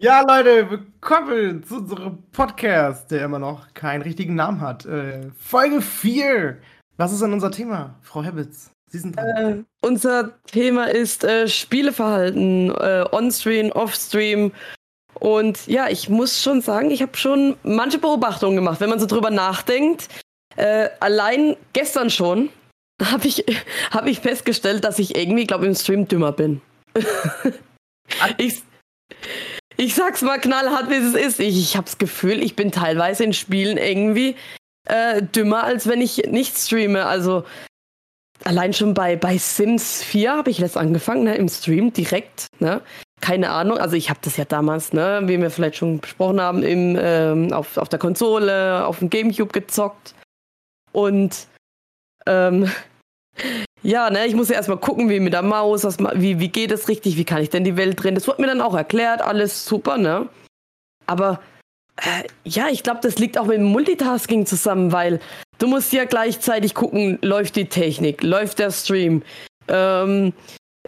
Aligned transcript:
Ja, 0.00 0.20
Leute, 0.20 0.70
willkommen 0.70 1.64
zu 1.64 1.78
unserem 1.78 2.22
Podcast, 2.30 3.10
der 3.10 3.24
immer 3.24 3.40
noch 3.40 3.74
keinen 3.74 4.02
richtigen 4.02 4.36
Namen 4.36 4.60
hat. 4.60 4.86
Äh, 4.86 5.22
Folge 5.40 5.82
4. 5.82 6.56
Was 6.96 7.12
ist 7.12 7.20
denn 7.20 7.32
unser 7.32 7.50
Thema, 7.50 7.96
Frau 8.02 8.22
Hebitz? 8.22 8.70
Sie 8.88 9.00
sind 9.00 9.16
dran. 9.16 9.26
Äh, 9.26 9.64
unser 9.84 10.40
Thema 10.44 10.84
ist 10.84 11.24
äh, 11.24 11.48
Spieleverhalten, 11.48 12.70
äh, 12.70 13.06
On-Stream, 13.10 13.72
Off-Stream. 13.72 14.52
Und 15.14 15.66
ja, 15.66 15.88
ich 15.88 16.08
muss 16.08 16.44
schon 16.44 16.60
sagen, 16.60 16.92
ich 16.92 17.02
habe 17.02 17.16
schon 17.16 17.56
manche 17.64 17.98
Beobachtungen 17.98 18.54
gemacht, 18.54 18.80
wenn 18.80 18.90
man 18.90 19.00
so 19.00 19.06
drüber 19.06 19.30
nachdenkt. 19.30 20.06
Äh, 20.54 20.90
allein 21.00 21.56
gestern 21.72 22.08
schon 22.08 22.50
habe 23.02 23.26
ich, 23.26 23.44
hab 23.90 24.06
ich 24.06 24.20
festgestellt, 24.20 24.84
dass 24.84 25.00
ich 25.00 25.16
irgendwie, 25.16 25.44
glaube 25.44 25.66
im 25.66 25.74
Stream 25.74 26.06
dümmer 26.06 26.30
bin. 26.30 26.60
ich, 28.38 28.62
ich 29.78 29.94
sag's 29.94 30.22
mal 30.22 30.38
knallhart, 30.38 30.90
wie 30.90 30.94
es 30.94 31.14
ist. 31.14 31.40
Ich, 31.40 31.56
ich 31.56 31.76
habe 31.76 31.84
das 31.86 31.98
Gefühl, 31.98 32.42
ich 32.42 32.56
bin 32.56 32.72
teilweise 32.72 33.24
in 33.24 33.32
Spielen 33.32 33.78
irgendwie 33.78 34.34
äh, 34.86 35.22
dümmer, 35.22 35.62
als 35.62 35.86
wenn 35.86 36.00
ich 36.00 36.16
nicht 36.26 36.58
streame. 36.58 37.06
Also 37.06 37.44
allein 38.44 38.72
schon 38.72 38.92
bei, 38.92 39.14
bei 39.14 39.38
Sims 39.38 40.02
4 40.02 40.32
habe 40.32 40.50
ich 40.50 40.58
letzt 40.58 40.76
angefangen, 40.76 41.24
ne, 41.24 41.36
im 41.36 41.48
Stream 41.48 41.92
direkt. 41.92 42.48
Ne? 42.58 42.82
Keine 43.20 43.50
Ahnung, 43.50 43.78
also 43.78 43.94
ich 43.94 44.10
habe 44.10 44.20
das 44.22 44.36
ja 44.36 44.44
damals, 44.44 44.92
ne, 44.92 45.22
wie 45.26 45.40
wir 45.40 45.50
vielleicht 45.50 45.76
schon 45.76 46.00
besprochen 46.00 46.40
haben, 46.40 46.64
im, 46.64 46.98
ähm, 47.00 47.52
auf, 47.52 47.76
auf 47.76 47.88
der 47.88 48.00
Konsole, 48.00 48.84
auf 48.84 48.98
dem 48.98 49.10
Gamecube 49.10 49.52
gezockt. 49.52 50.14
Und 50.90 51.46
ähm, 52.26 52.68
ja, 53.82 54.10
ne, 54.10 54.26
ich 54.26 54.34
muss 54.34 54.48
ja 54.48 54.56
erstmal 54.56 54.78
gucken, 54.78 55.08
wie 55.08 55.20
mit 55.20 55.32
der 55.32 55.42
Maus, 55.42 55.84
was, 55.84 55.98
wie, 55.98 56.40
wie 56.40 56.48
geht 56.48 56.72
es 56.72 56.88
richtig, 56.88 57.16
wie 57.16 57.24
kann 57.24 57.42
ich 57.42 57.50
denn 57.50 57.64
die 57.64 57.76
Welt 57.76 58.02
drehen. 58.02 58.14
Das 58.14 58.26
wurde 58.26 58.40
mir 58.40 58.48
dann 58.48 58.60
auch 58.60 58.74
erklärt, 58.74 59.22
alles 59.22 59.64
super, 59.64 59.96
ne? 59.96 60.28
Aber 61.06 61.40
äh, 61.96 62.24
ja, 62.44 62.68
ich 62.68 62.82
glaube, 62.82 63.00
das 63.02 63.18
liegt 63.18 63.38
auch 63.38 63.46
mit 63.46 63.58
dem 63.58 63.64
Multitasking 63.64 64.46
zusammen, 64.46 64.92
weil 64.92 65.20
du 65.58 65.66
musst 65.66 65.92
ja 65.92 66.04
gleichzeitig 66.04 66.74
gucken, 66.74 67.18
läuft 67.22 67.56
die 67.56 67.66
Technik, 67.66 68.22
läuft 68.22 68.58
der 68.58 68.70
Stream, 68.70 69.22
ähm, 69.68 70.32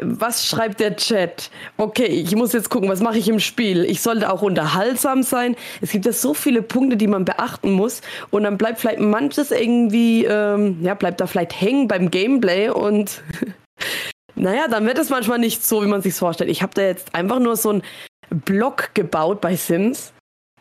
was 0.01 0.47
schreibt 0.47 0.81
der 0.81 0.97
Chat? 0.97 1.51
Okay, 1.77 2.07
ich 2.07 2.35
muss 2.35 2.53
jetzt 2.53 2.71
gucken, 2.71 2.89
was 2.89 3.01
mache 3.01 3.19
ich 3.19 3.29
im 3.29 3.41
Spiel? 3.41 3.85
Ich 3.85 4.01
sollte 4.01 4.33
auch 4.33 4.43
unterhaltsam 4.43 5.23
sein. 5.23 5.57
Es 5.81 5.91
gibt 5.91 6.07
ja 6.07 6.13
so 6.13 6.33
viele 6.33 6.63
Punkte, 6.63 6.97
die 6.97 7.07
man 7.07 7.25
beachten 7.25 7.73
muss. 7.73 8.01
Und 8.31 8.45
dann 8.45 8.57
bleibt 8.57 8.81
vielleicht 8.81 9.01
manches 9.01 9.51
irgendwie, 9.51 10.25
ähm, 10.25 10.79
ja, 10.83 10.95
bleibt 10.95 11.21
da 11.21 11.27
vielleicht 11.27 11.61
hängen 11.61 11.89
beim 11.89 12.11
Gameplay 12.11 12.71
und 12.71 13.23
naja, 14.35 14.69
dann 14.69 14.87
wird 14.87 14.99
es 14.99 15.11
manchmal 15.11 15.39
nicht 15.39 15.67
so, 15.67 15.83
wie 15.83 15.89
man 15.89 16.03
sich 16.03 16.15
vorstellt. 16.15 16.51
Ich 16.51 16.63
habe 16.63 16.73
da 16.75 16.83
jetzt 16.83 17.15
einfach 17.15 17.41
nur 17.41 17.57
so 17.57 17.71
einen 17.71 17.83
Block 18.31 18.95
gebaut 18.95 19.41
bei 19.41 19.57
Sims 19.57 20.13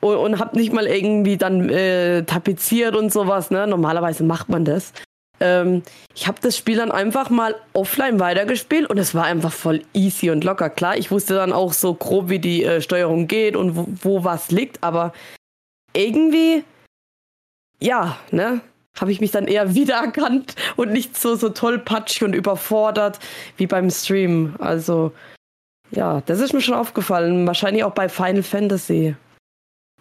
und, 0.01 0.17
und 0.17 0.39
habe 0.39 0.57
nicht 0.57 0.73
mal 0.73 0.87
irgendwie 0.87 1.37
dann 1.37 1.69
äh, 1.69 2.23
tapeziert 2.23 2.95
und 2.95 3.13
sowas. 3.13 3.51
Ne? 3.51 3.67
Normalerweise 3.67 4.23
macht 4.23 4.49
man 4.49 4.65
das. 4.65 4.91
Ähm, 5.39 5.83
ich 6.15 6.27
habe 6.27 6.39
das 6.41 6.57
Spiel 6.57 6.77
dann 6.77 6.91
einfach 6.91 7.29
mal 7.29 7.55
offline 7.73 8.19
weitergespielt 8.19 8.89
und 8.89 8.97
es 8.97 9.15
war 9.15 9.25
einfach 9.25 9.53
voll 9.53 9.83
easy 9.93 10.29
und 10.29 10.43
locker. 10.43 10.69
Klar, 10.69 10.97
ich 10.97 11.11
wusste 11.11 11.35
dann 11.35 11.53
auch 11.53 11.73
so 11.73 11.93
grob, 11.93 12.29
wie 12.29 12.39
die 12.39 12.63
äh, 12.63 12.81
Steuerung 12.81 13.27
geht 13.27 13.55
und 13.55 13.75
wo, 13.75 13.87
wo 14.01 14.23
was 14.23 14.51
liegt, 14.51 14.83
aber 14.83 15.13
irgendwie, 15.93 16.63
ja, 17.79 18.17
ne, 18.31 18.61
habe 18.99 19.11
ich 19.11 19.21
mich 19.21 19.31
dann 19.31 19.47
eher 19.47 19.75
wiedererkannt 19.75 20.55
und 20.75 20.91
nicht 20.91 21.17
so, 21.17 21.35
so 21.35 21.49
tollpatschig 21.49 22.23
und 22.23 22.33
überfordert 22.33 23.19
wie 23.57 23.67
beim 23.67 23.89
Stream. 23.89 24.55
Also, 24.59 25.13
ja, 25.91 26.21
das 26.25 26.39
ist 26.39 26.53
mir 26.53 26.61
schon 26.61 26.75
aufgefallen. 26.75 27.47
Wahrscheinlich 27.47 27.83
auch 27.83 27.93
bei 27.93 28.09
Final 28.09 28.43
Fantasy. 28.43 29.15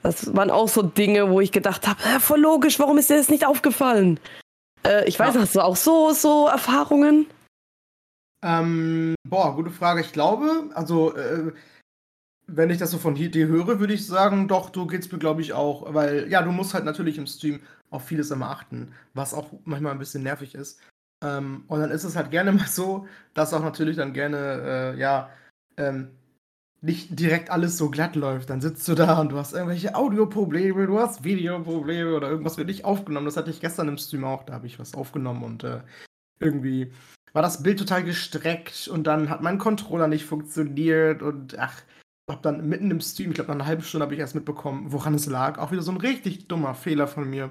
Das 0.03 0.35
waren 0.35 0.51
auch 0.51 0.69
so 0.69 0.83
Dinge, 0.83 1.31
wo 1.31 1.41
ich 1.41 1.51
gedacht 1.51 1.89
habe, 1.89 2.01
voll 2.21 2.41
logisch, 2.41 2.79
warum 2.79 2.99
ist 2.99 3.11
dir 3.11 3.17
das 3.17 3.29
nicht 3.29 3.47
aufgefallen? 3.47 4.21
Äh, 4.85 5.09
ich 5.09 5.19
weiß, 5.19 5.35
ja. 5.35 5.41
hast 5.41 5.55
du 5.55 5.61
auch 5.61 5.77
so, 5.77 6.13
so 6.13 6.49
Erfahrungen? 6.49 7.27
Ähm, 8.43 9.15
boah, 9.29 9.55
gute 9.55 9.71
Frage. 9.71 10.01
Ich 10.01 10.13
glaube, 10.13 10.71
also, 10.75 11.15
äh, 11.17 11.53
wenn 12.47 12.71
ich 12.71 12.79
das 12.79 12.91
so 12.91 12.99
von 12.99 13.15
dir 13.15 13.47
höre, 13.47 13.81
würde 13.81 13.93
ich 13.93 14.07
sagen, 14.07 14.49
doch, 14.49 14.71
du 14.71 14.87
geht's 14.87 15.11
mir, 15.13 15.19
glaube 15.19 15.43
ich, 15.43 15.53
auch. 15.53 15.93
Weil, 15.95 16.29
ja, 16.29 16.43
du 16.43 16.53
musst 16.53 16.75
halt 16.75 16.85
natürlich 16.85 17.19
im 17.19 17.27
Stream 17.27 17.61
auf 17.91 18.05
vieles 18.05 18.31
immer 18.31 18.51
achten, 18.51 18.95
was 19.15 19.35
auch 19.35 19.53
manchmal 19.65 19.93
ein 19.93 19.99
bisschen 19.99 20.23
nervig 20.23 20.55
ist. 20.55 20.81
Ähm, 21.25 21.65
und 21.69 21.81
dann 21.81 21.91
ist 21.91 22.05
es 22.05 22.17
halt 22.17 22.31
gerne 22.31 22.53
mal 22.53 22.67
so, 22.69 23.07
dass 23.35 23.53
auch 23.53 23.63
natürlich 23.63 23.97
dann 23.97 24.13
gerne, 24.13 24.95
äh, 24.95 24.99
ja, 24.99 25.31
ähm, 25.77 26.11
nicht 26.81 27.19
direkt 27.19 27.51
alles 27.51 27.77
so 27.77 27.91
glatt 27.91 28.17
läuft. 28.17 28.51
Dann 28.51 28.61
sitzt 28.61 28.87
du 28.89 28.95
da 28.95 29.21
und 29.21 29.33
du 29.33 29.37
hast 29.37 29.53
irgendwelche 29.53 29.95
Audioprobleme, 29.95 30.87
du 30.87 30.99
hast 30.99 31.25
Videoprobleme 31.25 32.15
oder 32.15 32.31
irgendwas 32.31 32.57
wird 32.57 32.69
nicht 32.69 32.85
aufgenommen. 32.85 33.27
Das 33.27 33.37
hatte 33.37 33.51
ich 33.51 33.61
gestern 33.61 33.89
im 33.89 33.99
Stream 33.99 34.25
auch. 34.25 34.45
Da 34.45 34.55
habe 34.55 34.67
ich 34.67 34.79
was 34.79 34.95
aufgenommen 34.95 35.43
und 35.43 35.65
äh, 35.65 35.81
irgendwie 36.41 36.93
war 37.33 37.43
das 37.43 37.63
Bild 37.63 37.79
total 37.79 38.05
gestreckt 38.05 38.89
und 38.89 39.07
dann 39.07 39.29
hat 39.29 39.43
mein 39.43 39.59
Controller 39.59 40.09
nicht 40.09 40.25
funktioniert 40.25 41.23
und 41.23 41.59
ach, 41.59 41.83
habe 42.29 42.43
dann 42.43 42.69
mitten 42.69 42.91
im 42.91 43.01
Stream, 43.01 43.31
ich 43.31 43.35
glaube 43.35 43.49
nach 43.49 43.57
einer 43.57 43.67
halben 43.67 43.83
Stunde 43.83 44.05
habe 44.05 44.15
ich 44.15 44.21
erst 44.21 44.35
mitbekommen, 44.35 44.93
woran 44.93 45.15
es 45.15 45.27
lag. 45.27 45.59
Auch 45.59 45.73
wieder 45.73 45.83
so 45.83 45.93
ein 45.93 45.99
richtig 45.99 46.49
dummer 46.49 46.75
Fehler 46.75 47.07
von 47.07 47.29
mir. 47.29 47.51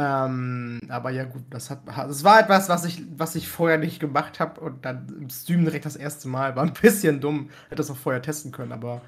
Ähm, 0.00 0.78
aber 0.88 1.10
ja 1.10 1.24
gut, 1.24 1.42
das 1.50 1.70
hat 1.70 1.80
das 1.88 2.22
war 2.22 2.38
etwas, 2.38 2.68
was 2.68 2.84
ich, 2.84 3.02
was 3.16 3.34
ich 3.34 3.48
vorher 3.48 3.78
nicht 3.78 3.98
gemacht 3.98 4.38
habe 4.38 4.60
und 4.60 4.84
dann 4.84 5.08
im 5.08 5.28
Stream 5.28 5.64
direkt 5.64 5.86
das 5.86 5.96
erste 5.96 6.28
Mal. 6.28 6.54
War 6.54 6.62
ein 6.62 6.72
bisschen 6.80 7.20
dumm. 7.20 7.50
Hätte 7.64 7.76
das 7.76 7.90
auch 7.90 7.96
vorher 7.96 8.22
testen 8.22 8.52
können, 8.52 8.70
aber 8.70 9.02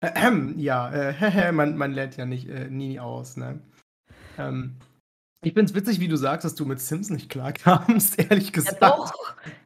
äh, 0.00 0.10
ja, 0.56 0.92
äh, 0.92 1.52
man, 1.52 1.78
man 1.78 1.92
lernt 1.92 2.18
ja 2.18 2.26
nicht 2.26 2.46
äh, 2.48 2.68
nie 2.68 3.00
aus, 3.00 3.38
ne? 3.38 3.60
Ähm, 4.36 4.76
ich 5.42 5.56
es 5.56 5.74
witzig, 5.74 6.00
wie 6.00 6.08
du 6.08 6.16
sagst, 6.16 6.44
dass 6.44 6.54
du 6.54 6.66
mit 6.66 6.80
Sims 6.80 7.10
nicht 7.10 7.30
klarkamst, 7.30 8.18
ehrlich 8.30 8.52
gesagt. 8.52 8.82
Ja, 8.82 8.88
doch, 8.90 9.12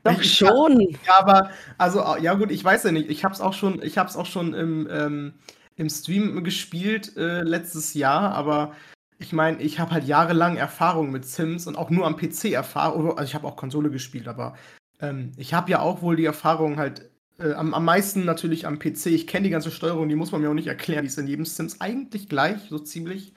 doch 0.05 0.21
ich, 0.21 0.37
schon. 0.37 0.81
Ja, 0.81 1.19
aber, 1.19 1.51
also, 1.77 2.05
ja 2.21 2.35
gut, 2.35 2.53
ich 2.53 2.63
weiß 2.63 2.85
ja 2.85 2.93
nicht. 2.93 3.11
Ich 3.11 3.25
hab's 3.25 3.41
auch 3.41 3.53
schon, 3.53 3.83
ich 3.83 3.99
hab's 3.99 4.17
auch 4.17 4.27
schon 4.27 4.55
im, 4.55 4.89
ähm, 4.91 5.35
im 5.77 5.89
Stream 5.89 6.43
gespielt 6.45 7.17
äh, 7.17 7.43
letztes 7.43 7.95
Jahr, 7.95 8.33
aber 8.35 8.75
ich 9.19 9.33
meine, 9.33 9.61
ich 9.61 9.81
habe 9.81 9.91
halt 9.91 10.05
jahrelang 10.05 10.57
Erfahrung 10.57 11.11
mit 11.11 11.25
Sims 11.27 11.67
und 11.67 11.77
auch 11.77 11.91
nur 11.91 12.07
am 12.07 12.17
PC 12.17 12.53
Erfahrung. 12.53 13.11
Also 13.11 13.25
ich 13.25 13.35
habe 13.35 13.47
auch 13.47 13.57
Konsole 13.57 13.91
gespielt, 13.91 14.29
aber 14.29 14.55
ähm, 15.01 15.33
ich 15.37 15.55
habe 15.55 15.71
ja 15.71 15.81
auch 15.81 16.03
wohl 16.03 16.17
die 16.17 16.25
Erfahrung 16.25 16.77
halt 16.77 17.11
äh, 17.39 17.53
am, 17.53 17.75
am 17.75 17.85
meisten 17.85 18.25
natürlich 18.25 18.67
am 18.67 18.79
PC. 18.79 19.07
Ich 19.07 19.27
kenne 19.27 19.45
die 19.45 19.51
ganze 19.51 19.71
Steuerung, 19.71 20.09
die 20.09 20.15
muss 20.15 20.33
man 20.33 20.41
mir 20.41 20.51
auch 20.51 20.55
nicht 20.55 20.69
erklären. 20.69 21.03
Die 21.03 21.09
ist 21.09 21.19
in 21.19 21.27
jedem 21.27 21.45
Sims 21.45 21.81
eigentlich 21.81 22.29
gleich, 22.29 22.69
so 22.69 22.79
ziemlich. 22.79 23.35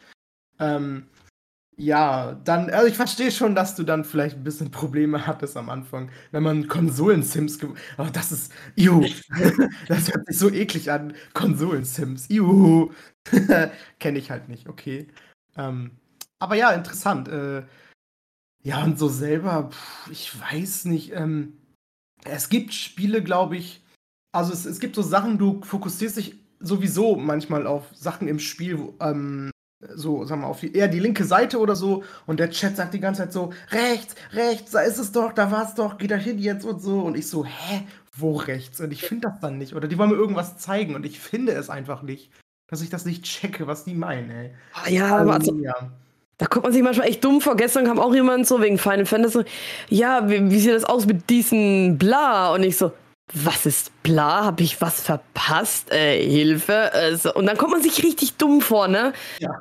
Ähm, 0.59 1.07
ja, 1.77 2.33
dann, 2.43 2.69
also 2.69 2.85
ich 2.85 2.95
verstehe 2.95 3.31
schon, 3.31 3.55
dass 3.55 3.75
du 3.75 3.83
dann 3.83 4.03
vielleicht 4.03 4.37
ein 4.37 4.43
bisschen 4.43 4.69
Probleme 4.69 5.25
hattest 5.25 5.57
am 5.57 5.69
Anfang, 5.69 6.11
wenn 6.31 6.43
man 6.43 6.67
Konsolen-Sims. 6.67 7.59
Aber 7.97 8.11
das 8.11 8.31
ist, 8.31 8.51
juhu, 8.75 9.07
das 9.87 10.13
hört 10.13 10.27
sich 10.27 10.37
so 10.37 10.51
eklig 10.51 10.91
an. 10.91 11.13
Konsolen-Sims, 11.33 12.27
juhu. 12.29 12.91
Kenne 13.99 14.19
ich 14.19 14.29
halt 14.29 14.47
nicht, 14.47 14.69
okay. 14.69 15.07
Ähm, 15.57 15.91
aber 16.39 16.55
ja, 16.55 16.71
interessant. 16.71 17.27
Äh, 17.27 17.63
ja, 18.63 18.83
und 18.83 18.99
so 18.99 19.07
selber, 19.07 19.69
pff, 19.71 20.11
ich 20.11 20.39
weiß 20.39 20.85
nicht. 20.85 21.13
Ähm, 21.13 21.57
es 22.25 22.49
gibt 22.49 22.73
Spiele, 22.73 23.23
glaube 23.23 23.57
ich. 23.57 23.83
Also 24.33 24.53
es, 24.53 24.65
es 24.65 24.79
gibt 24.79 24.95
so 24.95 25.01
Sachen, 25.01 25.37
du 25.37 25.61
fokussierst 25.63 26.17
dich 26.17 26.35
sowieso 26.59 27.15
manchmal 27.15 27.67
auf 27.67 27.85
Sachen 27.93 28.27
im 28.27 28.39
Spiel, 28.39 28.93
ähm, 28.99 29.51
so, 29.95 30.23
sagen 30.25 30.41
wir, 30.41 30.47
auf 30.47 30.59
die, 30.59 30.73
eher 30.73 30.87
die 30.87 30.99
linke 30.99 31.25
Seite 31.25 31.59
oder 31.59 31.75
so. 31.75 32.03
Und 32.27 32.39
der 32.39 32.51
Chat 32.51 32.77
sagt 32.77 32.93
die 32.93 32.99
ganze 32.99 33.23
Zeit 33.23 33.33
so, 33.33 33.51
rechts, 33.71 34.15
rechts, 34.31 34.71
da 34.71 34.81
ist 34.81 34.99
es 34.99 35.11
doch, 35.11 35.33
da 35.33 35.51
war 35.51 35.65
es 35.67 35.73
doch, 35.73 35.97
geh 35.97 36.07
da 36.07 36.15
hin 36.15 36.37
jetzt 36.37 36.65
und 36.65 36.81
so. 36.81 37.01
Und 37.01 37.17
ich 37.17 37.27
so, 37.27 37.45
hä, 37.45 37.87
wo 38.15 38.35
rechts? 38.35 38.79
Und 38.79 38.91
ich 38.91 39.03
finde 39.03 39.29
das 39.29 39.39
dann 39.39 39.57
nicht. 39.57 39.73
Oder 39.73 39.87
die 39.87 39.97
wollen 39.97 40.11
mir 40.11 40.17
irgendwas 40.17 40.57
zeigen 40.57 40.95
und 40.95 41.05
ich 41.05 41.19
finde 41.19 41.53
es 41.53 41.69
einfach 41.69 42.03
nicht 42.03 42.31
dass 42.71 42.81
ich 42.81 42.89
das 42.89 43.05
nicht 43.05 43.23
checke, 43.23 43.67
was 43.67 43.83
die 43.83 43.93
meinen, 43.93 44.31
ey. 44.31 44.51
Ah, 44.73 44.89
ja, 44.89 45.17
aber 45.17 45.33
also, 45.33 45.53
ja. 45.57 45.75
Da 46.37 46.47
kommt 46.47 46.63
man 46.63 46.73
sich 46.73 46.81
manchmal 46.81 47.07
echt 47.07 47.23
dumm 47.23 47.41
vor. 47.41 47.55
Gestern 47.55 47.85
kam 47.85 47.99
auch 47.99 48.15
jemand 48.15 48.47
so 48.47 48.59
wegen 48.61 48.79
Final 48.79 49.05
Fantasy. 49.05 49.43
Ja, 49.89 50.27
wie, 50.27 50.49
wie 50.49 50.59
sieht 50.59 50.73
das 50.73 50.85
aus 50.85 51.05
mit 51.05 51.29
diesen 51.29 51.99
Bla? 51.99 52.53
Und 52.53 52.63
ich 52.63 52.77
so, 52.77 52.93
was 53.33 53.65
ist 53.65 53.91
bla? 54.03 54.45
Hab 54.45 54.59
ich 54.61 54.81
was 54.81 55.01
verpasst? 55.01 55.91
Äh, 55.91 56.25
Hilfe. 56.25 56.93
Also, 56.93 57.33
und 57.33 57.45
dann 57.45 57.57
kommt 57.57 57.71
man 57.71 57.81
sich 57.81 58.03
richtig 58.03 58.37
dumm 58.37 58.61
vor, 58.61 58.87
ne? 58.87 59.13
Ja. 59.39 59.51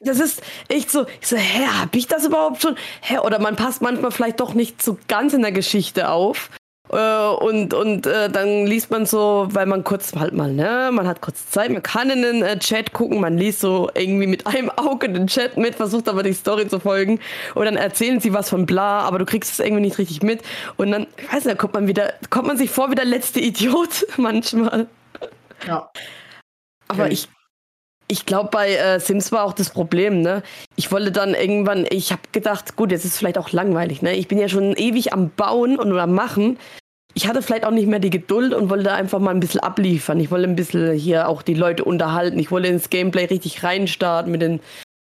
Das 0.00 0.20
ist 0.20 0.42
echt 0.68 0.90
so, 0.90 1.06
ich 1.20 1.26
so, 1.26 1.36
hä, 1.36 1.66
hab 1.66 1.94
ich 1.96 2.06
das 2.06 2.24
überhaupt 2.24 2.62
schon? 2.62 2.76
Hä, 3.00 3.18
oder 3.18 3.40
man 3.40 3.56
passt 3.56 3.82
manchmal 3.82 4.12
vielleicht 4.12 4.40
doch 4.40 4.54
nicht 4.54 4.82
so 4.82 4.98
ganz 5.08 5.32
in 5.32 5.42
der 5.42 5.52
Geschichte 5.52 6.10
auf. 6.10 6.50
Äh, 6.90 7.28
und 7.44 7.74
und 7.74 8.06
äh, 8.06 8.30
dann 8.30 8.66
liest 8.66 8.90
man 8.90 9.04
so, 9.04 9.46
weil 9.50 9.66
man 9.66 9.84
kurz 9.84 10.14
halt 10.14 10.32
mal, 10.32 10.52
ne, 10.52 10.90
man 10.92 11.06
hat 11.06 11.20
kurz 11.20 11.50
Zeit, 11.50 11.70
man 11.70 11.82
kann 11.82 12.08
in 12.10 12.22
den 12.22 12.42
äh, 12.42 12.58
Chat 12.58 12.92
gucken, 12.92 13.20
man 13.20 13.36
liest 13.36 13.60
so 13.60 13.90
irgendwie 13.94 14.26
mit 14.26 14.46
einem 14.46 14.70
Auge 14.70 15.08
den 15.10 15.26
Chat 15.26 15.56
mit, 15.56 15.74
versucht 15.74 16.08
aber 16.08 16.22
die 16.22 16.32
Story 16.32 16.66
zu 16.66 16.80
folgen 16.80 17.20
und 17.54 17.64
dann 17.66 17.76
erzählen 17.76 18.20
sie 18.20 18.32
was 18.32 18.48
von 18.48 18.64
bla, 18.64 19.00
aber 19.00 19.18
du 19.18 19.26
kriegst 19.26 19.52
es 19.52 19.58
irgendwie 19.58 19.82
nicht 19.82 19.98
richtig 19.98 20.22
mit 20.22 20.42
und 20.76 20.90
dann, 20.90 21.06
ich 21.18 21.32
weiß 21.32 21.44
nicht, 21.44 21.48
da 21.48 21.54
kommt 21.54 21.74
man 21.74 21.86
wieder, 21.86 22.14
kommt 22.30 22.46
man 22.46 22.56
sich 22.56 22.70
vor 22.70 22.90
wie 22.90 22.94
der 22.94 23.04
letzte 23.04 23.40
Idiot 23.40 24.06
manchmal. 24.16 24.86
Ja. 25.66 25.90
Aber 26.88 27.04
okay. 27.04 27.12
ich 27.12 27.28
ich 28.10 28.24
glaube, 28.24 28.48
bei 28.50 28.74
äh, 28.74 28.98
Sims 28.98 29.30
war 29.32 29.44
auch 29.44 29.52
das 29.52 29.70
Problem, 29.70 30.22
ne? 30.22 30.42
Ich 30.76 30.90
wollte 30.90 31.12
dann 31.12 31.34
irgendwann, 31.34 31.86
ich 31.90 32.10
habe 32.10 32.22
gedacht, 32.32 32.74
gut, 32.74 32.90
jetzt 32.90 33.04
ist 33.04 33.12
es 33.12 33.18
vielleicht 33.18 33.38
auch 33.38 33.52
langweilig, 33.52 34.00
ne? 34.00 34.14
Ich 34.14 34.28
bin 34.28 34.38
ja 34.38 34.48
schon 34.48 34.74
ewig 34.76 35.12
am 35.12 35.30
Bauen 35.30 35.78
und 35.78 35.96
am 35.96 36.14
Machen. 36.14 36.58
Ich 37.14 37.28
hatte 37.28 37.42
vielleicht 37.42 37.64
auch 37.64 37.70
nicht 37.70 37.86
mehr 37.86 37.98
die 37.98 38.10
Geduld 38.10 38.54
und 38.54 38.70
wollte 38.70 38.92
einfach 38.92 39.18
mal 39.18 39.32
ein 39.32 39.40
bisschen 39.40 39.60
abliefern. 39.60 40.20
Ich 40.20 40.30
wollte 40.30 40.48
ein 40.48 40.56
bisschen 40.56 40.92
hier 40.92 41.28
auch 41.28 41.42
die 41.42 41.54
Leute 41.54 41.84
unterhalten. 41.84 42.38
Ich 42.38 42.50
wollte 42.50 42.68
ins 42.68 42.90
Gameplay 42.90 43.26
richtig 43.26 43.62
reinstarten, 43.62 44.32
mit 44.32 44.40
den 44.40 44.60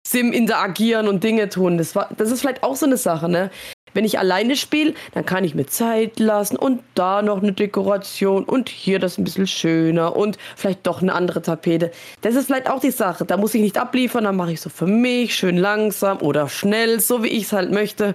Sim 0.06 0.32
interagieren 0.32 1.08
und 1.08 1.24
Dinge 1.24 1.48
tun. 1.48 1.78
Das, 1.78 1.96
war, 1.96 2.08
das 2.16 2.30
ist 2.30 2.40
vielleicht 2.40 2.62
auch 2.62 2.76
so 2.76 2.86
eine 2.86 2.96
Sache, 2.96 3.28
ne? 3.28 3.50
Wenn 3.94 4.04
ich 4.04 4.18
alleine 4.18 4.56
spiele, 4.56 4.94
dann 5.12 5.26
kann 5.26 5.44
ich 5.44 5.54
mir 5.54 5.66
Zeit 5.66 6.18
lassen 6.18 6.56
und 6.56 6.82
da 6.94 7.22
noch 7.22 7.42
eine 7.42 7.52
Dekoration 7.52 8.44
und 8.44 8.68
hier 8.68 8.98
das 8.98 9.18
ein 9.18 9.24
bisschen 9.24 9.46
schöner 9.46 10.16
und 10.16 10.38
vielleicht 10.56 10.86
doch 10.86 11.02
eine 11.02 11.14
andere 11.14 11.42
Tapete. 11.42 11.90
Das 12.22 12.34
ist 12.34 12.46
vielleicht 12.46 12.70
auch 12.70 12.80
die 12.80 12.90
Sache. 12.90 13.24
Da 13.24 13.36
muss 13.36 13.54
ich 13.54 13.60
nicht 13.60 13.78
abliefern, 13.78 14.24
dann 14.24 14.36
mache 14.36 14.52
ich 14.52 14.60
so 14.60 14.70
für 14.70 14.86
mich 14.86 15.34
schön 15.34 15.56
langsam 15.56 16.18
oder 16.18 16.48
schnell, 16.48 17.00
so 17.00 17.22
wie 17.22 17.28
ich 17.28 17.44
es 17.44 17.52
halt 17.52 17.70
möchte. 17.70 18.14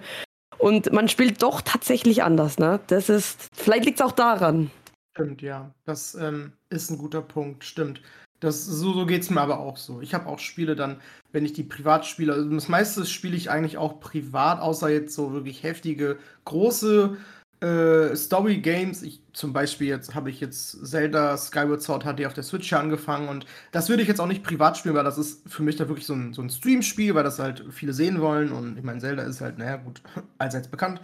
Und 0.57 0.91
man 0.91 1.07
spielt 1.07 1.43
doch 1.43 1.61
tatsächlich 1.61 2.23
anders, 2.23 2.57
ne? 2.57 2.79
Das 2.87 3.09
ist, 3.09 3.47
vielleicht 3.53 3.85
liegt 3.85 3.99
es 3.99 4.05
auch 4.05 4.11
daran. 4.11 4.71
Stimmt, 5.13 5.41
ja. 5.41 5.71
Das 5.85 6.15
ähm, 6.15 6.53
ist 6.69 6.89
ein 6.89 6.97
guter 6.97 7.21
Punkt, 7.21 7.63
stimmt. 7.63 8.01
Das, 8.39 8.65
so 8.65 8.93
so 8.93 9.05
geht 9.05 9.23
es 9.23 9.29
mir 9.31 9.41
aber 9.41 9.59
auch 9.59 9.77
so. 9.77 9.99
Ich 10.01 10.13
habe 10.13 10.27
auch 10.27 10.39
Spiele 10.39 10.75
dann, 10.75 11.01
wenn 11.31 11.45
ich 11.45 11.53
die 11.53 11.63
privat 11.63 12.05
spiele, 12.05 12.33
also 12.33 12.49
das 12.49 12.67
meiste 12.67 13.05
spiele 13.05 13.35
ich 13.35 13.49
eigentlich 13.49 13.77
auch 13.77 13.99
privat, 13.99 14.59
außer 14.59 14.89
jetzt 14.89 15.15
so 15.15 15.33
wirklich 15.33 15.63
heftige, 15.63 16.19
große 16.45 17.17
äh, 17.61 18.15
Story-Games. 18.15 19.03
zum 19.33 19.53
Beispiel 19.53 19.87
jetzt 19.87 20.13
habe 20.13 20.29
ich 20.29 20.39
jetzt 20.39 20.85
Zelda 20.85 21.35
Skyward 21.37 21.81
Sword 21.81 22.03
HD 22.03 22.25
auf 22.27 22.33
der 22.33 22.43
Switch 22.43 22.71
angefangen 22.73 23.29
und 23.29 23.45
das 23.71 23.89
würde 23.89 24.03
ich 24.03 24.07
jetzt 24.07 24.21
auch 24.21 24.27
nicht 24.27 24.43
privat 24.43 24.77
spielen, 24.77 24.95
weil 24.95 25.03
das 25.03 25.17
ist 25.17 25.49
für 25.49 25.63
mich 25.63 25.75
da 25.75 25.87
wirklich 25.87 26.05
so 26.05 26.13
ein, 26.13 26.33
so 26.33 26.41
ein 26.43 26.49
Stream-Spiel, 26.51 27.15
weil 27.15 27.23
das 27.23 27.39
halt 27.39 27.65
viele 27.71 27.93
sehen 27.93 28.21
wollen 28.21 28.51
und 28.51 28.77
ich 28.77 28.83
meine, 28.83 28.99
Zelda 28.99 29.23
ist 29.23 29.41
halt, 29.41 29.57
naja, 29.57 29.77
gut, 29.77 30.01
allseits 30.37 30.67
bekannt. 30.67 31.01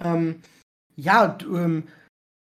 Ähm, 0.00 0.40
ja, 0.96 1.36
ähm, 1.42 1.84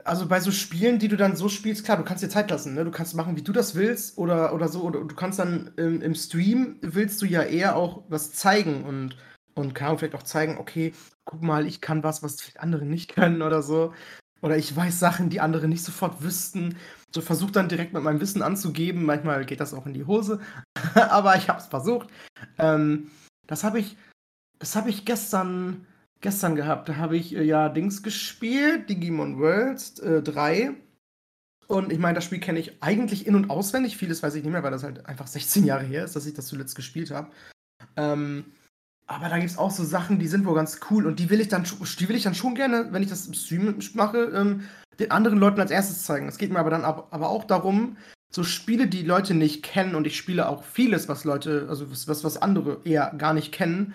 also 0.05 0.27
bei 0.27 0.41
so 0.41 0.51
Spielen, 0.51 0.99
die 0.99 1.09
du 1.09 1.17
dann 1.17 1.37
so 1.37 1.49
spielst, 1.49 1.85
klar, 1.85 1.97
du 1.97 2.05
kannst 2.05 2.23
dir 2.23 2.29
Zeit 2.29 2.51
lassen, 2.51 2.75
ne? 2.75 2.85
Du 2.85 2.91
kannst 2.91 3.15
machen, 3.15 3.37
wie 3.37 3.43
du 3.43 3.53
das 3.53 3.75
willst 3.75 4.19
oder, 4.19 4.55
oder 4.55 4.69
so. 4.69 4.83
Oder 4.83 5.01
du 5.01 5.15
kannst 5.15 5.39
dann 5.39 5.73
im, 5.77 6.01
im 6.01 6.15
Stream 6.15 6.77
willst 6.81 7.21
du 7.23 7.27
ja 7.27 7.43
eher 7.43 7.77
auch 7.77 8.05
was 8.09 8.33
zeigen 8.33 8.85
und, 8.85 9.17
und 9.55 9.75
kann 9.75 9.99
vielleicht 9.99 10.15
auch 10.15 10.23
zeigen, 10.23 10.59
okay, 10.59 10.95
guck 11.25 11.43
mal, 11.43 11.67
ich 11.67 11.81
kann 11.81 12.03
was, 12.03 12.23
was 12.23 12.57
andere 12.59 12.85
nicht 12.85 13.15
können 13.15 13.43
oder 13.43 13.63
so. 13.63 13.93
Oder 14.43 14.57
ich 14.57 14.75
weiß 14.75 14.99
Sachen, 14.99 15.31
die 15.31 15.41
andere 15.41 15.69
nicht 15.69 15.85
sofort 15.85 16.23
wüssten. 16.23 16.77
So 17.15 17.21
versuch 17.21 17.51
dann 17.51 17.69
direkt 17.69 17.93
mit 17.93 18.03
meinem 18.03 18.21
Wissen 18.21 18.43
anzugeben. 18.43 19.05
Manchmal 19.05 19.45
geht 19.45 19.61
das 19.61 19.73
auch 19.73 19.87
in 19.87 19.95
die 19.95 20.05
Hose. 20.05 20.41
Aber 20.95 21.37
ich 21.37 21.49
habe 21.49 21.61
es 21.61 21.67
versucht. 21.67 22.09
Ähm, 22.59 23.11
das 23.47 23.63
habe 23.63 23.79
ich, 23.79 23.97
das 24.59 24.75
habe 24.75 24.91
ich 24.91 25.05
gestern 25.05 25.87
gestern 26.23 26.57
gehabt. 26.57 26.89
Da 26.89 26.97
habe 26.97 27.17
ich 27.17 27.37
äh, 27.37 27.43
ja 27.43 27.69
Dings 27.69 28.03
gespielt, 28.03 28.89
Digimon 28.89 29.39
Worlds 29.39 29.99
äh, 29.99 30.23
3. 30.23 30.75
Und 31.67 31.93
ich 31.93 31.99
meine, 31.99 32.15
das 32.15 32.25
Spiel 32.25 32.41
kenne 32.41 32.59
ich 32.59 32.83
eigentlich 32.83 33.27
in- 33.27 33.35
und 33.35 33.51
auswendig. 33.51 33.97
Vieles 33.97 34.23
weiß 34.23 34.35
ich 34.35 34.43
nicht 34.43 34.53
mehr, 34.53 34.63
weil 34.63 34.71
das 34.71 34.83
halt 34.83 35.07
einfach 35.07 35.27
16 35.27 35.65
Jahre 35.65 35.85
her 35.85 36.05
ist, 36.05 36.17
dass 36.17 36.27
ich 36.27 36.35
das 36.35 36.47
zuletzt 36.47 36.75
gespielt 36.75 37.11
habe. 37.11 37.31
Ähm, 37.97 38.45
aber 39.07 39.29
da 39.29 39.39
gibt 39.39 39.51
es 39.51 39.59
auch 39.59 39.71
so 39.71 39.85
Sachen, 39.85 40.19
die 40.19 40.29
sind 40.29 40.47
wohl 40.47 40.55
ganz 40.55 40.81
cool 40.91 41.07
und 41.07 41.19
die 41.19 41.29
will 41.29 41.41
ich 41.41 41.49
dann, 41.49 41.65
die 41.65 42.09
will 42.09 42.17
ich 42.17 42.23
dann 42.23 42.35
schon 42.35 42.55
gerne, 42.55 42.89
wenn 42.93 43.03
ich 43.03 43.09
das 43.09 43.27
im 43.27 43.35
Stream 43.35 43.79
mache, 43.95 44.19
ähm, 44.19 44.63
den 44.99 45.11
anderen 45.11 45.39
Leuten 45.39 45.61
als 45.61 45.71
erstes 45.71 46.05
zeigen. 46.05 46.29
Es 46.29 46.39
geht 46.39 46.53
mir 46.53 46.59
aber 46.59 46.71
dann 46.71 46.85
ab, 46.85 47.09
aber 47.11 47.29
auch 47.29 47.45
darum, 47.45 47.97
so 48.31 48.45
Spiele, 48.45 48.87
die 48.87 49.03
Leute 49.03 49.35
nicht 49.35 49.63
kennen 49.63 49.95
und 49.95 50.07
ich 50.07 50.17
spiele 50.17 50.49
auch 50.49 50.65
vieles, 50.65 51.09
was 51.09 51.25
Leute, 51.25 51.67
also 51.69 51.91
was, 51.91 52.25
was 52.25 52.37
andere 52.41 52.81
eher 52.85 53.13
gar 53.19 53.35
nicht 53.35 53.53
kennen, 53.53 53.95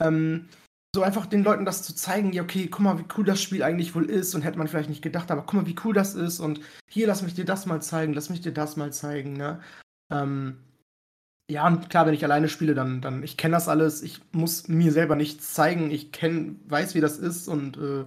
ähm, 0.00 0.48
so 0.96 1.02
einfach 1.02 1.26
den 1.26 1.44
Leuten 1.44 1.66
das 1.66 1.82
zu 1.82 1.94
zeigen, 1.94 2.32
ja, 2.32 2.42
okay, 2.42 2.68
guck 2.68 2.80
mal, 2.80 2.98
wie 2.98 3.04
cool 3.18 3.24
das 3.24 3.42
Spiel 3.42 3.62
eigentlich 3.62 3.94
wohl 3.94 4.08
ist 4.08 4.34
und 4.34 4.40
hätte 4.40 4.56
man 4.56 4.66
vielleicht 4.66 4.88
nicht 4.88 5.02
gedacht, 5.02 5.30
aber 5.30 5.42
guck 5.42 5.52
mal, 5.52 5.66
wie 5.66 5.76
cool 5.84 5.92
das 5.92 6.14
ist 6.14 6.40
und 6.40 6.60
hier, 6.88 7.06
lass 7.06 7.20
mich 7.22 7.34
dir 7.34 7.44
das 7.44 7.66
mal 7.66 7.82
zeigen, 7.82 8.14
lass 8.14 8.30
mich 8.30 8.40
dir 8.40 8.52
das 8.52 8.76
mal 8.76 8.94
zeigen, 8.94 9.34
ne? 9.34 9.60
Ähm, 10.10 10.56
ja, 11.50 11.66
und 11.66 11.90
klar, 11.90 12.06
wenn 12.06 12.14
ich 12.14 12.24
alleine 12.24 12.48
spiele, 12.48 12.74
dann, 12.74 13.02
dann 13.02 13.22
ich 13.22 13.36
kenne 13.36 13.56
das 13.56 13.68
alles, 13.68 14.02
ich 14.02 14.22
muss 14.32 14.68
mir 14.68 14.90
selber 14.90 15.16
nichts 15.16 15.52
zeigen, 15.52 15.90
ich 15.90 16.12
kenn, 16.12 16.60
weiß, 16.66 16.94
wie 16.94 17.02
das 17.02 17.18
ist 17.18 17.46
und 17.46 17.76
äh, 17.76 18.06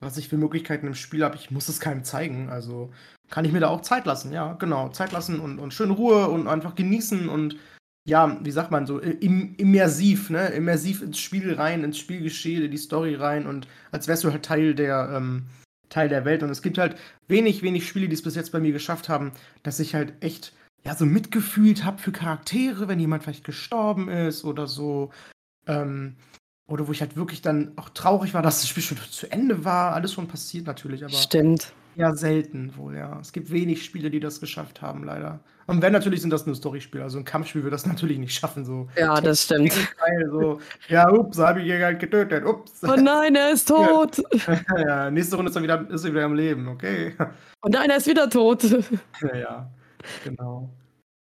was 0.00 0.16
ich 0.16 0.28
für 0.28 0.36
Möglichkeiten 0.36 0.88
im 0.88 0.96
Spiel 0.96 1.24
habe, 1.24 1.36
ich 1.36 1.52
muss 1.52 1.68
es 1.68 1.78
keinem 1.78 2.02
zeigen, 2.02 2.48
also 2.50 2.92
kann 3.30 3.44
ich 3.44 3.52
mir 3.52 3.60
da 3.60 3.68
auch 3.68 3.82
Zeit 3.82 4.06
lassen, 4.06 4.32
ja, 4.32 4.54
genau, 4.54 4.88
Zeit 4.88 5.12
lassen 5.12 5.38
und, 5.38 5.60
und 5.60 5.72
schön 5.72 5.92
Ruhe 5.92 6.28
und 6.28 6.48
einfach 6.48 6.74
genießen 6.74 7.28
und 7.28 7.56
ja, 8.06 8.38
wie 8.42 8.50
sagt 8.50 8.70
man 8.70 8.86
so, 8.86 8.98
im, 8.98 9.54
immersiv, 9.56 10.30
ne? 10.30 10.48
Immersiv 10.48 11.02
ins 11.02 11.18
Spiel 11.18 11.54
rein, 11.54 11.84
ins 11.84 11.98
Spielgeschehen, 11.98 12.64
in 12.64 12.70
die 12.70 12.76
Story 12.76 13.14
rein 13.14 13.46
und 13.46 13.66
als 13.92 14.08
wärst 14.08 14.24
du 14.24 14.30
halt 14.30 14.44
Teil 14.44 14.74
der, 14.74 15.10
ähm, 15.14 15.46
Teil 15.88 16.08
der 16.08 16.24
Welt. 16.24 16.42
Und 16.42 16.50
es 16.50 16.60
gibt 16.60 16.76
halt 16.76 16.96
wenig, 17.28 17.62
wenig 17.62 17.88
Spiele, 17.88 18.08
die 18.08 18.14
es 18.14 18.22
bis 18.22 18.34
jetzt 18.34 18.52
bei 18.52 18.60
mir 18.60 18.72
geschafft 18.72 19.08
haben, 19.08 19.32
dass 19.62 19.80
ich 19.80 19.94
halt 19.94 20.12
echt 20.20 20.52
ja 20.84 20.94
so 20.94 21.06
mitgefühlt 21.06 21.84
habe 21.84 21.98
für 21.98 22.12
Charaktere, 22.12 22.88
wenn 22.88 23.00
jemand 23.00 23.22
vielleicht 23.22 23.44
gestorben 23.44 24.08
ist 24.08 24.44
oder 24.44 24.66
so. 24.66 25.10
Ähm, 25.66 26.16
oder 26.66 26.88
wo 26.88 26.92
ich 26.92 27.00
halt 27.00 27.16
wirklich 27.16 27.42
dann 27.42 27.72
auch 27.76 27.90
traurig 27.90 28.34
war, 28.34 28.42
dass 28.42 28.60
das 28.60 28.68
Spiel 28.68 28.82
schon 28.82 28.98
zu 28.98 29.30
Ende 29.30 29.64
war. 29.64 29.94
Alles 29.94 30.12
schon 30.12 30.28
passiert 30.28 30.66
natürlich, 30.66 31.04
aber. 31.04 31.14
Stimmt. 31.14 31.72
Ja, 31.96 32.14
selten 32.14 32.76
wohl, 32.76 32.96
ja. 32.96 33.18
Es 33.20 33.32
gibt 33.32 33.52
wenig 33.52 33.84
Spiele, 33.84 34.10
die 34.10 34.20
das 34.20 34.40
geschafft 34.40 34.82
haben, 34.82 35.04
leider. 35.04 35.40
Und 35.66 35.80
wenn 35.80 35.92
natürlich 35.92 36.20
sind 36.20 36.30
das 36.30 36.46
nur 36.46 36.54
Storyspiele. 36.54 37.02
Also 37.02 37.18
ein 37.18 37.24
Kampfspiel 37.24 37.62
wird 37.62 37.72
das 37.72 37.86
natürlich 37.86 38.18
nicht 38.18 38.34
schaffen. 38.34 38.64
So. 38.64 38.88
Ja, 38.96 39.20
das 39.20 39.44
stimmt. 39.44 39.72
so, 40.30 40.60
ja, 40.88 41.10
ups, 41.10 41.38
habe 41.38 41.62
ich 41.62 41.72
halt 41.72 42.00
getötet. 42.00 42.44
Ups. 42.44 42.82
Oh 42.82 42.96
nein, 42.96 43.34
er 43.34 43.52
ist 43.52 43.68
tot. 43.68 44.22
Ja, 44.46 44.86
ja 44.86 45.10
nächste 45.10 45.36
Runde 45.36 45.50
ist 45.50 45.56
er, 45.56 45.62
wieder, 45.62 45.88
ist 45.90 46.04
er 46.04 46.12
wieder 46.12 46.24
am 46.24 46.34
Leben, 46.34 46.68
okay. 46.68 47.14
Oh 47.62 47.68
nein, 47.68 47.90
er 47.90 47.96
ist 47.96 48.06
wieder 48.06 48.28
tot. 48.28 48.62
Ja, 49.22 49.36
ja, 49.36 49.70
genau. 50.24 50.70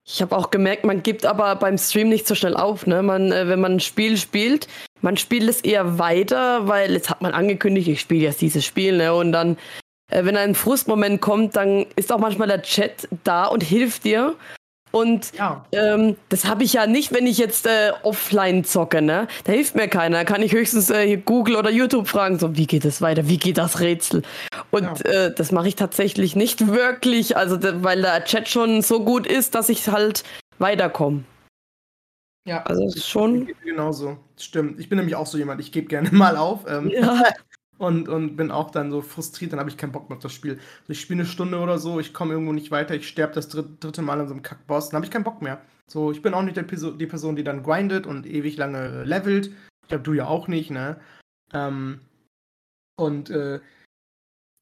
Ich 0.06 0.22
habe 0.22 0.38
auch 0.38 0.52
gemerkt, 0.52 0.86
man 0.86 1.04
gibt 1.04 1.26
aber 1.26 1.56
beim 1.56 1.78
Stream 1.78 2.10
nicht 2.10 2.28
so 2.28 2.36
schnell 2.36 2.56
auf. 2.56 2.88
Ne? 2.88 3.02
Man, 3.04 3.32
äh, 3.32 3.48
wenn 3.50 3.60
man 3.60 3.74
ein 3.74 3.80
Spiel 3.80 4.16
spielt, 4.18 4.68
man 5.02 5.18
spielt 5.18 5.50
es 5.50 5.62
eher 5.62 6.00
weiter, 6.00 6.68
weil 6.68 6.94
jetzt 6.94 7.10
hat 7.10 7.22
man 7.22 7.34
angekündigt, 7.34 7.90
ich 7.90 8.00
spiele 8.00 8.24
jetzt 8.24 8.42
dieses 8.42 8.64
Spiel. 8.64 8.98
Ne? 8.98 9.14
Und 9.14 9.34
dann 9.34 9.58
wenn 10.10 10.38
ein 10.38 10.56
Frustmoment 10.56 11.22
kommt, 11.22 11.56
dann 11.56 11.86
ist 11.96 12.12
auch 12.12 12.20
manchmal 12.20 12.48
der 12.48 12.62
Chat 12.62 13.08
da 13.24 13.46
und 13.46 13.64
hilft 13.64 14.04
dir. 14.04 14.36
Und 14.92 15.34
ja. 15.38 15.66
ähm, 15.74 16.16
das 16.30 16.46
habe 16.46 16.64
ich 16.64 16.74
ja 16.74 16.88
nicht, 16.88 17.14
wenn 17.14 17.28
ich 17.28 17.38
jetzt 17.38 17.68
äh, 17.68 17.92
offline 18.04 18.64
zocke, 18.64 19.02
ne? 19.02 19.28
Da 19.44 19.52
hilft 19.52 19.76
mir 19.76 19.88
keiner. 19.88 20.20
Da 20.20 20.24
kann 20.24 20.42
ich 20.42 20.54
höchstens 20.54 20.90
äh, 20.90 21.18
Google 21.18 21.58
oder 21.58 21.70
YouTube 21.70 22.08
fragen, 22.08 22.40
so, 22.40 22.56
wie 22.56 22.68
geht 22.68 22.86
es 22.86 23.02
weiter? 23.02 23.28
Wie 23.28 23.38
geht 23.38 23.58
das 23.58 23.80
Rätsel? 23.80 24.24
Und 24.72 24.84
ja. 24.84 25.26
äh, 25.26 25.36
das 25.36 25.52
mache 25.52 25.68
ich 25.68 25.76
tatsächlich 25.76 26.36
nicht 26.36 26.68
wirklich, 26.68 27.36
also 27.36 27.58
weil 27.84 28.02
der 28.02 28.24
Chat 28.24 28.48
schon 28.48 28.82
so 28.82 29.04
gut 29.04 29.28
ist, 29.28 29.56
dass 29.56 29.70
ich 29.70 29.88
halt 29.90 30.24
weiterkomme. 30.58 31.24
Ja, 32.48 32.64
also 32.64 32.90
schon. 32.98 33.50
Genauso, 33.66 34.18
stimmt. 34.40 34.80
Ich 34.80 34.88
bin 34.88 34.98
nämlich 34.98 35.16
auch 35.16 35.28
so 35.28 35.38
jemand, 35.38 35.60
ich 35.60 35.74
gebe 35.74 35.88
gerne 35.88 36.10
mal 36.14 36.38
auf. 36.38 36.62
Ähm, 36.68 36.90
ja. 36.90 37.24
Und, 37.78 38.10
und 38.10 38.36
bin 38.36 38.52
auch 38.52 38.72
dann 38.72 38.92
so 38.92 39.02
frustriert, 39.02 39.54
dann 39.54 39.60
habe 39.60 39.70
ich 39.70 39.78
keinen 39.78 39.92
Bock 39.92 40.10
mehr 40.10 40.18
auf 40.18 40.24
das 40.24 40.34
Spiel. 40.34 40.54
Also 40.54 40.92
ich 40.92 41.02
spiele 41.02 41.22
eine 41.22 41.30
Stunde 41.30 41.60
oder 41.60 41.78
so, 41.78 42.00
ich 42.00 42.14
komme 42.14 42.34
irgendwo 42.34 42.54
nicht 42.54 42.72
weiter, 42.72 42.96
ich 42.96 43.08
sterbe 43.08 43.34
das 43.34 43.50
dritte, 43.50 43.78
dritte 43.80 44.02
Mal 44.02 44.20
an 44.20 44.28
so 44.28 44.34
einem 44.34 44.44
Kackboss, 44.44 44.90
dann 44.90 44.98
habe 44.98 45.06
ich 45.06 45.12
keinen 45.12 45.24
Bock 45.24 45.42
mehr. 45.42 45.62
So, 45.88 46.12
ich 46.12 46.22
bin 46.22 46.34
auch 46.34 46.42
nicht 46.42 46.58
die 46.58 47.06
Person, 47.06 47.36
die 47.36 47.44
dann 47.44 47.64
grindet 47.64 48.06
und 48.06 48.26
ewig 48.26 48.58
lange 48.58 49.04
levelt. 49.04 49.52
Ich 49.84 49.90
glaube, 49.90 50.04
du 50.04 50.14
ja 50.14 50.28
auch 50.28 50.48
nicht, 50.48 50.70
ne? 50.70 51.00
Ähm, 51.54 52.02
und 52.98 53.30
äh, 53.30 53.62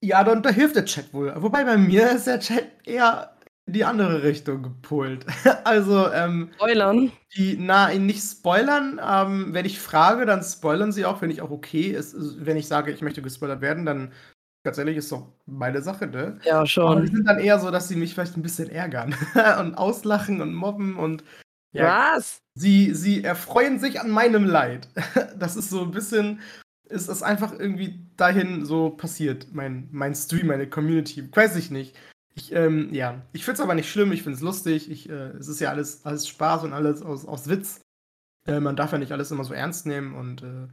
ja, 0.03 0.23
dann 0.23 0.43
da 0.43 0.49
hilft 0.49 0.75
der 0.75 0.85
Chat 0.85 1.13
wohl. 1.13 1.33
Wobei 1.37 1.63
bei 1.63 1.77
mir 1.77 2.11
ist 2.11 2.27
der 2.27 2.39
Chat 2.39 2.67
eher 2.85 3.34
die 3.67 3.83
andere 3.83 4.23
Richtung 4.23 4.63
gepolt. 4.63 5.25
also, 5.63 6.11
ähm. 6.11 6.51
Spoilern? 6.55 7.11
Die, 7.35 7.57
na, 7.59 7.93
nicht 7.93 8.23
spoilern. 8.23 8.99
Ähm, 9.03 9.53
wenn 9.53 9.65
ich 9.65 9.79
frage, 9.79 10.25
dann 10.25 10.43
spoilern 10.43 10.91
sie 10.91 11.05
auch, 11.05 11.21
wenn 11.21 11.31
ich 11.31 11.41
auch 11.41 11.51
okay 11.51 11.87
ist. 11.87 12.15
Wenn 12.45 12.57
ich 12.57 12.67
sage, 12.67 12.91
ich 12.91 13.01
möchte 13.01 13.21
gespoilert 13.21 13.61
werden, 13.61 13.85
dann 13.85 14.11
ganz 14.65 14.77
ehrlich, 14.77 14.97
ist 14.97 15.11
doch 15.11 15.31
meine 15.45 15.81
Sache, 15.81 16.07
ne? 16.07 16.39
Ja, 16.43 16.65
schon. 16.65 16.91
Aber 16.91 17.01
die 17.01 17.15
sind 17.15 17.25
dann 17.25 17.39
eher 17.39 17.59
so, 17.59 17.71
dass 17.71 17.87
sie 17.87 17.95
mich 17.95 18.13
vielleicht 18.13 18.35
ein 18.35 18.41
bisschen 18.41 18.69
ärgern 18.69 19.15
und 19.59 19.75
auslachen 19.75 20.41
und 20.41 20.53
mobben 20.53 20.97
und. 20.97 21.23
Ja, 21.71 22.13
Was? 22.15 22.41
Sie, 22.55 22.93
sie 22.93 23.23
erfreuen 23.23 23.79
sich 23.79 23.99
an 23.99 24.09
meinem 24.09 24.45
Leid. 24.45 24.87
das 25.37 25.55
ist 25.55 25.69
so 25.69 25.81
ein 25.83 25.91
bisschen. 25.91 26.39
Ist 26.87 27.09
es 27.09 27.23
einfach 27.23 27.51
irgendwie 27.51 28.07
dahin 28.15 28.63
so 28.63 28.91
passiert, 28.91 29.47
mein, 29.53 29.89
mein 29.91 30.13
Stream, 30.13 30.47
meine 30.47 30.69
Community. 30.69 31.27
Weiß 31.35 31.55
ich 31.55 31.71
nicht. 31.71 31.95
Ich, 32.37 32.51
ähm, 32.51 32.93
ja, 32.93 33.21
ich 33.31 33.45
finde 33.45 33.55
es 33.55 33.61
aber 33.61 33.75
nicht 33.75 33.89
schlimm, 33.89 34.11
ich 34.11 34.23
finde 34.23 34.35
es 34.35 34.41
lustig. 34.41 35.09
Äh, 35.09 35.29
es 35.37 35.47
ist 35.47 35.61
ja 35.61 35.69
alles, 35.69 36.05
alles 36.05 36.27
Spaß 36.27 36.63
und 36.63 36.73
alles 36.73 37.01
aus, 37.01 37.25
aus 37.25 37.47
Witz. 37.47 37.81
Äh, 38.45 38.59
man 38.59 38.75
darf 38.75 38.91
ja 38.91 38.97
nicht 38.97 39.11
alles 39.11 39.31
immer 39.31 39.43
so 39.43 39.53
ernst 39.53 39.85
nehmen 39.85 40.13
und 40.13 40.43
äh, 40.43 40.67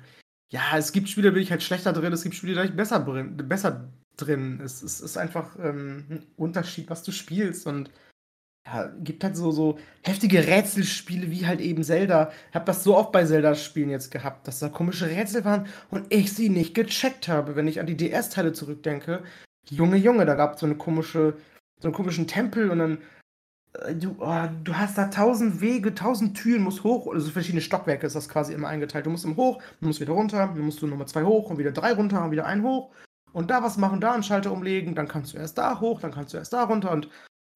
ja, 0.51 0.77
es 0.77 0.93
gibt 0.93 1.09
Spiele, 1.09 1.29
da 1.29 1.35
bin 1.35 1.43
ich 1.43 1.51
halt 1.51 1.63
schlechter 1.63 1.93
drin, 1.93 2.13
es 2.13 2.23
gibt 2.23 2.35
Spiele, 2.35 2.55
da 2.55 2.63
bin 2.63 2.71
ich 2.71 2.77
besser, 2.77 3.01
besser 3.01 3.89
drin. 4.17 4.61
Es, 4.63 4.83
es 4.83 5.01
ist 5.01 5.17
einfach 5.17 5.57
ähm, 5.59 6.05
ein 6.11 6.27
Unterschied, 6.37 6.91
was 6.91 7.03
du 7.03 7.13
spielst 7.13 7.67
und 7.67 7.91
ja, 8.67 8.93
gibt 9.01 9.25
halt 9.25 9.37
so, 9.37 9.51
so 9.51 9.79
heftige 10.05 10.47
Rätselspiele 10.47 11.31
wie 11.31 11.47
halt 11.47 11.61
eben 11.61 11.83
Zelda. 11.83 12.33
Ich 12.51 12.55
habe 12.55 12.65
das 12.65 12.85
so 12.85 12.97
oft 12.97 13.11
bei 13.13 13.25
Zelda-Spielen 13.25 13.91
jetzt 13.91 14.11
gehabt, 14.11 14.47
dass 14.47 14.61
da 14.61 14.69
komische 14.69 15.09
Rätsel 15.09 15.45
waren 15.45 15.67
und 15.91 16.13
ich 16.13 16.33
sie 16.33 16.49
nicht 16.49 16.75
gecheckt 16.75 17.29
habe, 17.29 17.57
wenn 17.57 17.67
ich 17.67 17.81
an 17.81 17.87
die 17.87 17.97
DS-Teile 17.97 18.53
zurückdenke. 18.53 19.25
Junge, 19.69 19.97
Junge, 19.97 20.27
da 20.27 20.35
gab 20.35 20.55
es 20.55 20.61
so 20.61 20.67
eine 20.67 20.77
komische, 20.77 21.35
so 21.83 21.89
einen 21.89 21.95
komischen 21.95 22.29
Tempel 22.29 22.71
und 22.71 22.79
dann 22.79 22.99
äh, 23.75 23.95
du, 23.95 24.17
oh, 24.21 24.49
du 24.65 24.77
hast 24.77 24.97
da 24.97 25.09
tausend 25.09 25.61
Wege, 25.61 25.95
tausend 25.95 26.37
Türen, 26.37 26.63
musst 26.63 26.85
hoch, 26.85 27.13
also 27.13 27.31
verschiedene 27.31 27.61
Stockwerke 27.61 28.07
ist 28.07 28.17
das 28.17 28.29
quasi 28.29 28.55
immer 28.55 28.69
eingeteilt. 28.69 29.07
Du 29.07 29.11
musst 29.11 29.25
im 29.25 29.37
Hoch, 29.37 29.61
du 29.81 29.87
musst 29.87 30.01
wieder 30.01 30.13
runter, 30.13 30.47
dann 30.47 30.61
musst 30.61 30.81
du 30.81 30.87
nochmal 30.87 31.09
zwei 31.09 31.25
hoch 31.25 31.51
und 31.51 31.59
wieder 31.59 31.73
drei 31.73 31.93
runter 31.93 32.25
und 32.25 32.31
wieder 32.31 32.47
ein 32.47 32.63
hoch 32.63 32.93
und 33.33 33.51
da 33.51 33.63
was 33.63 33.77
machen, 33.77 34.01
da 34.01 34.13
einen 34.13 34.23
Schalter 34.23 34.53
umlegen, 34.53 34.95
dann 34.95 35.09
kannst 35.09 35.33
du 35.33 35.39
erst 35.39 35.59
da 35.59 35.81
hoch, 35.81 36.01
dann 36.01 36.13
kannst 36.13 36.33
du 36.33 36.39
erst 36.39 36.53
da 36.53 36.65
runter 36.65 36.93
und 36.93 37.09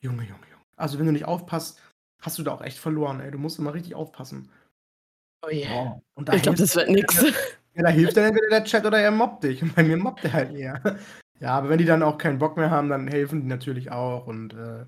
Junge, 0.02 0.24
Junge, 0.24 0.46
Junge. 0.50 0.62
Also 0.76 0.98
wenn 0.98 1.06
du 1.06 1.12
nicht 1.12 1.24
aufpasst, 1.24 1.80
hast 2.20 2.38
du 2.38 2.42
da 2.42 2.52
auch 2.52 2.62
echt 2.62 2.78
verloren, 2.78 3.20
ey. 3.20 3.30
Du 3.30 3.38
musst 3.38 3.58
immer 3.58 3.72
richtig 3.72 3.94
aufpassen. 3.94 4.50
Oh 5.44 5.50
yeah. 5.50 6.00
Oh, 6.16 6.22
ich 6.32 6.42
glaube, 6.42 6.58
das 6.58 6.74
wird 6.76 6.90
nichts. 6.90 7.24
Ja, 7.76 7.82
da 7.82 7.88
hilft 7.90 8.16
dann 8.16 8.24
entweder 8.24 8.48
der 8.48 8.64
Chat 8.64 8.86
oder 8.86 8.98
er 8.98 9.10
mobbt 9.10 9.44
dich. 9.44 9.62
Und 9.62 9.74
bei 9.74 9.82
mir 9.82 9.98
mobbt 9.98 10.24
er 10.24 10.32
halt 10.32 10.54
eher. 10.54 10.80
Ja, 11.40 11.50
aber 11.50 11.68
wenn 11.68 11.78
die 11.78 11.84
dann 11.84 12.02
auch 12.02 12.18
keinen 12.18 12.38
Bock 12.38 12.56
mehr 12.56 12.70
haben, 12.70 12.88
dann 12.88 13.08
helfen 13.08 13.42
die 13.42 13.46
natürlich 13.46 13.90
auch. 13.90 14.26
Und 14.26 14.54
äh, 14.54 14.86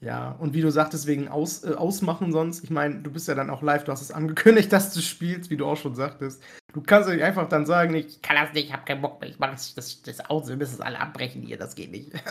ja, 0.00 0.32
und 0.32 0.52
wie 0.52 0.60
du 0.60 0.70
sagtest, 0.70 1.06
wegen 1.06 1.28
Aus, 1.28 1.62
äh, 1.64 1.74
Ausmachen 1.74 2.32
sonst, 2.32 2.64
ich 2.64 2.70
meine, 2.70 2.96
du 2.96 3.10
bist 3.12 3.28
ja 3.28 3.34
dann 3.34 3.50
auch 3.50 3.62
live, 3.62 3.84
du 3.84 3.92
hast 3.92 4.02
es 4.02 4.10
angekündigt, 4.12 4.72
dass 4.72 4.92
du 4.92 5.00
spielst, 5.00 5.50
wie 5.50 5.56
du 5.56 5.64
auch 5.66 5.76
schon 5.76 5.94
sagtest. 5.94 6.42
Du 6.72 6.80
kannst 6.80 7.08
nicht 7.08 7.22
einfach 7.22 7.48
dann 7.48 7.66
sagen, 7.66 7.94
ich 7.94 8.20
kann 8.20 8.36
das 8.36 8.52
nicht, 8.52 8.66
ich 8.66 8.72
habe 8.72 8.84
keinen 8.84 9.02
Bock 9.02 9.20
mehr, 9.20 9.30
ich 9.30 9.38
mache 9.38 9.52
das, 9.52 9.74
das, 9.74 10.02
das 10.02 10.20
aus, 10.28 10.48
wir 10.48 10.56
müssen 10.56 10.74
es 10.74 10.80
alle 10.80 10.98
abbrechen 10.98 11.42
hier, 11.42 11.56
das 11.56 11.74
geht 11.74 11.90
nicht. 11.90 12.12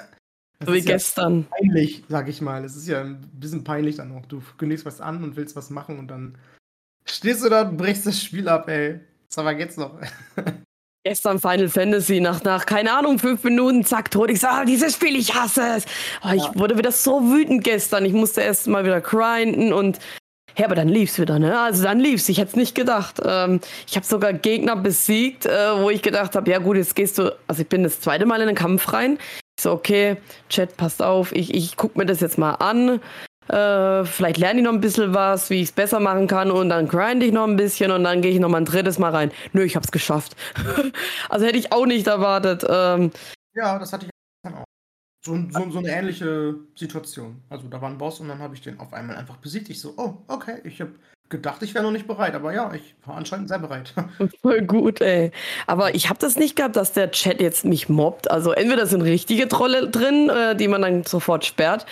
Das 0.60 0.68
so 0.68 0.76
wie 0.76 0.82
gestern. 0.82 1.48
Ja 1.50 1.58
peinlich, 1.58 2.04
sag 2.08 2.28
ich 2.28 2.40
mal. 2.40 2.64
Es 2.64 2.76
ist 2.76 2.88
ja 2.88 3.02
ein 3.02 3.20
bisschen 3.34 3.64
peinlich 3.64 3.96
dann 3.96 4.12
auch. 4.12 4.28
Du 4.28 4.44
kündigst 4.60 4.86
was 4.86 5.02
an 5.02 5.24
und 5.24 5.36
willst 5.36 5.56
was 5.56 5.72
machen 5.72 5.98
und 5.98 6.08
dann 6.08 6.38
stehst 7.04 7.44
du 7.44 7.50
da 7.50 7.68
und 7.68 7.78
brichst 7.78 8.06
das 8.06 8.22
Spiel 8.22 8.48
ab, 8.48 8.70
ey. 8.70 9.00
Was 9.30 9.40
aber 9.40 9.56
geht's 9.56 9.78
noch? 9.78 10.00
Gestern 11.04 11.40
Final 11.40 11.68
Fantasy, 11.68 12.20
nach, 12.20 12.44
nach, 12.44 12.68
keine 12.68 12.94
Ahnung, 12.94 13.18
fünf 13.18 13.44
Minuten, 13.44 13.84
zack, 13.84 14.12
tot. 14.12 14.30
Ich 14.30 14.40
sag, 14.40 14.52
ah, 14.52 14.66
dieses 14.66 14.94
Spiel, 14.94 15.16
ich 15.16 15.34
hasse 15.34 15.64
es. 15.78 15.86
Oh, 16.24 16.32
ich 16.32 16.44
ja. 16.44 16.52
wurde 16.54 16.78
wieder 16.78 16.92
so 16.92 17.24
wütend 17.24 17.64
gestern. 17.64 18.06
Ich 18.06 18.14
musste 18.14 18.42
erst 18.42 18.68
mal 18.68 18.86
wieder 18.86 19.02
grinden 19.02 19.74
und 19.74 19.98
ja, 20.58 20.66
aber 20.66 20.76
dann 20.76 20.90
lief's 20.90 21.18
wieder, 21.18 21.40
ne? 21.40 21.60
Also 21.60 21.82
dann 21.82 22.00
lief's. 22.00 22.30
Ich 22.30 22.38
hätte 22.38 22.50
es 22.50 22.56
nicht 22.56 22.76
gedacht. 22.76 23.20
Ähm, 23.26 23.62
ich 23.88 23.96
habe 23.96 24.06
sogar 24.06 24.34
Gegner 24.34 24.76
besiegt, 24.76 25.48
äh, 25.48 25.82
wo 25.82 25.90
ich 25.90 26.04
gedacht 26.04 26.36
habe, 26.36 26.52
ja 26.52 26.60
gut, 26.60 26.78
jetzt 26.78 26.96
gehst 26.96 27.18
du. 27.18 27.36
Also 27.48 27.64
ich 27.64 27.70
bin 27.70 27.84
das 27.84 28.00
zweite 28.00 28.28
Mal 28.28 28.42
in 28.42 28.48
den 28.48 28.56
Kampf 28.56 28.94
rein. 28.94 29.18
Ich 29.58 29.64
so, 29.64 29.72
okay, 29.72 30.18
Chat, 30.50 30.78
passt 30.78 31.02
auf, 31.02 31.32
ich, 31.32 31.54
ich 31.54 31.78
gucke 31.78 31.98
mir 31.98 32.06
das 32.06 32.20
jetzt 32.20 32.38
mal 32.38 32.56
an. 32.56 33.00
Äh, 33.52 34.06
vielleicht 34.06 34.38
lerne 34.38 34.60
ich 34.60 34.66
noch 34.66 34.72
ein 34.72 34.80
bisschen 34.80 35.14
was, 35.14 35.50
wie 35.50 35.56
ich 35.56 35.70
es 35.70 35.72
besser 35.74 36.00
machen 36.00 36.28
kann 36.28 36.52
und 36.52 36.70
dann 36.70 36.88
grind 36.88 37.22
ich 37.22 37.34
noch 37.34 37.46
ein 37.46 37.58
bisschen 37.58 37.92
und 37.92 38.06
dann 38.06 38.22
gehe 38.22 38.32
ich 38.32 38.40
noch 38.40 38.48
mal 38.48 38.60
ein 38.60 38.66
drittes 38.66 38.98
Mal 38.98 39.12
rein. 39.12 39.32
Nö, 39.52 39.64
ich 39.64 39.76
habe 39.76 39.84
es 39.84 39.92
geschafft. 39.92 40.38
also 41.30 41.46
hätte 41.46 41.58
ich 41.58 41.74
auch 41.74 41.86
nicht 41.86 42.08
erwartet. 42.08 42.66
Ähm, 42.70 43.12
ja, 43.54 43.78
das 43.78 43.92
hatte 43.92 44.06
ich 44.06 44.12
dann 44.44 44.56
auch. 44.56 44.64
So, 45.26 45.38
so, 45.50 45.70
so, 45.70 45.80
eine 45.80 45.90
ähnliche 45.90 46.56
Situation. 46.76 47.42
Also 47.50 47.68
da 47.68 47.82
war 47.82 47.90
ein 47.90 47.98
Boss 47.98 48.22
und 48.22 48.30
dann 48.30 48.40
habe 48.40 48.56
ich 48.56 48.62
den 48.62 48.80
auf 48.80 48.94
einmal 48.94 49.18
einfach 49.18 49.36
besiegt. 49.36 49.70
Ich 49.70 49.82
so, 49.82 49.94
oh, 49.98 50.14
okay, 50.28 50.62
ich 50.64 50.80
habe 50.80 50.94
gedacht, 51.30 51.62
ich 51.62 51.74
wäre 51.74 51.84
noch 51.84 51.92
nicht 51.92 52.08
bereit, 52.08 52.34
aber 52.34 52.54
ja, 52.54 52.74
ich 52.74 52.96
war 53.06 53.18
anscheinend 53.18 53.50
sehr 53.50 53.60
bereit. 53.60 53.94
Voll 54.42 54.62
gut, 54.62 55.02
ey. 55.02 55.32
Aber 55.68 55.94
ich 55.94 56.10
habe 56.10 56.20
das 56.20 56.38
nicht 56.38 56.56
gehabt, 56.56 56.78
dass 56.78 56.94
der 56.94 57.12
Chat 57.12 57.42
jetzt 57.42 57.66
mich 57.66 57.90
mobbt. 57.90 58.32
Also 58.32 58.54
entweder 58.54 58.88
sind 58.88 59.02
richtige 59.02 59.50
Trolle 59.50 59.90
drin, 59.90 60.30
äh, 60.30 60.56
die 60.56 60.70
man 60.70 60.82
dann 60.82 61.04
sofort 61.04 61.46
sperrt, 61.46 61.86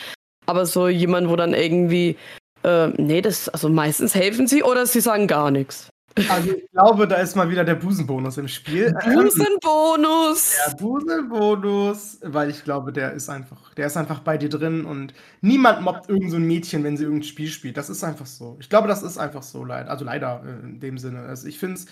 aber 0.50 0.66
so 0.66 0.88
jemand, 0.88 1.30
wo 1.30 1.36
dann 1.36 1.54
irgendwie, 1.54 2.18
äh, 2.64 2.88
nee, 2.98 3.22
das, 3.22 3.50
also 3.50 3.70
meistens 3.70 4.16
helfen 4.16 4.48
sie 4.48 4.64
oder 4.64 4.86
sie 4.86 5.02
sagen 5.02 5.28
gar 5.28 5.52
nichts. 5.52 5.90
Also 6.28 6.52
ich 6.52 6.70
glaube, 6.72 7.08
da 7.08 7.16
ist 7.18 7.36
mal 7.36 7.50
wieder 7.50 7.64
der 7.64 7.76
Busenbonus 7.76 8.38
im 8.38 8.48
Spiel. 8.48 8.94
Busenbonus! 8.94 10.58
Der 10.68 10.76
Busenbonus, 10.76 12.20
weil 12.24 12.50
ich 12.50 12.64
glaube, 12.64 12.92
der 12.92 13.14
ist 13.14 13.30
einfach, 13.30 13.74
der 13.76 13.88
ist 13.88 13.96
einfach 13.96 14.20
bei 14.20 14.38
dir 14.38 14.50
drin 14.50 14.86
und 14.86 15.14
niemand 15.42 15.82
mobbt 15.82 16.10
irgend 16.10 16.32
so 16.32 16.38
ein 16.38 16.48
Mädchen, 16.48 16.84
wenn 16.84 16.98
sie 16.98 17.04
irgendein 17.04 17.28
Spiel 17.28 17.48
spielt. 17.48 17.78
Das 17.78 17.90
ist 17.90 18.04
einfach 18.04 18.26
so. 18.26 18.58
Ich 18.60 18.70
glaube, 18.70 18.88
das 18.88 19.04
ist 19.04 19.18
einfach 19.18 19.44
so 19.44 19.64
leider. 19.64 19.90
Also 19.90 20.04
leider 20.04 20.44
äh, 20.44 20.66
in 20.66 20.80
dem 20.80 20.98
Sinne. 20.98 21.22
Also 21.22 21.48
ich 21.48 21.60
finde 21.60 21.76
es 21.76 21.86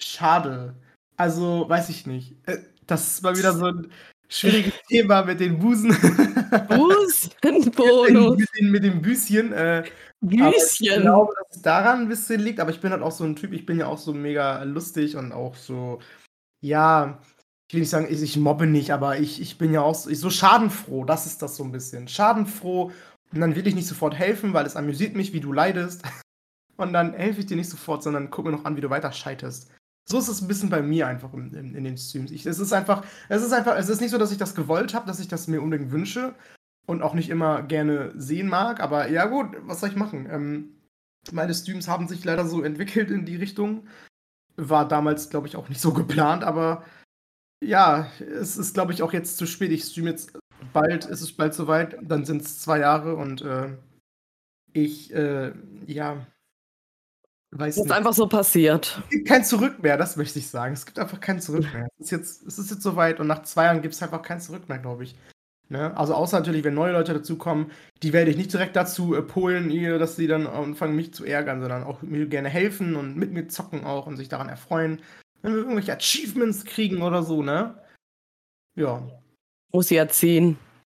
schade. 0.00 0.74
Also, 1.16 1.68
weiß 1.68 1.90
ich 1.90 2.06
nicht. 2.06 2.36
Äh, 2.46 2.58
das 2.86 3.08
ist 3.08 3.22
mal 3.22 3.36
wieder 3.36 3.52
so 3.52 3.66
ein 3.66 3.90
schwieriges 4.30 4.74
Thema 4.88 5.22
mit 5.24 5.40
den 5.40 5.58
Busen. 5.58 5.90
Busenbonus. 6.68 7.30
mit, 8.38 8.48
den, 8.58 8.70
mit 8.70 8.84
dem 8.84 9.02
Büschen. 9.02 9.52
Äh, 9.52 9.84
Büschen. 10.20 10.86
Ich 10.86 10.96
glaube, 10.96 11.34
dass 11.36 11.56
es 11.56 11.62
daran 11.62 12.02
ein 12.02 12.08
bisschen 12.08 12.40
liegt, 12.40 12.60
aber 12.60 12.70
ich 12.70 12.80
bin 12.80 12.92
halt 12.92 13.02
auch 13.02 13.12
so 13.12 13.24
ein 13.24 13.36
Typ, 13.36 13.52
ich 13.52 13.66
bin 13.66 13.78
ja 13.78 13.86
auch 13.86 13.98
so 13.98 14.14
mega 14.14 14.62
lustig 14.62 15.16
und 15.16 15.32
auch 15.32 15.56
so, 15.56 15.98
ja, 16.60 17.20
ich 17.68 17.74
will 17.74 17.80
nicht 17.80 17.90
sagen, 17.90 18.08
ich, 18.10 18.22
ich 18.22 18.36
mobbe 18.36 18.66
nicht, 18.66 18.92
aber 18.92 19.18
ich, 19.18 19.40
ich 19.40 19.58
bin 19.58 19.72
ja 19.72 19.82
auch 19.82 19.94
so, 19.94 20.10
ich, 20.10 20.18
so 20.18 20.30
schadenfroh, 20.30 21.04
das 21.04 21.26
ist 21.26 21.42
das 21.42 21.56
so 21.56 21.64
ein 21.64 21.72
bisschen. 21.72 22.08
Schadenfroh 22.08 22.92
und 23.32 23.40
dann 23.40 23.54
will 23.54 23.66
ich 23.66 23.74
nicht 23.74 23.86
sofort 23.86 24.14
helfen, 24.14 24.54
weil 24.54 24.66
es 24.66 24.76
amüsiert 24.76 25.14
mich, 25.14 25.32
wie 25.32 25.40
du 25.40 25.52
leidest. 25.52 26.02
Und 26.76 26.94
dann 26.94 27.12
helfe 27.12 27.40
ich 27.40 27.46
dir 27.46 27.58
nicht 27.58 27.68
sofort, 27.68 28.02
sondern 28.02 28.30
guck 28.30 28.46
mir 28.46 28.52
noch 28.52 28.64
an, 28.64 28.74
wie 28.74 28.80
du 28.80 28.88
weiter 28.88 29.12
scheiterst. 29.12 29.70
So 30.08 30.18
ist 30.18 30.28
es 30.28 30.40
ein 30.40 30.48
bisschen 30.48 30.70
bei 30.70 30.82
mir 30.82 31.06
einfach 31.06 31.32
in, 31.34 31.52
in, 31.54 31.74
in 31.74 31.84
den 31.84 31.96
Streams. 31.96 32.30
Ich, 32.30 32.46
es 32.46 32.58
ist 32.58 32.72
einfach, 32.72 33.04
es 33.28 33.42
ist 33.42 33.52
einfach, 33.52 33.76
es 33.76 33.88
ist 33.88 34.00
nicht 34.00 34.10
so, 34.10 34.18
dass 34.18 34.32
ich 34.32 34.38
das 34.38 34.54
gewollt 34.54 34.94
habe, 34.94 35.06
dass 35.06 35.20
ich 35.20 35.28
das 35.28 35.46
mir 35.46 35.62
unbedingt 35.62 35.92
wünsche, 35.92 36.34
und 36.90 37.02
auch 37.02 37.14
nicht 37.14 37.30
immer 37.30 37.62
gerne 37.62 38.12
sehen 38.16 38.48
mag. 38.48 38.80
Aber 38.80 39.08
ja 39.08 39.26
gut, 39.26 39.56
was 39.62 39.80
soll 39.80 39.90
ich 39.90 39.96
machen? 39.96 40.28
Ähm, 40.30 40.76
meine 41.32 41.54
Streams 41.54 41.88
haben 41.88 42.08
sich 42.08 42.24
leider 42.24 42.46
so 42.46 42.62
entwickelt 42.62 43.10
in 43.10 43.24
die 43.24 43.36
Richtung. 43.36 43.86
War 44.56 44.86
damals, 44.86 45.30
glaube 45.30 45.46
ich, 45.46 45.56
auch 45.56 45.68
nicht 45.68 45.80
so 45.80 45.92
geplant, 45.92 46.42
aber 46.42 46.84
ja, 47.62 48.10
es 48.18 48.56
ist, 48.56 48.74
glaube 48.74 48.92
ich, 48.92 49.02
auch 49.02 49.12
jetzt 49.12 49.36
zu 49.36 49.46
spät. 49.46 49.70
Ich 49.70 49.84
streame 49.84 50.10
jetzt 50.10 50.36
bald, 50.72 51.06
ist 51.06 51.20
es 51.20 51.32
bald 51.32 51.54
soweit, 51.54 51.96
dann 52.02 52.24
sind 52.24 52.42
es 52.42 52.60
zwei 52.60 52.80
Jahre 52.80 53.16
und 53.16 53.42
äh, 53.42 53.76
ich, 54.72 55.12
äh, 55.14 55.52
ja, 55.86 56.26
weiß 57.50 57.76
nicht. 57.76 57.86
ist 57.86 57.92
einfach 57.92 58.12
so 58.12 58.26
passiert. 58.26 59.00
Es 59.04 59.10
gibt 59.10 59.28
kein 59.28 59.44
Zurück 59.44 59.82
mehr, 59.82 59.96
das 59.96 60.16
möchte 60.16 60.38
ich 60.38 60.48
sagen. 60.48 60.74
Es 60.74 60.86
gibt 60.86 60.98
einfach 60.98 61.20
kein 61.20 61.40
Zurück 61.40 61.66
mehr. 61.72 61.88
Es 61.98 62.06
ist 62.06 62.10
jetzt, 62.10 62.46
es 62.46 62.58
ist 62.58 62.70
jetzt 62.70 62.82
soweit 62.82 63.20
und 63.20 63.26
nach 63.26 63.42
zwei 63.42 63.64
Jahren 63.64 63.82
gibt 63.82 63.94
es 63.94 64.02
einfach 64.02 64.22
kein 64.22 64.40
Zurück 64.40 64.68
mehr, 64.68 64.78
glaube 64.78 65.04
ich. 65.04 65.16
Ne? 65.70 65.96
Also 65.96 66.14
außer 66.14 66.38
natürlich, 66.38 66.64
wenn 66.64 66.74
neue 66.74 66.92
Leute 66.92 67.14
dazukommen, 67.14 67.70
die 68.02 68.12
werde 68.12 68.30
ich 68.30 68.36
nicht 68.36 68.52
direkt 68.52 68.74
dazu 68.74 69.14
äh, 69.14 69.22
polen, 69.22 69.70
dass 69.98 70.16
sie 70.16 70.26
dann 70.26 70.48
anfangen, 70.48 70.96
mich 70.96 71.14
zu 71.14 71.24
ärgern, 71.24 71.60
sondern 71.60 71.84
auch 71.84 72.02
mir 72.02 72.26
gerne 72.26 72.48
helfen 72.48 72.96
und 72.96 73.16
mit 73.16 73.32
mir 73.32 73.46
zocken 73.46 73.84
auch 73.84 74.06
und 74.06 74.16
sich 74.16 74.28
daran 74.28 74.48
erfreuen. 74.48 75.00
Wenn 75.42 75.52
wir 75.52 75.60
irgendwelche 75.60 75.94
Achievements 75.94 76.64
kriegen 76.64 77.02
oder 77.02 77.22
so, 77.22 77.42
ne? 77.42 77.74
Ja. 78.74 79.08
Muss 79.72 79.88
sie 79.88 79.96
erziehen. 79.96 80.58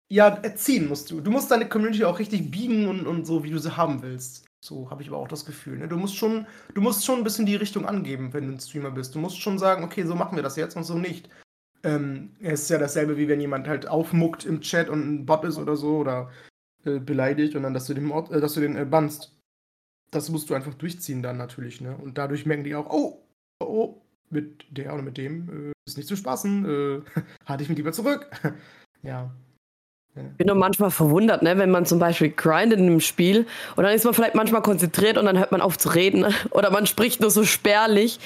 Ja, 0.10 0.28
erziehen 0.28 0.88
musst 0.88 1.12
du. 1.12 1.20
Du 1.20 1.32
musst 1.32 1.52
deine 1.52 1.68
Community 1.68 2.06
auch 2.06 2.20
richtig 2.20 2.50
biegen 2.50 2.88
und, 2.88 3.06
und 3.06 3.26
so, 3.26 3.44
wie 3.44 3.52
du 3.52 3.60
sie 3.60 3.76
haben 3.76 4.02
willst. 4.02 4.46
So 4.64 4.90
habe 4.92 5.02
ich 5.02 5.08
aber 5.10 5.18
auch 5.18 5.28
das 5.28 5.46
Gefühl. 5.46 5.80
Ne? 5.80 5.88
Du 5.88 5.98
musst 5.98 6.16
schon, 6.16 6.46
du 6.76 6.82
musst 6.82 7.04
schon 7.04 7.18
ein 7.18 7.24
bisschen 7.24 7.48
die 7.48 7.56
Richtung 7.56 7.86
angeben, 7.86 8.34
wenn 8.34 8.48
du 8.48 8.54
ein 8.54 8.60
Streamer 8.60 8.92
bist. 8.92 9.16
Du 9.16 9.20
musst 9.20 9.42
schon 9.42 9.58
sagen, 9.58 9.84
okay, 9.84 10.06
so 10.06 10.14
machen 10.16 10.36
wir 10.36 10.44
das 10.44 10.56
jetzt 10.56 10.76
und 10.76 10.84
so 10.84 10.96
nicht. 10.96 11.30
Ähm, 11.84 12.36
es 12.40 12.64
ist 12.64 12.70
ja 12.70 12.78
dasselbe, 12.78 13.18
wie 13.18 13.28
wenn 13.28 13.42
jemand 13.42 13.68
halt 13.68 13.88
aufmuckt 13.88 14.46
im 14.46 14.62
Chat 14.62 14.88
und 14.88 15.00
ein 15.00 15.26
Bot 15.26 15.44
ist 15.46 15.58
oder 15.58 15.76
so 15.76 15.98
oder 15.98 16.30
äh, 16.86 17.00
beleidigt 17.00 17.56
und 17.56 17.64
dann, 17.64 17.74
dass 17.74 17.88
du 17.88 17.96
den, 17.96 18.12
Ort, 18.12 18.32
äh, 18.32 18.40
dass 18.40 18.54
du 18.54 18.60
den 18.60 18.76
äh, 18.76 18.86
bannst. 18.86 19.36
Das 20.12 20.30
musst 20.30 20.50
du 20.50 20.54
einfach 20.54 20.76
durchziehen 20.76 21.24
dann 21.24 21.38
natürlich, 21.38 21.82
ne? 21.82 21.98
Und 21.98 22.18
dadurch 22.18 22.46
merken 22.46 22.64
die 22.64 22.76
auch, 22.76 22.90
oh, 22.90 23.24
oh, 23.60 23.66
oh 23.66 24.02
mit 24.30 24.66
der 24.70 24.94
oder 24.94 25.04
mit 25.04 25.18
dem 25.18 25.70
äh, 25.70 25.72
ist 25.88 25.98
nicht 25.98 26.08
zu 26.08 26.16
spaßen, 26.16 26.66
äh, 26.66 27.02
halte 27.46 27.64
ich 27.64 27.70
mich 27.70 27.78
lieber 27.78 27.94
zurück. 27.94 28.30
ja. 29.04 29.32
Ich 30.16 30.38
bin 30.38 30.48
nur 30.48 30.58
manchmal 30.58 30.92
verwundert, 30.92 31.42
ne, 31.42 31.58
wenn 31.58 31.72
man 31.72 31.86
zum 31.86 31.98
Beispiel 31.98 32.32
grindet 32.32 32.80
in 32.80 32.88
einem 32.88 33.00
Spiel 33.00 33.46
und 33.78 33.84
dann 33.84 33.94
ist 33.94 34.04
man 34.04 34.14
vielleicht 34.14 34.36
manchmal 34.36 34.62
konzentriert 34.62 35.18
und 35.18 35.26
dann 35.26 35.40
hört 35.40 35.54
man 35.54 35.62
auf 35.62 35.78
zu 35.78 35.90
reden 35.90 36.26
oder 36.52 36.70
man 36.70 36.86
spricht 36.86 37.22
nur 37.22 37.32
so 37.32 37.46
spärlich 37.46 38.20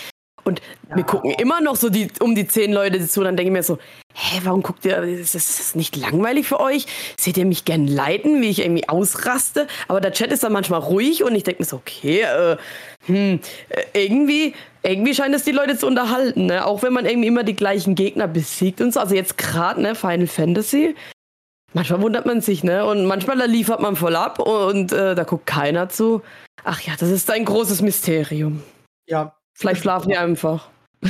und 0.46 0.62
ja. 0.90 0.96
wir 0.96 1.04
gucken 1.04 1.32
immer 1.32 1.60
noch 1.60 1.76
so 1.76 1.90
die, 1.90 2.08
um 2.20 2.36
die 2.36 2.48
zehn 2.48 2.72
Leute 2.72 3.06
zu. 3.08 3.24
Dann 3.24 3.36
denke 3.36 3.50
ich 3.50 3.54
mir 3.54 3.64
so, 3.64 3.80
hä, 4.14 4.42
warum 4.44 4.62
guckt 4.62 4.86
ihr, 4.86 5.02
ist 5.02 5.34
das 5.34 5.76
nicht 5.76 5.96
langweilig 5.96 6.48
für 6.48 6.60
euch? 6.60 6.86
Seht 7.20 7.38
ihr 7.38 7.46
mich 7.46 7.66
gern 7.66 7.88
leiten, 7.88 8.42
wie 8.42 8.50
ich 8.50 8.60
irgendwie 8.62 8.88
ausraste? 8.88 9.68
Aber 9.88 10.00
der 10.00 10.14
Chat 10.14 10.32
ist 10.32 10.44
dann 10.44 10.54
manchmal 10.54 10.82
ruhig 10.82 11.24
und 11.24 11.34
ich 11.34 11.44
denke 11.44 11.64
mir 11.64 11.66
so, 11.66 11.78
okay, 11.78 12.22
äh, 12.22 12.58
hm, 13.08 13.40
äh, 13.70 14.06
irgendwie, 14.06 14.54
irgendwie 14.84 15.16
scheint 15.16 15.34
es 15.34 15.44
die 15.44 15.52
Leute 15.52 15.78
zu 15.78 15.88
unterhalten, 15.88 16.46
ne? 16.46 16.66
Auch 16.66 16.84
wenn 16.84 16.94
man 16.94 17.08
irgendwie 17.08 17.28
immer 17.28 17.44
die 17.44 17.56
gleichen 17.56 17.96
Gegner 17.96 18.28
besiegt 18.28 18.82
und 18.82 18.94
so. 18.94 19.00
Also 19.00 19.16
jetzt 19.16 19.40
gerade, 19.40 19.82
ne, 19.82 19.96
Final 19.96 20.28
Fantasy. 20.28 20.96
Manchmal 21.76 22.02
wundert 22.02 22.26
man 22.26 22.42
sich, 22.42 22.64
ne? 22.64 22.86
Und 22.86 23.06
manchmal 23.06 23.38
da 23.38 23.46
liefert 23.46 23.82
man 23.82 23.96
voll 23.96 24.16
ab 24.16 24.40
und 24.40 24.92
äh, 24.92 25.14
da 25.14 25.24
guckt 25.24 25.46
keiner 25.46 25.90
zu. 25.90 26.24
Ach 26.64 26.82
ja, 26.82 26.94
das 26.98 27.10
ist 27.10 27.30
ein 27.30 27.46
großes 27.46 27.82
Mysterium. 27.84 28.64
Ja, 29.08 29.36
Vielleicht 29.56 29.82
schlafen 29.82 30.10
die 30.10 30.18
einfach. 30.18 30.70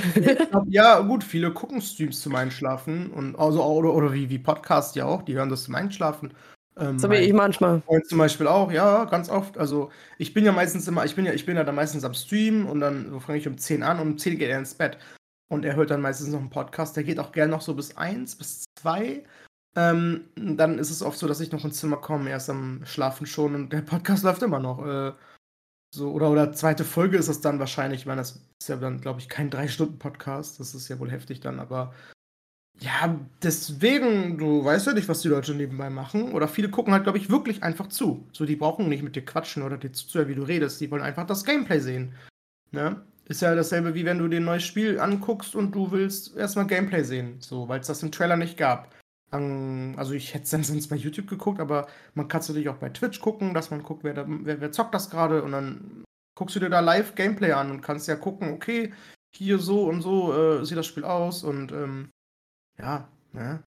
ja, 0.68 1.00
gut, 1.00 1.24
viele 1.24 1.52
gucken 1.52 1.82
Streams 1.82 2.22
zum 2.22 2.36
Einschlafen 2.36 3.12
und 3.12 3.36
also 3.38 3.64
oder, 3.64 3.94
oder 3.94 4.14
wie, 4.14 4.30
wie 4.30 4.38
Podcast 4.38 4.96
ja 4.96 5.06
auch, 5.06 5.24
die 5.24 5.34
hören 5.34 5.50
das 5.50 5.64
zum 5.64 5.74
Einschlafen. 5.74 6.34
Ähm, 6.78 7.00
so 7.00 7.10
wie 7.10 7.16
ich 7.16 7.34
manchmal. 7.34 7.82
Und 7.88 8.06
zum 8.08 8.20
Beispiel 8.20 8.48
auch, 8.48 8.72
ja, 8.72 9.06
ganz 9.06 9.30
oft. 9.30 9.58
Also 9.58 9.90
ich 10.20 10.34
bin 10.34 10.46
ja 10.46 10.52
meistens 10.52 10.88
immer, 10.88 11.06
ich 11.06 11.16
bin 11.16 11.26
ja, 11.26 11.34
ich 11.34 11.46
bin 11.46 11.56
ja 11.56 11.64
dann 11.64 11.76
meistens 11.76 12.04
am 12.04 12.14
Stream 12.14 12.68
und 12.68 12.82
dann 12.82 13.10
so 13.10 13.20
fange 13.20 13.40
ich 13.40 13.48
um 13.48 13.58
10 13.58 13.82
an 13.82 14.00
und 14.00 14.08
um 14.12 14.18
10 14.18 14.38
geht 14.38 14.50
er 14.50 14.60
ins 14.60 14.76
Bett. 14.76 15.00
Und 15.50 15.66
er 15.66 15.76
hört 15.76 15.90
dann 15.90 16.02
meistens 16.02 16.30
noch 16.30 16.40
einen 16.40 16.50
Podcast, 16.50 16.96
der 16.96 17.04
geht 17.04 17.20
auch 17.20 17.32
gerne 17.32 17.52
noch 17.52 17.62
so 17.62 17.74
bis 17.74 17.98
1, 17.98 18.36
bis 18.36 18.66
2. 18.80 19.24
Ähm, 19.76 20.26
dann 20.36 20.80
ist 20.80 20.90
es 20.90 21.02
oft 21.02 21.20
so, 21.20 21.28
dass 21.28 21.42
ich 21.42 21.52
noch 21.52 21.66
ins 21.66 21.80
Zimmer 21.80 21.98
komme, 21.98 22.30
erst 22.30 22.50
am 22.50 22.82
Schlafen 22.86 23.26
schon 23.26 23.56
und 23.56 23.74
der 23.74 23.82
Podcast 23.82 24.24
läuft 24.26 24.42
immer 24.42 24.60
noch. 24.60 24.86
Äh, 24.86 25.14
so, 25.94 26.12
oder, 26.12 26.30
oder 26.30 26.54
zweite 26.54 26.84
Folge 26.84 27.18
ist 27.18 27.28
es 27.28 27.42
dann 27.42 27.60
wahrscheinlich, 27.60 28.02
ich 28.02 28.06
meine, 28.06 28.22
das 28.22 28.42
ist 28.60 28.68
ja 28.68 28.76
dann, 28.78 29.02
glaube 29.02 29.20
ich, 29.20 29.30
kein 29.30 29.50
3-Stunden-Podcast, 29.50 30.60
das 30.60 30.76
ist 30.76 30.88
ja 30.90 31.00
wohl 31.00 31.12
heftig 31.12 31.40
dann, 31.40 31.60
aber 31.60 31.94
ja, 32.80 33.20
deswegen, 33.42 34.38
du 34.38 34.64
weißt 34.64 34.88
ja 34.88 34.94
nicht, 34.94 35.08
was 35.08 35.22
die 35.22 35.30
Leute 35.30 35.56
nebenbei 35.56 35.90
machen. 35.90 36.34
Oder 36.34 36.48
viele 36.48 36.70
gucken 36.70 36.94
halt, 36.94 37.04
glaube 37.04 37.18
ich, 37.18 37.30
wirklich 37.30 37.64
einfach 37.64 37.88
zu. 37.88 38.28
So, 38.34 38.46
die 38.46 38.58
brauchen 38.58 38.90
nicht 38.90 39.04
mit 39.04 39.16
dir 39.16 39.24
quatschen 39.24 39.64
oder 39.64 39.78
dir 39.78 39.94
zuzuhören, 39.94 40.30
wie 40.30 40.36
du 40.36 40.44
redest. 40.44 40.82
Die 40.82 40.92
wollen 40.92 41.02
einfach 41.02 41.26
das 41.26 41.46
Gameplay 41.46 41.80
sehen. 41.80 42.14
Ne? 42.72 43.02
Ist 43.26 43.42
ja 43.42 43.56
dasselbe, 43.56 43.96
wie 43.96 44.06
wenn 44.06 44.20
du 44.20 44.28
dir 44.28 44.42
ein 44.42 44.46
neues 44.46 44.64
Spiel 44.64 45.00
anguckst 45.00 45.56
und 45.56 45.72
du 45.72 45.92
willst 45.92 46.36
erstmal 46.36 46.68
Gameplay 46.68 47.04
sehen. 47.04 47.38
So, 47.40 47.70
weil 47.70 47.80
es 47.80 47.88
das 47.88 48.04
im 48.04 48.12
Trailer 48.12 48.36
nicht 48.36 48.58
gab. 48.58 48.94
Also, 49.98 50.14
ich 50.14 50.34
hätte 50.34 50.44
es 50.46 50.50
dann 50.50 50.64
sonst 50.64 50.88
bei 50.88 50.96
YouTube 50.96 51.28
geguckt, 51.28 51.60
aber 51.60 51.88
man 52.14 52.28
kann 52.28 52.42
es 52.42 52.48
natürlich 52.48 52.70
auch 52.70 52.78
bei 52.78 52.90
Twitch 52.90 53.22
gucken, 53.22 53.54
dass 53.54 53.72
man 53.72 53.84
guckt, 53.84 54.04
wer, 54.04 54.14
da, 54.14 54.26
wer, 54.28 54.62
wer 54.62 54.72
zockt 54.72 54.94
das 54.94 55.10
gerade 55.10 55.44
und 55.44 55.52
dann 55.52 56.04
guckst 56.36 56.56
du 56.56 56.60
dir 56.60 56.70
da 56.70 56.82
live 56.82 57.16
Gameplay 57.16 57.52
an 57.52 57.72
und 57.72 57.82
kannst 57.82 58.08
ja 58.08 58.16
gucken, 58.16 58.54
okay, 58.54 58.94
hier 59.36 59.60
so 59.60 59.86
und 59.86 60.02
so 60.02 60.34
äh, 60.34 60.66
sieht 60.66 60.78
das 60.78 60.86
Spiel 60.86 61.04
aus 61.04 61.44
und 61.44 61.72
ähm, 61.72 62.10
ja, 62.78 63.08
ne? 63.34 63.64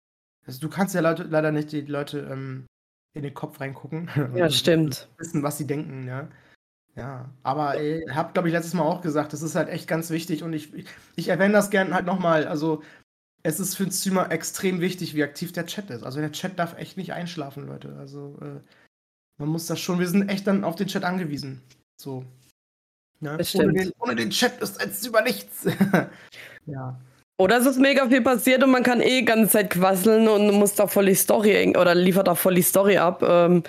Also 0.45 0.61
du 0.61 0.69
kannst 0.69 0.95
ja 0.95 1.01
Leute, 1.01 1.23
leider 1.23 1.51
nicht 1.51 1.71
die 1.71 1.81
Leute 1.81 2.19
ähm, 2.31 2.67
in 3.13 3.23
den 3.23 3.33
Kopf 3.33 3.59
reingucken. 3.59 4.09
Ja, 4.35 4.49
stimmt. 4.49 5.09
Wissen, 5.17 5.43
was 5.43 5.57
sie 5.57 5.67
denken, 5.67 6.07
ja. 6.07 6.29
Ja, 6.95 7.29
aber 7.43 7.79
ich 7.79 8.09
habe, 8.09 8.33
glaube 8.33 8.47
ich, 8.47 8.53
letztes 8.53 8.73
Mal 8.73 8.83
auch 8.83 9.01
gesagt, 9.01 9.31
das 9.31 9.43
ist 9.43 9.55
halt 9.55 9.69
echt 9.69 9.87
ganz 9.87 10.09
wichtig 10.09 10.41
und 10.41 10.53
ich, 10.53 10.73
ich, 10.73 10.87
ich 11.15 11.27
erwähne 11.27 11.53
das 11.53 11.69
gerne 11.69 11.93
halt 11.93 12.07
nochmal. 12.07 12.47
Also, 12.47 12.81
es 13.47 13.61
ist 13.61 13.75
für 13.75 13.83
einen 13.83 13.93
Streamer 13.93 14.29
extrem 14.29 14.81
wichtig, 14.81 15.15
wie 15.15 15.23
aktiv 15.23 15.53
der 15.53 15.65
Chat 15.65 15.89
ist. 15.89 16.03
Also, 16.03 16.19
der 16.19 16.33
Chat 16.33 16.59
darf 16.59 16.77
echt 16.77 16.97
nicht 16.97 17.13
einschlafen, 17.13 17.65
Leute. 17.65 17.95
Also, 17.97 18.37
äh, 18.41 18.59
man 19.39 19.49
muss 19.49 19.67
das 19.67 19.79
schon, 19.79 19.99
wir 19.99 20.07
sind 20.07 20.27
echt 20.27 20.47
dann 20.47 20.65
auf 20.65 20.75
den 20.75 20.87
Chat 20.87 21.05
angewiesen. 21.05 21.61
So. 21.95 22.25
Ja? 23.21 23.37
Ohne, 23.55 23.73
den, 23.73 23.91
ohne 23.99 24.15
den 24.15 24.31
Chat 24.31 24.61
ist 24.61 24.81
es 24.81 25.05
über 25.05 25.21
nichts. 25.21 25.65
ja. 26.65 26.99
Oder 27.39 27.57
es 27.59 27.65
ist 27.65 27.79
mega 27.79 28.07
viel 28.09 28.21
passiert 28.21 28.63
und 28.63 28.71
man 28.71 28.83
kann 28.83 28.99
eh 28.99 29.21
ganze 29.21 29.53
Zeit 29.53 29.69
quasseln 29.69 30.27
und 30.27 30.51
muss 30.51 30.73
da 30.73 30.87
voll 30.87 31.05
die 31.05 31.15
Story 31.15 31.73
oder 31.77 31.95
liefert 31.95 32.27
da 32.27 32.35
voll 32.35 32.55
die 32.55 32.63
Story 32.63 32.97
ab. 32.97 33.23
Ähm, 33.23 33.63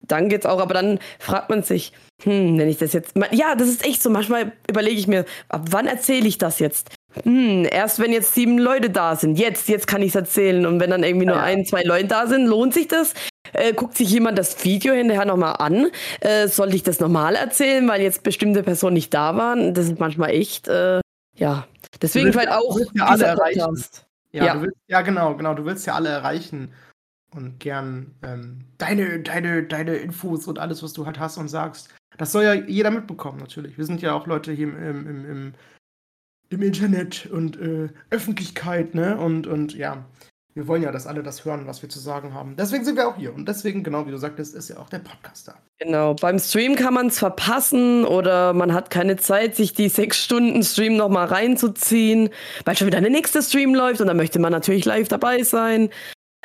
dann 0.00 0.28
geht's 0.28 0.46
auch, 0.46 0.60
aber 0.60 0.74
dann 0.74 0.98
fragt 1.20 1.48
man 1.48 1.62
sich, 1.62 1.92
hm, 2.24 2.58
wenn 2.58 2.68
ich 2.68 2.78
das 2.78 2.92
jetzt. 2.92 3.14
Ja, 3.30 3.54
das 3.54 3.68
ist 3.68 3.84
echt 3.84 4.02
so. 4.02 4.10
Manchmal 4.10 4.52
überlege 4.68 4.98
ich 4.98 5.06
mir, 5.06 5.26
ab 5.48 5.66
wann 5.70 5.86
erzähle 5.86 6.26
ich 6.26 6.38
das 6.38 6.58
jetzt? 6.58 6.90
Hm, 7.24 7.66
erst 7.70 7.98
wenn 7.98 8.12
jetzt 8.12 8.34
sieben 8.34 8.58
Leute 8.58 8.90
da 8.90 9.16
sind. 9.16 9.38
Jetzt, 9.38 9.68
jetzt 9.68 9.86
kann 9.86 10.02
ich 10.02 10.08
es 10.08 10.14
erzählen. 10.14 10.66
Und 10.66 10.80
wenn 10.80 10.90
dann 10.90 11.02
irgendwie 11.02 11.26
nur 11.26 11.36
ja. 11.36 11.42
ein, 11.42 11.64
zwei 11.64 11.82
Leute 11.82 12.06
da 12.06 12.26
sind, 12.26 12.46
lohnt 12.46 12.74
sich 12.74 12.88
das? 12.88 13.14
Äh, 13.52 13.74
guckt 13.74 13.96
sich 13.96 14.10
jemand 14.10 14.38
das 14.38 14.64
Video 14.64 14.94
hinterher 14.94 15.24
nochmal 15.24 15.56
an? 15.58 15.88
Äh, 16.20 16.48
sollte 16.48 16.76
ich 16.76 16.82
das 16.82 17.00
nochmal 17.00 17.36
erzählen, 17.36 17.86
weil 17.86 18.00
jetzt 18.00 18.22
bestimmte 18.22 18.62
Personen 18.62 18.94
nicht 18.94 19.12
da 19.12 19.36
waren? 19.36 19.74
Das 19.74 19.86
ist 19.86 20.00
manchmal 20.00 20.30
echt, 20.30 20.68
äh, 20.68 21.00
ja. 21.36 21.66
Deswegen 22.00 22.32
vielleicht 22.32 22.50
auch 22.50 22.78
ja 22.94 23.06
alle 23.06 23.24
erreichen. 23.24 23.84
Ja, 24.32 24.46
ja. 24.46 24.62
Willst, 24.62 24.76
ja, 24.88 25.02
genau, 25.02 25.36
genau. 25.36 25.54
Du 25.54 25.64
willst 25.66 25.86
ja 25.86 25.94
alle 25.94 26.08
erreichen 26.08 26.72
und 27.34 27.60
gern 27.60 28.14
ähm, 28.22 28.64
deine, 28.78 29.20
deine, 29.20 29.62
deine 29.64 29.96
Infos 29.96 30.46
und 30.46 30.58
alles, 30.58 30.82
was 30.82 30.92
du 30.94 31.06
halt 31.06 31.18
hast 31.18 31.36
und 31.36 31.48
sagst. 31.48 31.90
Das 32.18 32.32
soll 32.32 32.44
ja 32.44 32.54
jeder 32.54 32.90
mitbekommen, 32.90 33.38
natürlich. 33.38 33.78
Wir 33.78 33.84
sind 33.84 34.02
ja 34.02 34.14
auch 34.14 34.26
Leute 34.26 34.52
hier 34.52 34.68
im, 34.68 35.06
im, 35.06 35.30
im, 35.30 35.54
im 36.52 36.62
Internet 36.62 37.26
und 37.26 37.60
äh, 37.60 37.88
Öffentlichkeit, 38.10 38.94
ne? 38.94 39.16
Und, 39.16 39.46
und 39.46 39.74
ja, 39.74 40.04
wir 40.54 40.68
wollen 40.68 40.82
ja, 40.82 40.92
dass 40.92 41.06
alle 41.06 41.22
das 41.22 41.46
hören, 41.46 41.66
was 41.66 41.80
wir 41.80 41.88
zu 41.88 41.98
sagen 41.98 42.34
haben. 42.34 42.56
Deswegen 42.56 42.84
sind 42.84 42.96
wir 42.96 43.08
auch 43.08 43.16
hier. 43.16 43.34
Und 43.34 43.48
deswegen, 43.48 43.82
genau 43.82 44.06
wie 44.06 44.10
du 44.10 44.18
sagtest, 44.18 44.54
ist 44.54 44.68
ja 44.68 44.76
auch 44.76 44.90
der 44.90 44.98
Podcast 44.98 45.48
da. 45.48 45.54
Genau. 45.78 46.14
Beim 46.14 46.38
Stream 46.38 46.76
kann 46.76 46.92
man 46.92 47.06
es 47.06 47.18
verpassen 47.18 48.04
oder 48.04 48.52
man 48.52 48.74
hat 48.74 48.90
keine 48.90 49.16
Zeit, 49.16 49.56
sich 49.56 49.72
die 49.72 49.88
sechs 49.88 50.22
Stunden 50.22 50.62
Stream 50.62 50.96
nochmal 50.96 51.26
reinzuziehen, 51.26 52.28
weil 52.66 52.76
schon 52.76 52.86
wieder 52.86 53.00
der 53.00 53.10
nächste 53.10 53.42
Stream 53.42 53.74
läuft 53.74 54.02
und 54.02 54.08
dann 54.08 54.16
möchte 54.18 54.38
man 54.38 54.52
natürlich 54.52 54.84
live 54.84 55.08
dabei 55.08 55.42
sein. 55.42 55.88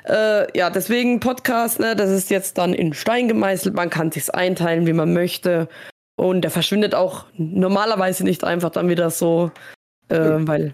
Äh, 0.06 0.58
ja, 0.58 0.70
deswegen 0.70 1.20
Podcast, 1.20 1.82
ne, 1.82 1.94
das 1.94 2.10
ist 2.10 2.30
jetzt 2.30 2.58
dann 2.58 2.74
in 2.74 2.94
Stein 2.94 3.28
gemeißelt. 3.28 3.76
Man 3.76 3.90
kann 3.90 4.12
sich's 4.12 4.30
einteilen, 4.30 4.86
wie 4.88 4.94
man 4.94 5.12
möchte. 5.14 5.68
Und 6.16 6.42
der 6.42 6.52
verschwindet 6.52 6.96
auch 6.96 7.26
normalerweise 7.36 8.24
nicht 8.24 8.46
einfach 8.46 8.70
dann 8.70 8.88
wieder 8.88 9.12
so, 9.12 9.52
äh, 10.10 10.38
mhm. 10.38 10.48
weil 10.48 10.74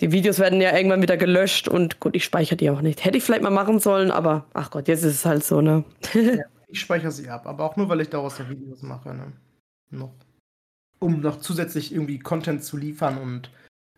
die 0.00 0.12
Videos 0.12 0.38
werden 0.38 0.60
ja 0.60 0.76
irgendwann 0.76 1.02
wieder 1.02 1.16
gelöscht 1.16 1.68
und 1.68 2.00
gut, 2.00 2.14
ich 2.14 2.24
speichere 2.24 2.56
die 2.56 2.70
auch 2.70 2.82
nicht. 2.82 3.04
Hätte 3.04 3.18
ich 3.18 3.24
vielleicht 3.24 3.42
mal 3.42 3.50
machen 3.50 3.78
sollen, 3.78 4.10
aber 4.10 4.46
ach 4.52 4.70
Gott, 4.70 4.88
jetzt 4.88 5.04
ist 5.04 5.14
es 5.14 5.24
halt 5.24 5.44
so, 5.44 5.60
ne? 5.60 5.84
ja, 6.14 6.44
ich 6.68 6.80
speichere 6.80 7.12
sie 7.12 7.28
ab, 7.28 7.46
aber 7.46 7.64
auch 7.64 7.76
nur, 7.76 7.88
weil 7.88 8.00
ich 8.00 8.10
daraus 8.10 8.38
ja 8.38 8.48
Videos 8.48 8.82
mache, 8.82 9.14
ne? 9.14 9.32
Noch. 9.90 10.12
Um 10.98 11.20
noch 11.20 11.40
zusätzlich 11.40 11.92
irgendwie 11.92 12.18
Content 12.18 12.64
zu 12.64 12.76
liefern 12.76 13.18
und 13.18 13.50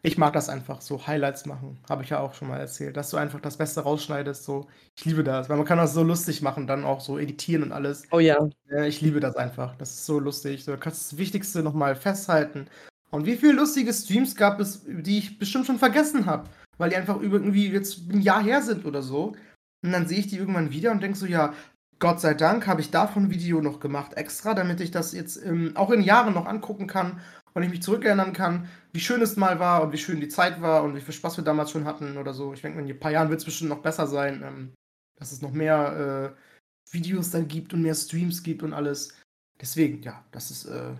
ich 0.02 0.16
mag 0.16 0.32
das 0.32 0.48
einfach, 0.48 0.80
so 0.80 1.06
Highlights 1.06 1.44
machen. 1.46 1.78
Habe 1.88 2.04
ich 2.04 2.10
ja 2.10 2.20
auch 2.20 2.34
schon 2.34 2.48
mal 2.48 2.58
erzählt, 2.58 2.96
dass 2.96 3.10
du 3.10 3.16
einfach 3.16 3.40
das 3.40 3.56
Beste 3.56 3.80
rausschneidest. 3.80 4.44
So, 4.44 4.68
ich 4.96 5.04
liebe 5.04 5.24
das, 5.24 5.48
weil 5.48 5.56
man 5.56 5.66
kann 5.66 5.78
das 5.78 5.92
so 5.92 6.04
lustig 6.04 6.40
machen, 6.40 6.68
dann 6.68 6.84
auch 6.84 7.00
so 7.00 7.18
editieren 7.18 7.64
und 7.64 7.72
alles. 7.72 8.04
Oh 8.12 8.20
ja. 8.20 8.48
ja 8.70 8.84
ich 8.84 9.00
liebe 9.00 9.18
das 9.18 9.34
einfach. 9.34 9.74
Das 9.76 9.90
ist 9.90 10.06
so 10.06 10.20
lustig. 10.20 10.64
Du 10.64 10.76
kannst 10.76 11.12
das 11.12 11.18
Wichtigste 11.18 11.64
nochmal 11.64 11.96
festhalten. 11.96 12.68
Und 13.10 13.26
wie 13.26 13.36
viele 13.36 13.54
lustige 13.54 13.92
Streams 13.92 14.36
gab 14.36 14.60
es, 14.60 14.84
die 14.86 15.18
ich 15.18 15.38
bestimmt 15.38 15.66
schon 15.66 15.78
vergessen 15.78 16.26
habe, 16.26 16.48
weil 16.76 16.90
die 16.90 16.96
einfach 16.96 17.20
irgendwie 17.20 17.68
jetzt 17.68 18.10
ein 18.10 18.20
Jahr 18.20 18.42
her 18.42 18.62
sind 18.62 18.84
oder 18.84 19.02
so. 19.02 19.34
Und 19.82 19.92
dann 19.92 20.06
sehe 20.06 20.18
ich 20.18 20.26
die 20.26 20.36
irgendwann 20.36 20.70
wieder 20.70 20.90
und 20.90 21.02
denke 21.02 21.16
so, 21.16 21.26
ja, 21.26 21.54
Gott 21.98 22.20
sei 22.20 22.34
Dank 22.34 22.66
habe 22.66 22.80
ich 22.80 22.90
davon 22.90 23.24
ein 23.24 23.30
Video 23.30 23.60
noch 23.60 23.80
gemacht, 23.80 24.14
extra, 24.14 24.54
damit 24.54 24.80
ich 24.80 24.90
das 24.90 25.12
jetzt 25.12 25.44
ähm, 25.44 25.72
auch 25.74 25.90
in 25.90 26.02
Jahren 26.02 26.34
noch 26.34 26.46
angucken 26.46 26.86
kann 26.86 27.20
und 27.54 27.62
ich 27.64 27.70
mich 27.70 27.82
zurückerinnern 27.82 28.32
kann, 28.32 28.68
wie 28.92 29.00
schön 29.00 29.20
es 29.20 29.36
mal 29.36 29.58
war 29.58 29.82
und 29.82 29.92
wie 29.92 29.98
schön 29.98 30.20
die 30.20 30.28
Zeit 30.28 30.62
war 30.62 30.84
und 30.84 30.94
wie 30.94 31.00
viel 31.00 31.14
Spaß 31.14 31.36
wir 31.38 31.44
damals 31.44 31.72
schon 31.72 31.86
hatten 31.86 32.16
oder 32.16 32.34
so. 32.34 32.52
Ich 32.52 32.62
denke, 32.62 32.80
in 32.80 32.88
ein 32.88 33.00
paar 33.00 33.10
Jahren 33.10 33.30
wird 33.30 33.40
es 33.40 33.44
bestimmt 33.44 33.70
noch 33.70 33.82
besser 33.82 34.06
sein, 34.06 34.42
ähm, 34.44 34.74
dass 35.18 35.32
es 35.32 35.42
noch 35.42 35.52
mehr 35.52 36.34
äh, 36.36 36.92
Videos 36.92 37.30
dann 37.30 37.48
gibt 37.48 37.74
und 37.74 37.82
mehr 37.82 37.94
Streams 37.94 38.44
gibt 38.44 38.62
und 38.62 38.72
alles. 38.72 39.14
Deswegen, 39.60 40.02
ja, 40.02 40.24
das 40.30 40.52
ist, 40.52 40.66
äh, 40.66 40.94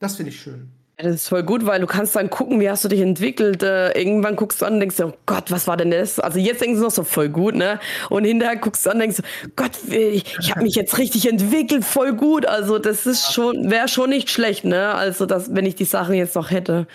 das 0.00 0.16
finde 0.16 0.30
ich 0.30 0.40
schön. 0.40 0.72
Das 1.02 1.14
ist 1.14 1.28
voll 1.28 1.42
gut, 1.42 1.64
weil 1.66 1.80
du 1.80 1.86
kannst 1.86 2.14
dann 2.14 2.28
gucken, 2.28 2.60
wie 2.60 2.68
hast 2.68 2.84
du 2.84 2.88
dich 2.88 3.00
entwickelt. 3.00 3.62
Äh, 3.62 3.92
irgendwann 3.92 4.36
guckst 4.36 4.60
du 4.60 4.66
an 4.66 4.74
und 4.74 4.80
denkst, 4.80 5.00
oh 5.00 5.12
Gott, 5.26 5.50
was 5.50 5.66
war 5.66 5.76
denn 5.76 5.90
das? 5.90 6.20
Also 6.20 6.38
jetzt 6.38 6.60
denkst 6.60 6.78
du 6.78 6.84
noch 6.84 6.90
so 6.90 7.04
voll 7.04 7.28
gut, 7.28 7.54
ne? 7.54 7.80
Und 8.10 8.24
hinterher 8.24 8.56
guckst 8.56 8.84
du 8.84 8.90
an 8.90 8.96
und 8.96 9.00
denkst, 9.00 9.22
Gott, 9.56 9.72
ich, 9.88 10.36
ich 10.38 10.50
habe 10.50 10.62
mich 10.62 10.74
jetzt 10.74 10.98
richtig 10.98 11.28
entwickelt, 11.28 11.84
voll 11.84 12.14
gut. 12.14 12.44
Also 12.44 12.78
das 12.78 13.06
ist 13.06 13.32
schon, 13.32 13.70
wäre 13.70 13.88
schon 13.88 14.10
nicht 14.10 14.30
schlecht, 14.30 14.64
ne? 14.64 14.94
Also 14.94 15.26
das, 15.26 15.54
wenn 15.54 15.66
ich 15.66 15.74
die 15.74 15.84
Sachen 15.84 16.14
jetzt 16.14 16.34
noch 16.34 16.50
hätte. 16.50 16.86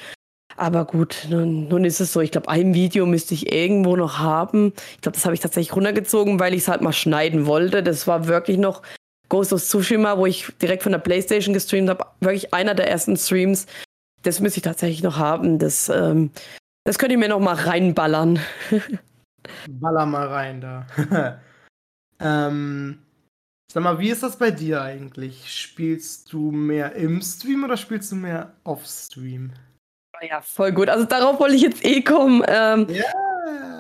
Aber 0.58 0.86
gut, 0.86 1.28
nun, 1.30 1.68
nun 1.68 1.84
ist 1.84 2.00
es 2.00 2.14
so. 2.14 2.22
Ich 2.22 2.32
glaube, 2.32 2.50
ein 2.50 2.74
Video 2.74 3.06
müsste 3.06 3.34
ich 3.34 3.52
irgendwo 3.52 3.96
noch 3.96 4.20
haben. 4.20 4.74
Ich 4.96 5.02
glaube, 5.02 5.16
das 5.16 5.26
habe 5.26 5.36
ich 5.36 5.42
tatsächlich 5.42 5.76
runtergezogen, 5.76 6.40
weil 6.40 6.54
ich 6.54 6.62
es 6.62 6.68
halt 6.68 6.82
mal 6.82 6.94
schneiden 6.94 7.46
wollte. 7.46 7.84
Das 7.84 8.08
war 8.08 8.28
wirklich 8.28 8.58
noch 8.58 8.82
Ghost 9.30 9.54
of 9.54 9.62
Tsushima, 9.62 10.18
wo 10.18 10.26
ich 10.26 10.48
direkt 10.62 10.84
von 10.84 10.92
der 10.92 11.00
Playstation 11.00 11.54
gestreamt 11.54 11.90
habe. 11.90 12.06
Wirklich 12.22 12.54
einer 12.54 12.74
der 12.74 12.90
ersten 12.90 13.18
Streams, 13.18 13.66
das 14.26 14.40
müsste 14.40 14.58
ich 14.58 14.64
tatsächlich 14.64 15.04
noch 15.04 15.18
haben. 15.18 15.60
Das, 15.60 15.90
ähm, 15.90 16.32
das 16.84 16.98
könnt 16.98 17.12
ihr 17.12 17.18
mir 17.18 17.30
noch 17.30 17.40
mal 17.40 17.56
reinballern. 17.56 18.40
Baller 19.70 20.06
mal 20.06 20.28
rein 20.28 20.62
da. 20.62 20.88
ähm, 22.20 23.00
sag 23.72 23.84
mal, 23.84 24.00
wie 24.00 24.10
ist 24.10 24.24
das 24.24 24.38
bei 24.38 24.52
dir 24.52 24.82
eigentlich? 24.82 25.54
Spielst 25.54 26.34
du 26.34 26.52
mehr 26.52 26.94
im 26.96 27.22
Stream 27.22 27.64
oder 27.64 27.78
spielst 27.78 28.12
du 28.12 28.16
mehr 28.16 28.54
off 28.64 28.86
Stream? 28.86 29.52
Ja, 30.22 30.42
voll 30.42 30.72
gut. 30.72 30.90
Also 30.90 31.06
darauf 31.06 31.40
wollte 31.40 31.56
ich 31.56 31.62
jetzt 31.62 31.86
eh 31.86 32.02
kommen. 32.02 32.42
Ähm, 32.48 32.88
yeah, 32.90 33.04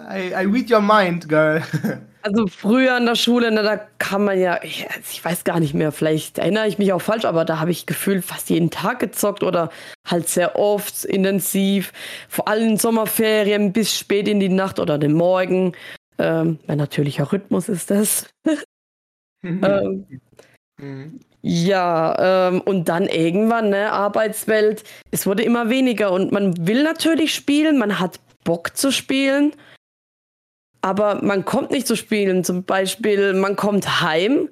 I, 0.07 0.33
I 0.33 0.45
read 0.45 0.69
your 0.69 0.81
mind, 0.81 1.27
girl. 1.27 1.61
Also 2.25 2.47
früher 2.47 2.97
in 2.97 3.05
der 3.05 3.13
Schule, 3.13 3.51
ne, 3.51 3.61
da 3.61 3.77
kann 3.99 4.23
man 4.23 4.39
ja, 4.39 4.59
ich, 4.63 4.87
ich, 5.11 5.23
weiß 5.23 5.43
gar 5.43 5.59
nicht 5.59 5.75
mehr, 5.75 5.91
vielleicht 5.91 6.39
erinnere 6.39 6.67
ich 6.67 6.79
mich 6.79 6.91
auch 6.91 7.01
falsch, 7.01 7.23
aber 7.23 7.45
da 7.45 7.59
habe 7.59 7.69
ich 7.69 7.85
gefühlt 7.85 8.25
fast 8.25 8.49
jeden 8.49 8.71
Tag 8.71 8.97
gezockt 8.97 9.43
oder 9.43 9.69
halt 10.07 10.27
sehr 10.27 10.57
oft 10.57 11.05
intensiv, 11.05 11.93
vor 12.27 12.47
allem 12.47 12.69
in 12.69 12.77
Sommerferien 12.77 13.73
bis 13.73 13.95
spät 13.95 14.27
in 14.27 14.39
die 14.39 14.49
Nacht 14.49 14.79
oder 14.79 14.97
den 14.97 15.13
Morgen. 15.13 15.73
Ähm, 16.17 16.57
mein 16.65 16.79
natürlicher 16.79 17.31
Rhythmus 17.31 17.69
ist 17.69 17.91
das. 17.91 18.27
ähm, 19.43 20.07
mhm. 20.81 21.19
Ja, 21.43 22.47
ähm, 22.47 22.61
und 22.61 22.89
dann 22.89 23.05
irgendwann, 23.07 23.69
ne, 23.69 23.91
Arbeitswelt, 23.91 24.83
es 25.11 25.27
wurde 25.27 25.43
immer 25.43 25.69
weniger 25.69 26.11
und 26.11 26.31
man 26.31 26.65
will 26.65 26.81
natürlich 26.81 27.35
spielen, 27.35 27.77
man 27.77 27.99
hat 27.99 28.19
Bock 28.43 28.75
zu 28.75 28.91
spielen. 28.91 29.51
Aber 30.85 31.23
man 31.23 31.45
kommt 31.45 31.71
nicht 31.71 31.87
zu 31.87 31.95
spielen. 31.95 32.43
Zum 32.43 32.63
Beispiel, 32.63 33.33
man 33.33 33.55
kommt 33.55 34.01
heim, 34.01 34.49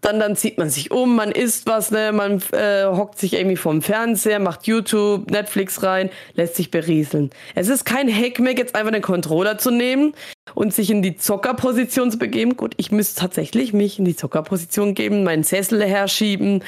dann, 0.00 0.18
dann 0.18 0.34
zieht 0.34 0.58
man 0.58 0.70
sich 0.70 0.90
um, 0.90 1.14
man 1.14 1.30
isst 1.30 1.66
was, 1.66 1.92
ne? 1.92 2.10
man 2.10 2.42
äh, 2.50 2.86
hockt 2.86 3.16
sich 3.16 3.34
irgendwie 3.34 3.54
vorm 3.54 3.80
Fernseher, 3.80 4.40
macht 4.40 4.66
YouTube, 4.66 5.30
Netflix 5.30 5.84
rein, 5.84 6.10
lässt 6.34 6.56
sich 6.56 6.72
berieseln. 6.72 7.30
Es 7.54 7.68
ist 7.68 7.84
kein 7.84 8.12
Hack 8.12 8.40
mehr, 8.40 8.56
jetzt 8.56 8.74
einfach 8.74 8.90
den 8.90 9.02
Controller 9.02 9.56
zu 9.58 9.70
nehmen 9.70 10.14
und 10.54 10.74
sich 10.74 10.90
in 10.90 11.00
die 11.00 11.16
Zockerposition 11.16 12.10
zu 12.10 12.18
begeben. 12.18 12.56
Gut, 12.56 12.74
ich 12.76 12.90
müsste 12.90 13.20
tatsächlich 13.20 13.72
mich 13.72 14.00
in 14.00 14.04
die 14.04 14.16
Zockerposition 14.16 14.94
geben, 14.94 15.22
meinen 15.22 15.44
Sessel 15.44 15.84
herschieben. 15.84 16.64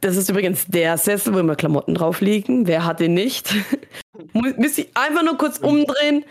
Das 0.00 0.16
ist 0.16 0.28
übrigens 0.28 0.66
der 0.66 0.98
Sessel, 0.98 1.32
wo 1.32 1.38
immer 1.38 1.54
Klamotten 1.54 1.94
drauf 1.94 2.20
liegen. 2.20 2.66
Wer 2.66 2.84
hat 2.84 2.98
den 2.98 3.14
nicht? 3.14 3.54
Müsste 4.32 4.80
ich 4.80 4.96
einfach 4.96 5.22
nur 5.22 5.38
kurz 5.38 5.58
umdrehen, 5.58 6.24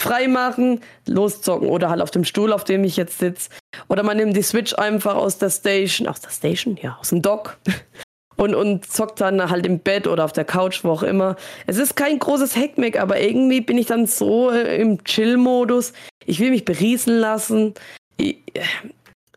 freimachen, 0.00 0.80
loszocken 1.06 1.68
oder 1.68 1.90
halt 1.90 2.00
auf 2.00 2.10
dem 2.10 2.24
Stuhl, 2.24 2.52
auf 2.52 2.64
dem 2.64 2.84
ich 2.84 2.96
jetzt 2.96 3.18
sitze. 3.18 3.50
Oder 3.88 4.02
man 4.02 4.16
nimmt 4.16 4.36
die 4.36 4.42
Switch 4.42 4.74
einfach 4.74 5.14
aus 5.14 5.38
der 5.38 5.50
Station, 5.50 6.06
aus 6.06 6.20
der 6.20 6.30
Station, 6.30 6.78
ja, 6.80 6.96
aus 7.00 7.10
dem 7.10 7.22
Dock 7.22 7.58
und, 8.36 8.54
und 8.54 8.86
zockt 8.86 9.20
dann 9.20 9.50
halt 9.50 9.66
im 9.66 9.80
Bett 9.80 10.06
oder 10.06 10.24
auf 10.24 10.32
der 10.32 10.44
Couch, 10.44 10.84
wo 10.84 10.90
auch 10.90 11.02
immer. 11.02 11.36
Es 11.66 11.76
ist 11.76 11.96
kein 11.96 12.18
großes 12.18 12.56
Hackmack, 12.56 12.98
aber 12.98 13.20
irgendwie 13.20 13.60
bin 13.60 13.76
ich 13.76 13.86
dann 13.86 14.06
so 14.06 14.50
äh, 14.50 14.80
im 14.80 15.02
Chill-Modus. 15.04 15.92
Ich 16.24 16.38
will 16.38 16.50
mich 16.50 16.64
berieseln 16.64 17.18
lassen. 17.18 17.74
Ich, 18.16 18.38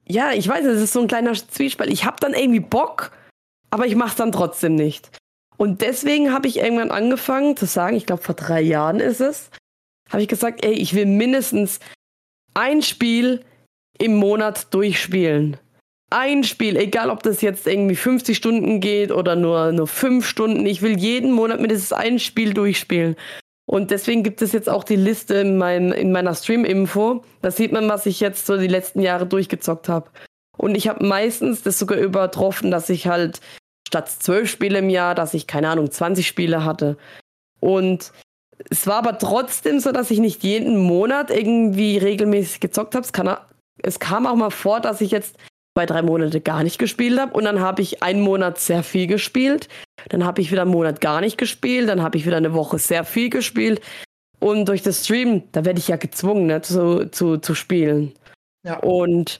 ja, 0.07 0.31
ich 0.31 0.47
weiß, 0.47 0.65
es 0.65 0.81
ist 0.81 0.93
so 0.93 1.01
ein 1.01 1.07
kleiner 1.07 1.33
Zwiespalt. 1.33 1.89
Ich 1.89 2.05
habe 2.05 2.17
dann 2.19 2.33
irgendwie 2.33 2.59
Bock, 2.59 3.11
aber 3.71 3.87
ich 3.87 3.95
mache 3.95 4.09
es 4.09 4.15
dann 4.15 4.31
trotzdem 4.31 4.75
nicht. 4.75 5.09
Und 5.57 5.81
deswegen 5.81 6.33
habe 6.33 6.47
ich 6.47 6.57
irgendwann 6.57 6.91
angefangen 6.91 7.55
zu 7.55 7.65
sagen, 7.65 7.95
ich 7.95 8.05
glaube 8.05 8.23
vor 8.23 8.35
drei 8.35 8.61
Jahren 8.61 8.99
ist 8.99 9.21
es, 9.21 9.49
habe 10.11 10.21
ich 10.21 10.27
gesagt, 10.27 10.65
ey, 10.65 10.73
ich 10.73 10.93
will 10.93 11.05
mindestens 11.05 11.79
ein 12.53 12.81
Spiel 12.81 13.41
im 13.97 14.15
Monat 14.15 14.73
durchspielen. 14.73 15.57
Ein 16.09 16.43
Spiel, 16.43 16.75
egal 16.75 17.09
ob 17.09 17.23
das 17.23 17.41
jetzt 17.41 17.67
irgendwie 17.67 17.95
50 17.95 18.35
Stunden 18.35 18.81
geht 18.81 19.11
oder 19.11 19.35
nur, 19.35 19.71
nur 19.71 19.87
5 19.87 20.27
Stunden. 20.27 20.65
Ich 20.65 20.81
will 20.81 20.99
jeden 20.99 21.31
Monat 21.31 21.61
mindestens 21.61 21.93
ein 21.93 22.19
Spiel 22.19 22.53
durchspielen. 22.53 23.15
Und 23.65 23.91
deswegen 23.91 24.21
gibt 24.21 24.41
es 24.41 24.51
jetzt 24.51 24.67
auch 24.67 24.83
die 24.83 24.97
Liste 24.97 25.35
in, 25.35 25.57
mein, 25.57 25.93
in 25.93 26.11
meiner 26.11 26.35
Stream-Info. 26.35 27.23
Da 27.41 27.51
sieht 27.51 27.71
man, 27.71 27.87
was 27.87 28.05
ich 28.05 28.19
jetzt 28.19 28.45
so 28.45 28.57
die 28.57 28.67
letzten 28.67 28.99
Jahre 29.01 29.25
durchgezockt 29.25 29.87
habe. 29.87 30.09
Und 30.57 30.75
ich 30.75 30.89
habe 30.89 31.05
meistens 31.05 31.63
das 31.63 31.79
sogar 31.79 31.97
übertroffen, 31.97 32.69
dass 32.69 32.89
ich 32.89 33.07
halt 33.07 33.39
statt 33.87 34.09
zwölf 34.09 34.49
Spiele 34.49 34.79
im 34.79 34.89
Jahr, 34.89 35.15
dass 35.15 35.33
ich, 35.33 35.47
keine 35.47 35.69
Ahnung, 35.69 35.89
20 35.89 36.27
Spiele 36.27 36.65
hatte. 36.65 36.97
Und 37.61 38.11
es 38.69 38.87
war 38.87 38.95
aber 38.95 39.17
trotzdem 39.17 39.79
so, 39.79 39.91
dass 39.91 40.11
ich 40.11 40.19
nicht 40.19 40.43
jeden 40.43 40.77
Monat 40.77 41.29
irgendwie 41.29 41.97
regelmäßig 41.97 42.59
gezockt 42.59 42.95
habe. 42.95 43.05
Es, 43.05 43.11
es 43.83 43.99
kam 43.99 44.27
auch 44.27 44.35
mal 44.35 44.51
vor, 44.51 44.79
dass 44.79 45.01
ich 45.01 45.11
jetzt 45.11 45.37
zwei, 45.75 45.85
drei 45.85 46.01
Monate 46.01 46.41
gar 46.41 46.63
nicht 46.63 46.77
gespielt 46.77 47.19
habe 47.19 47.33
und 47.33 47.45
dann 47.45 47.59
habe 47.59 47.81
ich 47.81 48.03
einen 48.03 48.21
Monat 48.21 48.59
sehr 48.59 48.83
viel 48.83 49.07
gespielt. 49.07 49.69
Dann 50.09 50.25
habe 50.25 50.41
ich 50.41 50.51
wieder 50.51 50.63
einen 50.63 50.71
Monat 50.71 51.01
gar 51.01 51.21
nicht 51.21 51.37
gespielt. 51.37 51.89
Dann 51.89 52.01
habe 52.01 52.17
ich 52.17 52.25
wieder 52.25 52.37
eine 52.37 52.53
Woche 52.53 52.77
sehr 52.79 53.03
viel 53.03 53.29
gespielt. 53.29 53.81
Und 54.39 54.67
durch 54.67 54.81
das 54.81 55.05
Stream, 55.05 55.43
da 55.51 55.65
werde 55.65 55.79
ich 55.79 55.87
ja 55.87 55.97
gezwungen, 55.97 56.47
ne, 56.47 56.61
zu, 56.61 57.09
zu, 57.11 57.37
zu 57.37 57.53
spielen. 57.53 58.13
Ja. 58.65 58.79
Und 58.79 59.39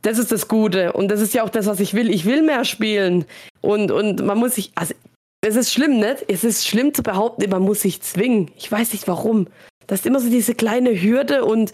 das 0.00 0.18
ist 0.18 0.32
das 0.32 0.48
Gute. 0.48 0.92
Und 0.94 1.08
das 1.08 1.20
ist 1.20 1.34
ja 1.34 1.44
auch 1.44 1.50
das, 1.50 1.66
was 1.66 1.80
ich 1.80 1.94
will. 1.94 2.10
Ich 2.10 2.24
will 2.24 2.42
mehr 2.42 2.64
spielen. 2.64 3.26
Und, 3.60 3.90
und 3.90 4.24
man 4.24 4.38
muss 4.38 4.54
sich, 4.54 4.72
also 4.74 4.94
es 5.42 5.56
ist 5.56 5.72
schlimm, 5.72 5.98
ne? 5.98 6.16
Es 6.28 6.44
ist 6.44 6.66
schlimm 6.66 6.94
zu 6.94 7.02
behaupten, 7.02 7.50
man 7.50 7.62
muss 7.62 7.82
sich 7.82 8.00
zwingen. 8.00 8.50
Ich 8.56 8.70
weiß 8.70 8.92
nicht 8.92 9.08
warum. 9.08 9.48
Das 9.86 10.00
ist 10.00 10.06
immer 10.06 10.20
so 10.20 10.30
diese 10.30 10.54
kleine 10.54 11.00
Hürde 11.00 11.44
und 11.44 11.72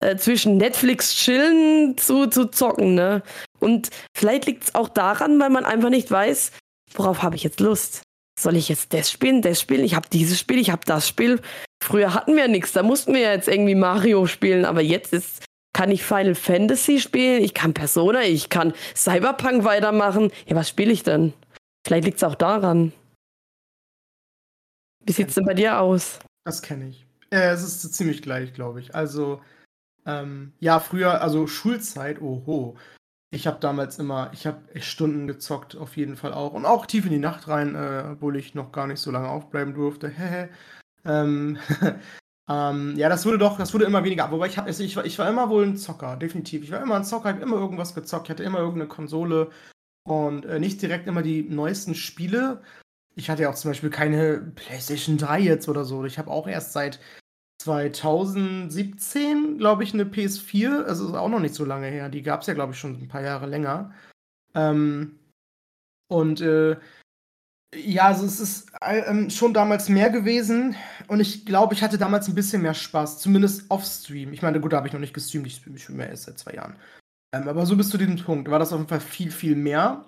äh, 0.00 0.16
zwischen 0.16 0.56
Netflix 0.56 1.14
chillen 1.14 1.98
zu, 1.98 2.26
zu 2.26 2.46
zocken, 2.46 2.94
ne? 2.94 3.22
Und 3.58 3.90
vielleicht 4.16 4.46
liegt 4.46 4.64
es 4.64 4.74
auch 4.74 4.88
daran, 4.88 5.38
weil 5.38 5.50
man 5.50 5.64
einfach 5.64 5.90
nicht 5.90 6.10
weiß, 6.10 6.52
worauf 6.94 7.22
habe 7.22 7.36
ich 7.36 7.42
jetzt 7.42 7.60
Lust. 7.60 8.02
Soll 8.40 8.56
ich 8.56 8.70
jetzt 8.70 8.94
das 8.94 9.10
spielen, 9.10 9.42
das 9.42 9.60
spielen? 9.60 9.84
Ich 9.84 9.94
habe 9.94 10.08
dieses 10.10 10.38
Spiel, 10.38 10.58
ich 10.58 10.70
habe 10.70 10.82
das 10.86 11.06
Spiel. 11.06 11.40
Früher 11.82 12.14
hatten 12.14 12.36
wir 12.36 12.48
nichts, 12.48 12.72
da 12.72 12.82
mussten 12.82 13.12
wir 13.12 13.20
jetzt 13.20 13.48
irgendwie 13.48 13.74
Mario 13.74 14.26
spielen, 14.26 14.64
aber 14.64 14.80
jetzt 14.80 15.12
ist, 15.12 15.44
kann 15.74 15.90
ich 15.90 16.02
Final 16.02 16.34
Fantasy 16.34 17.00
spielen, 17.00 17.44
ich 17.44 17.52
kann 17.52 17.74
Persona, 17.74 18.22
ich 18.22 18.48
kann 18.48 18.72
Cyberpunk 18.96 19.64
weitermachen. 19.64 20.32
Ja, 20.46 20.56
was 20.56 20.70
spiele 20.70 20.92
ich 20.92 21.02
denn? 21.02 21.34
Vielleicht 21.86 22.04
liegt 22.06 22.16
es 22.16 22.24
auch 22.24 22.34
daran. 22.34 22.92
Wie 25.10 25.12
sieht 25.12 25.30
es 25.30 25.34
denn 25.34 25.44
bei 25.44 25.54
dir 25.54 25.80
aus? 25.80 26.20
Das 26.44 26.62
kenne 26.62 26.86
ich. 26.86 27.04
Äh, 27.30 27.48
es 27.48 27.64
ist 27.64 27.94
ziemlich 27.94 28.22
gleich, 28.22 28.54
glaube 28.54 28.78
ich. 28.78 28.94
Also, 28.94 29.40
ähm, 30.06 30.52
ja, 30.60 30.78
früher, 30.78 31.20
also 31.20 31.48
Schulzeit, 31.48 32.22
oho. 32.22 32.76
Ich 33.32 33.48
habe 33.48 33.58
damals 33.58 33.98
immer, 33.98 34.30
ich 34.32 34.46
habe 34.46 34.60
Stunden 34.80 35.26
gezockt, 35.26 35.76
auf 35.76 35.96
jeden 35.96 36.16
Fall 36.16 36.32
auch. 36.32 36.52
Und 36.52 36.64
auch 36.64 36.86
tief 36.86 37.06
in 37.06 37.10
die 37.10 37.18
Nacht 37.18 37.48
rein, 37.48 37.74
äh, 37.74 38.04
obwohl 38.12 38.36
ich 38.36 38.54
noch 38.54 38.70
gar 38.70 38.86
nicht 38.86 39.00
so 39.00 39.10
lange 39.10 39.28
aufbleiben 39.28 39.74
durfte. 39.74 40.12
ähm, 41.04 41.58
ähm, 42.48 42.94
ja, 42.96 43.08
das 43.08 43.26
wurde 43.26 43.38
doch, 43.38 43.58
das 43.58 43.74
wurde 43.74 43.86
immer 43.86 44.04
weniger. 44.04 44.30
Wobei 44.30 44.46
ich, 44.46 44.58
hab, 44.58 44.68
ich, 44.68 44.94
war, 44.94 45.04
ich 45.04 45.18
war 45.18 45.28
immer 45.28 45.48
wohl 45.48 45.64
ein 45.64 45.76
Zocker, 45.76 46.18
definitiv. 46.18 46.62
Ich 46.62 46.70
war 46.70 46.80
immer 46.80 46.94
ein 46.94 47.04
Zocker, 47.04 47.30
habe 47.30 47.42
immer 47.42 47.56
irgendwas 47.56 47.96
gezockt, 47.96 48.28
ich 48.28 48.30
hatte 48.30 48.44
immer 48.44 48.60
irgendeine 48.60 48.86
Konsole 48.86 49.50
und 50.04 50.46
äh, 50.46 50.60
nicht 50.60 50.80
direkt 50.80 51.08
immer 51.08 51.22
die 51.22 51.42
neuesten 51.42 51.96
Spiele. 51.96 52.62
Ich 53.20 53.30
hatte 53.30 53.42
ja 53.42 53.50
auch 53.50 53.54
zum 53.54 53.70
Beispiel 53.70 53.90
keine 53.90 54.38
PlayStation 54.54 55.18
3 55.18 55.40
jetzt 55.40 55.68
oder 55.68 55.84
so. 55.84 56.04
Ich 56.04 56.18
habe 56.18 56.30
auch 56.30 56.48
erst 56.48 56.72
seit 56.72 56.98
2017, 57.62 59.58
glaube 59.58 59.84
ich, 59.84 59.92
eine 59.92 60.04
PS4. 60.04 60.84
Also 60.84 61.08
ist 61.08 61.14
auch 61.14 61.28
noch 61.28 61.40
nicht 61.40 61.54
so 61.54 61.64
lange 61.64 61.86
her. 61.86 62.08
Die 62.08 62.22
gab 62.22 62.40
es 62.40 62.46
ja, 62.46 62.54
glaube 62.54 62.72
ich, 62.72 62.78
schon 62.78 62.94
ein 62.94 63.08
paar 63.08 63.20
Jahre 63.20 63.46
länger. 63.46 63.92
Ähm, 64.54 65.18
und 66.08 66.40
äh, 66.40 66.76
ja, 67.74 68.06
also 68.06 68.24
es 68.24 68.40
ist 68.40 68.72
äh, 68.80 69.30
schon 69.30 69.52
damals 69.52 69.90
mehr 69.90 70.08
gewesen. 70.08 70.74
Und 71.06 71.20
ich 71.20 71.44
glaube, 71.44 71.74
ich 71.74 71.82
hatte 71.82 71.98
damals 71.98 72.26
ein 72.26 72.34
bisschen 72.34 72.62
mehr 72.62 72.74
Spaß. 72.74 73.18
Zumindest 73.18 73.70
off-Stream. 73.70 74.32
Ich 74.32 74.40
meine, 74.40 74.60
gut, 74.60 74.72
da 74.72 74.78
habe 74.78 74.88
ich 74.88 74.94
noch 74.94 75.00
nicht 75.00 75.14
gestreamt. 75.14 75.46
Ich 75.46 75.56
streame 75.56 75.98
mehr 75.98 76.08
erst 76.08 76.24
seit 76.24 76.38
zwei 76.38 76.54
Jahren. 76.54 76.76
Ähm, 77.32 77.46
aber 77.46 77.66
so 77.66 77.76
bis 77.76 77.90
zu 77.90 77.98
diesem 77.98 78.16
Punkt 78.16 78.50
war 78.50 78.58
das 78.58 78.72
auf 78.72 78.78
jeden 78.78 78.88
Fall 78.88 79.00
viel, 79.00 79.30
viel 79.30 79.54
mehr. 79.54 80.06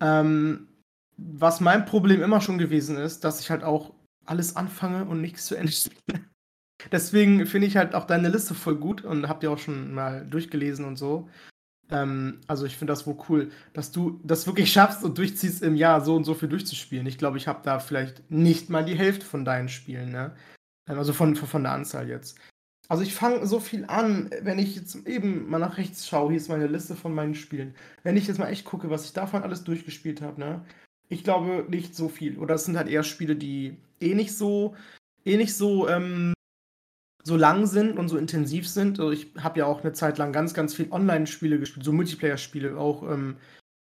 Ähm, 0.00 0.68
was 1.16 1.60
mein 1.60 1.84
Problem 1.84 2.22
immer 2.22 2.40
schon 2.40 2.58
gewesen 2.58 2.96
ist, 2.96 3.24
dass 3.24 3.40
ich 3.40 3.50
halt 3.50 3.64
auch 3.64 3.92
alles 4.24 4.56
anfange 4.56 5.04
und 5.04 5.20
nichts 5.20 5.46
zu 5.46 5.56
Ende 5.56 5.72
spiele. 5.72 6.20
Deswegen 6.90 7.46
finde 7.46 7.68
ich 7.68 7.76
halt 7.76 7.94
auch 7.94 8.06
deine 8.06 8.28
Liste 8.28 8.54
voll 8.54 8.76
gut 8.76 9.04
und 9.04 9.28
habt 9.28 9.42
ihr 9.42 9.52
auch 9.52 9.58
schon 9.58 9.94
mal 9.94 10.26
durchgelesen 10.26 10.84
und 10.84 10.96
so. 10.96 11.28
Ähm, 11.90 12.40
also 12.46 12.66
ich 12.66 12.76
finde 12.76 12.92
das 12.92 13.06
wohl 13.06 13.16
cool, 13.28 13.50
dass 13.72 13.92
du 13.92 14.20
das 14.24 14.46
wirklich 14.46 14.72
schaffst 14.72 15.04
und 15.04 15.18
durchziehst 15.18 15.62
im 15.62 15.76
Jahr 15.76 16.00
so 16.00 16.16
und 16.16 16.24
so 16.24 16.34
viel 16.34 16.48
durchzuspielen. 16.48 17.06
Ich 17.06 17.18
glaube, 17.18 17.38
ich 17.38 17.46
habe 17.46 17.60
da 17.62 17.78
vielleicht 17.78 18.30
nicht 18.30 18.70
mal 18.70 18.84
die 18.84 18.96
Hälfte 18.96 19.24
von 19.24 19.44
deinen 19.44 19.68
Spielen, 19.68 20.10
ne? 20.10 20.34
Ähm, 20.88 20.98
also 20.98 21.12
von, 21.12 21.36
von 21.36 21.62
der 21.62 21.72
Anzahl 21.72 22.08
jetzt. 22.08 22.38
Also 22.88 23.04
ich 23.04 23.14
fange 23.14 23.46
so 23.46 23.60
viel 23.60 23.84
an, 23.86 24.30
wenn 24.42 24.58
ich 24.58 24.74
jetzt 24.76 25.06
eben 25.06 25.48
mal 25.48 25.58
nach 25.58 25.78
rechts 25.78 26.06
schaue, 26.06 26.30
hier 26.30 26.36
ist 26.38 26.48
meine 26.48 26.66
Liste 26.66 26.96
von 26.96 27.14
meinen 27.14 27.34
Spielen. 27.34 27.74
Wenn 28.02 28.16
ich 28.16 28.26
jetzt 28.26 28.38
mal 28.38 28.48
echt 28.48 28.64
gucke, 28.64 28.90
was 28.90 29.04
ich 29.04 29.12
davon 29.12 29.42
alles 29.42 29.64
durchgespielt 29.64 30.20
habe, 30.20 30.40
ne? 30.40 30.64
Ich 31.12 31.24
glaube 31.24 31.66
nicht 31.68 31.94
so 31.94 32.08
viel. 32.08 32.38
Oder 32.38 32.54
es 32.54 32.64
sind 32.64 32.78
halt 32.78 32.88
eher 32.88 33.02
Spiele, 33.02 33.36
die 33.36 33.76
eh 34.00 34.14
nicht 34.14 34.34
so, 34.34 34.74
eh 35.26 35.36
nicht 35.36 35.54
so, 35.54 35.86
ähm, 35.86 36.32
so 37.22 37.36
lang 37.36 37.66
sind 37.66 37.98
und 37.98 38.08
so 38.08 38.16
intensiv 38.16 38.66
sind. 38.66 38.98
Also 38.98 39.12
ich 39.12 39.28
habe 39.38 39.58
ja 39.58 39.66
auch 39.66 39.82
eine 39.82 39.92
Zeit 39.92 40.16
lang 40.16 40.32
ganz, 40.32 40.54
ganz 40.54 40.74
viel 40.74 40.90
Online-Spiele 40.90 41.58
gespielt, 41.58 41.84
so 41.84 41.92
Multiplayer-Spiele 41.92 42.78
auch. 42.78 43.02
Ähm, 43.02 43.36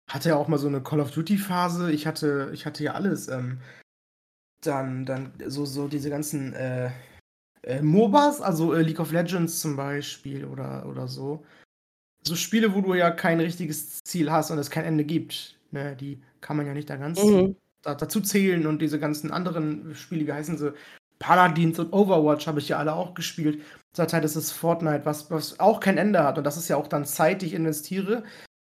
hatte 0.09 0.31
ja 0.31 0.37
auch 0.37 0.49
mal 0.49 0.57
so 0.57 0.69
eine 0.69 0.83
Call 0.83 1.01
of 1.01 1.11
Duty-Phase. 1.11 1.93
Ich 1.93 2.07
hatte, 2.07 2.51
ich 2.55 2.65
hatte 2.65 2.83
ja 2.83 2.95
alles. 2.95 3.29
Ähm, 3.29 3.61
dann, 4.63 5.05
dann 5.05 5.35
so, 5.49 5.67
so 5.67 5.87
diese 5.87 6.09
ganzen 6.09 6.55
äh, 6.55 6.91
äh, 7.63 7.83
MOBAs, 7.83 8.41
also 8.41 8.73
äh, 8.73 8.81
League 8.81 9.01
of 9.01 9.13
Legends 9.13 9.61
zum 9.61 9.77
Beispiel 9.77 10.47
oder, 10.47 10.87
oder 10.87 11.09
so. 11.09 11.45
So 12.27 12.35
Spiele, 12.37 12.75
wo 12.75 12.81
du 12.81 12.95
ja 12.95 13.11
kein 13.11 13.39
richtiges 13.39 14.03
Ziel 14.03 14.33
hast 14.33 14.51
und 14.51 14.59
es 14.59 14.71
kein 14.71 14.87
Ende 14.87 15.05
gibt. 15.05 15.58
Ne, 15.71 15.97
die 15.97 16.23
kann 16.41 16.57
man 16.57 16.67
ja 16.67 16.73
nicht 16.73 16.89
da 16.89 16.97
ganz 16.97 17.23
mhm. 17.23 17.57
da, 17.83 17.95
dazu 17.95 18.21
zählen 18.21 18.67
und 18.67 18.81
diese 18.81 18.99
ganzen 18.99 19.31
anderen 19.31 19.95
Spiele, 19.95 20.27
wie 20.27 20.33
heißen 20.33 20.57
sie? 20.57 20.73
Paladins 21.19 21.79
und 21.79 21.93
Overwatch 21.93 22.47
habe 22.47 22.61
ich 22.61 22.69
ja 22.69 22.79
alle 22.79 22.95
auch 22.95 23.15
gespielt. 23.15 23.63
Zurzeit 23.93 24.25
ist 24.25 24.37
es 24.37 24.53
Fortnite, 24.53 25.05
was, 25.05 25.31
was 25.31 25.59
auch 25.59 25.81
kein 25.81 25.99
Ende 25.99 26.23
hat. 26.23 26.39
Und 26.39 26.45
das 26.45 26.57
ist 26.57 26.69
ja 26.69 26.77
auch 26.77 26.87
dann 26.87 27.05
Zeit, 27.05 27.43
die 27.43 27.47
ich 27.47 27.55
investiere. 27.55 28.23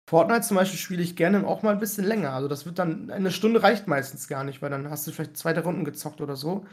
Fortnite 0.08 0.42
zum 0.42 0.58
Beispiel 0.58 0.78
spiele 0.78 1.02
ich 1.02 1.16
gerne 1.16 1.46
auch 1.46 1.62
mal 1.62 1.72
ein 1.72 1.80
bisschen 1.80 2.04
länger. 2.04 2.32
Also 2.32 2.48
das 2.48 2.66
wird 2.66 2.78
dann, 2.78 3.10
eine 3.10 3.30
Stunde 3.30 3.62
reicht 3.62 3.88
meistens 3.88 4.28
gar 4.28 4.44
nicht, 4.44 4.60
weil 4.60 4.70
dann 4.70 4.90
hast 4.90 5.06
du 5.06 5.12
vielleicht 5.12 5.36
zwei, 5.38 5.54
drei 5.54 5.62
Runden 5.62 5.84
gezockt 5.84 6.20
oder 6.20 6.36
so. 6.36 6.66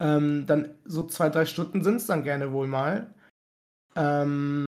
Ähm, 0.00 0.44
dann 0.46 0.74
so 0.84 1.04
zwei, 1.06 1.30
drei 1.30 1.46
Stunden 1.46 1.82
sind 1.82 1.96
es 1.96 2.06
dann 2.06 2.24
gerne 2.24 2.52
wohl 2.52 2.66
mal. 2.66 3.14
Ähm, 3.96 4.66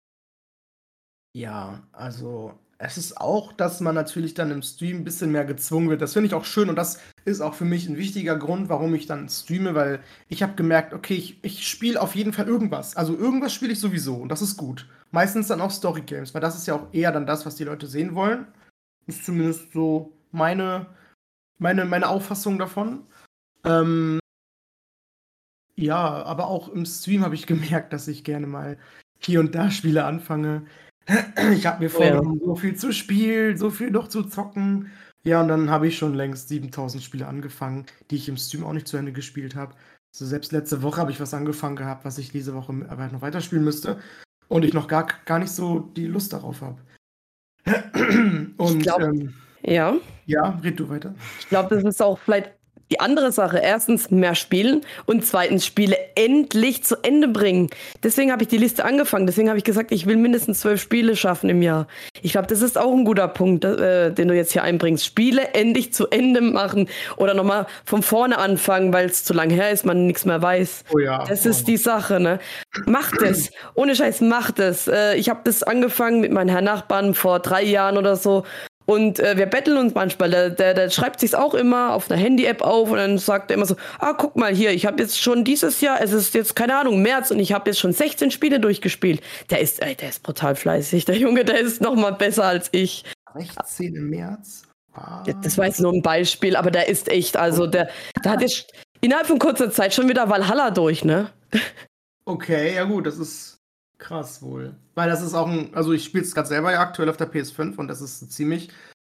ja, 1.33 1.83
also 1.93 2.59
es 2.83 2.97
ist 2.97 3.21
auch, 3.21 3.53
dass 3.53 3.81
man 3.81 3.95
natürlich 3.95 4.33
dann 4.33 4.51
im 4.51 4.62
Stream 4.62 4.99
ein 4.99 5.05
bisschen 5.05 5.31
mehr 5.31 5.45
gezwungen 5.45 5.90
wird. 5.90 6.01
Das 6.01 6.14
finde 6.14 6.29
ich 6.29 6.35
auch 6.35 6.47
schön 6.47 6.71
und 6.71 6.77
das 6.77 6.99
ist 7.27 7.43
auch 7.43 7.53
für 7.53 7.66
mich 7.66 7.87
ein 7.87 7.99
wichtiger 7.99 8.37
Grund, 8.37 8.71
warum 8.71 8.95
ich 8.95 9.05
dann 9.05 9.29
streame, 9.29 9.75
weil 9.75 10.01
ich 10.29 10.43
habe 10.43 10.55
gemerkt, 10.55 10.95
okay, 10.95 11.14
ich, 11.14 11.38
ich 11.45 11.69
spiele 11.69 12.01
auf 12.01 12.14
jeden 12.14 12.33
Fall 12.33 12.49
irgendwas. 12.49 12.97
Also 12.97 13.14
irgendwas 13.14 13.53
spiele 13.53 13.73
ich 13.73 13.81
sowieso 13.81 14.16
und 14.16 14.31
das 14.31 14.40
ist 14.40 14.57
gut. 14.57 14.88
Meistens 15.11 15.49
dann 15.49 15.61
auch 15.61 15.71
Story 15.71 16.01
Games, 16.01 16.33
weil 16.33 16.40
das 16.40 16.57
ist 16.57 16.66
ja 16.66 16.75
auch 16.75 16.87
eher 16.93 17.12
dann 17.12 17.27
das, 17.27 17.45
was 17.45 17.57
die 17.57 17.64
Leute 17.64 17.87
sehen 17.87 18.14
wollen. 18.14 18.47
Ist 19.07 19.27
zumindest 19.27 19.75
so 19.75 20.16
meine, 20.33 20.87
meine, 21.59 21.85
meine 21.85 22.09
Auffassung 22.09 22.59
davon. 22.59 23.05
Ähm, 23.62 24.21
ja, 25.77 26.23
aber 26.23 26.47
auch 26.47 26.71
im 26.71 26.87
Stream 26.87 27.25
habe 27.25 27.35
ich 27.35 27.47
gemerkt, 27.47 27.93
dass 27.93 28.09
ich 28.09 28.25
gerne 28.25 28.47
mal 28.47 28.79
hier 29.19 29.40
und 29.40 29.55
da 29.55 29.71
Spiele 29.71 30.07
anfange. 30.07 30.64
Ich 31.53 31.67
habe 31.67 31.83
mir 31.83 31.91
vorgenommen, 31.91 32.39
ja. 32.41 32.47
so 32.47 32.55
viel 32.57 32.77
zu 32.77 32.93
spielen, 32.93 33.57
so 33.57 33.71
viel 33.71 33.91
noch 33.91 34.09
zu 34.09 34.23
zocken. 34.23 34.91
Ja, 35.23 35.43
und 35.43 35.49
dann 35.49 35.71
habe 35.71 35.87
ich 35.87 35.99
schon 35.99 36.15
längst 36.15 36.49
7000 36.49 37.03
Spiele 37.03 37.27
angefangen, 37.27 37.87
die 38.11 38.17
ich 38.17 38.29
im 38.29 38.37
Stream 38.37 38.65
auch 38.65 38.73
nicht 38.73 38.89
zu 38.89 38.97
Ende 38.97 39.13
gespielt 39.13 39.55
habe. 39.55 39.75
Also 40.13 40.27
selbst 40.27 40.53
letzte 40.53 40.83
Woche 40.83 41.01
habe 41.01 41.11
ich 41.11 41.21
was 41.21 41.35
angefangen 41.35 41.77
gehabt, 41.77 42.05
was 42.05 42.19
ich 42.19 42.33
diese 42.33 42.55
Woche 42.55 42.73
aber 42.89 43.09
noch 43.09 43.23
weiterspielen 43.23 43.65
müsste. 43.65 43.99
Und 44.49 44.65
ich 44.65 44.73
noch 44.73 44.89
gar, 44.89 45.07
gar 45.27 45.39
nicht 45.39 45.53
so 45.53 45.81
die 45.81 46.07
Lust 46.07 46.33
darauf 46.33 46.63
habe. 46.63 46.79
Und 48.57 48.83
glaub, 48.83 49.01
ähm, 49.01 49.35
ja. 49.63 49.97
Ja, 50.27 50.59
red 50.63 50.81
du 50.81 50.89
weiter. 50.89 51.15
Ich 51.39 51.49
glaube, 51.49 51.75
das 51.75 51.85
ist 51.85 52.03
auch 52.03 52.19
vielleicht 52.19 52.53
die 52.90 53.00
andere 53.00 53.31
Sache, 53.31 53.59
erstens 53.59 54.11
mehr 54.11 54.35
spielen 54.35 54.83
und 55.07 55.24
zweitens 55.24 55.64
Spiele 55.64 55.96
endlich 56.16 56.83
zu 56.83 56.96
Ende 57.03 57.29
bringen. 57.29 57.70
Deswegen 58.03 58.33
habe 58.33 58.42
ich 58.42 58.48
die 58.48 58.57
Liste 58.57 58.85
angefangen. 58.85 59.26
Deswegen 59.26 59.48
habe 59.48 59.59
ich 59.59 59.64
gesagt, 59.64 59.92
ich 59.92 60.07
will 60.07 60.16
mindestens 60.16 60.61
zwölf 60.61 60.81
Spiele 60.81 61.14
schaffen 61.16 61.48
im 61.50 61.62
Jahr. 61.62 61.87
Ich 62.22 62.33
glaube, 62.33 62.48
das 62.48 62.62
ist 62.62 62.76
auch 62.76 62.92
ein 62.92 63.05
guter 63.05 63.29
Punkt, 63.29 63.64
äh, 63.64 64.12
den 64.12 64.29
du 64.29 64.35
jetzt 64.35 64.53
hier 64.53 64.64
einbringst. 64.64 65.05
Spiele 65.05 65.55
endlich 65.55 65.92
zu 65.92 66.09
Ende 66.09 66.40
machen 66.40 66.88
oder 67.16 67.35
nochmal 67.35 67.66
von 67.85 68.03
vorne 68.03 68.38
anfangen, 68.38 68.92
weil 68.92 69.07
es 69.07 69.24
zu 69.24 69.35
lang 69.35 69.50
her 69.50 69.70
ist, 69.70 69.87
man 69.87 70.07
nichts 70.07 70.24
mehr 70.24 70.42
weiß. 70.42 70.85
Oh 70.92 70.98
ja. 70.98 71.24
Das 71.24 71.46
ist 71.46 71.68
die 71.68 71.76
Sache, 71.76 72.18
ne? 72.18 72.40
Macht 72.87 73.22
es. 73.22 73.50
Ohne 73.74 73.94
Scheiß, 73.94 74.20
macht 74.20 74.59
es. 74.59 74.88
Äh, 74.88 75.14
ich 75.16 75.29
habe 75.29 75.40
das 75.44 75.62
angefangen 75.62 76.20
mit 76.20 76.33
meinen 76.33 76.48
Herrn 76.48 76.64
Nachbarn 76.64 77.14
vor 77.14 77.38
drei 77.38 77.62
Jahren 77.62 77.96
oder 77.96 78.16
so. 78.16 78.44
Und 78.90 79.20
äh, 79.20 79.37
wir 79.37 79.46
betteln 79.46 79.76
uns 79.79 79.94
manchmal. 79.94 80.31
Der, 80.31 80.50
der, 80.50 80.74
der 80.74 80.90
schreibt 80.90 81.20
sich 81.20 81.37
auch 81.37 81.55
immer 81.55 81.92
auf 81.92 82.11
einer 82.11 82.20
Handy-App 82.20 82.61
auf 82.61 82.90
und 82.90 82.96
dann 82.96 83.18
sagt 83.18 83.53
er 83.53 83.57
immer 83.57 83.64
so: 83.64 83.76
Ah, 84.00 84.14
guck 84.14 84.35
mal 84.35 84.53
hier, 84.53 84.72
ich 84.72 84.85
habe 84.85 85.00
jetzt 85.00 85.20
schon 85.20 85.44
dieses 85.44 85.81
Jahr, 85.81 86.00
es 86.03 86.12
ist 86.12 86.35
jetzt 86.35 86.57
keine 86.57 86.76
Ahnung, 86.76 87.00
März 87.00 87.31
und 87.31 87.38
ich 87.38 87.53
habe 87.53 87.70
jetzt 87.70 87.79
schon 87.79 87.92
16 87.92 88.33
Spiele 88.33 88.59
durchgespielt. 88.59 89.22
Der 89.48 89.61
ist, 89.61 89.81
ey, 89.81 89.94
der 89.94 90.09
ist 90.09 90.24
brutal 90.24 90.57
fleißig. 90.57 91.05
Der 91.05 91.16
Junge, 91.16 91.44
der 91.44 91.61
ist 91.61 91.81
noch 91.81 91.94
mal 91.94 92.11
besser 92.11 92.46
als 92.46 92.68
ich. 92.72 93.05
16 93.33 93.94
im 93.94 94.11
März? 94.11 94.64
Ah. 94.92 95.22
Ja, 95.24 95.35
das 95.35 95.57
war 95.57 95.66
jetzt 95.66 95.79
nur 95.79 95.92
ein 95.92 96.03
Beispiel, 96.03 96.57
aber 96.57 96.72
der 96.72 96.88
ist 96.88 97.09
echt, 97.09 97.37
also 97.37 97.68
der, 97.68 97.90
der 98.24 98.33
hat 98.33 98.40
jetzt 98.40 98.72
innerhalb 99.00 99.29
von 99.29 99.38
kurzer 99.38 99.70
Zeit 99.70 99.94
schon 99.94 100.09
wieder 100.09 100.29
Valhalla 100.29 100.72
durch, 100.72 101.05
ne? 101.05 101.31
Okay, 102.24 102.74
ja 102.74 102.83
gut, 102.83 103.07
das 103.07 103.18
ist 103.18 103.60
Krass 104.01 104.43
wohl. 104.43 104.75
Weil 104.95 105.09
das 105.09 105.23
ist 105.23 105.35
auch 105.35 105.47
ein, 105.47 105.73
also 105.75 105.93
ich 105.93 106.05
spiele 106.05 106.25
es 106.25 106.35
gerade 106.35 106.49
selber 106.49 106.73
ja 106.73 106.81
aktuell 106.81 107.09
auf 107.09 107.19
der 107.19 107.31
PS5 107.31 107.77
und 107.77 107.87
das 107.87 108.01
ist 108.01 108.23
ein 108.23 108.31
ziemlich 108.31 108.71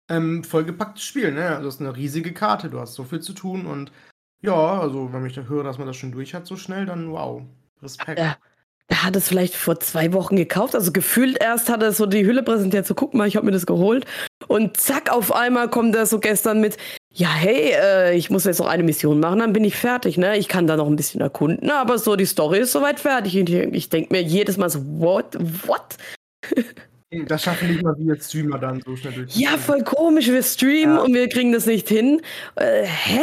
ähm, 0.08 0.44
vollgepacktes 0.44 1.02
Spiel, 1.02 1.32
ne? 1.32 1.48
Also 1.48 1.64
das 1.64 1.74
ist 1.74 1.80
eine 1.80 1.96
riesige 1.96 2.32
Karte, 2.32 2.70
du 2.70 2.80
hast 2.80 2.94
so 2.94 3.04
viel 3.04 3.20
zu 3.20 3.32
tun 3.32 3.66
und 3.66 3.92
ja, 4.40 4.80
also 4.80 5.12
wenn 5.12 5.26
ich 5.26 5.34
da 5.34 5.42
höre, 5.42 5.64
dass 5.64 5.78
man 5.78 5.88
das 5.88 5.96
schon 5.96 6.12
durch 6.12 6.34
hat 6.34 6.46
so 6.46 6.56
schnell, 6.56 6.86
dann 6.86 7.10
wow. 7.10 7.42
Respekt. 7.82 8.18
Ja. 8.18 8.36
Er 8.88 9.02
hat 9.02 9.16
es 9.16 9.26
vielleicht 9.26 9.56
vor 9.56 9.80
zwei 9.80 10.12
Wochen 10.12 10.36
gekauft. 10.36 10.76
Also 10.76 10.92
gefühlt 10.92 11.42
erst 11.42 11.68
hat 11.68 11.82
er 11.82 11.90
so 11.90 12.06
die 12.06 12.24
Hülle 12.24 12.44
präsentiert, 12.44 12.86
so 12.86 12.94
guck 12.94 13.14
mal, 13.14 13.26
ich 13.26 13.34
habe 13.34 13.44
mir 13.44 13.52
das 13.52 13.66
geholt. 13.66 14.06
Und 14.46 14.76
zack, 14.76 15.10
auf 15.10 15.32
einmal 15.32 15.68
kommt 15.68 15.96
er 15.96 16.06
so 16.06 16.20
gestern 16.20 16.60
mit, 16.60 16.76
ja, 17.16 17.32
hey, 17.32 17.72
äh, 17.72 18.14
ich 18.14 18.28
muss 18.28 18.44
jetzt 18.44 18.58
noch 18.58 18.66
eine 18.66 18.82
Mission 18.82 19.20
machen, 19.20 19.38
dann 19.38 19.54
bin 19.54 19.64
ich 19.64 19.74
fertig, 19.74 20.18
ne? 20.18 20.36
Ich 20.36 20.48
kann 20.48 20.66
da 20.66 20.76
noch 20.76 20.86
ein 20.86 20.96
bisschen 20.96 21.22
erkunden, 21.22 21.70
aber 21.70 21.98
so 21.98 22.14
die 22.14 22.26
Story 22.26 22.58
ist 22.58 22.72
soweit 22.72 23.00
fertig. 23.00 23.34
Ich, 23.34 23.50
ich 23.50 23.88
denke 23.88 24.12
mir 24.12 24.22
jedes 24.22 24.58
Mal 24.58 24.68
so, 24.68 24.80
what? 25.00 25.34
What? 25.66 25.96
Das 27.26 27.42
schaffen 27.42 27.68
nicht 27.68 27.82
mal 27.82 27.94
wir 27.96 28.20
Streamer 28.20 28.58
dann 28.58 28.82
so 28.82 28.94
schnell 28.96 29.14
durch. 29.14 29.34
Ja, 29.34 29.56
voll 29.56 29.82
komisch. 29.82 30.26
Wir 30.26 30.42
streamen 30.42 30.96
ja. 30.96 31.02
und 31.02 31.14
wir 31.14 31.26
kriegen 31.30 31.52
das 31.52 31.64
nicht 31.64 31.88
hin. 31.88 32.20
Äh, 32.56 32.84
hä? 32.84 33.20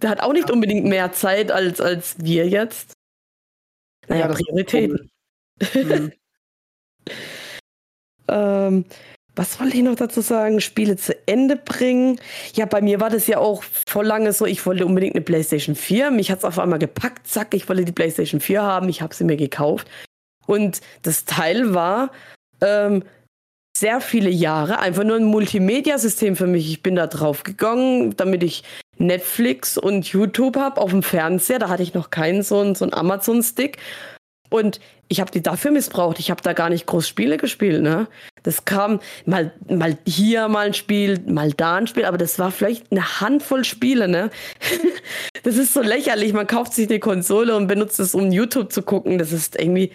Der 0.00 0.10
hat 0.10 0.20
auch 0.20 0.32
nicht 0.32 0.48
ja. 0.48 0.54
unbedingt 0.54 0.84
mehr 0.84 1.10
Zeit 1.12 1.50
als, 1.50 1.80
als 1.80 2.14
wir 2.18 2.46
jetzt. 2.46 2.92
Naja, 4.06 4.28
ja, 4.28 4.32
Prioritäten. 4.32 5.10
Mhm. 5.74 6.12
ähm, 8.28 8.84
was 9.36 9.58
wollte 9.58 9.76
ich 9.76 9.82
noch 9.82 9.96
dazu 9.96 10.20
sagen? 10.20 10.60
Spiele 10.60 10.96
zu 10.96 11.16
Ende 11.26 11.56
bringen. 11.56 12.20
Ja, 12.54 12.66
bei 12.66 12.80
mir 12.80 13.00
war 13.00 13.10
das 13.10 13.26
ja 13.26 13.38
auch 13.38 13.64
voll 13.88 14.06
lange 14.06 14.32
so, 14.32 14.46
ich 14.46 14.64
wollte 14.64 14.86
unbedingt 14.86 15.14
eine 15.14 15.24
PlayStation 15.24 15.74
4. 15.74 16.10
Mich 16.10 16.30
hat 16.30 16.38
es 16.38 16.44
auf 16.44 16.58
einmal 16.58 16.78
gepackt, 16.78 17.26
zack, 17.26 17.54
ich 17.54 17.68
wollte 17.68 17.84
die 17.84 17.92
PlayStation 17.92 18.40
4 18.40 18.62
haben, 18.62 18.88
ich 18.88 19.02
habe 19.02 19.14
sie 19.14 19.24
mir 19.24 19.36
gekauft. 19.36 19.88
Und 20.46 20.80
das 21.02 21.24
Teil 21.24 21.74
war 21.74 22.10
ähm, 22.60 23.02
sehr 23.76 24.00
viele 24.00 24.30
Jahre 24.30 24.78
einfach 24.78 25.04
nur 25.04 25.16
ein 25.16 25.24
Multimedia-System 25.24 26.36
für 26.36 26.46
mich. 26.46 26.70
Ich 26.70 26.82
bin 26.82 26.94
da 26.94 27.06
drauf 27.06 27.42
gegangen, 27.42 28.16
damit 28.16 28.42
ich 28.42 28.62
Netflix 28.98 29.76
und 29.76 30.06
YouTube 30.06 30.56
habe 30.56 30.80
auf 30.80 30.90
dem 30.90 31.02
Fernseher. 31.02 31.58
Da 31.58 31.68
hatte 31.68 31.82
ich 31.82 31.94
noch 31.94 32.10
keinen 32.10 32.42
so, 32.42 32.74
so 32.74 32.84
einen 32.84 32.94
Amazon-Stick. 32.94 33.78
Und 34.54 34.78
ich 35.08 35.20
habe 35.20 35.32
die 35.32 35.42
dafür 35.42 35.72
missbraucht. 35.72 36.20
Ich 36.20 36.30
habe 36.30 36.40
da 36.40 36.52
gar 36.52 36.70
nicht 36.70 36.86
groß 36.86 37.08
Spiele 37.08 37.38
gespielt. 37.38 37.82
Ne? 37.82 38.06
Das 38.44 38.64
kam 38.64 39.00
mal, 39.26 39.52
mal 39.68 39.98
hier 40.06 40.46
mal 40.46 40.66
ein 40.66 40.74
Spiel, 40.74 41.18
mal 41.26 41.52
da 41.52 41.74
ein 41.74 41.88
Spiel, 41.88 42.04
aber 42.04 42.18
das 42.18 42.38
war 42.38 42.52
vielleicht 42.52 42.92
eine 42.92 43.20
Handvoll 43.20 43.64
Spiele. 43.64 44.06
Ne? 44.06 44.30
das 45.42 45.56
ist 45.56 45.74
so 45.74 45.82
lächerlich. 45.82 46.32
Man 46.32 46.46
kauft 46.46 46.72
sich 46.72 46.86
die 46.86 47.00
Konsole 47.00 47.56
und 47.56 47.66
benutzt 47.66 47.98
es, 47.98 48.14
um 48.14 48.30
YouTube 48.30 48.70
zu 48.70 48.82
gucken. 48.82 49.18
Das 49.18 49.32
ist 49.32 49.58
irgendwie 49.58 49.90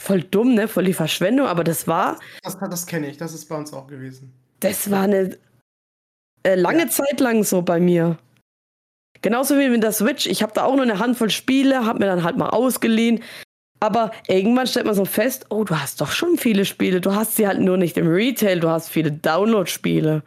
voll 0.00 0.22
dumm, 0.22 0.54
ne? 0.54 0.66
voll 0.66 0.84
die 0.84 0.94
Verschwendung. 0.94 1.46
Aber 1.46 1.62
das 1.62 1.86
war. 1.86 2.18
Das, 2.42 2.58
das 2.58 2.86
kenne 2.86 3.10
ich. 3.10 3.18
Das 3.18 3.34
ist 3.34 3.50
bei 3.50 3.56
uns 3.56 3.74
auch 3.74 3.86
gewesen. 3.86 4.32
Das 4.60 4.90
war 4.90 5.02
eine 5.02 5.36
äh, 6.42 6.54
lange 6.54 6.84
ja. 6.84 6.88
Zeit 6.88 7.20
lang 7.20 7.44
so 7.44 7.60
bei 7.60 7.80
mir. 7.80 8.16
Genauso 9.20 9.58
wie 9.58 9.68
mit 9.68 9.82
der 9.82 9.92
Switch. 9.92 10.24
Ich 10.24 10.42
habe 10.42 10.54
da 10.54 10.64
auch 10.64 10.74
nur 10.74 10.84
eine 10.84 11.00
Handvoll 11.00 11.28
Spiele, 11.28 11.84
habe 11.84 11.98
mir 11.98 12.06
dann 12.06 12.24
halt 12.24 12.38
mal 12.38 12.48
ausgeliehen. 12.48 13.22
Aber 13.80 14.12
irgendwann 14.28 14.66
stellt 14.66 14.86
man 14.86 14.94
so 14.94 15.04
fest, 15.04 15.46
oh, 15.50 15.64
du 15.64 15.78
hast 15.78 16.00
doch 16.00 16.10
schon 16.10 16.38
viele 16.38 16.64
Spiele. 16.64 17.00
Du 17.00 17.14
hast 17.14 17.36
sie 17.36 17.46
halt 17.46 17.60
nur 17.60 17.76
nicht 17.76 17.96
im 17.98 18.06
Retail, 18.06 18.60
du 18.60 18.68
hast 18.68 18.88
viele 18.88 19.12
Download-Spiele. 19.12 20.22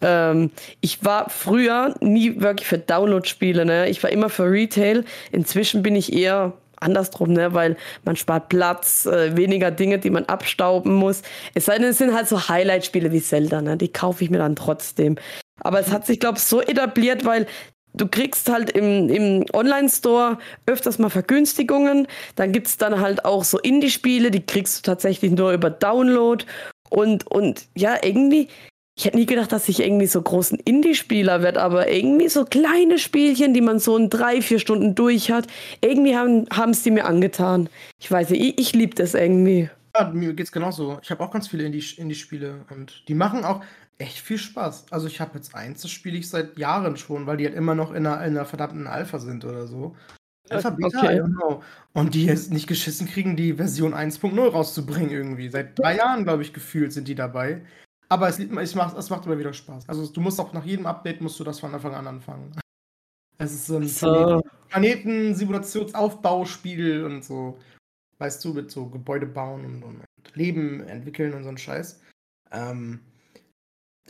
Ähm, 0.00 0.50
ich 0.80 1.04
war 1.04 1.30
früher 1.30 1.94
nie 2.00 2.40
wirklich 2.40 2.66
für 2.66 2.78
Download-Spiele, 2.78 3.64
ne? 3.64 3.88
Ich 3.88 4.02
war 4.02 4.10
immer 4.10 4.28
für 4.28 4.50
Retail. 4.50 5.04
Inzwischen 5.32 5.82
bin 5.82 5.96
ich 5.96 6.12
eher 6.12 6.52
andersrum, 6.80 7.32
ne? 7.32 7.54
Weil 7.54 7.76
man 8.04 8.16
spart 8.16 8.48
Platz, 8.48 9.06
äh, 9.06 9.36
weniger 9.36 9.70
Dinge, 9.70 9.98
die 9.98 10.10
man 10.10 10.24
abstauben 10.26 10.94
muss. 10.94 11.22
Es 11.54 11.66
sei 11.66 11.78
denn, 11.78 11.88
es 11.88 11.98
sind 11.98 12.14
halt 12.14 12.28
so 12.28 12.48
Highlight-Spiele 12.48 13.12
wie 13.12 13.22
Zelda, 13.22 13.62
ne? 13.62 13.76
Die 13.76 13.92
kaufe 13.92 14.24
ich 14.24 14.30
mir 14.30 14.38
dann 14.38 14.56
trotzdem. 14.56 15.16
Aber 15.60 15.80
es 15.80 15.90
hat 15.90 16.06
sich, 16.06 16.20
glaube 16.20 16.38
ich, 16.38 16.44
so 16.44 16.60
etabliert, 16.62 17.24
weil 17.24 17.46
du 17.94 18.06
kriegst 18.06 18.48
halt 18.50 18.70
im, 18.70 19.08
im 19.08 19.44
Online-Store 19.52 20.38
öfters 20.66 20.98
mal 20.98 21.10
Vergünstigungen. 21.10 22.06
Dann 22.36 22.52
gibt 22.52 22.68
es 22.68 22.76
dann 22.76 23.00
halt 23.00 23.24
auch 23.24 23.44
so 23.44 23.58
Indie-Spiele, 23.58 24.30
die 24.30 24.44
kriegst 24.44 24.78
du 24.78 24.82
tatsächlich 24.82 25.32
nur 25.32 25.52
über 25.52 25.70
Download. 25.70 26.44
Und, 26.90 27.26
und 27.26 27.66
ja, 27.74 27.96
irgendwie, 28.02 28.48
ich 28.96 29.04
hätte 29.04 29.16
nie 29.16 29.26
gedacht, 29.26 29.52
dass 29.52 29.68
ich 29.68 29.80
irgendwie 29.80 30.06
so 30.06 30.22
großen 30.22 30.58
Indie-Spieler 30.58 31.42
werde, 31.42 31.60
aber 31.60 31.90
irgendwie 31.90 32.28
so 32.28 32.44
kleine 32.44 32.98
Spielchen, 32.98 33.54
die 33.54 33.60
man 33.60 33.78
so 33.78 33.96
in 33.96 34.10
drei, 34.10 34.40
vier 34.42 34.58
Stunden 34.58 34.94
durch 34.94 35.30
hat, 35.30 35.46
irgendwie 35.80 36.16
haben 36.16 36.70
es 36.70 36.82
die 36.82 36.90
mir 36.90 37.04
angetan. 37.04 37.68
Ich 38.00 38.10
weiß 38.10 38.30
nicht, 38.30 38.42
ich, 38.42 38.58
ich 38.58 38.72
liebe 38.74 38.94
das 38.94 39.14
irgendwie. 39.14 39.70
Ja, 39.94 40.10
mir 40.10 40.32
geht's 40.32 40.52
genauso. 40.52 40.98
Ich 41.02 41.10
habe 41.10 41.22
auch 41.22 41.30
ganz 41.30 41.48
viele 41.48 41.64
Indie-Spiele 41.64 42.64
und 42.70 43.02
die 43.08 43.14
machen 43.14 43.44
auch, 43.44 43.62
echt 43.98 44.18
viel 44.18 44.38
Spaß. 44.38 44.86
Also 44.90 45.06
ich 45.06 45.20
habe 45.20 45.34
jetzt 45.34 45.54
eins, 45.54 45.82
das 45.82 45.90
spiele 45.90 46.16
ich 46.16 46.30
seit 46.30 46.58
Jahren 46.58 46.96
schon, 46.96 47.26
weil 47.26 47.36
die 47.36 47.44
halt 47.46 47.56
immer 47.56 47.74
noch 47.74 47.90
in 47.90 48.06
einer, 48.06 48.24
in 48.24 48.36
einer 48.36 48.46
verdammten 48.46 48.86
Alpha 48.86 49.18
sind 49.18 49.44
oder 49.44 49.66
so. 49.66 49.94
Alpha 50.50 50.70
Beta, 50.70 50.98
okay. 50.98 51.18
genau. 51.18 51.62
Und 51.92 52.14
die 52.14 52.24
jetzt 52.24 52.50
nicht 52.50 52.66
geschissen 52.66 53.06
kriegen, 53.06 53.36
die 53.36 53.52
Version 53.54 53.92
1.0 53.92 54.48
rauszubringen 54.48 55.10
irgendwie. 55.10 55.50
Seit 55.50 55.78
drei 55.78 55.96
Jahren, 55.96 56.24
glaube 56.24 56.40
ich, 56.42 56.54
gefühlt 56.54 56.92
sind 56.92 57.08
die 57.08 57.14
dabei. 57.14 57.60
Aber 58.08 58.28
es, 58.28 58.38
es, 58.38 58.74
macht, 58.74 58.96
es 58.96 59.10
macht 59.10 59.26
immer 59.26 59.38
wieder 59.38 59.52
Spaß. 59.52 59.86
Also 59.88 60.06
du 60.06 60.22
musst 60.22 60.40
auch 60.40 60.54
nach 60.54 60.64
jedem 60.64 60.86
Update 60.86 61.20
musst 61.20 61.38
du 61.38 61.44
das 61.44 61.60
von 61.60 61.74
Anfang 61.74 61.94
an 61.94 62.06
anfangen. 62.06 62.58
Es 63.36 63.52
ist 63.52 63.66
so 63.66 63.76
ein 63.76 63.86
so. 63.86 64.42
Planeten-Simulationsaufbauspiel 64.70 67.04
und 67.04 67.22
so. 67.22 67.58
Weißt 68.18 68.42
du, 68.44 68.54
mit 68.54 68.70
so 68.70 68.86
Gebäude 68.86 69.26
bauen 69.26 69.64
und, 69.64 69.82
und 69.82 70.02
Leben 70.34 70.80
entwickeln 70.80 71.34
und 71.34 71.42
so 71.44 71.50
ein 71.50 71.58
Scheiß. 71.58 72.00
Ähm, 72.50 73.00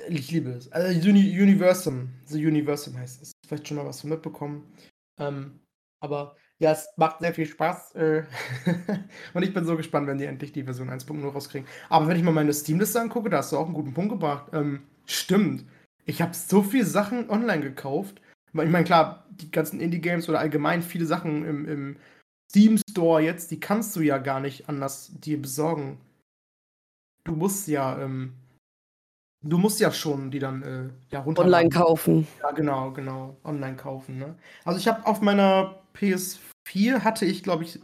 ich 0.09 0.31
liebe 0.31 0.51
es. 0.51 0.71
Also 0.73 1.09
Uni 1.09 1.21
Universum. 1.41 2.11
The 2.27 2.45
Universum 2.47 2.97
heißt 2.99 3.23
es. 3.23 3.33
Vielleicht 3.47 3.69
schon 3.69 3.77
mal 3.77 3.87
was 3.87 4.01
von 4.01 4.11
mitbekommen. 4.11 4.73
Ähm, 5.19 5.61
aber 6.01 6.37
Ja, 6.61 6.73
es 6.73 6.89
macht 6.97 7.21
sehr 7.21 7.35
viel 7.35 7.47
Spaß. 7.47 7.95
Äh, 7.95 8.25
und 9.35 9.43
ich 9.43 9.55
bin 9.55 9.65
so 9.65 9.77
gespannt, 9.77 10.07
wenn 10.07 10.19
die 10.19 10.25
endlich 10.25 10.53
die 10.53 10.65
Version 10.65 10.91
1.0 10.91 11.29
rauskriegen. 11.29 11.69
Aber 11.89 12.09
wenn 12.09 12.17
ich 12.17 12.23
mal 12.23 12.33
meine 12.33 12.53
Steam-Liste 12.53 13.01
angucke, 13.01 13.31
da 13.31 13.39
hast 13.39 13.53
du 13.53 13.59
auch 13.59 13.67
einen 13.67 13.75
guten 13.75 13.95
Punkt 13.95 14.11
gebracht. 14.13 14.51
Ähm, 14.53 14.83
stimmt. 15.07 15.65
Ich 16.05 16.21
habe 16.23 16.35
so 16.35 16.63
viele 16.63 16.85
Sachen 16.87 17.31
online 17.31 17.63
gekauft. 17.63 18.21
Ich 18.49 18.55
meine, 18.55 18.85
klar, 18.85 19.27
die 19.31 19.51
ganzen 19.51 19.81
Indie-Games 19.81 20.29
oder 20.29 20.41
allgemein 20.41 20.83
viele 20.83 21.07
Sachen 21.07 21.45
im, 21.45 21.69
im 21.69 21.97
Steam 22.51 22.79
Store 22.91 23.23
jetzt, 23.23 23.51
die 23.51 23.61
kannst 23.61 23.95
du 23.95 24.01
ja 24.01 24.19
gar 24.19 24.41
nicht 24.41 24.69
anders 24.69 25.13
dir 25.21 25.41
besorgen. 25.41 25.99
Du 27.25 27.37
musst 27.37 27.69
ja, 27.69 28.01
ähm, 28.01 28.33
du 29.43 29.59
musst 29.59 29.81
ja 29.81 29.93
schon 29.93 30.31
die 30.31 30.39
dann 30.39 30.63
äh, 30.63 30.91
ja 31.13 31.21
runterladen. 31.21 31.55
Online 31.55 31.69
kaufen. 31.71 32.27
Ja, 32.43 32.51
genau, 32.53 32.91
genau. 32.93 33.37
Online 33.45 33.77
kaufen, 33.77 34.19
ne? 34.19 34.35
Also 34.65 34.79
ich 34.79 34.89
habe 34.89 35.07
auf 35.07 35.21
meiner 35.21 35.77
PS4 35.95 37.01
hatte 37.01 37.25
ich, 37.25 37.43
glaube 37.43 37.65
ich, 37.65 37.81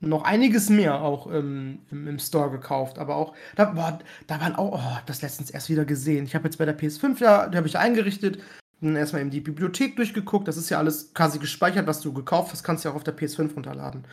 noch 0.00 0.24
einiges 0.24 0.68
mehr 0.68 1.00
auch 1.00 1.32
ähm, 1.32 1.80
im, 1.90 2.06
im, 2.06 2.18
Store 2.18 2.50
gekauft. 2.50 2.98
Aber 2.98 3.16
auch, 3.16 3.34
da, 3.56 3.66
boah, 3.66 3.98
da 4.26 4.40
waren 4.40 4.54
auch, 4.54 4.78
oh, 4.78 4.98
das 5.06 5.22
letztens 5.22 5.50
erst 5.50 5.70
wieder 5.70 5.84
gesehen. 5.84 6.24
Ich 6.24 6.34
habe 6.34 6.44
jetzt 6.44 6.58
bei 6.58 6.64
der 6.64 6.78
PS5, 6.78 7.20
ja, 7.20 7.48
die 7.48 7.56
habe 7.56 7.66
ich 7.66 7.78
eingerichtet. 7.78 8.38
Dann 8.80 8.94
erstmal 8.94 9.22
eben 9.22 9.30
die 9.30 9.40
Bibliothek 9.40 9.96
durchgeguckt. 9.96 10.46
Das 10.48 10.58
ist 10.58 10.68
ja 10.68 10.78
alles 10.78 11.14
quasi 11.14 11.38
gespeichert, 11.38 11.86
was 11.86 12.00
du 12.00 12.12
gekauft 12.12 12.52
hast, 12.52 12.62
kannst 12.62 12.84
du 12.84 12.88
ja 12.88 12.92
auch 12.92 12.96
auf 12.96 13.04
der 13.04 13.16
PS5 13.16 13.54
runterladen. 13.54 14.06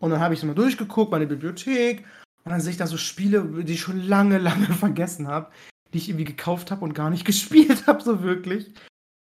Und 0.00 0.10
dann 0.10 0.20
habe 0.20 0.34
ich 0.34 0.42
mal 0.42 0.54
durchgeguckt, 0.54 1.12
meine 1.12 1.26
Bibliothek. 1.26 2.04
Und 2.44 2.52
dann 2.52 2.60
sehe 2.60 2.72
ich 2.72 2.76
da 2.76 2.86
so 2.86 2.96
Spiele, 2.96 3.44
die 3.62 3.74
ich 3.74 3.80
schon 3.80 4.00
lange, 4.00 4.38
lange 4.48 4.66
vergessen 4.66 5.28
habe, 5.28 5.50
die 5.92 5.98
ich 5.98 6.08
irgendwie 6.08 6.24
gekauft 6.24 6.70
habe 6.70 6.84
und 6.84 6.94
gar 6.94 7.10
nicht 7.10 7.24
gespielt 7.24 7.86
habe, 7.86 8.02
so 8.02 8.22
wirklich. 8.22 8.72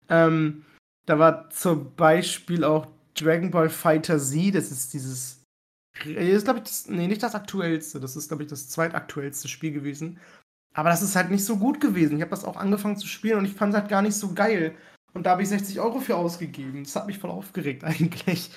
Ähm, 0.09 0.65
da 1.07 1.19
war 1.19 1.51
zum 1.51 1.95
Beispiel 1.95 2.65
auch 2.65 2.87
Dragon 3.15 3.51
Ball 3.51 3.69
Fighter 3.69 4.19
Z, 4.19 4.55
das 4.55 4.71
ist 4.71 4.93
dieses. 4.93 5.43
Ist, 6.05 6.45
glaube 6.45 6.61
ich, 6.61 6.65
das, 6.65 6.89
nee, 6.89 7.09
nicht 7.09 7.23
das 7.23 7.35
aktuellste. 7.35 8.01
Das 8.01 8.17
ist, 8.17 8.29
glaube 8.29 8.45
ich, 8.45 8.49
das 8.49 8.69
zweitaktuellste 8.69 9.49
Spiel 9.49 9.73
gewesen. 9.73 10.19
Aber 10.73 10.89
das 10.89 11.03
ist 11.03 11.17
halt 11.17 11.31
nicht 11.31 11.45
so 11.45 11.57
gut 11.59 11.81
gewesen. 11.81 12.17
Ich 12.17 12.23
habe 12.23 12.31
das 12.31 12.45
auch 12.45 12.57
angefangen 12.57 12.97
zu 12.97 13.07
spielen 13.07 13.39
und 13.39 13.45
ich 13.45 13.55
fand 13.55 13.75
es 13.75 13.81
halt 13.81 13.91
gar 13.91 14.03
nicht 14.03 14.15
so 14.15 14.33
geil. 14.33 14.75
Und 15.13 15.27
da 15.27 15.31
habe 15.31 15.43
ich 15.43 15.49
60 15.49 15.81
Euro 15.81 15.99
für 16.01 16.17
ausgegeben. 16.17 16.85
Das 16.85 16.95
hat 16.97 17.07
mich 17.07 17.19
voll 17.19 17.31
aufgeregt 17.31 17.85
eigentlich. 17.85 18.51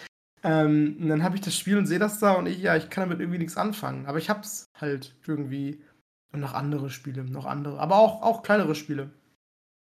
Ähm, 0.43 0.97
und 1.01 1.09
dann 1.09 1.23
habe 1.23 1.35
ich 1.35 1.41
das 1.41 1.57
Spiel 1.57 1.77
und 1.77 1.87
sehe 1.87 1.99
das 1.99 2.19
da 2.19 2.33
und 2.33 2.47
ich, 2.47 2.59
ja, 2.59 2.75
ich 2.75 2.89
kann 2.89 3.03
damit 3.03 3.19
irgendwie 3.19 3.39
nichts 3.39 3.57
anfangen. 3.57 4.05
Aber 4.05 4.17
ich 4.17 4.29
habe 4.29 4.41
es 4.41 4.65
halt 4.79 5.15
irgendwie. 5.25 5.81
Und 6.33 6.39
noch 6.39 6.53
andere 6.53 6.89
Spiele, 6.89 7.23
noch 7.23 7.45
andere. 7.45 7.79
Aber 7.79 7.97
auch, 7.97 8.21
auch 8.21 8.43
kleinere 8.43 8.75
Spiele. 8.75 9.11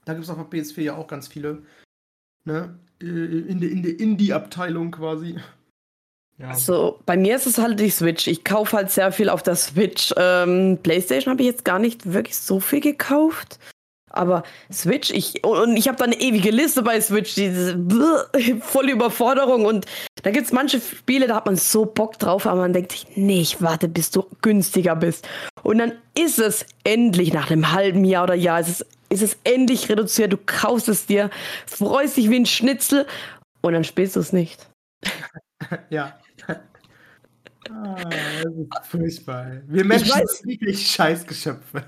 Da 0.04 0.12
gibt 0.12 0.24
es 0.24 0.30
auf 0.30 0.36
der 0.36 0.46
PS4 0.46 0.82
ja 0.82 0.96
auch 0.96 1.06
ganz 1.06 1.26
viele. 1.26 1.62
Ne? 2.44 2.78
Äh, 3.00 3.06
in 3.06 3.60
der 3.60 3.70
in 3.70 3.82
der 3.82 3.98
Indie-Abteilung 3.98 4.90
quasi. 4.90 5.40
Ja. 6.38 6.48
Also 6.48 7.00
bei 7.06 7.16
mir 7.16 7.36
ist 7.36 7.46
es 7.46 7.58
halt 7.58 7.80
die 7.80 7.90
Switch. 7.90 8.26
Ich 8.26 8.44
kaufe 8.44 8.76
halt 8.76 8.90
sehr 8.90 9.12
viel 9.12 9.28
auf 9.28 9.42
der 9.42 9.56
Switch. 9.56 10.12
Ähm, 10.16 10.78
PlayStation 10.82 11.32
habe 11.32 11.42
ich 11.42 11.48
jetzt 11.48 11.64
gar 11.64 11.78
nicht 11.78 12.12
wirklich 12.12 12.36
so 12.36 12.60
viel 12.60 12.80
gekauft. 12.80 13.58
Aber 14.10 14.44
Switch, 14.72 15.10
ich 15.10 15.44
und 15.44 15.76
ich 15.76 15.88
habe 15.88 15.98
da 15.98 16.04
eine 16.04 16.20
ewige 16.20 16.50
Liste 16.50 16.82
bei 16.82 17.00
Switch, 17.00 17.34
diese 17.34 17.78
volle 18.60 18.92
Überforderung 18.92 19.64
und 19.64 19.86
da 20.24 20.30
gibt 20.30 20.46
es 20.46 20.52
manche 20.52 20.80
Spiele, 20.80 21.26
da 21.26 21.36
hat 21.36 21.46
man 21.46 21.56
so 21.56 21.84
Bock 21.84 22.18
drauf, 22.18 22.46
aber 22.46 22.62
man 22.62 22.72
denkt 22.72 22.92
sich, 22.92 23.06
nee, 23.14 23.42
ich 23.42 23.60
warte, 23.60 23.88
bis 23.88 24.10
du 24.10 24.24
günstiger 24.40 24.96
bist. 24.96 25.28
Und 25.62 25.78
dann 25.78 25.92
ist 26.18 26.38
es 26.38 26.64
endlich 26.82 27.32
nach 27.32 27.50
einem 27.50 27.72
halben 27.72 28.06
Jahr 28.06 28.24
oder 28.24 28.34
Jahr, 28.34 28.58
ist 28.58 28.68
es, 28.68 28.86
ist 29.10 29.22
es 29.22 29.36
endlich 29.44 29.90
reduziert, 29.90 30.32
du 30.32 30.38
kaufst 30.38 30.88
es 30.88 31.04
dir, 31.04 31.28
freust 31.66 32.16
dich 32.16 32.30
wie 32.30 32.36
ein 32.36 32.46
Schnitzel 32.46 33.06
und 33.60 33.74
dann 33.74 33.84
spielst 33.84 34.16
du 34.16 34.20
es 34.20 34.32
nicht. 34.32 34.66
ja. 35.90 36.18
Ah, 37.70 37.96
furchtbar. 38.82 39.62
Wir 39.66 39.84
Menschen 39.84 40.10
sind 40.26 40.46
wirklich 40.46 40.90
Scheißgeschöpfe. 40.90 41.84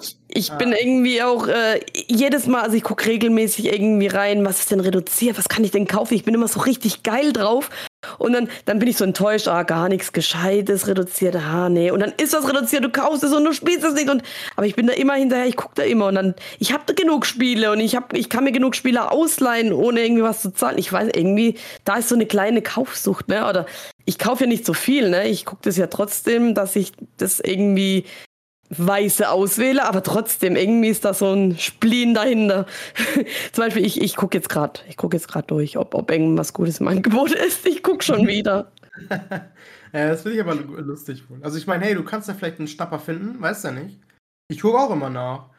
ich, 0.00 0.16
ich 0.28 0.52
ah. 0.52 0.56
bin 0.56 0.72
irgendwie 0.72 1.22
auch 1.22 1.46
äh, 1.46 1.80
jedes 2.08 2.46
Mal, 2.46 2.62
also 2.62 2.76
ich 2.76 2.82
gucke 2.82 3.06
regelmäßig 3.06 3.72
irgendwie 3.72 4.08
rein, 4.08 4.44
was 4.44 4.60
ist 4.60 4.70
denn 4.70 4.80
reduziert, 4.80 5.38
was 5.38 5.48
kann 5.48 5.64
ich 5.64 5.70
denn 5.70 5.86
kaufen? 5.86 6.14
Ich 6.14 6.24
bin 6.24 6.34
immer 6.34 6.48
so 6.48 6.60
richtig 6.60 7.02
geil 7.02 7.32
drauf 7.32 7.70
und 8.18 8.32
dann, 8.32 8.48
dann 8.64 8.78
bin 8.78 8.88
ich 8.88 8.96
so 8.96 9.04
enttäuscht, 9.04 9.48
ah, 9.48 9.62
gar 9.62 9.88
nichts 9.88 10.12
Gescheites 10.12 10.86
reduziert, 10.86 11.36
ah, 11.36 11.68
nee. 11.68 11.90
Und 11.90 12.00
dann 12.00 12.12
ist 12.20 12.32
was 12.32 12.48
reduziert, 12.48 12.84
du 12.84 12.90
kaufst 12.90 13.22
es 13.22 13.32
und 13.32 13.44
du 13.44 13.52
spielst 13.52 13.84
es 13.84 13.94
nicht. 13.94 14.10
Und, 14.10 14.22
aber 14.56 14.66
ich 14.66 14.74
bin 14.74 14.86
da 14.86 14.92
immer 14.92 15.14
hinterher, 15.14 15.46
ich 15.46 15.56
gucke 15.56 15.74
da 15.76 15.82
immer. 15.82 16.06
Und 16.06 16.16
dann, 16.16 16.34
ich 16.58 16.72
habe 16.72 16.94
genug 16.94 17.26
Spiele 17.26 17.70
und 17.72 17.80
ich, 17.80 17.96
hab, 17.96 18.12
ich 18.14 18.28
kann 18.28 18.44
mir 18.44 18.52
genug 18.52 18.74
Spiele 18.74 19.10
ausleihen, 19.10 19.72
ohne 19.72 20.02
irgendwie 20.02 20.22
was 20.22 20.42
zu 20.42 20.52
zahlen. 20.52 20.78
Ich 20.78 20.92
weiß, 20.92 21.10
irgendwie, 21.14 21.58
da 21.84 21.96
ist 21.96 22.08
so 22.08 22.14
eine 22.14 22.26
kleine 22.26 22.62
Kaufsucht, 22.62 23.28
ne? 23.28 23.48
Oder 23.48 23.66
ich 24.04 24.18
kaufe 24.18 24.44
ja 24.44 24.48
nicht 24.48 24.66
so 24.66 24.74
viel, 24.74 25.08
ne? 25.08 25.28
Ich 25.28 25.44
gucke 25.44 25.62
das 25.62 25.76
ja 25.76 25.86
trotzdem, 25.86 26.54
dass 26.54 26.76
ich 26.76 26.92
das 27.18 27.40
irgendwie 27.40 28.04
Weiße 28.76 29.30
auswähle, 29.30 29.84
aber 29.84 30.02
trotzdem, 30.02 30.56
irgendwie 30.56 30.88
ist 30.88 31.04
da 31.04 31.14
so 31.14 31.32
ein 31.32 31.58
Spleen 31.58 32.14
dahinter. 32.14 32.66
Zum 33.52 33.64
Beispiel, 33.64 33.84
ich, 33.84 34.00
ich 34.00 34.16
gucke 34.16 34.36
jetzt 34.36 34.48
gerade, 34.48 34.80
ich 34.88 34.96
gucke 34.96 35.16
jetzt 35.16 35.28
gerade 35.28 35.46
durch, 35.46 35.76
ob, 35.76 35.94
ob 35.94 36.10
irgendwas 36.10 36.52
Gutes 36.52 36.80
im 36.80 36.88
Angebot 36.88 37.32
ist. 37.46 37.66
Ich 37.66 37.82
gucke 37.82 38.02
schon 38.02 38.26
wieder. 38.26 38.72
ja, 39.10 40.08
das 40.08 40.22
finde 40.22 40.36
ich 40.38 40.42
aber 40.42 40.54
lustig. 40.54 41.24
Also 41.42 41.58
ich 41.58 41.66
meine, 41.66 41.84
hey, 41.84 41.94
du 41.94 42.04
kannst 42.04 42.28
ja 42.28 42.34
vielleicht 42.34 42.58
einen 42.58 42.68
Schnapper 42.68 42.98
finden, 42.98 43.40
weißt 43.40 43.64
ja 43.64 43.72
nicht. 43.72 44.00
Ich 44.48 44.60
gucke 44.60 44.78
auch 44.78 44.90
immer 44.90 45.10
nach. 45.10 45.50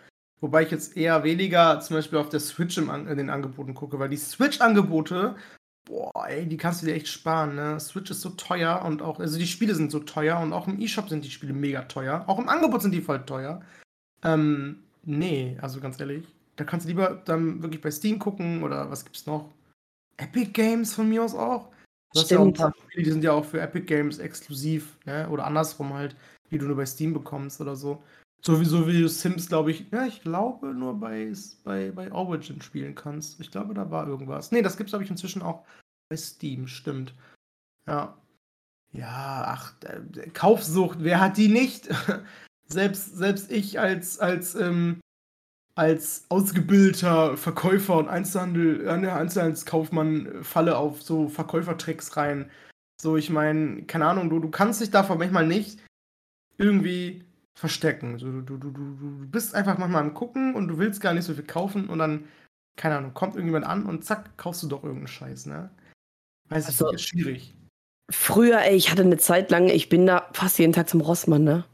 Wobei 0.41 0.63
ich 0.63 0.71
jetzt 0.71 0.97
eher 0.97 1.23
weniger 1.23 1.80
zum 1.80 1.95
Beispiel 1.95 2.19
auf 2.19 2.30
der 2.30 2.41
Switch 2.41 2.78
in 2.78 2.88
den 3.17 3.30
Angeboten 3.30 3.73
gucke, 3.73 3.97
weil 3.97 4.10
die 4.10 4.17
Switch-Angebote 4.17 5.36
Boah, 5.86 6.28
ey, 6.28 6.48
die 6.48 6.58
kannst 6.58 6.82
du 6.82 6.86
dir 6.86 6.93
echt 6.93 7.10
sparen, 7.10 7.56
ne? 7.56 7.80
Switch 7.80 8.10
ist 8.10 8.22
so 8.22 8.30
teuer 8.30 8.84
und 8.86 9.02
auch, 9.02 9.19
also 9.19 9.38
die 9.38 9.48
Spiele 9.48 9.76
sind 9.76 9.91
so 9.91 10.00
teuer 10.00 10.39
und 10.39 10.54
auch 10.54 10.67
im 10.67 10.80
E-Shop 10.80 11.10
sind 11.10 11.26
die 11.26 11.32
Spiele 11.32 11.54
mega 11.54 11.84
teuer. 11.84 12.24
Auch 12.28 12.39
im 12.39 12.48
Angebot 12.48 12.82
sind 12.82 12.91
die 12.91 13.02
voll 13.02 13.26
teuer. 13.26 13.62
Ähm, 14.24 14.84
nee, 15.04 15.58
also 15.62 15.82
ganz 15.82 16.00
ehrlich. 16.00 16.26
Da 16.56 16.63
kannst 16.63 16.86
du 16.86 16.89
lieber 16.89 17.22
dann 17.26 17.62
wirklich 17.62 17.82
bei 17.82 17.91
Steam 17.91 18.17
gucken 18.19 18.63
oder 18.63 18.89
was 18.89 19.04
gibt's 19.04 19.26
noch? 19.26 19.50
Epic 20.17 20.52
Games 20.52 20.93
von 20.93 21.10
mir 21.10 21.24
aus 21.24 21.36
auch. 21.36 21.69
Du 22.13 22.19
hast 22.19 22.32
ja 22.32 22.39
auch 22.39 22.46
ein 22.46 22.54
paar 22.54 22.74
Spiele, 22.78 23.04
die 23.04 23.12
sind 23.12 23.24
ja 23.24 23.34
auch 23.34 23.43
für 23.43 23.60
Epic 23.60 23.86
Games 23.86 24.19
exklusiv, 24.19 24.98
ne? 25.06 25.28
Oder 25.30 25.46
andersrum 25.46 25.93
halt, 25.93 26.15
die 26.52 26.60
du 26.60 26.65
nur 26.65 26.78
bei 26.78 26.86
Steam 26.86 27.12
bekommst 27.12 27.60
oder 27.60 27.76
so. 27.76 28.02
Sowieso 28.45 28.88
wie 28.88 28.99
du 28.99 29.08
Sims, 29.08 29.47
glaube 29.47 29.71
ich, 29.71 29.86
ja, 29.91 30.06
ich 30.06 30.21
glaube 30.21 30.73
nur 30.73 30.99
bei, 30.99 31.32
bei, 31.63 31.91
bei 31.91 32.12
Origin 32.12 32.62
spielen 32.62 32.93
kannst. 32.93 33.39
Ich 33.39 33.51
glaube, 33.51 33.73
da 33.73 33.89
war 33.89 34.06
irgendwas. 34.06 34.51
Nee, 34.51 34.62
das 34.62 34.75
gibt's, 34.75 34.91
glaube 34.91 35.06
ich, 35.06 35.10
inzwischen 35.10 35.41
auch 35.41 35.63
bei 36.10 36.17
Steam, 36.17 36.67
stimmt. 36.67 37.13
Ja. 37.88 38.17
Ja, 38.91 39.45
ach, 39.47 39.73
äh, 39.84 40.29
Kaufsucht, 40.29 40.99
wer 41.01 41.21
hat 41.21 41.38
die 41.38 41.47
nicht? 41.47 41.89
selbst, 42.67 43.15
selbst 43.15 43.49
ich 43.49 43.79
als, 43.79 44.19
als, 44.19 44.56
ähm, 44.56 44.99
als 45.75 46.25
ausgebildeter 46.29 47.38
Verkäufer 47.38 47.97
und 47.97 48.10
Einzelhandel, 48.10 48.86
äh, 48.86 48.89
Einzelhandelskaufmann 48.89 50.43
falle 50.43 50.77
auf 50.77 51.01
so 51.01 51.29
Verkäufertricks 51.29 52.17
rein. 52.17 52.51
So, 53.01 53.15
ich 53.15 53.29
meine, 53.29 53.84
keine 53.84 54.06
Ahnung, 54.06 54.29
du, 54.29 54.39
du 54.39 54.51
kannst 54.51 54.82
dich 54.82 54.91
davon 54.91 55.17
manchmal 55.17 55.47
nicht 55.47 55.79
irgendwie 56.58 57.23
verstecken. 57.55 58.17
So, 58.17 58.41
du, 58.41 58.57
du, 58.57 58.71
du, 58.71 58.71
du 58.71 59.27
bist 59.27 59.55
einfach 59.55 59.77
manchmal 59.77 60.01
am 60.01 60.13
Gucken 60.13 60.55
und 60.55 60.67
du 60.67 60.77
willst 60.77 61.01
gar 61.01 61.13
nicht 61.13 61.25
so 61.25 61.33
viel 61.33 61.43
kaufen 61.43 61.89
und 61.89 61.99
dann, 61.99 62.25
keine 62.75 62.97
Ahnung, 62.97 63.13
kommt 63.13 63.35
irgendjemand 63.35 63.65
an 63.65 63.85
und 63.85 64.03
zack, 64.03 64.37
kaufst 64.37 64.63
du 64.63 64.67
doch 64.67 64.83
irgendeinen 64.83 65.07
Scheiß, 65.07 65.45
ne? 65.45 65.69
Weiß 66.49 66.65
also, 66.67 66.89
ich, 66.89 66.95
ist 66.95 67.03
schwierig. 67.03 67.55
Früher, 68.11 68.61
ey, 68.61 68.75
ich 68.75 68.91
hatte 68.91 69.03
eine 69.03 69.17
Zeit 69.17 69.49
lang, 69.51 69.67
ich 69.69 69.89
bin 69.89 70.05
da 70.05 70.29
fast 70.33 70.59
jeden 70.59 70.73
Tag 70.73 70.89
zum 70.89 71.01
Rossmann, 71.01 71.43
ne? 71.43 71.65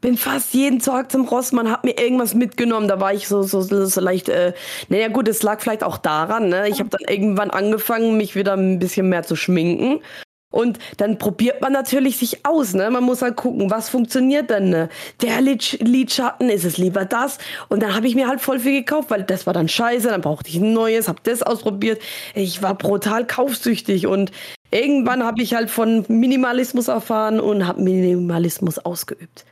Bin 0.00 0.16
fast 0.18 0.52
jeden 0.52 0.80
Tag 0.80 1.10
zum 1.10 1.26
Rossmann, 1.26 1.70
hab 1.70 1.84
mir 1.84 1.98
irgendwas 1.98 2.34
mitgenommen. 2.34 2.88
Da 2.88 3.00
war 3.00 3.14
ich 3.14 3.26
so, 3.26 3.42
so, 3.42 3.62
so 3.62 4.00
leicht, 4.00 4.28
äh, 4.28 4.52
naja, 4.90 5.08
gut, 5.08 5.28
es 5.28 5.42
lag 5.42 5.60
vielleicht 5.60 5.82
auch 5.82 5.96
daran, 5.96 6.50
ne? 6.50 6.68
Ich 6.68 6.78
habe 6.78 6.90
dann 6.90 7.08
irgendwann 7.08 7.50
angefangen, 7.50 8.16
mich 8.16 8.36
wieder 8.36 8.54
ein 8.54 8.78
bisschen 8.78 9.08
mehr 9.08 9.22
zu 9.22 9.34
schminken. 9.34 10.02
Und 10.54 10.78
dann 10.98 11.18
probiert 11.18 11.60
man 11.60 11.72
natürlich 11.72 12.16
sich 12.16 12.46
aus. 12.46 12.74
Ne? 12.74 12.88
Man 12.88 13.02
muss 13.02 13.22
halt 13.22 13.34
gucken, 13.34 13.70
was 13.72 13.88
funktioniert 13.88 14.50
denn. 14.50 14.70
Ne? 14.70 14.88
Der 15.20 15.40
Lidschatten, 15.40 16.48
ist 16.48 16.64
es 16.64 16.78
lieber 16.78 17.04
das? 17.04 17.38
Und 17.68 17.82
dann 17.82 17.92
habe 17.94 18.06
ich 18.06 18.14
mir 18.14 18.28
halt 18.28 18.40
voll 18.40 18.60
viel 18.60 18.80
gekauft, 18.80 19.10
weil 19.10 19.24
das 19.24 19.46
war 19.46 19.52
dann 19.52 19.68
scheiße. 19.68 20.08
Dann 20.08 20.20
brauchte 20.20 20.48
ich 20.48 20.56
ein 20.56 20.72
neues, 20.72 21.08
habe 21.08 21.18
das 21.24 21.42
ausprobiert. 21.42 22.00
Ich 22.36 22.62
war 22.62 22.76
brutal 22.76 23.26
kaufsüchtig 23.26 24.06
und 24.06 24.30
irgendwann 24.70 25.24
habe 25.24 25.42
ich 25.42 25.54
halt 25.54 25.70
von 25.70 26.04
Minimalismus 26.06 26.86
erfahren 26.86 27.40
und 27.40 27.66
habe 27.66 27.82
Minimalismus 27.82 28.78
ausgeübt. 28.78 29.44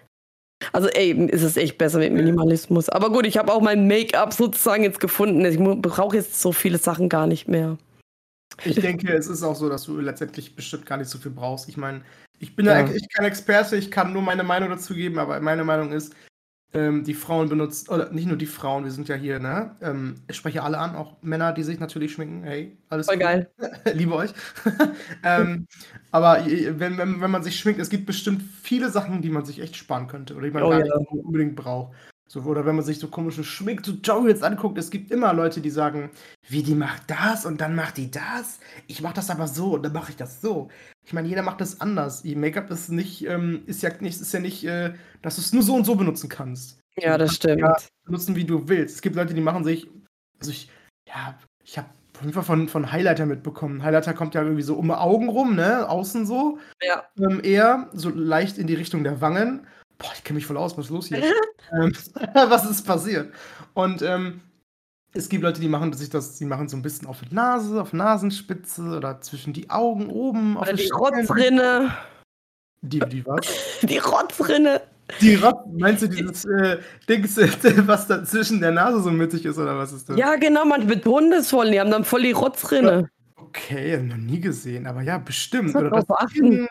Also 0.72 0.86
ey, 0.86 1.10
ist 1.30 1.42
es 1.42 1.56
echt 1.56 1.78
besser 1.78 1.98
mit 1.98 2.12
Minimalismus. 2.12 2.88
Aber 2.88 3.10
gut, 3.10 3.26
ich 3.26 3.38
habe 3.38 3.52
auch 3.52 3.60
mein 3.60 3.88
Make-up 3.88 4.32
sozusagen 4.32 4.84
jetzt 4.84 5.00
gefunden. 5.00 5.44
Ich 5.44 5.58
brauche 5.58 6.14
jetzt 6.14 6.40
so 6.40 6.52
viele 6.52 6.78
Sachen 6.78 7.08
gar 7.08 7.26
nicht 7.26 7.48
mehr. 7.48 7.76
Ich 8.64 8.76
denke, 8.76 9.12
es 9.12 9.26
ist 9.26 9.42
auch 9.42 9.56
so, 9.56 9.68
dass 9.68 9.84
du 9.84 9.98
letztendlich 10.00 10.56
bestimmt 10.56 10.86
gar 10.86 10.96
nicht 10.96 11.08
so 11.08 11.18
viel 11.18 11.30
brauchst. 11.30 11.68
Ich 11.68 11.76
meine, 11.76 12.02
ich 12.38 12.56
bin 12.56 12.66
ja. 12.66 12.80
echt 12.80 13.14
kein 13.14 13.26
Experte, 13.26 13.76
ich 13.76 13.90
kann 13.90 14.12
nur 14.12 14.22
meine 14.22 14.42
Meinung 14.42 14.70
dazu 14.70 14.94
geben, 14.94 15.18
aber 15.18 15.40
meine 15.40 15.64
Meinung 15.64 15.92
ist, 15.92 16.14
ähm, 16.74 17.04
die 17.04 17.14
Frauen 17.14 17.48
benutzen, 17.48 17.90
oder 17.90 18.10
nicht 18.12 18.26
nur 18.26 18.36
die 18.36 18.46
Frauen, 18.46 18.84
wir 18.84 18.90
sind 18.90 19.08
ja 19.08 19.14
hier, 19.14 19.38
ne? 19.38 19.76
Ähm, 19.82 20.14
ich 20.26 20.36
spreche 20.36 20.62
alle 20.62 20.78
an, 20.78 20.96
auch 20.96 21.16
Männer, 21.22 21.52
die 21.52 21.62
sich 21.62 21.78
natürlich 21.78 22.12
schminken. 22.12 22.44
Hey, 22.44 22.78
alles 22.88 23.06
Voll 23.06 23.18
geil. 23.18 23.50
Liebe 23.92 24.14
euch. 24.14 24.32
ähm, 25.22 25.66
aber 26.10 26.44
wenn, 26.46 26.96
wenn, 26.96 27.20
wenn 27.20 27.30
man 27.30 27.42
sich 27.42 27.58
schminkt, 27.58 27.80
es 27.80 27.90
gibt 27.90 28.06
bestimmt 28.06 28.42
viele 28.62 28.90
Sachen, 28.90 29.20
die 29.20 29.28
man 29.28 29.44
sich 29.44 29.60
echt 29.60 29.76
sparen 29.76 30.08
könnte 30.08 30.34
oder 30.34 30.46
die 30.46 30.50
man 30.52 30.62
Oh 30.62 30.70
gar 30.70 30.84
ja. 30.84 30.98
nicht 30.98 31.10
unbedingt 31.10 31.56
braucht. 31.56 31.94
So, 32.28 32.40
oder 32.40 32.64
wenn 32.64 32.76
man 32.76 32.84
sich 32.84 32.98
so 32.98 33.08
komische 33.08 33.44
Schminktutorials 33.44 34.42
anguckt, 34.42 34.78
es 34.78 34.90
gibt 34.90 35.10
immer 35.10 35.34
Leute, 35.34 35.60
die 35.60 35.70
sagen, 35.70 36.10
wie 36.48 36.62
die 36.62 36.74
macht 36.74 37.02
das 37.10 37.44
und 37.44 37.60
dann 37.60 37.74
macht 37.74 37.98
die 37.98 38.10
das. 38.10 38.58
Ich 38.86 39.02
mache 39.02 39.14
das 39.14 39.28
aber 39.28 39.46
so 39.46 39.74
und 39.74 39.82
dann 39.82 39.92
mache 39.92 40.10
ich 40.10 40.16
das 40.16 40.40
so. 40.40 40.68
Ich 41.04 41.12
meine, 41.12 41.28
jeder 41.28 41.42
macht 41.42 41.60
das 41.60 41.80
anders. 41.80 42.24
Ihr 42.24 42.38
Make-up 42.38 42.70
ist 42.70 42.88
nicht, 42.88 43.26
ähm, 43.26 43.62
ist 43.66 43.82
ja 43.82 43.90
nicht, 44.00 44.20
ist 44.20 44.32
ja 44.32 44.40
nicht, 44.40 44.64
äh, 44.64 44.94
dass 45.20 45.34
du 45.36 45.42
es 45.42 45.52
nur 45.52 45.62
so 45.62 45.74
und 45.74 45.84
so 45.84 45.94
benutzen 45.94 46.28
kannst. 46.30 46.80
Ja, 46.96 47.18
das 47.18 47.34
stimmt. 47.34 47.60
Ja, 47.60 47.76
benutzen, 48.04 48.36
wie 48.36 48.44
du 48.44 48.68
willst. 48.68 48.96
Es 48.96 49.02
gibt 49.02 49.16
Leute, 49.16 49.34
die 49.34 49.40
machen 49.40 49.64
sich, 49.64 49.88
also 50.38 50.52
ich, 50.52 50.70
ja, 51.06 51.38
ich 51.64 51.76
habe 51.76 51.88
auf 52.14 52.20
jeden 52.22 52.34
Fall 52.34 52.44
von, 52.44 52.68
von 52.68 52.92
Highlighter 52.92 53.26
mitbekommen. 53.26 53.82
Highlighter 53.82 54.14
kommt 54.14 54.34
ja 54.34 54.42
irgendwie 54.42 54.62
so 54.62 54.76
um 54.76 54.86
die 54.86 54.94
Augen 54.94 55.28
rum, 55.28 55.56
ne, 55.56 55.88
außen 55.88 56.24
so. 56.24 56.58
Ja. 56.82 57.04
Ähm, 57.18 57.40
eher 57.42 57.90
so 57.92 58.10
leicht 58.10 58.58
in 58.58 58.66
die 58.66 58.74
Richtung 58.74 59.02
der 59.02 59.20
Wangen. 59.20 59.66
Boah, 60.02 60.10
ich 60.14 60.24
kenne 60.24 60.36
mich 60.36 60.46
voll 60.46 60.56
aus, 60.56 60.76
was 60.76 60.86
ist 60.86 60.90
los 60.90 61.06
hier? 61.06 61.22
ähm, 61.72 61.92
was 62.34 62.68
ist 62.68 62.82
passiert? 62.82 63.32
Und 63.74 64.02
ähm, 64.02 64.40
es 65.14 65.28
gibt 65.28 65.44
Leute, 65.44 65.60
die 65.60 65.68
machen 65.68 65.92
sich 65.92 66.10
das, 66.10 66.38
die 66.38 66.44
machen 66.44 66.68
so 66.68 66.76
ein 66.76 66.82
bisschen 66.82 67.06
auf 67.06 67.20
die 67.20 67.34
Nase, 67.34 67.80
auf 67.80 67.92
Nasenspitze 67.92 68.82
oder 68.82 69.20
zwischen 69.20 69.52
die 69.52 69.70
Augen 69.70 70.10
oben. 70.10 70.56
auf 70.56 70.62
Oder 70.62 70.72
die 70.74 70.82
Stirn. 70.84 70.98
Rotzrinne. 70.98 71.94
Die, 72.80 72.98
die 72.98 73.24
was? 73.24 73.46
Die 73.82 73.98
Rotzrinne. 73.98 74.80
Die 75.20 75.34
Rot 75.34 75.66
meinst 75.72 76.02
du 76.02 76.08
dieses 76.08 76.44
äh, 76.46 76.78
Dings, 77.08 77.36
äh, 77.36 77.48
was 77.86 78.06
da 78.06 78.24
zwischen 78.24 78.60
der 78.60 78.70
Nase 78.70 79.00
so 79.02 79.10
mittig 79.10 79.44
ist 79.44 79.58
oder 79.58 79.76
was 79.76 79.92
ist 79.92 80.08
das? 80.08 80.16
Ja, 80.16 80.36
genau, 80.36 80.64
manche 80.64 80.86
betonen 80.86 81.30
das 81.30 81.50
voll. 81.50 81.70
Die 81.70 81.78
haben 81.78 81.90
dann 81.90 82.04
voll 82.04 82.22
die 82.22 82.32
Rotzrinne. 82.32 83.08
Okay, 83.36 83.98
noch 83.98 84.16
nie 84.16 84.40
gesehen, 84.40 84.86
aber 84.86 85.02
ja, 85.02 85.18
bestimmt. 85.18 85.74
Oder 85.76 85.90
man 85.90 86.04
das 86.08 86.32
Kinn, 86.32 86.66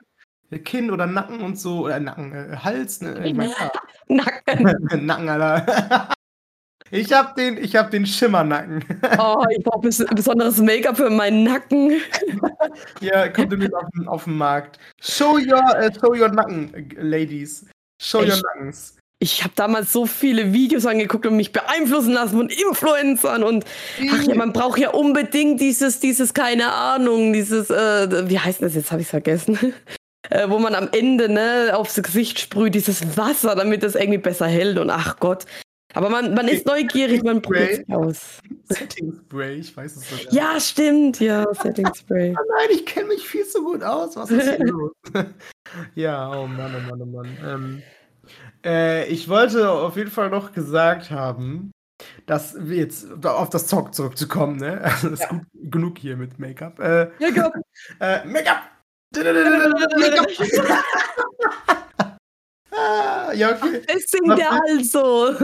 Kinn 0.59 0.91
oder 0.91 1.07
Nacken 1.07 1.41
und 1.41 1.57
so, 1.59 1.85
oder 1.85 1.99
Nacken, 1.99 2.33
äh, 2.33 2.57
Hals, 2.57 3.01
ne? 3.01 3.21
Ich 3.25 3.33
mein, 3.33 3.49
ja. 3.49 3.71
Nacken. 4.07 5.05
Nacken, 5.05 5.29
Alter. 5.29 6.09
Ich 6.93 7.13
hab 7.13 7.35
den, 7.37 7.57
ich 7.57 7.73
hab 7.77 7.89
den 7.89 8.05
Schimmernacken. 8.05 8.83
Oh, 9.17 9.41
ich 9.49 9.63
brauche 9.63 9.79
bes 9.79 10.05
besonderes 10.13 10.57
Make-up 10.57 10.97
für 10.97 11.09
meinen 11.09 11.45
Nacken. 11.45 12.01
Ja, 12.99 13.29
kommt 13.29 13.49
demnächst 13.53 13.73
auf, 13.73 13.85
den- 13.95 14.07
auf 14.09 14.23
den 14.25 14.35
Markt. 14.37 14.77
Show 15.01 15.37
your, 15.37 15.63
äh, 15.77 15.89
show 15.97 16.13
your 16.13 16.27
Nacken, 16.27 16.73
äh, 16.73 17.01
Ladies. 17.01 17.65
Show 18.03 18.17
your 18.19 18.27
Echt? 18.33 18.43
Nackens. 18.43 18.97
Ich 19.19 19.41
habe 19.41 19.53
damals 19.55 19.93
so 19.93 20.05
viele 20.05 20.51
Videos 20.51 20.85
angeguckt 20.85 21.25
und 21.25 21.37
mich 21.37 21.53
beeinflussen 21.53 22.11
lassen 22.11 22.35
von 22.35 22.49
Influencern 22.49 23.43
und 23.43 23.63
ach 24.11 24.23
ja, 24.23 24.35
man 24.35 24.51
braucht 24.51 24.77
ja 24.79 24.89
unbedingt 24.89 25.61
dieses, 25.61 26.01
dieses, 26.01 26.33
keine 26.33 26.73
Ahnung, 26.73 27.31
dieses, 27.31 27.69
äh, 27.69 28.29
wie 28.29 28.39
heißt 28.39 28.61
das 28.63 28.75
jetzt, 28.75 28.91
habe 28.91 29.01
ich 29.01 29.07
vergessen. 29.07 29.57
Äh, 30.29 30.49
wo 30.49 30.59
man 30.59 30.75
am 30.75 30.89
Ende 30.91 31.29
ne, 31.29 31.71
aufs 31.73 32.01
Gesicht 32.01 32.39
sprüht, 32.39 32.75
dieses 32.75 33.17
Wasser, 33.17 33.55
damit 33.55 33.83
das 33.83 33.95
irgendwie 33.95 34.19
besser 34.19 34.47
hält 34.47 34.77
und 34.77 34.89
ach 34.89 35.19
Gott. 35.19 35.45
Aber 35.93 36.09
man, 36.09 36.33
man 36.33 36.47
ist 36.47 36.65
neugierig, 36.65 37.23
man 37.23 37.41
probiert 37.41 37.83
es 37.87 37.95
aus. 37.95 38.39
Setting 38.69 39.13
Spray, 39.13 39.55
ich 39.55 39.75
weiß 39.75 39.95
es 39.97 40.09
sogar. 40.09 40.33
Ja, 40.33 40.59
stimmt, 40.59 41.19
ja, 41.19 41.45
Setting 41.53 41.93
Spray. 41.93 42.33
Oh 42.37 42.43
nein, 42.49 42.69
ich 42.71 42.85
kenne 42.85 43.09
mich 43.09 43.27
viel 43.27 43.45
zu 43.45 43.63
gut 43.63 43.83
aus. 43.83 44.15
Was 44.15 44.31
ist 44.31 44.55
hier 44.55 44.65
los? 44.65 44.91
ja, 45.95 46.31
oh 46.31 46.47
Mann, 46.47 46.75
oh 46.75 46.89
Mann, 46.89 47.01
oh 47.01 47.05
Mann. 47.05 47.37
Ähm, 47.45 47.83
äh, 48.63 49.05
ich 49.07 49.27
wollte 49.27 49.69
auf 49.69 49.97
jeden 49.97 50.11
Fall 50.11 50.29
noch 50.29 50.53
gesagt 50.53 51.11
haben, 51.11 51.71
dass 52.25 52.55
wir 52.57 52.77
jetzt 52.77 53.07
auf 53.25 53.49
das 53.49 53.67
Zock 53.67 53.93
zurückzukommen, 53.93 54.57
ne? 54.57 54.81
Also 54.83 55.09
ist 55.09 55.21
Ja. 55.21 55.29
gut, 55.29 55.41
genug 55.53 55.97
hier 55.97 56.15
mit 56.15 56.39
Make-up. 56.39 56.79
Äh, 56.79 57.09
komm. 57.19 57.51
äh, 57.99 58.25
Make-up! 58.25 58.61
Ah, 62.73 63.33
ja, 63.33 63.51
okay. 63.51 63.81
Es 63.87 64.09
singt 64.09 64.39
er 64.39 64.61
also. 64.69 65.35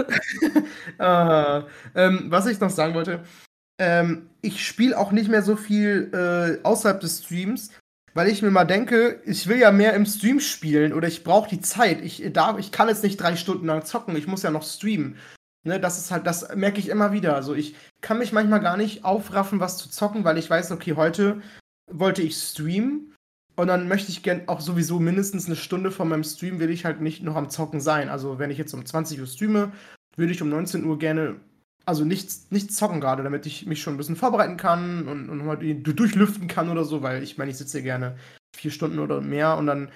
Ah, 0.98 1.66
ähm, 1.94 2.28
was 2.30 2.48
ich 2.48 2.60
noch 2.60 2.70
sagen 2.70 2.94
wollte, 2.94 3.24
ähm, 3.80 4.30
ich 4.42 4.66
spiele 4.66 4.98
auch 4.98 5.12
nicht 5.12 5.30
mehr 5.30 5.44
so 5.44 5.56
viel 5.56 6.10
äh, 6.14 6.66
außerhalb 6.66 7.00
des 7.02 7.24
Streams, 7.24 7.72
weil 8.14 8.30
ich 8.30 8.42
mir 8.42 8.52
mal 8.52 8.66
denke, 8.66 9.22
ich 9.26 9.48
will 9.48 9.58
ja 9.58 9.72
mehr 9.72 9.94
im 9.94 10.06
Stream 10.06 10.40
spielen 10.40 10.94
oder 10.94 11.08
ich 11.08 11.24
brauche 11.24 11.50
die 11.50 11.62
Zeit. 11.62 12.02
Ich, 12.02 12.24
darf, 12.32 12.58
ich 12.58 12.72
kann 12.72 12.88
jetzt 12.88 13.04
nicht 13.04 13.18
drei 13.18 13.36
Stunden 13.36 13.68
lang 13.68 13.84
zocken, 13.86 14.16
ich 14.16 14.28
muss 14.28 14.44
ja 14.44 14.50
noch 14.50 14.64
streamen. 14.64 15.18
Ne, 15.66 15.80
das 15.82 15.98
ist 15.98 16.12
halt, 16.12 16.26
das 16.26 16.56
merke 16.56 16.80
ich 16.80 16.88
immer 16.88 17.12
wieder. 17.12 17.36
Also 17.36 17.54
ich 17.54 17.76
kann 18.00 18.20
mich 18.20 18.32
manchmal 18.32 18.62
gar 18.62 18.78
nicht 18.78 19.04
aufraffen, 19.04 19.60
was 19.60 19.78
zu 19.78 19.90
zocken, 19.90 20.24
weil 20.24 20.38
ich 20.38 20.50
weiß, 20.50 20.72
okay, 20.72 20.94
heute 20.96 21.42
wollte 21.92 22.22
ich 22.22 22.38
streamen 22.38 23.14
und 23.58 23.68
dann 23.68 23.88
möchte 23.88 24.12
ich 24.12 24.22
gern 24.24 24.44
auch 24.48 24.62
sowieso 24.62 25.00
mindestens 25.00 25.48
eine 25.48 25.56
Stunde 25.56 25.92
von 25.92 26.08
meinem 26.08 26.24
Stream 26.24 26.60
will 26.60 26.70
ich 26.70 26.86
halt 26.86 27.02
nicht 27.02 27.24
noch 27.24 27.36
am 27.36 27.50
Zocken 27.50 27.82
sein. 27.82 28.08
Also 28.08 28.38
wenn 28.40 28.52
ich 28.52 28.58
jetzt 28.58 28.74
um 28.74 28.86
20 28.86 29.20
Uhr 29.20 29.26
streame, 29.28 29.72
würde 30.16 30.32
ich 30.32 30.42
um 30.44 30.50
19 30.50 30.86
Uhr 30.86 31.00
gerne, 31.00 31.38
also 31.86 32.06
nichts, 32.06 32.48
nichts 32.52 32.76
zocken 32.76 33.02
gerade, 33.02 33.24
damit 33.24 33.48
ich 33.48 33.66
mich 33.66 33.82
schon 33.82 33.96
ein 33.96 33.98
bisschen 33.98 34.16
vorbereiten 34.16 34.58
kann 34.58 35.08
und, 35.08 35.30
und 35.30 35.60
die- 35.60 35.82
durchlüften 35.82 36.48
kann 36.48 36.70
oder 36.70 36.86
so, 36.86 37.02
weil 37.02 37.24
ich 37.24 37.40
meine, 37.40 37.50
ich 37.50 37.58
sitze 37.58 37.80
hier 37.80 37.84
gerne 37.84 38.16
vier 38.56 38.72
Stunden 38.72 39.00
oder 39.00 39.22
mehr 39.22 39.58
und 39.58 39.66
dann 39.66 39.90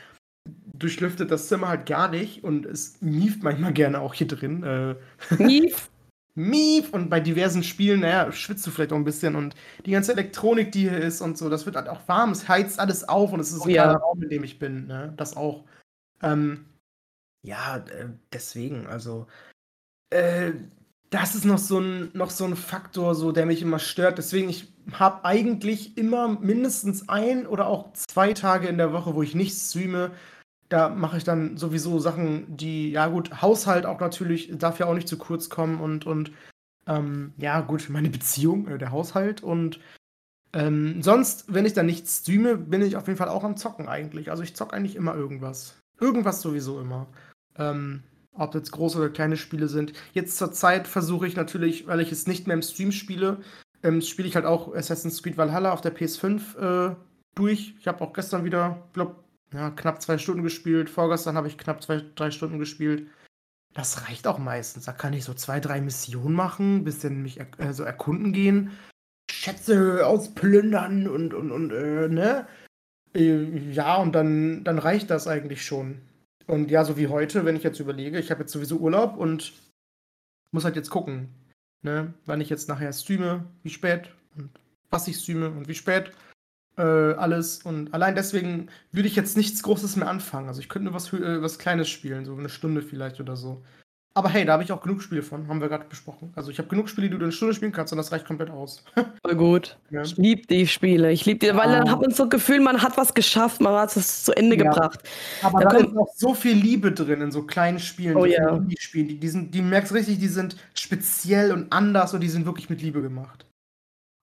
durchlüftet 0.73 1.29
das 1.29 1.47
Zimmer 1.47 1.67
halt 1.67 1.85
gar 1.85 2.09
nicht 2.09 2.43
und 2.43 2.65
es 2.65 2.99
mieft 2.99 3.43
manchmal 3.43 3.73
gerne 3.73 3.99
auch 4.01 4.15
hier 4.15 4.27
drin. 4.27 4.63
Äh, 4.63 4.95
Mief. 5.37 5.90
Mief 6.33 6.93
und 6.93 7.09
bei 7.09 7.19
diversen 7.19 7.63
Spielen, 7.63 8.01
naja, 8.01 8.31
schwitzt 8.31 8.65
du 8.65 8.71
vielleicht 8.71 8.93
auch 8.93 8.97
ein 8.97 9.03
bisschen 9.03 9.35
und 9.35 9.55
die 9.85 9.91
ganze 9.91 10.13
Elektronik, 10.13 10.71
die 10.71 10.89
hier 10.89 10.97
ist 10.97 11.21
und 11.21 11.37
so, 11.37 11.49
das 11.49 11.65
wird 11.65 11.75
halt 11.75 11.89
auch 11.89 12.07
warm, 12.07 12.31
es 12.31 12.47
heizt 12.47 12.79
alles 12.79 13.07
auf 13.07 13.33
und 13.33 13.41
es 13.41 13.51
ist 13.51 13.61
Oh 13.61 13.65
ein 13.65 13.71
ja. 13.71 13.91
Raum, 13.93 14.23
in 14.23 14.29
dem 14.29 14.43
ich 14.43 14.57
bin, 14.57 14.87
ne? 14.87 15.13
Das 15.17 15.35
auch. 15.35 15.65
Ähm, 16.23 16.65
ja, 17.43 17.77
äh, 17.77 18.09
deswegen, 18.31 18.87
also, 18.87 19.27
äh, 20.11 20.53
das 21.09 21.35
ist 21.35 21.43
noch 21.45 21.57
so 21.57 21.79
ein, 21.79 22.09
noch 22.13 22.29
so 22.29 22.45
ein 22.45 22.55
Faktor, 22.55 23.15
so, 23.15 23.33
der 23.33 23.45
mich 23.45 23.61
immer 23.61 23.79
stört. 23.79 24.17
Deswegen, 24.17 24.49
ich 24.49 24.73
habe 24.93 25.25
eigentlich 25.25 25.97
immer 25.97 26.29
mindestens 26.29 27.09
ein 27.09 27.45
oder 27.45 27.67
auch 27.67 27.91
zwei 27.93 28.33
Tage 28.33 28.67
in 28.67 28.77
der 28.77 28.93
Woche, 28.93 29.13
wo 29.13 29.21
ich 29.21 29.35
nicht 29.35 29.53
streame. 29.53 30.11
Da 30.71 30.87
mache 30.87 31.17
ich 31.17 31.25
dann 31.25 31.57
sowieso 31.57 31.99
Sachen, 31.99 32.55
die, 32.55 32.91
ja 32.91 33.07
gut, 33.07 33.41
Haushalt 33.41 33.85
auch 33.85 33.99
natürlich, 33.99 34.49
darf 34.57 34.79
ja 34.79 34.85
auch 34.85 34.93
nicht 34.93 35.09
zu 35.09 35.17
kurz 35.17 35.49
kommen 35.49 35.81
und, 35.81 36.05
und 36.05 36.31
ähm, 36.87 37.33
ja 37.37 37.59
gut, 37.59 37.89
meine 37.89 38.09
Beziehung, 38.09 38.69
äh, 38.69 38.77
der 38.77 38.91
Haushalt 38.91 39.43
und 39.43 39.81
ähm, 40.53 41.01
sonst, 41.01 41.53
wenn 41.53 41.65
ich 41.65 41.73
dann 41.73 41.87
nicht 41.87 42.07
streame, 42.07 42.55
bin 42.55 42.81
ich 42.81 42.95
auf 42.95 43.07
jeden 43.07 43.17
Fall 43.17 43.27
auch 43.27 43.43
am 43.43 43.57
Zocken 43.57 43.89
eigentlich. 43.89 44.31
Also 44.31 44.43
ich 44.43 44.55
zocke 44.55 44.73
eigentlich 44.73 44.95
immer 44.95 45.13
irgendwas. 45.13 45.75
Irgendwas 45.99 46.41
sowieso 46.41 46.79
immer. 46.79 47.07
Ähm, 47.57 48.03
ob 48.33 48.55
jetzt 48.55 48.71
große 48.71 48.97
oder 48.97 49.09
kleine 49.09 49.35
Spiele 49.35 49.67
sind. 49.67 49.91
Jetzt 50.13 50.37
zur 50.37 50.53
Zeit 50.53 50.87
versuche 50.87 51.27
ich 51.27 51.35
natürlich, 51.35 51.85
weil 51.87 51.99
ich 51.99 52.13
es 52.13 52.27
nicht 52.27 52.47
mehr 52.47 52.55
im 52.55 52.61
Stream 52.61 52.93
spiele, 52.93 53.41
ähm, 53.83 54.01
spiele 54.01 54.27
ich 54.29 54.35
halt 54.35 54.45
auch 54.45 54.73
Assassin's 54.73 55.21
Creed 55.21 55.37
Valhalla 55.37 55.73
auf 55.73 55.81
der 55.81 55.93
PS5 55.93 56.91
äh, 56.91 56.95
durch. 57.35 57.75
Ich 57.79 57.87
habe 57.87 58.01
auch 58.01 58.13
gestern 58.13 58.45
wieder, 58.45 58.87
glaub, 58.93 59.21
ja, 59.53 59.69
knapp 59.71 60.01
zwei 60.01 60.17
Stunden 60.17 60.43
gespielt. 60.43 60.89
Vorgestern 60.89 61.35
habe 61.35 61.47
ich 61.47 61.57
knapp 61.57 61.83
zwei, 61.83 62.01
drei 62.15 62.31
Stunden 62.31 62.59
gespielt. 62.59 63.07
Das 63.73 64.07
reicht 64.07 64.27
auch 64.27 64.37
meistens. 64.37 64.85
Da 64.85 64.91
kann 64.91 65.13
ich 65.13 65.23
so 65.23 65.33
zwei, 65.33 65.59
drei 65.59 65.81
Missionen 65.81 66.35
machen, 66.35 66.83
bisschen 66.83 67.21
mich 67.21 67.39
er 67.39 67.59
äh, 67.59 67.73
so 67.73 67.83
erkunden 67.83 68.33
gehen, 68.33 68.71
Schätze 69.29 70.05
ausplündern 70.05 71.07
und, 71.07 71.33
und, 71.33 71.51
und 71.51 71.71
äh, 71.71 72.07
ne? 72.07 72.47
Äh, 73.13 73.71
ja, 73.71 73.95
und 73.97 74.13
dann, 74.13 74.63
dann 74.63 74.77
reicht 74.77 75.09
das 75.09 75.27
eigentlich 75.27 75.65
schon. 75.65 76.01
Und 76.47 76.69
ja, 76.69 76.83
so 76.83 76.97
wie 76.97 77.07
heute, 77.07 77.45
wenn 77.45 77.55
ich 77.55 77.63
jetzt 77.63 77.79
überlege, 77.79 78.19
ich 78.19 78.29
habe 78.29 78.41
jetzt 78.41 78.51
sowieso 78.51 78.77
Urlaub 78.77 79.17
und 79.17 79.53
muss 80.51 80.65
halt 80.65 80.75
jetzt 80.75 80.89
gucken, 80.89 81.29
ne, 81.81 82.13
wann 82.25 82.41
ich 82.41 82.49
jetzt 82.49 82.67
nachher 82.67 82.91
streame, 82.91 83.45
wie 83.63 83.69
spät 83.69 84.13
und 84.35 84.49
was 84.89 85.07
ich 85.07 85.17
streame 85.17 85.49
und 85.49 85.67
wie 85.67 85.75
spät. 85.75 86.11
Äh, 86.77 86.81
alles. 86.83 87.59
Und 87.63 87.93
allein 87.93 88.15
deswegen 88.15 88.67
würde 88.91 89.07
ich 89.07 89.15
jetzt 89.15 89.35
nichts 89.37 89.61
Großes 89.63 89.97
mehr 89.97 90.07
anfangen. 90.09 90.47
Also 90.47 90.61
ich 90.61 90.69
könnte 90.69 90.85
nur 90.85 90.93
was, 90.93 91.11
äh, 91.13 91.41
was 91.41 91.59
Kleines 91.59 91.89
spielen, 91.89 92.25
so 92.25 92.35
eine 92.35 92.49
Stunde 92.49 92.81
vielleicht 92.81 93.19
oder 93.19 93.35
so. 93.35 93.61
Aber 94.13 94.27
hey, 94.27 94.43
da 94.43 94.53
habe 94.53 94.63
ich 94.63 94.73
auch 94.73 94.81
genug 94.81 95.01
Spiele 95.01 95.23
von, 95.23 95.47
haben 95.47 95.61
wir 95.61 95.69
gerade 95.69 95.85
besprochen. 95.85 96.33
Also 96.35 96.51
ich 96.51 96.57
habe 96.57 96.67
genug 96.67 96.89
Spiele, 96.89 97.07
die 97.07 97.11
du 97.11 97.17
in 97.17 97.23
eine 97.23 97.31
Stunde 97.31 97.53
spielen 97.53 97.71
kannst 97.71 97.93
und 97.93 97.97
das 97.97 98.11
reicht 98.11 98.25
komplett 98.25 98.49
aus. 98.49 98.83
Voll 99.25 99.35
gut. 99.35 99.77
Ja. 99.89 100.01
Ich 100.01 100.17
liebe 100.17 100.45
die 100.47 100.67
Spiele. 100.67 101.11
Ich 101.13 101.25
liebe 101.25 101.39
die, 101.39 101.55
weil 101.55 101.71
dann 101.71 101.87
Ah. 101.87 101.91
hat 101.91 102.01
man 102.01 102.11
so 102.11 102.23
das 102.25 102.29
Gefühl, 102.31 102.59
man 102.59 102.81
hat 102.81 102.97
was 102.97 103.13
geschafft, 103.13 103.61
man 103.61 103.73
hat 103.73 103.95
es 103.95 104.23
zu 104.25 104.33
Ende 104.35 104.57
Ja. 104.57 104.63
gebracht. 104.69 104.99
Aber 105.41 105.61
Da 105.61 105.69
da 105.69 105.75
kommt- 105.77 105.91
ist 105.91 105.97
auch 105.97 106.13
so 106.15 106.33
viel 106.33 106.55
Liebe 106.57 106.91
drin 106.91 107.21
in 107.21 107.31
so 107.31 107.43
kleinen 107.43 107.79
Spielen, 107.79 108.17
Oh 108.17 108.25
ja. 108.25 108.49
vielen 108.49 108.63
Indie-Spielen. 108.63 109.07
Die, 109.07 109.17
die, 109.17 109.29
sind, 109.29 109.53
die 109.55 109.61
merkst 109.61 109.93
richtig, 109.93 110.19
die 110.19 110.27
sind 110.27 110.57
speziell 110.73 111.53
und 111.53 111.71
anders 111.71 112.13
und 112.13 112.19
die 112.21 112.29
sind 112.29 112.45
wirklich 112.45 112.69
mit 112.69 112.81
Liebe 112.81 113.01
gemacht. 113.01 113.45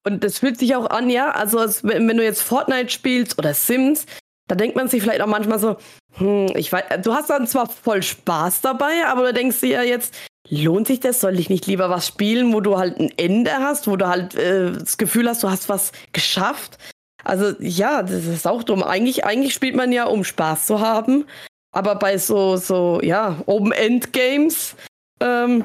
Und 0.08 0.24
das 0.24 0.38
fühlt 0.38 0.58
sich 0.58 0.74
auch 0.74 0.88
an, 0.88 1.10
ja. 1.10 1.30
Also, 1.30 1.58
als, 1.58 1.84
wenn 1.84 2.08
wenn 2.08 2.16
du 2.16 2.24
jetzt 2.24 2.40
Fortnite 2.40 2.88
spielst 2.88 3.38
oder 3.38 3.52
Sims, 3.52 4.06
da 4.48 4.54
denkt 4.54 4.76
man 4.76 4.88
sich 4.88 5.02
vielleicht 5.02 5.20
auch 5.20 5.26
manchmal 5.26 5.58
so, 5.58 5.76
hm, 6.14 6.52
ich 6.56 6.72
weiß, 6.72 7.02
du 7.02 7.12
hast 7.12 7.28
dann 7.28 7.46
zwar 7.46 7.68
voll 7.68 8.02
Spaß 8.02 8.62
dabei, 8.62 9.06
aber 9.06 9.26
du 9.26 9.34
denkst 9.34 9.60
dir 9.60 9.68
ja 9.68 9.82
jetzt, 9.82 10.14
lohnt 10.48 10.86
sich 10.86 11.00
das? 11.00 11.20
Soll 11.20 11.38
ich 11.38 11.50
nicht 11.50 11.66
lieber 11.66 11.90
was 11.90 12.06
spielen, 12.06 12.54
wo 12.54 12.60
du 12.60 12.78
halt 12.78 12.98
ein 12.98 13.12
Ende 13.18 13.52
hast, 13.52 13.86
wo 13.86 13.96
du 13.96 14.08
halt 14.08 14.34
äh, 14.34 14.72
das 14.72 14.96
Gefühl 14.96 15.28
hast, 15.28 15.42
du 15.42 15.50
hast 15.50 15.68
was 15.68 15.92
geschafft? 16.12 16.78
Also 17.24 17.52
ja, 17.60 18.02
das 18.02 18.24
ist 18.24 18.46
auch 18.46 18.62
dumm. 18.62 18.82
Eigentlich, 18.82 19.24
eigentlich 19.24 19.52
spielt 19.52 19.76
man 19.76 19.92
ja, 19.92 20.06
um 20.06 20.24
Spaß 20.24 20.66
zu 20.66 20.80
haben. 20.80 21.26
Aber 21.72 21.96
bei 21.96 22.16
so, 22.16 22.56
so, 22.56 23.00
ja, 23.02 23.36
Open-End-Games 23.44 24.74
ähm, 25.20 25.64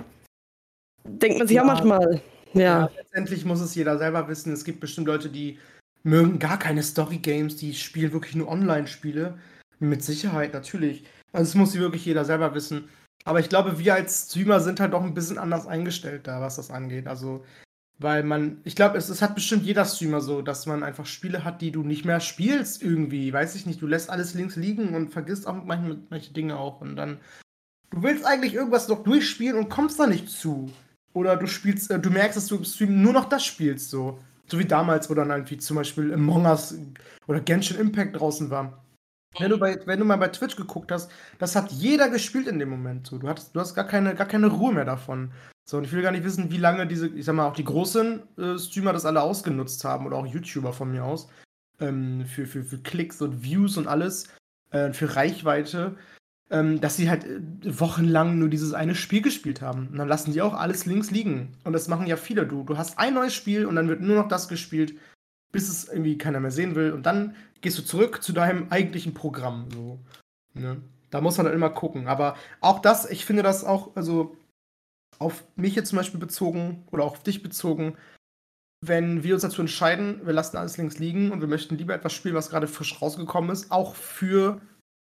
denkt 1.05 1.37
man 1.37 1.47
sich 1.47 1.55
ja, 1.55 1.61
ja 1.61 1.67
manchmal. 1.67 2.21
Ja. 2.53 2.61
ja. 2.61 2.89
Letztendlich 2.97 3.45
muss 3.45 3.61
es 3.61 3.75
jeder 3.75 3.97
selber 3.97 4.27
wissen. 4.27 4.53
Es 4.53 4.63
gibt 4.63 4.79
bestimmt 4.79 5.07
Leute, 5.07 5.29
die 5.29 5.59
mögen 6.03 6.39
gar 6.39 6.59
keine 6.59 6.83
Story-Games, 6.83 7.55
die 7.55 7.73
spielen 7.73 8.13
wirklich 8.13 8.35
nur 8.35 8.49
Online-Spiele. 8.49 9.37
Mit 9.79 10.03
Sicherheit, 10.03 10.53
natürlich. 10.53 11.03
Also 11.31 11.49
das 11.49 11.55
muss 11.55 11.75
wirklich 11.75 12.05
jeder 12.05 12.25
selber 12.25 12.53
wissen. 12.53 12.89
Aber 13.25 13.39
ich 13.39 13.49
glaube, 13.49 13.79
wir 13.79 13.95
als 13.95 14.27
Streamer 14.29 14.59
sind 14.59 14.79
halt 14.79 14.93
auch 14.93 15.03
ein 15.03 15.13
bisschen 15.13 15.37
anders 15.37 15.65
eingestellt 15.65 16.27
da, 16.27 16.41
was 16.41 16.57
das 16.57 16.71
angeht. 16.71 17.07
Also, 17.07 17.43
weil 17.99 18.23
man, 18.23 18.59
ich 18.63 18.75
glaube, 18.75 18.97
es, 18.97 19.09
es 19.09 19.21
hat 19.21 19.35
bestimmt 19.35 19.63
jeder 19.63 19.85
Streamer 19.85 20.21
so, 20.21 20.41
dass 20.41 20.65
man 20.65 20.83
einfach 20.83 21.05
Spiele 21.05 21.43
hat, 21.43 21.61
die 21.61 21.71
du 21.71 21.83
nicht 21.83 22.05
mehr 22.05 22.19
spielst 22.19 22.83
irgendwie. 22.83 23.31
Weiß 23.31 23.55
ich 23.55 23.65
nicht, 23.65 23.81
du 23.81 23.87
lässt 23.87 24.09
alles 24.09 24.33
links 24.33 24.55
liegen 24.55 24.93
und 24.93 25.09
vergisst 25.09 25.47
auch 25.47 25.63
manche, 25.63 25.99
manche 26.09 26.33
Dinge 26.33 26.57
auch. 26.57 26.81
Und 26.81 26.95
dann, 26.95 27.19
du 27.91 28.03
willst 28.03 28.25
eigentlich 28.25 28.53
irgendwas 28.53 28.87
noch 28.89 29.03
durchspielen 29.03 29.57
und 29.57 29.69
kommst 29.69 29.99
da 29.99 30.07
nicht 30.07 30.29
zu. 30.29 30.71
Oder 31.13 31.37
du 31.37 31.47
spielst, 31.47 31.91
äh, 31.91 31.99
du 31.99 32.09
merkst, 32.09 32.37
dass 32.37 32.47
du 32.47 32.57
im 32.57 32.65
Stream 32.65 33.01
nur 33.01 33.13
noch 33.13 33.25
das 33.25 33.45
spielst, 33.45 33.89
so. 33.89 34.19
So 34.47 34.59
wie 34.59 34.65
damals, 34.65 35.09
wo 35.09 35.13
dann 35.13 35.29
irgendwie 35.29 35.57
zum 35.57 35.77
Beispiel 35.77 36.13
Among 36.13 36.45
Us 36.45 36.75
oder 37.27 37.39
Genshin 37.39 37.79
Impact 37.79 38.19
draußen 38.19 38.49
war. 38.49 38.83
Wenn 39.39 39.49
du, 39.49 39.57
bei, 39.57 39.79
wenn 39.85 39.99
du 39.99 40.05
mal 40.05 40.17
bei 40.17 40.27
Twitch 40.27 40.55
geguckt 40.55 40.91
hast, 40.91 41.09
das 41.39 41.55
hat 41.55 41.71
jeder 41.71 42.09
gespielt 42.09 42.47
in 42.47 42.59
dem 42.59 42.69
Moment. 42.69 43.07
So. 43.07 43.17
Du, 43.17 43.27
hattest, 43.27 43.55
du 43.55 43.59
hast 43.59 43.73
gar 43.73 43.87
keine, 43.87 44.13
gar 44.15 44.27
keine 44.27 44.47
Ruhe 44.47 44.73
mehr 44.73 44.85
davon. 44.85 45.31
So, 45.65 45.77
und 45.77 45.85
ich 45.85 45.91
will 45.93 46.01
gar 46.01 46.11
nicht 46.11 46.25
wissen, 46.25 46.51
wie 46.51 46.57
lange 46.57 46.85
diese, 46.85 47.07
ich 47.07 47.25
sag 47.25 47.35
mal, 47.35 47.47
auch 47.47 47.55
die 47.55 47.63
großen 47.63 48.21
äh, 48.37 48.59
Streamer 48.59 48.93
das 48.93 49.05
alle 49.05 49.21
ausgenutzt 49.21 49.83
haben 49.85 50.05
oder 50.05 50.17
auch 50.17 50.27
YouTuber 50.27 50.73
von 50.73 50.91
mir 50.91 51.03
aus. 51.03 51.29
Ähm, 51.79 52.25
für, 52.25 52.45
für, 52.45 52.63
für 52.63 52.77
Klicks 52.77 53.21
und 53.21 53.43
Views 53.43 53.77
und 53.77 53.87
alles, 53.87 54.27
äh, 54.71 54.91
für 54.93 55.15
Reichweite, 55.15 55.95
ähm, 56.49 56.81
dass 56.81 56.95
sie 56.95 57.09
halt 57.09 57.25
äh, 57.25 57.39
wochenlang 57.79 58.37
nur 58.39 58.49
dieses 58.49 58.73
eine 58.73 58.95
Spiel 58.95 59.21
gespielt 59.21 59.61
haben. 59.61 59.87
Und 59.87 59.97
dann 59.97 60.07
lassen 60.07 60.33
die 60.33 60.41
auch 60.41 60.53
alles 60.53 60.85
links 60.85 61.11
liegen. 61.11 61.53
Und 61.63 61.73
das 61.73 61.87
machen 61.87 62.07
ja 62.07 62.17
viele. 62.17 62.45
Du, 62.45 62.63
du 62.63 62.77
hast 62.77 62.99
ein 62.99 63.13
neues 63.13 63.33
Spiel 63.33 63.65
und 63.65 63.75
dann 63.75 63.87
wird 63.87 64.01
nur 64.01 64.15
noch 64.15 64.27
das 64.27 64.47
gespielt, 64.47 64.95
bis 65.51 65.69
es 65.69 65.87
irgendwie 65.87 66.17
keiner 66.17 66.39
mehr 66.39 66.51
sehen 66.51 66.75
will. 66.75 66.91
Und 66.91 67.05
dann 67.05 67.35
gehst 67.61 67.77
du 67.77 67.83
zurück 67.83 68.21
zu 68.21 68.33
deinem 68.33 68.67
eigentlichen 68.69 69.13
Programm. 69.13 69.67
So. 69.71 69.99
Ne? 70.53 70.81
Da 71.09 71.21
muss 71.21 71.37
man 71.37 71.45
dann 71.45 71.55
immer 71.55 71.69
gucken. 71.69 72.07
Aber 72.07 72.35
auch 72.59 72.79
das, 72.79 73.09
ich 73.09 73.25
finde 73.25 73.43
das 73.43 73.63
auch, 73.63 73.95
also 73.95 74.35
auf 75.19 75.43
mich 75.55 75.75
jetzt 75.75 75.89
zum 75.89 75.97
Beispiel 75.97 76.19
bezogen 76.19 76.83
oder 76.91 77.03
auch 77.03 77.13
auf 77.13 77.23
dich 77.23 77.41
bezogen, 77.41 77.95
wenn 78.85 79.23
wir 79.23 79.33
uns 79.33 79.43
dazu 79.43 79.61
entscheiden, 79.61 80.25
wir 80.25 80.33
lassen 80.33 80.57
alles 80.57 80.77
links 80.77 80.99
liegen 80.99 81.31
und 81.31 81.39
wir 81.39 81.47
möchten 81.47 81.77
lieber 81.77 81.93
etwas 81.93 82.13
spielen, 82.13 82.35
was 82.35 82.49
gerade 82.49 82.67
frisch 82.67 83.01
rausgekommen 83.01 83.49
ist, 83.49 83.71
auch 83.71 83.95
für 83.95 84.59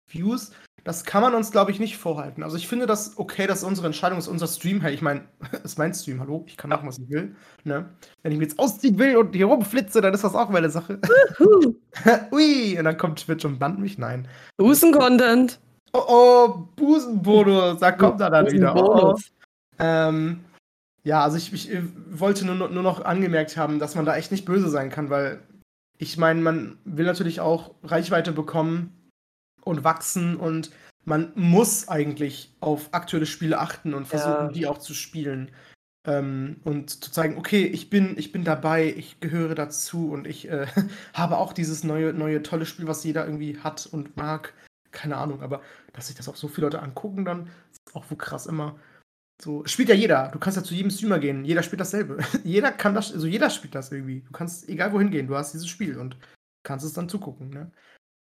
Views, 0.08 0.52
das 0.84 1.04
kann 1.04 1.22
man 1.22 1.34
uns, 1.34 1.50
glaube 1.50 1.70
ich, 1.70 1.80
nicht 1.80 1.96
vorhalten. 1.96 2.42
Also 2.42 2.56
ich 2.56 2.68
finde 2.68 2.86
das 2.86 3.16
okay, 3.16 3.46
dass 3.46 3.64
unsere 3.64 3.86
Entscheidung 3.86 4.18
ist, 4.18 4.28
unser 4.28 4.46
Stream. 4.46 4.82
Hey, 4.82 4.92
ich 4.92 5.00
meine, 5.00 5.22
es 5.52 5.60
ist 5.64 5.78
mein 5.78 5.94
Stream, 5.94 6.20
hallo, 6.20 6.44
ich 6.46 6.58
kann 6.58 6.68
machen, 6.68 6.86
was 6.86 6.98
ich 6.98 7.08
will. 7.08 7.34
Ne? 7.64 7.88
Wenn 8.22 8.32
ich 8.32 8.38
mich 8.38 8.48
jetzt 8.48 8.58
ausziehen 8.58 8.98
will 8.98 9.16
und 9.16 9.34
hier 9.34 9.46
rumflitze, 9.46 10.02
dann 10.02 10.12
ist 10.12 10.24
das 10.24 10.34
auch 10.34 10.50
meine 10.50 10.68
Sache. 10.68 11.00
Ui, 12.32 12.78
und 12.78 12.84
dann 12.84 12.98
kommt 12.98 13.24
Twitch 13.24 13.46
und 13.46 13.58
bannt 13.58 13.78
mich. 13.78 13.96
Nein. 13.96 14.28
Busen-Content. 14.58 15.58
Oh, 15.94 16.02
oh, 16.06 16.68
Busenbonus, 16.76 17.78
da 17.80 17.92
kommt 17.92 18.20
er 18.20 18.28
dann 18.28 18.50
wieder. 18.50 18.74
Oh. 18.76 19.16
Ähm, 19.78 20.40
ja, 21.02 21.22
also 21.22 21.36
ich, 21.36 21.52
ich 21.52 21.78
wollte 22.10 22.44
nur, 22.44 22.68
nur 22.68 22.82
noch 22.82 23.04
angemerkt 23.04 23.56
haben, 23.56 23.78
dass 23.78 23.94
man 23.94 24.04
da 24.04 24.16
echt 24.16 24.32
nicht 24.32 24.44
böse 24.44 24.68
sein 24.68 24.90
kann, 24.90 25.08
weil 25.08 25.40
ich 25.96 26.18
meine, 26.18 26.40
man 26.40 26.78
will 26.84 27.06
natürlich 27.06 27.40
auch 27.40 27.74
Reichweite 27.84 28.32
bekommen 28.32 28.92
und 29.64 29.84
wachsen 29.84 30.36
und 30.36 30.70
man 31.04 31.32
muss 31.34 31.88
eigentlich 31.88 32.54
auf 32.60 32.88
aktuelle 32.92 33.26
Spiele 33.26 33.58
achten 33.58 33.94
und 33.94 34.06
versuchen, 34.06 34.46
ja. 34.46 34.52
die 34.52 34.66
auch 34.66 34.78
zu 34.78 34.94
spielen. 34.94 35.50
Ähm, 36.06 36.60
und 36.64 37.02
zu 37.02 37.10
zeigen, 37.10 37.38
okay, 37.38 37.64
ich 37.64 37.88
bin, 37.88 38.18
ich 38.18 38.30
bin 38.30 38.44
dabei, 38.44 38.92
ich 38.94 39.20
gehöre 39.20 39.54
dazu 39.54 40.10
und 40.10 40.26
ich 40.26 40.48
äh, 40.50 40.66
habe 41.14 41.38
auch 41.38 41.52
dieses 41.52 41.82
neue, 41.82 42.12
neue 42.12 42.42
tolle 42.42 42.66
Spiel, 42.66 42.86
was 42.86 43.04
jeder 43.04 43.24
irgendwie 43.24 43.58
hat 43.58 43.86
und 43.86 44.16
mag. 44.16 44.52
Keine 44.90 45.16
Ahnung, 45.16 45.42
aber 45.42 45.62
dass 45.92 46.06
sich 46.08 46.16
das 46.16 46.28
auch 46.28 46.36
so 46.36 46.48
viele 46.48 46.66
Leute 46.66 46.82
angucken, 46.82 47.24
dann 47.24 47.48
ist 47.72 47.94
auch 47.94 48.04
wo 48.10 48.16
krass 48.16 48.46
immer. 48.46 48.76
So, 49.42 49.64
spielt 49.66 49.88
ja 49.88 49.94
jeder. 49.94 50.28
Du 50.28 50.38
kannst 50.38 50.56
ja 50.56 50.62
zu 50.62 50.74
jedem 50.74 50.90
Streamer 50.90 51.18
gehen. 51.18 51.44
Jeder 51.44 51.62
spielt 51.62 51.80
dasselbe. 51.80 52.18
jeder 52.44 52.70
kann 52.70 52.94
das, 52.94 53.12
also 53.12 53.26
jeder 53.26 53.50
spielt 53.50 53.74
das 53.74 53.90
irgendwie. 53.90 54.20
Du 54.20 54.32
kannst 54.32 54.68
egal 54.68 54.92
wohin 54.92 55.10
gehen, 55.10 55.26
du 55.26 55.36
hast 55.36 55.54
dieses 55.54 55.68
Spiel 55.68 55.98
und 55.98 56.16
kannst 56.62 56.84
es 56.84 56.92
dann 56.92 57.08
zugucken, 57.08 57.50
ne? 57.50 57.72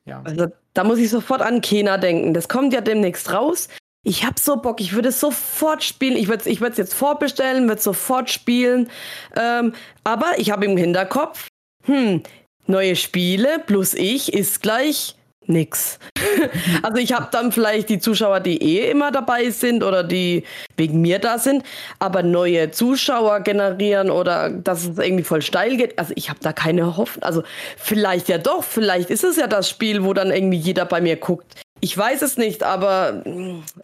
Ja. 0.05 0.21
Also 0.23 0.47
da 0.73 0.83
muss 0.83 0.99
ich 0.99 1.09
sofort 1.09 1.41
an 1.41 1.61
Kena 1.61 1.97
denken. 1.97 2.33
Das 2.33 2.47
kommt 2.47 2.73
ja 2.73 2.81
demnächst 2.81 3.31
raus. 3.31 3.67
Ich 4.03 4.23
hab 4.23 4.37
so 4.37 4.57
Bock, 4.57 4.79
ich 4.81 4.93
würde 4.93 5.09
es 5.09 5.19
sofort 5.19 5.83
spielen. 5.83 6.15
Ich 6.15 6.27
würde 6.27 6.41
es 6.41 6.45
ich 6.45 6.59
jetzt 6.59 6.93
vorbestellen, 6.93 7.67
würde 7.67 7.81
sofort 7.81 8.29
spielen. 8.29 8.89
Ähm, 9.35 9.73
aber 10.03 10.37
ich 10.37 10.51
habe 10.51 10.65
im 10.65 10.77
Hinterkopf, 10.77 11.47
hm, 11.85 12.21
neue 12.67 12.95
Spiele 12.95 13.59
plus 13.65 13.95
ich 13.95 14.31
ist 14.31 14.61
gleich 14.61 15.14
nix. 15.47 15.99
also 16.83 16.97
ich 16.97 17.13
habe 17.13 17.27
dann 17.31 17.51
vielleicht 17.51 17.89
die 17.89 17.99
Zuschauer, 17.99 18.39
die 18.39 18.61
eh 18.61 18.89
immer 18.89 19.11
dabei 19.11 19.49
sind 19.49 19.83
oder 19.83 20.03
die 20.03 20.43
wegen 20.77 21.01
mir 21.01 21.19
da 21.19 21.37
sind, 21.37 21.63
aber 21.99 22.23
neue 22.23 22.71
Zuschauer 22.71 23.41
generieren 23.41 24.09
oder 24.09 24.49
dass 24.49 24.85
es 24.85 24.97
irgendwie 24.97 25.23
voll 25.23 25.41
steil 25.41 25.77
geht. 25.77 25.97
Also 25.99 26.13
ich 26.15 26.29
habe 26.29 26.39
da 26.41 26.53
keine 26.53 26.97
Hoffnung. 26.97 27.23
Also 27.23 27.43
vielleicht 27.77 28.29
ja 28.29 28.37
doch, 28.37 28.63
vielleicht 28.63 29.09
ist 29.09 29.23
es 29.23 29.37
ja 29.37 29.47
das 29.47 29.69
Spiel, 29.69 30.03
wo 30.03 30.13
dann 30.13 30.31
irgendwie 30.31 30.57
jeder 30.57 30.85
bei 30.85 31.01
mir 31.01 31.15
guckt. 31.15 31.61
Ich 31.81 31.97
weiß 31.97 32.21
es 32.21 32.37
nicht, 32.37 32.63
aber 32.63 33.23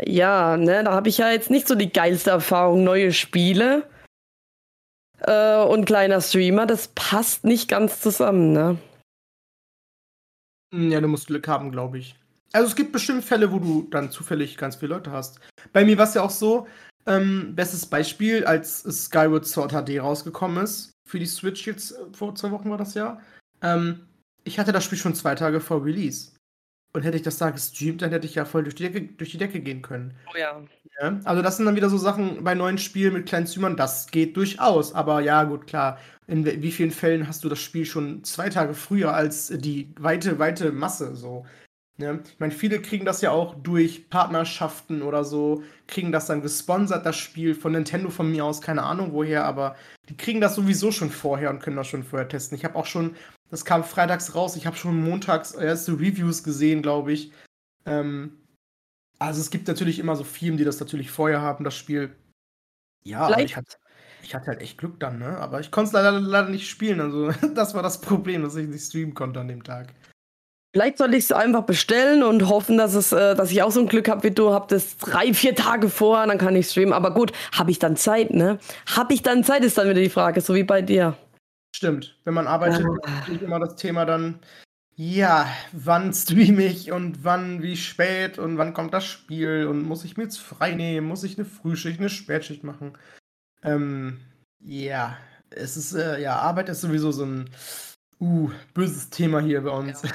ja, 0.04 0.58
ne, 0.58 0.84
da 0.84 0.94
habe 0.94 1.10
ich 1.10 1.18
ja 1.18 1.30
jetzt 1.30 1.50
nicht 1.50 1.68
so 1.68 1.76
die 1.76 1.92
geilste 1.92 2.32
Erfahrung. 2.32 2.84
Neue 2.84 3.12
Spiele 3.12 3.84
äh, 5.20 5.58
und 5.58 5.86
kleiner 5.86 6.22
Streamer, 6.22 6.66
das 6.66 6.90
passt 6.96 7.44
nicht 7.44 7.68
ganz 7.68 8.02
zusammen, 8.02 8.54
ne? 8.54 8.78
Hm, 10.74 10.92
ja, 10.92 11.02
du 11.02 11.08
musst 11.08 11.28
Glück 11.28 11.48
haben, 11.48 11.72
glaube 11.72 12.00
ich. 12.00 12.16
Also 12.54 12.68
es 12.68 12.76
gibt 12.76 12.92
bestimmt 12.92 13.24
Fälle, 13.24 13.52
wo 13.52 13.60
du 13.60 13.88
dann 13.92 14.12
zufällig 14.12 14.58
ganz 14.58 14.76
viele 14.76 14.94
Leute 14.96 15.12
hast. 15.12 15.40
Bei 15.72 15.86
mir 15.86 15.98
war 15.98 16.06
es 16.06 16.14
ja 16.14 16.22
auch 16.22 16.30
so, 16.30 16.68
ähm, 17.06 17.56
bestes 17.56 17.86
Beispiel, 17.86 18.46
als 18.46 18.84
Skyward 18.84 19.46
Sword 19.46 19.72
HD 19.72 20.00
rausgekommen 20.00 20.64
ist, 20.64 20.92
für 21.08 21.20
die 21.20 21.26
Switch 21.26 21.66
jetzt, 21.66 21.94
äh, 21.94 21.96
vor 22.14 22.36
zwei 22.36 22.52
Wochen 22.52 22.70
war 22.70 22.78
das 22.78 22.94
ja, 22.94 23.22
ähm, 23.62 24.08
ich 24.44 24.60
hatte 24.60 24.72
das 24.72 24.84
Spiel 24.84 24.98
schon 24.98 25.16
zwei 25.16 25.36
Tage 25.36 25.60
vor 25.60 25.84
Release. 25.86 26.32
Und 26.94 27.04
hätte 27.04 27.16
ich 27.16 27.24
das 27.24 27.38
da 27.38 27.52
gestreamt, 27.52 28.02
dann 28.02 28.10
hätte 28.10 28.28
ich 28.28 28.36
ja 28.36 28.44
voll 28.44 28.64
durch 28.64 28.76
die 28.76 28.84
Decke, 28.84 29.14
durch 29.14 29.32
die 29.32 29.38
Decke 29.38 29.62
gehen 29.62 29.82
können. 29.82 30.14
Oh 30.30 30.38
ja. 30.38 30.62
ja. 31.02 31.20
Also 31.24 31.42
das 31.42 31.56
sind 31.56 31.66
dann 31.66 31.78
wieder 31.78 31.90
so 31.90 31.98
Sachen 31.98 32.44
bei 32.44 32.54
neuen 32.54 32.78
Spielen 32.78 33.14
mit 33.14 33.28
kleinen 33.28 33.48
Streamern, 33.48 33.78
das 33.78 34.08
geht 34.08 34.36
durchaus. 34.36 34.94
Aber 34.94 35.22
ja, 35.22 35.44
gut, 35.46 35.68
klar. 35.68 36.00
In 36.32 36.46
wie 36.46 36.72
vielen 36.72 36.92
Fällen 36.92 37.28
hast 37.28 37.44
du 37.44 37.50
das 37.50 37.60
Spiel 37.60 37.86
schon 37.86 38.24
zwei 38.24 38.50
Tage 38.50 38.74
früher 38.74 39.14
als 39.14 39.48
die 39.48 39.94
weite, 40.00 40.40
weite 40.40 40.72
Masse 40.72 41.16
so? 41.16 41.46
Ja. 41.98 42.18
Ich 42.24 42.40
meine, 42.40 42.54
viele 42.54 42.82
kriegen 42.82 43.06
das 43.06 43.22
ja 43.22 43.32
auch 43.32 43.54
durch 43.56 44.10
Partnerschaften 44.10 45.02
oder 45.02 45.24
so, 45.24 45.62
kriegen 45.88 46.12
das 46.12 46.26
dann 46.26 46.42
gesponsert, 46.42 47.06
das 47.06 47.18
Spiel 47.18 47.54
von 47.54 47.74
Nintendo 47.74 48.10
von 48.10 48.32
mir 48.32 48.46
aus, 48.46 48.62
keine 48.62 48.84
Ahnung 48.84 49.12
woher, 49.12 49.44
aber 49.46 49.76
die 50.10 50.18
kriegen 50.18 50.42
das 50.42 50.56
sowieso 50.56 50.92
schon 50.92 51.12
vorher 51.12 51.50
und 51.50 51.60
können 51.60 51.76
das 51.76 51.88
schon 51.88 52.04
vorher 52.04 52.30
testen. 52.30 52.58
Ich 52.58 52.66
habe 52.66 52.76
auch 52.76 52.88
schon 52.88 53.16
das 53.52 53.66
kam 53.66 53.84
freitags 53.84 54.34
raus. 54.34 54.56
Ich 54.56 54.66
habe 54.66 54.78
schon 54.78 55.04
montags 55.04 55.52
erste 55.52 55.92
Reviews 55.92 56.44
gesehen, 56.44 56.82
glaube 56.82 57.12
ich. 57.12 57.32
Ähm, 57.86 58.38
also 59.20 59.42
es 59.42 59.52
gibt 59.52 59.68
natürlich 59.68 60.00
immer 60.00 60.16
so 60.16 60.24
Firmen, 60.24 60.58
die 60.58 60.64
das 60.64 60.80
natürlich 60.80 61.12
vorher 61.12 61.42
haben, 61.42 61.66
das 61.66 61.76
Spiel. 61.76 62.16
Ja, 63.04 63.28
aber 63.28 63.44
ich 63.44 63.58
hatte, 63.58 63.78
ich 64.24 64.36
hatte 64.36 64.48
halt 64.48 64.62
echt 64.62 64.78
Glück 64.78 65.00
dann, 65.00 65.20
ne? 65.20 65.38
Aber 65.38 65.60
ich 65.60 65.72
konnte 65.72 65.88
es 65.88 65.94
leider, 65.94 66.12
leider 66.12 66.50
nicht 66.50 66.70
spielen. 66.70 67.00
Also 67.00 67.32
das 67.56 67.74
war 67.74 67.84
das 67.84 68.02
Problem, 68.02 68.44
dass 68.44 68.56
ich 68.56 68.68
nicht 68.68 68.86
streamen 68.86 69.14
konnte 69.14 69.40
an 69.40 69.48
dem 69.48 69.64
Tag. 69.64 69.94
Vielleicht 70.74 71.00
soll 71.00 71.14
ich 71.14 71.26
es 71.26 71.32
einfach 71.34 71.64
bestellen 71.64 72.24
und 72.24 72.48
hoffen, 72.48 72.78
dass 72.78 72.94
es, 72.94 73.12
äh, 73.12 73.36
dass 73.36 73.52
ich 73.52 73.62
auch 73.62 73.72
so 73.72 73.82
ein 73.82 73.88
Glück 73.88 74.08
habe 74.08 74.24
wie 74.24 74.32
du. 74.32 74.54
Hab 74.54 74.70
das 74.70 74.96
drei, 74.98 75.34
vier 75.34 75.54
Tage 75.54 75.90
vorher, 75.90 76.28
dann 76.28 76.38
kann 76.38 76.56
ich 76.56 76.68
streamen. 76.68 76.94
Aber 76.94 77.14
gut, 77.14 77.34
habe 77.52 77.72
ich 77.72 77.80
dann 77.80 77.98
Zeit, 77.98 78.32
ne? 78.32 78.58
Habe 78.96 79.14
ich 79.14 79.22
dann 79.22 79.44
Zeit, 79.44 79.66
ist 79.66 79.78
dann 79.78 79.90
wieder 79.90 80.00
die 80.00 80.10
Frage, 80.10 80.40
so 80.40 80.56
wie 80.56 80.64
bei 80.64 80.82
dir. 80.82 81.18
Stimmt. 81.76 82.18
Wenn 82.24 82.34
man 82.34 82.48
arbeitet, 82.48 82.86
ja. 82.86 83.34
ist 83.34 83.42
immer 83.42 83.60
das 83.60 83.76
Thema 83.76 84.06
dann, 84.06 84.40
ja, 84.96 85.48
wann 85.74 86.14
streame 86.14 86.66
ich 86.66 86.92
und 86.92 87.24
wann, 87.24 87.62
wie 87.62 87.76
spät 87.76 88.38
und 88.38 88.58
wann 88.58 88.74
kommt 88.74 88.94
das 88.94 89.06
Spiel 89.06 89.68
und 89.68 89.82
muss 89.82 90.06
ich 90.06 90.16
mir 90.16 90.24
jetzt 90.24 90.40
frei 90.40 90.74
nehmen, 90.74 91.08
muss 91.08 91.24
ich 91.24 91.38
eine 91.38 91.46
Frühschicht, 91.46 92.00
eine 92.00 92.10
Spätschicht 92.10 92.64
machen. 92.64 92.94
Ähm, 93.64 94.20
ja, 94.60 95.18
es 95.50 95.78
ist, 95.78 95.94
äh, 95.94 96.22
ja, 96.22 96.38
Arbeit 96.38 96.70
ist 96.70 96.82
sowieso 96.82 97.12
so 97.12 97.26
ein, 97.26 97.50
uh, 98.22 98.50
böses 98.74 99.10
Thema 99.10 99.40
hier 99.42 99.62
bei 99.62 99.72
uns. 99.72 100.02
Ja. 100.04 100.12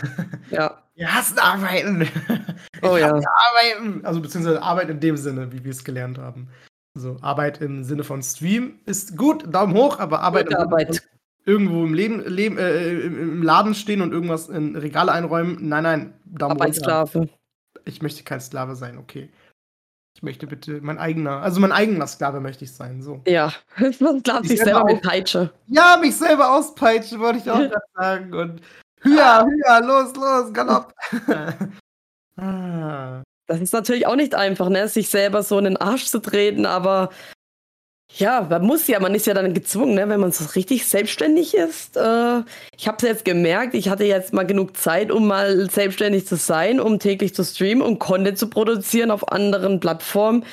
ja. 0.51 0.83
Wir 0.95 1.15
hassen 1.15 1.39
Arbeiten. 1.39 2.09
oh 2.83 2.97
ja. 2.97 3.09
Arbeiten. 3.13 4.05
Also 4.05 4.23
beziehungsweise 4.23 4.63
Arbeit 4.63 4.89
in 4.89 5.01
dem 5.01 5.19
Sinne, 5.19 5.53
wie 5.53 5.63
wir 5.63 5.71
es 5.71 5.85
gelernt 5.85 6.17
haben. 6.17 6.49
So, 6.95 7.19
Arbeit 7.21 7.61
im 7.61 7.85
Sinne 7.85 8.05
von 8.05 8.23
Stream 8.23 8.81
ist 8.87 9.19
gut, 9.19 9.53
Daumen 9.53 9.75
hoch, 9.75 9.99
aber 9.99 10.21
Arbeit, 10.21 10.47
Gute 10.47 10.59
Arbeit. 10.59 11.03
irgendwo 11.45 11.85
im 11.85 11.93
Leben, 11.93 12.21
Leben 12.27 12.57
äh, 12.57 13.01
im 13.01 13.43
Laden 13.43 13.75
stehen 13.75 14.01
und 14.01 14.13
irgendwas 14.13 14.49
in 14.49 14.75
Regale 14.75 15.13
einräumen. 15.13 15.59
Nein, 15.69 15.83
nein, 15.83 16.15
Daumen 16.25 16.53
Arbeitssklave. 16.53 17.29
Ich 17.85 18.01
möchte 18.01 18.25
kein 18.25 18.41
Sklave 18.41 18.77
sein, 18.77 18.97
okay. 18.97 19.29
Ich 20.17 20.23
möchte 20.23 20.47
bitte 20.47 20.81
mein 20.81 20.97
eigener, 20.97 21.43
also 21.43 21.61
mein 21.61 21.73
eigener 21.73 22.07
Sklave 22.07 22.41
möchte 22.41 22.65
ich 22.65 22.73
sein, 22.73 23.03
so. 23.03 23.21
Ja, 23.27 23.53
man 24.01 24.21
sklave 24.21 24.49
sich 24.49 24.57
selber, 24.57 24.79
selber 24.79 24.85
mit 24.95 25.03
Peitsche. 25.03 25.53
Ja, 25.67 25.99
mich 26.01 26.17
selber 26.17 26.55
auspeitschen, 26.55 27.21
wollte 27.21 27.41
ich 27.41 27.51
auch 27.51 27.59
gerade 27.59 27.85
sagen. 27.95 28.33
Und 28.33 28.63
höher, 29.03 29.45
höher, 29.45 29.81
los, 29.83 30.17
los, 30.17 30.55
galopp. 30.55 30.95
ah. 32.39 33.23
Das 33.47 33.61
ist 33.61 33.75
natürlich 33.75 34.07
auch 34.07 34.17
nicht 34.17 34.35
einfach, 34.35 34.71
ne? 34.71 34.89
sich 34.89 35.11
selber 35.11 35.43
so 35.43 35.59
in 35.59 35.65
den 35.65 35.77
Arsch 35.77 36.07
zu 36.07 36.19
treten, 36.19 36.65
aber 36.65 37.11
ja, 38.15 38.47
man 38.49 38.63
muss 38.63 38.87
ja, 38.87 39.01
man 39.01 39.15
ist 39.15 39.27
ja 39.27 39.35
dann 39.35 39.53
gezwungen, 39.53 39.95
ne? 39.95 40.09
wenn 40.09 40.21
man 40.21 40.33
so 40.33 40.45
richtig 40.55 40.87
selbstständig 40.87 41.55
ist. 41.55 41.97
Äh, 41.97 42.43
ich 42.77 42.87
habe 42.87 42.97
es 42.99 43.03
jetzt 43.03 43.25
gemerkt, 43.25 43.75
ich 43.75 43.89
hatte 43.89 44.05
jetzt 44.05 44.33
mal 44.33 44.47
genug 44.47 44.77
Zeit, 44.77 45.11
um 45.11 45.27
mal 45.27 45.69
selbstständig 45.71 46.27
zu 46.27 46.37
sein, 46.37 46.81
um 46.81 46.99
täglich 46.99 47.35
zu 47.35 47.45
streamen 47.45 47.83
und 47.83 47.99
Content 47.99 48.39
zu 48.39 48.49
produzieren 48.49 49.11
auf 49.11 49.31
anderen 49.33 49.81
Plattformen. 49.81 50.45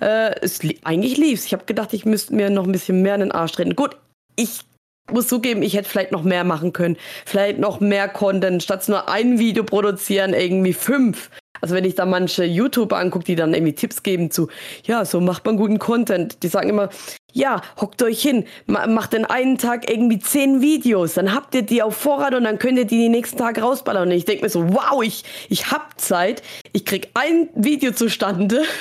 Äh, 0.00 0.34
es, 0.40 0.60
eigentlich 0.82 1.16
lief's. 1.16 1.44
Ich 1.44 1.52
habe 1.52 1.64
gedacht, 1.64 1.92
ich 1.92 2.04
müsste 2.04 2.34
mir 2.34 2.50
noch 2.50 2.64
ein 2.64 2.72
bisschen 2.72 3.02
mehr 3.02 3.14
in 3.14 3.20
den 3.20 3.32
Arsch 3.32 3.52
treten. 3.52 3.76
Gut, 3.76 3.96
ich 4.34 4.62
muss 5.10 5.28
zugeben, 5.28 5.62
ich 5.62 5.74
hätte 5.74 5.88
vielleicht 5.88 6.12
noch 6.12 6.24
mehr 6.24 6.44
machen 6.44 6.72
können. 6.72 6.96
Vielleicht 7.24 7.58
noch 7.58 7.80
mehr 7.80 8.08
Content, 8.08 8.62
statt 8.62 8.88
nur 8.88 9.08
ein 9.08 9.38
Video 9.38 9.62
produzieren, 9.64 10.34
irgendwie 10.34 10.72
fünf. 10.72 11.30
Also 11.62 11.76
wenn 11.76 11.84
ich 11.84 11.94
da 11.94 12.04
manche 12.04 12.44
YouTuber 12.44 12.98
angucke, 12.98 13.24
die 13.24 13.36
dann 13.36 13.54
irgendwie 13.54 13.74
Tipps 13.74 14.02
geben 14.02 14.32
zu, 14.32 14.48
ja, 14.82 15.04
so 15.04 15.20
macht 15.20 15.46
man 15.46 15.56
guten 15.56 15.78
Content. 15.78 16.42
Die 16.42 16.48
sagen 16.48 16.68
immer, 16.68 16.90
ja, 17.32 17.62
hockt 17.80 18.02
euch 18.02 18.20
hin, 18.20 18.44
macht 18.66 19.12
den 19.12 19.24
einen 19.24 19.58
Tag 19.58 19.88
irgendwie 19.88 20.18
zehn 20.18 20.60
Videos, 20.60 21.14
dann 21.14 21.32
habt 21.32 21.54
ihr 21.54 21.62
die 21.62 21.82
auf 21.82 21.96
Vorrat 21.96 22.34
und 22.34 22.44
dann 22.44 22.58
könnt 22.58 22.78
ihr 22.78 22.84
die 22.84 22.98
den 22.98 23.12
nächsten 23.12 23.38
Tag 23.38 23.62
rausballern. 23.62 24.08
Und 24.08 24.14
ich 24.14 24.24
denke 24.24 24.42
mir 24.42 24.50
so, 24.50 24.68
wow, 24.74 25.02
ich, 25.02 25.24
ich 25.48 25.70
hab 25.70 26.00
Zeit, 26.00 26.42
ich 26.72 26.84
krieg 26.84 27.10
ein 27.14 27.48
Video 27.54 27.92
zustande. 27.92 28.62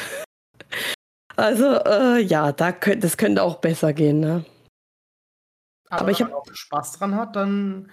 Also, 1.37 1.65
äh, 1.85 2.19
ja, 2.19 2.51
da 2.51 2.73
könnt, 2.73 3.05
das 3.05 3.15
könnte 3.15 3.41
auch 3.41 3.55
besser 3.55 3.93
gehen, 3.93 4.19
ne? 4.19 4.43
Aber, 5.89 6.01
Aber 6.01 6.11
ich 6.11 6.21
habe 6.21 6.35
auch 6.35 6.45
Spaß 6.51 6.99
dran 6.99 7.15
hat, 7.15 7.37
dann 7.37 7.89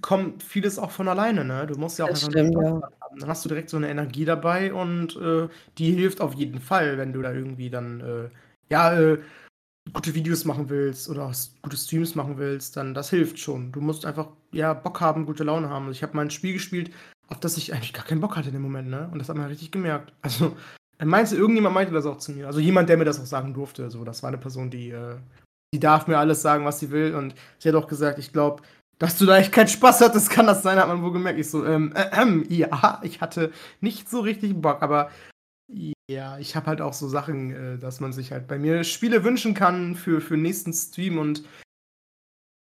kommt 0.00 0.42
vieles 0.42 0.78
auch 0.78 0.90
von 0.90 1.08
alleine, 1.08 1.44
ne? 1.44 1.66
Du 1.66 1.76
musst 1.76 1.98
ja 1.98 2.04
auch 2.04 2.10
das 2.10 2.24
einfach 2.24 2.38
stimmt, 2.38 2.54
ja. 2.62 2.88
Dann 3.18 3.28
hast 3.28 3.44
du 3.44 3.48
direkt 3.48 3.70
so 3.70 3.76
eine 3.76 3.88
Energie 3.88 4.24
dabei 4.24 4.72
und 4.72 5.16
äh, 5.16 5.48
die 5.78 5.92
hilft 5.92 6.20
auf 6.20 6.34
jeden 6.34 6.60
Fall, 6.60 6.98
wenn 6.98 7.12
du 7.12 7.22
da 7.22 7.32
irgendwie 7.32 7.70
dann 7.70 8.00
äh, 8.00 8.28
ja 8.70 8.98
äh, 8.98 9.18
gute 9.92 10.14
Videos 10.14 10.44
machen 10.44 10.68
willst 10.68 11.08
oder 11.08 11.30
gute 11.62 11.76
Streams 11.76 12.14
machen 12.14 12.38
willst, 12.38 12.76
dann 12.76 12.94
das 12.94 13.10
hilft 13.10 13.38
schon. 13.38 13.72
Du 13.72 13.80
musst 13.80 14.04
einfach 14.04 14.28
ja 14.52 14.74
Bock 14.74 15.00
haben, 15.00 15.26
gute 15.26 15.44
Laune 15.44 15.68
haben. 15.68 15.86
Also 15.86 15.96
ich 15.96 16.02
habe 16.02 16.16
mal 16.16 16.22
ein 16.22 16.30
Spiel 16.30 16.54
gespielt, 16.54 16.90
auf 17.28 17.40
das 17.40 17.56
ich 17.56 17.72
eigentlich 17.72 17.92
gar 17.92 18.04
keinen 18.04 18.20
Bock 18.20 18.36
hatte 18.36 18.48
in 18.48 18.54
dem 18.54 18.62
Moment, 18.62 18.88
ne? 18.88 19.08
Und 19.12 19.18
das 19.18 19.28
hat 19.28 19.36
man 19.36 19.48
richtig 19.48 19.70
gemerkt. 19.70 20.12
Also 20.22 20.56
meinst 21.04 21.32
du, 21.32 21.36
irgendjemand 21.36 21.74
meinte 21.74 21.92
das 21.92 22.06
auch 22.06 22.16
zu 22.16 22.32
mir? 22.32 22.46
Also 22.46 22.58
jemand, 22.58 22.88
der 22.88 22.96
mir 22.96 23.04
das 23.04 23.20
auch 23.20 23.26
sagen 23.26 23.52
durfte. 23.52 23.90
So, 23.90 24.02
das 24.02 24.22
war 24.22 24.28
eine 24.28 24.38
Person, 24.38 24.70
die 24.70 24.90
äh, 24.90 25.16
die 25.76 25.80
darf 25.80 26.06
mir 26.06 26.18
alles 26.18 26.42
sagen, 26.42 26.64
was 26.64 26.80
sie 26.80 26.90
will. 26.90 27.14
Und 27.14 27.34
sie 27.58 27.68
hat 27.68 27.76
auch 27.76 27.86
gesagt, 27.86 28.18
ich 28.18 28.32
glaube, 28.32 28.62
dass 28.98 29.18
du 29.18 29.26
da 29.26 29.38
echt 29.38 29.52
keinen 29.52 29.68
Spaß 29.68 30.00
hattest, 30.00 30.30
kann 30.30 30.46
das 30.46 30.62
sein, 30.62 30.78
hat 30.78 30.88
man 30.88 31.02
wohl 31.02 31.12
gemerkt. 31.12 31.38
Ich 31.38 31.50
so, 31.50 31.64
ähm, 31.64 31.92
äh, 31.94 32.08
ähm, 32.12 32.44
ja, 32.48 33.00
ich 33.02 33.20
hatte 33.20 33.52
nicht 33.80 34.08
so 34.08 34.20
richtig 34.20 34.54
Bock, 34.60 34.82
aber 34.82 35.10
ja, 36.08 36.38
ich 36.38 36.54
habe 36.54 36.66
halt 36.66 36.80
auch 36.80 36.92
so 36.92 37.08
Sachen, 37.08 37.50
äh, 37.50 37.78
dass 37.78 38.00
man 38.00 38.12
sich 38.12 38.32
halt 38.32 38.46
bei 38.46 38.58
mir 38.58 38.84
Spiele 38.84 39.24
wünschen 39.24 39.54
kann 39.54 39.96
für, 39.96 40.20
für 40.20 40.36
nächsten 40.36 40.72
Stream 40.72 41.18
und 41.18 41.44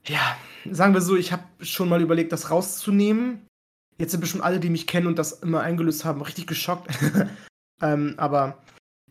ja, 0.06 0.38
sagen 0.70 0.94
wir 0.94 1.02
so, 1.02 1.16
ich 1.16 1.32
habe 1.32 1.44
schon 1.62 1.90
mal 1.90 2.02
überlegt, 2.02 2.32
das 2.32 2.52
rauszunehmen. 2.52 3.46
Jetzt 3.98 4.12
sind 4.12 4.22
bestimmt 4.22 4.44
alle, 4.44 4.60
die 4.60 4.70
mich 4.70 4.88
kennen 4.88 5.08
und 5.08 5.20
das 5.20 5.34
immer 5.34 5.62
eingelöst 5.62 6.06
haben, 6.06 6.22
richtig 6.22 6.48
geschockt. 6.48 6.88
ähm, 7.82 8.16
aber 8.18 8.62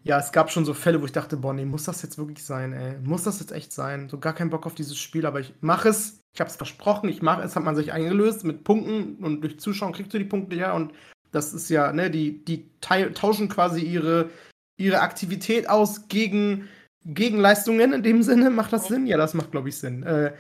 ja, 0.03 0.19
es 0.19 0.33
gab 0.33 0.51
schon 0.51 0.65
so 0.65 0.75
Fälle, 0.75 1.01
wo 1.01 1.05
ich 1.05 1.13
dachte, 1.13 1.37
boah, 1.37 1.53
nee, 1.53 1.67
muss 1.67 1.85
das 1.85 2.03
jetzt 2.03 2.19
wirklich 2.19 2.43
sein, 2.45 2.73
ey? 2.73 2.99
Muss 3.01 3.25
das 3.25 3.41
jetzt 3.41 3.53
echt 3.53 3.73
sein? 3.73 4.09
So 4.09 4.19
gar 4.19 4.33
keinen 4.33 4.51
Bock 4.51 4.65
auf 4.65 4.75
dieses 4.75 4.99
Spiel, 4.99 5.27
aber 5.27 5.41
ich 5.41 5.55
mache 5.61 5.91
es. 5.91 6.18
Ich 6.35 6.41
habe 6.41 6.51
es 6.51 6.57
versprochen, 6.57 7.09
ich 7.09 7.23
mache 7.23 7.43
es, 7.43 7.57
hat 7.57 7.65
man 7.65 7.77
sich 7.77 7.93
eingelöst 7.93 8.45
mit 8.45 8.65
Punkten 8.65 9.25
und 9.25 9.41
durch 9.41 9.59
Zuschauen 9.59 9.93
kriegst 9.93 10.15
du 10.15 10.19
die 10.19 10.25
Punkte 10.25 10.57
ja 10.57 10.73
und 10.73 10.93
das 11.31 11.53
ist 11.53 11.69
ja, 11.69 11.93
ne, 11.93 12.11
die, 12.11 12.45
die 12.45 12.69
tauschen 12.81 13.49
quasi 13.49 13.81
ihre, 13.81 14.31
ihre 14.77 15.01
Aktivität 15.01 15.69
aus 15.69 16.09
gegen 16.09 16.69
Gegenleistungen 17.05 17.93
in 17.93 18.03
dem 18.03 18.23
Sinne. 18.23 18.51
Macht 18.51 18.73
das 18.73 18.89
Sinn? 18.89 19.07
Ja, 19.07 19.17
das 19.17 19.35
macht, 19.35 19.51
glaube 19.51 19.69
ich, 19.69 19.77
Sinn. 19.77 20.03
Äh, 20.03 20.35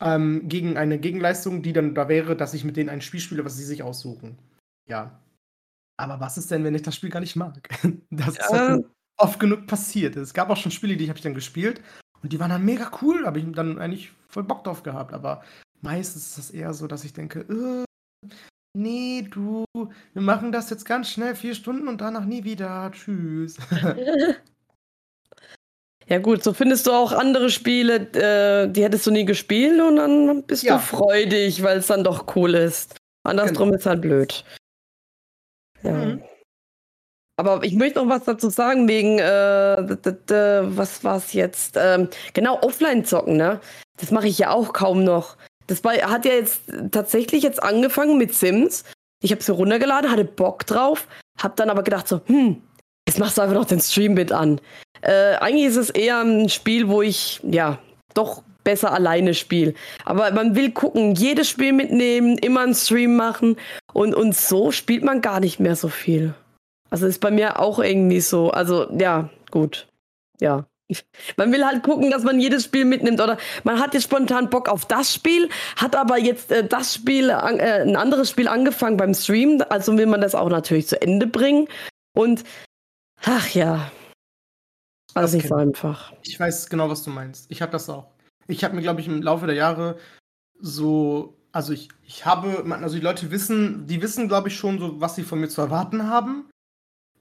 ähm, 0.00 0.42
gegen 0.48 0.76
eine 0.76 0.98
Gegenleistung, 0.98 1.62
die 1.62 1.72
dann 1.72 1.94
da 1.94 2.08
wäre, 2.08 2.36
dass 2.36 2.54
ich 2.54 2.64
mit 2.64 2.76
denen 2.76 2.90
ein 2.90 3.00
Spiel 3.00 3.20
spiele, 3.20 3.44
was 3.44 3.56
sie 3.56 3.64
sich 3.64 3.82
aussuchen. 3.82 4.38
Ja. 4.86 5.20
Aber 5.98 6.20
was 6.20 6.36
ist 6.36 6.50
denn, 6.50 6.64
wenn 6.64 6.74
ich 6.74 6.82
das 6.82 6.94
Spiel 6.94 7.10
gar 7.10 7.20
nicht 7.20 7.36
mag? 7.36 7.68
Das 8.10 8.36
ja. 8.36 8.44
ist 8.44 8.52
halt 8.52 8.84
oft 9.16 9.40
genug 9.40 9.66
passiert. 9.66 10.16
Es 10.16 10.34
gab 10.34 10.50
auch 10.50 10.56
schon 10.56 10.72
Spiele, 10.72 10.96
die 10.96 11.08
habe 11.08 11.18
ich 11.18 11.22
dann 11.22 11.34
gespielt 11.34 11.80
und 12.22 12.32
die 12.32 12.38
waren 12.38 12.50
dann 12.50 12.64
mega 12.64 12.90
cool, 13.00 13.24
habe 13.24 13.38
ich 13.38 13.46
dann 13.52 13.78
eigentlich 13.78 14.12
voll 14.28 14.44
Bock 14.44 14.64
drauf 14.64 14.82
gehabt. 14.82 15.12
Aber 15.12 15.42
meistens 15.80 16.26
ist 16.28 16.38
das 16.38 16.50
eher 16.50 16.74
so, 16.74 16.86
dass 16.86 17.04
ich 17.04 17.12
denke, 17.12 17.40
äh, 17.40 18.28
nee, 18.76 19.26
du, 19.30 19.64
wir 19.74 20.22
machen 20.22 20.52
das 20.52 20.70
jetzt 20.70 20.84
ganz 20.84 21.10
schnell, 21.10 21.34
vier 21.34 21.54
Stunden 21.54 21.88
und 21.88 22.00
danach 22.00 22.24
nie 22.24 22.44
wieder. 22.44 22.90
Tschüss. 22.92 23.56
Ja 26.08 26.18
gut, 26.18 26.44
so 26.44 26.52
findest 26.52 26.86
du 26.86 26.92
auch 26.92 27.10
andere 27.10 27.50
Spiele, 27.50 27.96
äh, 28.12 28.70
die 28.70 28.84
hättest 28.84 29.06
du 29.06 29.10
nie 29.10 29.24
gespielt 29.24 29.80
und 29.80 29.96
dann 29.96 30.44
bist 30.44 30.62
ja. 30.62 30.76
du 30.76 30.82
freudig, 30.82 31.64
weil 31.64 31.78
es 31.78 31.88
dann 31.88 32.04
doch 32.04 32.36
cool 32.36 32.54
ist. 32.54 32.94
Andersrum 33.24 33.70
genau. 33.70 33.78
ist 33.78 33.86
halt 33.86 34.02
blöd. 34.02 34.44
Ja. 35.82 35.92
Mhm. 35.92 36.22
Aber 37.38 37.62
ich 37.64 37.74
möchte 37.74 37.98
noch 37.98 38.08
was 38.08 38.24
dazu 38.24 38.48
sagen, 38.48 38.88
wegen, 38.88 39.18
äh, 39.18 39.76
was 40.76 41.04
war 41.04 41.16
es 41.16 41.32
jetzt? 41.32 41.76
Ähm, 41.76 42.08
genau, 42.32 42.60
Offline-Zocken, 42.62 43.36
ne? 43.36 43.60
Das 43.96 44.10
mache 44.10 44.28
ich 44.28 44.38
ja 44.38 44.50
auch 44.50 44.72
kaum 44.72 45.04
noch. 45.04 45.36
Das 45.66 45.82
hat 45.82 46.24
ja 46.24 46.32
jetzt 46.32 46.62
tatsächlich 46.92 47.42
jetzt 47.42 47.62
angefangen 47.62 48.18
mit 48.18 48.34
Sims. 48.34 48.84
Ich 49.22 49.30
habe 49.30 49.40
es 49.40 49.50
runtergeladen, 49.50 50.10
hatte 50.10 50.24
Bock 50.24 50.66
drauf, 50.66 51.08
hab 51.40 51.56
dann 51.56 51.70
aber 51.70 51.82
gedacht 51.82 52.06
so, 52.06 52.20
hm, 52.26 52.62
jetzt 53.08 53.18
machst 53.18 53.38
du 53.38 53.42
einfach 53.42 53.54
noch 53.54 53.64
den 53.64 53.80
Stream 53.80 54.14
mit 54.14 54.30
an. 54.30 54.60
Äh, 55.00 55.36
eigentlich 55.36 55.66
ist 55.66 55.76
es 55.76 55.90
eher 55.90 56.20
ein 56.20 56.48
Spiel, 56.48 56.88
wo 56.88 57.02
ich, 57.02 57.40
ja, 57.42 57.78
doch 58.14 58.42
besser 58.64 58.92
alleine 58.92 59.32
spiele. 59.34 59.74
Aber 60.04 60.30
man 60.32 60.56
will 60.56 60.72
gucken, 60.72 61.14
jedes 61.14 61.48
Spiel 61.48 61.72
mitnehmen, 61.72 62.36
immer 62.38 62.62
einen 62.62 62.74
Stream 62.74 63.16
machen 63.16 63.56
und, 63.92 64.14
und 64.14 64.36
so 64.36 64.72
spielt 64.72 65.04
man 65.04 65.22
gar 65.22 65.40
nicht 65.40 65.60
mehr 65.60 65.76
so 65.76 65.88
viel. 65.88 66.34
Also 66.90 67.06
ist 67.06 67.20
bei 67.20 67.30
mir 67.30 67.60
auch 67.60 67.78
irgendwie 67.78 68.20
so. 68.20 68.50
Also 68.50 68.90
ja, 68.98 69.30
gut. 69.50 69.86
Ja. 70.40 70.66
Man 71.36 71.52
will 71.52 71.64
halt 71.64 71.82
gucken, 71.82 72.10
dass 72.10 72.22
man 72.22 72.38
jedes 72.38 72.64
Spiel 72.64 72.84
mitnimmt 72.84 73.20
oder 73.20 73.38
man 73.64 73.80
hat 73.80 73.94
jetzt 73.94 74.04
spontan 74.04 74.50
Bock 74.50 74.68
auf 74.68 74.86
das 74.86 75.12
Spiel, 75.12 75.48
hat 75.76 75.96
aber 75.96 76.16
jetzt 76.16 76.52
äh, 76.52 76.66
das 76.66 76.94
Spiel, 76.94 77.30
äh, 77.30 77.34
ein 77.34 77.96
anderes 77.96 78.30
Spiel 78.30 78.46
angefangen 78.46 78.96
beim 78.96 79.12
Stream, 79.12 79.62
also 79.68 79.98
will 79.98 80.06
man 80.06 80.20
das 80.20 80.36
auch 80.36 80.48
natürlich 80.48 80.86
zu 80.86 81.00
Ende 81.02 81.26
bringen 81.26 81.66
und 82.14 82.44
ach 83.24 83.48
ja, 83.48 83.90
alles 85.14 85.32
nicht 85.32 85.48
so 85.48 85.54
einfach. 85.54 86.12
Ich 86.22 86.38
weiß 86.38 86.68
genau, 86.68 86.88
was 86.88 87.02
du 87.02 87.10
meinst. 87.10 87.46
Ich 87.50 87.62
habe 87.62 87.72
das 87.72 87.88
auch. 87.88 88.06
Ich 88.48 88.62
habe 88.62 88.76
mir, 88.76 88.82
glaube 88.82 89.00
ich, 89.00 89.08
im 89.08 89.22
Laufe 89.22 89.46
der 89.46 89.56
Jahre 89.56 89.98
so, 90.60 91.36
also 91.52 91.72
ich, 91.72 91.88
ich 92.04 92.26
habe, 92.26 92.64
also 92.80 92.96
die 92.96 93.02
Leute 93.02 93.30
wissen, 93.30 93.86
die 93.86 94.02
wissen, 94.02 94.28
glaube 94.28 94.48
ich, 94.48 94.56
schon 94.56 94.78
so, 94.78 95.00
was 95.00 95.16
sie 95.16 95.24
von 95.24 95.40
mir 95.40 95.48
zu 95.48 95.62
erwarten 95.62 96.08
haben. 96.08 96.48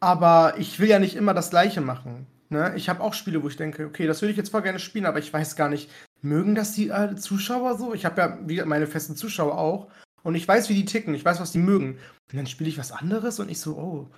Aber 0.01 0.55
ich 0.57 0.79
will 0.79 0.89
ja 0.89 0.99
nicht 0.99 1.15
immer 1.15 1.33
das 1.33 1.49
Gleiche 1.49 1.81
machen. 1.81 2.27
Ne? 2.55 2.73
Ich 2.75 2.89
habe 2.89 3.01
auch 3.01 3.13
Spiele, 3.13 3.43
wo 3.43 3.47
ich 3.47 3.57
denke, 3.57 3.85
okay, 3.85 4.07
das 4.07 4.21
würde 4.21 4.31
ich 4.31 4.37
jetzt 4.37 4.49
voll 4.49 4.61
gerne 4.61 4.79
spielen, 4.79 5.05
aber 5.05 5.19
ich 5.19 5.31
weiß 5.31 5.55
gar 5.55 5.69
nicht, 5.69 5.91
mögen 6.21 6.55
das 6.55 6.73
die 6.73 6.89
äh, 6.89 7.15
Zuschauer 7.15 7.77
so? 7.77 7.93
Ich 7.93 8.05
habe 8.05 8.21
ja 8.21 8.39
wie 8.45 8.61
meine 8.63 8.87
festen 8.87 9.15
Zuschauer 9.15 9.57
auch. 9.57 9.89
Und 10.23 10.35
ich 10.35 10.47
weiß, 10.47 10.69
wie 10.69 10.73
die 10.73 10.85
ticken, 10.85 11.13
ich 11.13 11.25
weiß, 11.25 11.39
was 11.39 11.51
die 11.51 11.59
mögen. 11.59 11.99
Und 12.31 12.37
dann 12.37 12.47
spiele 12.47 12.69
ich 12.69 12.77
was 12.77 12.91
anderes 12.91 13.39
und 13.39 13.51
ich 13.51 13.59
so, 13.59 13.75
oh, 13.77 14.09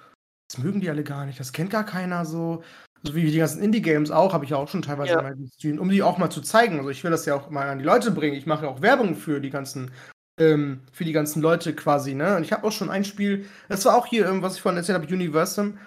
das 0.50 0.60
mögen 0.60 0.80
die 0.80 0.90
alle 0.90 1.04
gar 1.04 1.26
nicht, 1.26 1.40
das 1.40 1.52
kennt 1.52 1.72
gar 1.72 1.86
keiner 1.86 2.26
so. 2.26 2.64
So 3.04 3.14
wie 3.14 3.30
die 3.30 3.38
ganzen 3.38 3.62
Indie-Games 3.62 4.10
auch, 4.10 4.34
habe 4.34 4.46
ich 4.46 4.52
ja 4.52 4.58
auch 4.58 4.70
schon 4.70 4.82
teilweise 4.82 5.14
ja. 5.14 5.22
mal 5.22 5.36
gestreamt, 5.36 5.80
um 5.80 5.90
die 5.90 6.02
auch 6.02 6.18
mal 6.18 6.30
zu 6.30 6.42
zeigen. 6.42 6.78
Also 6.78 6.90
ich 6.90 7.04
will 7.04 7.12
das 7.12 7.26
ja 7.26 7.36
auch 7.36 7.50
mal 7.50 7.70
an 7.70 7.80
die 7.80 7.86
Leute 7.86 8.12
bringen. 8.12 8.36
Ich 8.36 8.46
mache 8.46 8.66
ja 8.66 8.72
auch 8.72 8.82
Werbung 8.82 9.16
für 9.16 9.40
die 9.40 9.50
ganzen 9.50 9.92
ähm, 10.40 10.82
für 10.92 11.04
die 11.04 11.12
ganzen 11.12 11.42
Leute 11.42 11.74
quasi, 11.74 12.14
ne? 12.14 12.36
Und 12.36 12.44
ich 12.44 12.54
habe 12.54 12.66
auch 12.66 12.72
schon 12.72 12.90
ein 12.90 13.04
Spiel, 13.04 13.46
das 13.70 13.86
war 13.86 13.96
auch 13.96 14.06
hier, 14.06 14.28
ähm, 14.28 14.42
was 14.42 14.56
ich 14.56 14.62
vorhin 14.62 14.78
erzählt 14.78 15.00
habe, 15.00 15.14
Universum. 15.14 15.78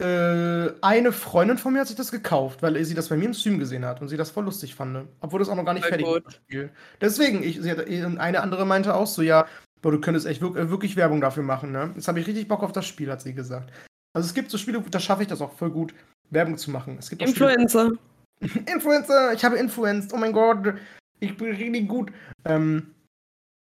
Äh, 0.00 0.74
eine 0.80 1.10
Freundin 1.10 1.58
von 1.58 1.72
mir 1.72 1.80
hat 1.80 1.88
sich 1.88 1.96
das 1.96 2.12
gekauft, 2.12 2.62
weil 2.62 2.82
sie 2.84 2.94
das 2.94 3.08
bei 3.08 3.16
mir 3.16 3.26
im 3.26 3.34
Stream 3.34 3.58
gesehen 3.58 3.84
hat 3.84 4.00
und 4.00 4.08
sie 4.08 4.16
das 4.16 4.30
voll 4.30 4.44
lustig 4.44 4.76
fand. 4.76 5.08
Obwohl 5.20 5.40
das 5.40 5.48
auch 5.48 5.56
noch 5.56 5.64
gar 5.64 5.74
nicht 5.74 5.82
Sehr 5.82 5.90
fertig 5.90 6.06
gut. 6.06 6.24
das 6.24 6.34
Spiel. 6.34 6.70
Deswegen, 7.00 7.42
ich, 7.42 7.60
sie 7.60 7.70
hat, 7.70 7.84
eine 7.86 8.40
andere 8.40 8.64
meinte 8.64 8.94
auch 8.94 9.08
so, 9.08 9.22
ja, 9.22 9.46
boah, 9.82 9.90
du 9.90 10.00
könntest 10.00 10.26
echt 10.26 10.40
wirklich, 10.40 10.70
wirklich 10.70 10.96
Werbung 10.96 11.20
dafür 11.20 11.42
machen, 11.42 11.72
ne? 11.72 11.90
Jetzt 11.96 12.06
habe 12.06 12.20
ich 12.20 12.28
richtig 12.28 12.46
Bock 12.46 12.62
auf 12.62 12.70
das 12.70 12.86
Spiel, 12.86 13.10
hat 13.10 13.22
sie 13.22 13.34
gesagt. 13.34 13.72
Also 14.12 14.26
es 14.26 14.34
gibt 14.34 14.50
so 14.52 14.58
Spiele, 14.58 14.80
da 14.88 15.00
schaffe 15.00 15.22
ich 15.22 15.28
das 15.28 15.40
auch 15.40 15.52
voll 15.52 15.70
gut. 15.70 15.94
Werbung 16.30 16.58
zu 16.58 16.70
machen. 16.70 16.96
Es 16.98 17.10
gibt 17.10 17.22
Influencer. 17.22 17.92
Influencer, 18.72 19.32
ich 19.32 19.44
habe 19.44 19.56
influenced, 19.56 20.12
oh 20.12 20.16
mein 20.16 20.32
Gott, 20.32 20.74
ich 21.18 21.36
bin 21.36 21.48
richtig 21.48 21.88
gut. 21.88 22.12
Ähm, 22.44 22.94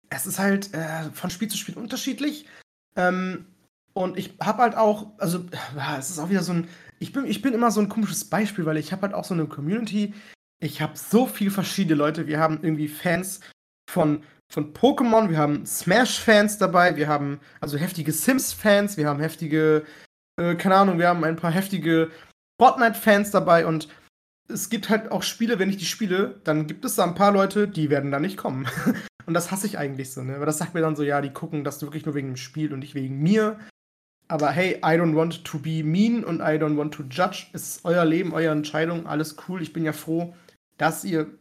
es 0.10 0.26
ist 0.26 0.40
halt 0.40 0.74
äh, 0.74 1.10
von 1.14 1.30
Spiel 1.30 1.50
zu 1.50 1.58
Spiel 1.58 1.78
unterschiedlich. 1.78 2.46
Ähm, 2.96 3.46
und 3.94 4.18
ich 4.18 4.36
habe 4.42 4.62
halt 4.62 4.76
auch, 4.76 5.08
also 5.18 5.46
es 6.00 6.10
ist 6.10 6.20
auch 6.20 6.30
wieder 6.30 6.44
so 6.44 6.54
ein, 6.54 6.68
ich 7.00 7.12
bin, 7.12 7.26
ich 7.26 7.42
bin 7.42 7.54
immer 7.54 7.72
so 7.72 7.82
ein 7.82 7.90
komisches 7.90 8.26
Beispiel, 8.26 8.66
weil 8.66 8.78
ich 8.78 8.92
habe 8.92 9.04
halt 9.04 9.14
auch 9.14 9.26
so 9.26 9.34
eine 9.34 9.48
Community. 9.48 10.14
Ich 10.60 10.82
habe 10.82 10.94
so 10.96 11.26
viele 11.26 11.52
verschiedene 11.52 11.96
Leute. 11.96 12.28
Wir 12.28 12.40
haben 12.40 12.60
irgendwie 12.62 12.88
Fans 12.88 13.42
von, 13.90 14.24
von 14.52 14.74
Pokémon, 14.74 15.30
wir 15.30 15.38
haben 15.38 15.66
Smash-Fans 15.66 16.58
dabei, 16.58 16.96
wir 16.96 17.08
haben 17.08 17.40
also 17.60 17.78
heftige 17.78 18.12
Sims-Fans, 18.12 18.98
wir 18.98 19.08
haben 19.08 19.20
heftige, 19.20 19.84
äh, 20.40 20.56
keine 20.56 20.76
Ahnung, 20.76 21.00
wir 21.00 21.08
haben 21.08 21.24
ein 21.24 21.36
paar 21.36 21.52
heftige 21.52 22.12
Fortnite-Fans 22.62 23.32
dabei 23.32 23.66
und 23.66 23.90
es 24.48 24.70
gibt 24.70 24.90
halt 24.90 25.12
auch 25.12 25.24
Spiele, 25.24 25.60
wenn 25.60 25.70
ich 25.70 25.78
die 25.78 25.86
spiele, 25.86 26.40
dann 26.44 26.68
gibt 26.68 26.86
es 26.86 26.96
da 26.96 27.04
ein 27.04 27.16
paar 27.16 27.32
Leute, 27.32 27.68
die 27.68 27.90
werden 27.90 28.12
da 28.12 28.20
nicht 28.20 28.38
kommen. 28.38 28.68
und 29.26 29.34
das 29.34 29.52
hasse 29.52 29.66
ich 29.66 29.78
eigentlich 29.78 30.12
so, 30.12 30.22
ne? 30.24 30.36
Aber 30.36 30.46
das 30.46 30.58
sagt 30.58 30.74
mir 30.74 30.82
dann 30.82 30.96
so, 30.96 31.04
ja, 31.04 31.22
die 31.22 31.32
gucken 31.32 31.64
das 31.64 31.82
wirklich 31.82 32.06
nur 32.06 32.16
wegen 32.16 32.28
dem 32.28 32.38
Spiel 32.38 32.74
und 32.74 32.80
nicht 32.80 32.96
wegen 32.96 33.20
mir. 33.20 33.60
Aber 34.32 34.50
hey, 34.50 34.78
I 34.78 34.98
don't 34.98 35.14
want 35.14 35.44
to 35.44 35.60
be 35.60 35.84
mean 35.84 36.24
und 36.24 36.40
I 36.40 36.58
don't 36.58 36.78
want 36.78 36.94
to 36.94 37.04
judge. 37.04 37.48
Es 37.52 37.76
ist 37.76 37.86
euer 37.86 38.06
Leben, 38.06 38.32
eure 38.32 38.54
Entscheidung, 38.54 39.06
alles 39.06 39.36
cool. 39.46 39.62
Ich 39.62 39.74
bin 39.74 39.84
ja 39.84 39.92
froh, 39.92 40.34
dass 40.78 41.04
ihr 41.04 41.38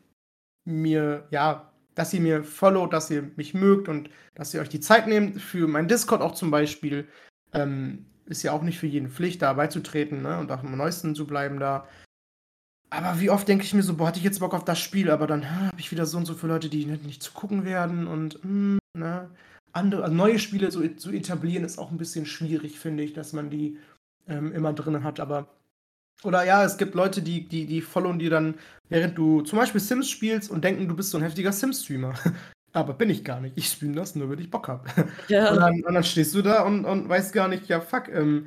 mir, 0.64 1.28
ja, 1.30 1.70
dass 1.94 2.12
ihr 2.12 2.20
mir 2.20 2.42
followt, 2.42 2.92
dass 2.92 3.08
ihr 3.08 3.30
mich 3.36 3.54
mögt 3.54 3.88
und 3.88 4.10
dass 4.34 4.52
ihr 4.52 4.60
euch 4.60 4.70
die 4.70 4.80
Zeit 4.80 5.06
nehmt 5.06 5.40
für 5.40 5.68
mein 5.68 5.86
Discord 5.86 6.20
auch 6.20 6.34
zum 6.34 6.50
Beispiel. 6.50 7.06
Ähm, 7.52 8.06
ist 8.26 8.42
ja 8.42 8.50
auch 8.50 8.62
nicht 8.62 8.80
für 8.80 8.88
jeden 8.88 9.08
Pflicht, 9.08 9.40
da 9.42 9.52
beizutreten 9.52 10.22
ne? 10.22 10.40
und 10.40 10.50
auch 10.50 10.64
am 10.64 10.76
neuesten 10.76 11.14
zu 11.14 11.28
bleiben 11.28 11.60
da. 11.60 11.86
Aber 12.90 13.20
wie 13.20 13.30
oft 13.30 13.46
denke 13.46 13.64
ich 13.64 13.72
mir 13.72 13.84
so, 13.84 13.94
boah, 13.94 14.08
hatte 14.08 14.18
ich 14.18 14.24
jetzt 14.24 14.40
Bock 14.40 14.52
auf 14.52 14.64
das 14.64 14.80
Spiel, 14.80 15.12
aber 15.12 15.28
dann 15.28 15.48
habe 15.48 15.78
ich 15.78 15.92
wieder 15.92 16.06
so 16.06 16.18
und 16.18 16.26
so 16.26 16.34
viele 16.34 16.54
Leute, 16.54 16.68
die 16.68 16.86
nicht, 16.86 17.04
nicht 17.04 17.22
zu 17.22 17.30
gucken 17.30 17.64
werden 17.64 18.08
und 18.08 18.44
mh, 18.44 18.50
hm, 18.50 18.78
ne? 18.94 19.30
Andere, 19.72 20.04
also 20.04 20.14
neue 20.14 20.38
Spiele 20.38 20.70
so 20.70 20.86
zu 20.88 21.10
etablieren, 21.10 21.64
ist 21.64 21.78
auch 21.78 21.90
ein 21.90 21.98
bisschen 21.98 22.26
schwierig, 22.26 22.78
finde 22.78 23.02
ich, 23.02 23.12
dass 23.12 23.32
man 23.32 23.50
die 23.50 23.78
ähm, 24.28 24.52
immer 24.52 24.72
drin 24.72 25.04
hat. 25.04 25.20
Aber 25.20 25.48
oder 26.22 26.44
ja, 26.44 26.64
es 26.64 26.76
gibt 26.76 26.94
Leute, 26.94 27.22
die, 27.22 27.48
die, 27.48 27.66
die 27.66 27.80
followen 27.80 28.18
dir 28.18 28.30
dann, 28.30 28.54
während 28.88 29.16
du 29.16 29.40
zum 29.42 29.58
Beispiel 29.58 29.80
Sims 29.80 30.10
spielst 30.10 30.50
und 30.50 30.62
denken, 30.64 30.88
du 30.88 30.94
bist 30.94 31.10
so 31.10 31.18
ein 31.18 31.24
heftiger 31.24 31.52
Sims-Streamer. 31.52 32.14
Aber 32.72 32.94
bin 32.94 33.10
ich 33.10 33.24
gar 33.24 33.40
nicht. 33.40 33.58
Ich 33.58 33.66
streame 33.66 33.96
das 33.96 34.14
nur, 34.14 34.30
wenn 34.30 34.38
ich 34.38 34.50
Bock 34.50 34.68
habe. 34.68 34.88
Ja. 35.28 35.50
Und, 35.52 35.58
dann, 35.58 35.82
und 35.82 35.94
dann 35.94 36.04
stehst 36.04 36.32
du 36.36 36.42
da 36.42 36.62
und, 36.62 36.84
und 36.84 37.08
weißt 37.08 37.32
gar 37.32 37.48
nicht, 37.48 37.66
ja 37.66 37.80
fuck, 37.80 38.06
ähm, 38.08 38.46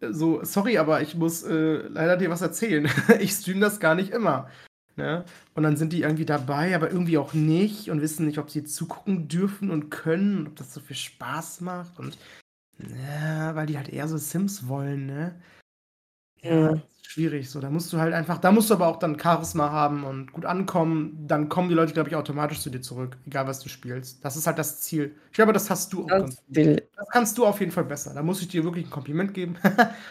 so, 0.00 0.44
sorry, 0.44 0.78
aber 0.78 1.00
ich 1.00 1.14
muss 1.14 1.42
äh, 1.42 1.88
leider 1.88 2.16
dir 2.16 2.30
was 2.30 2.40
erzählen. 2.40 2.88
ich 3.20 3.32
stream 3.32 3.60
das 3.60 3.80
gar 3.80 3.94
nicht 3.94 4.10
immer. 4.10 4.48
Ne? 4.96 5.24
Und 5.54 5.62
dann 5.62 5.76
sind 5.76 5.92
die 5.92 6.02
irgendwie 6.02 6.26
dabei, 6.26 6.74
aber 6.74 6.90
irgendwie 6.90 7.18
auch 7.18 7.32
nicht 7.32 7.90
und 7.90 8.02
wissen 8.02 8.26
nicht, 8.26 8.38
ob 8.38 8.50
sie 8.50 8.64
zugucken 8.64 9.28
dürfen 9.28 9.70
und 9.70 9.90
können 9.90 10.38
und 10.38 10.46
ob 10.48 10.56
das 10.56 10.74
so 10.74 10.80
viel 10.80 10.96
Spaß 10.96 11.62
macht. 11.62 11.98
Und 11.98 12.18
ja, 12.78 13.54
weil 13.54 13.66
die 13.66 13.76
halt 13.76 13.88
eher 13.88 14.08
so 14.08 14.18
Sims 14.18 14.68
wollen, 14.68 15.06
ne? 15.06 15.40
Ja, 16.42 16.82
schwierig 17.02 17.48
so. 17.50 17.60
Da 17.60 17.70
musst 17.70 17.92
du 17.92 17.98
halt 17.98 18.14
einfach, 18.14 18.38
da 18.38 18.50
musst 18.52 18.70
du 18.70 18.74
aber 18.74 18.88
auch 18.88 18.98
dann 18.98 19.18
Charisma 19.18 19.70
haben 19.70 20.04
und 20.04 20.32
gut 20.32 20.44
ankommen. 20.44 21.24
Dann 21.26 21.48
kommen 21.48 21.68
die 21.68 21.74
Leute, 21.74 21.92
glaube 21.92 22.08
ich, 22.08 22.16
automatisch 22.16 22.60
zu 22.60 22.70
dir 22.70 22.80
zurück, 22.80 23.16
egal 23.26 23.46
was 23.46 23.60
du 23.60 23.68
spielst. 23.68 24.24
Das 24.24 24.36
ist 24.36 24.46
halt 24.46 24.58
das 24.58 24.80
Ziel. 24.80 25.14
Ich 25.26 25.34
glaube, 25.34 25.52
das 25.52 25.70
hast 25.70 25.92
du 25.92 26.04
auch. 26.04 26.08
Das, 26.08 26.42
das 26.48 27.08
kannst 27.12 27.38
du 27.38 27.46
auf 27.46 27.60
jeden 27.60 27.72
Fall 27.72 27.84
besser. 27.84 28.12
Da 28.14 28.22
muss 28.22 28.40
ich 28.40 28.48
dir 28.48 28.64
wirklich 28.64 28.86
ein 28.86 28.90
Kompliment 28.90 29.34
geben. 29.34 29.56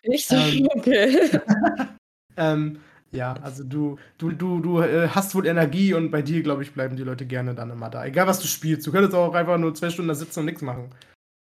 Nicht 0.06 0.28
so 0.28 0.36
ähm, 0.36 0.68
okay. 0.76 1.40
ähm, 2.38 2.80
ja, 3.12 3.34
also 3.42 3.64
du, 3.64 3.98
du, 4.18 4.32
du, 4.32 4.60
du 4.60 4.82
äh, 4.82 5.10
hast 5.10 5.36
wohl 5.36 5.46
Energie 5.46 5.94
und 5.94 6.12
bei 6.12 6.22
dir, 6.22 6.42
glaube 6.42 6.64
ich, 6.64 6.74
bleiben 6.74 6.96
die 6.96 7.04
Leute 7.04 7.26
gerne 7.26 7.54
dann 7.54 7.70
immer 7.70 7.90
da. 7.90 8.06
Egal 8.06 8.28
was 8.28 8.40
du 8.40 8.48
spielst. 8.48 8.88
Du 8.88 8.92
könntest 8.92 9.14
auch 9.14 9.34
einfach 9.34 9.58
nur 9.58 9.76
zwei 9.76 9.90
Stunden 9.90 10.10
da 10.10 10.16
sitzen 10.16 10.40
und 10.40 10.46
nichts 10.46 10.62
machen. 10.62 10.90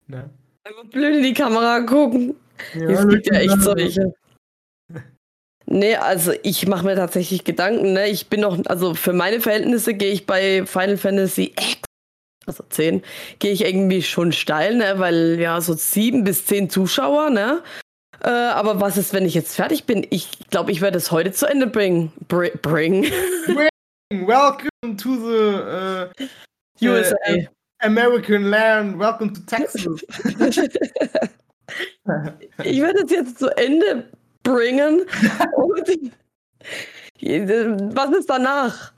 Ne? 0.09 0.29
Einfach 0.65 0.85
blöd 0.87 1.17
in 1.17 1.23
die 1.23 1.35
Kamera 1.35 1.81
gucken. 1.81 2.35
Ja, 2.75 2.89
es 2.91 3.09
gibt 3.09 3.27
ja 3.27 3.35
echt 3.41 3.61
solche. 3.61 4.13
Nee, 5.67 5.97
also 5.97 6.33
ich 6.43 6.67
mache 6.67 6.85
mir 6.85 6.97
tatsächlich 6.97 7.45
Gedanken, 7.45 7.93
ne? 7.93 8.09
Ich 8.09 8.27
bin 8.29 8.41
noch, 8.41 8.59
also 8.67 8.95
für 8.95 9.13
meine 9.13 9.41
Verhältnisse 9.41 9.95
gehe 9.95 10.13
ich 10.13 10.27
bei 10.27 10.67
Final 10.67 10.97
Fantasy 10.97 11.55
X, 11.57 11.83
also 12.47 12.65
10, 12.69 13.03
gehe 13.39 13.53
ich 13.53 13.65
irgendwie 13.65 14.03
schon 14.03 14.33
steil, 14.33 14.77
ne? 14.77 14.95
Weil 14.99 15.39
ja, 15.41 15.61
so 15.61 15.75
sieben 15.75 16.25
bis 16.25 16.45
zehn 16.45 16.69
Zuschauer, 16.69 17.31
ne? 17.31 17.63
Äh, 18.21 18.29
aber 18.29 18.81
was 18.81 18.97
ist, 18.97 19.13
wenn 19.13 19.25
ich 19.25 19.35
jetzt 19.35 19.55
fertig 19.55 19.85
bin? 19.85 20.07
Ich 20.11 20.31
glaube, 20.51 20.71
ich 20.73 20.81
werde 20.81 20.99
es 20.99 21.11
heute 21.11 21.33
zu 21.33 21.47
Ende 21.47 21.67
bringen. 21.67 22.13
Br 22.29 22.49
bring. 22.61 23.11
Welcome 24.11 24.97
to 24.99 25.17
the 25.17 25.63
uh, 25.63 26.09
USA. 26.81 27.17
Uh, 27.29 27.47
American 27.81 28.51
land. 28.51 28.99
Welcome 28.99 29.33
to 29.35 29.41
Texas. 29.47 30.05
ich 32.65 32.81
werde 32.81 33.05
es 33.05 33.11
jetzt 33.11 33.39
zu 33.39 33.49
Ende 33.57 34.09
bringen. 34.43 35.07
was 37.95 38.11
ist 38.11 38.31
danach? 38.31 38.93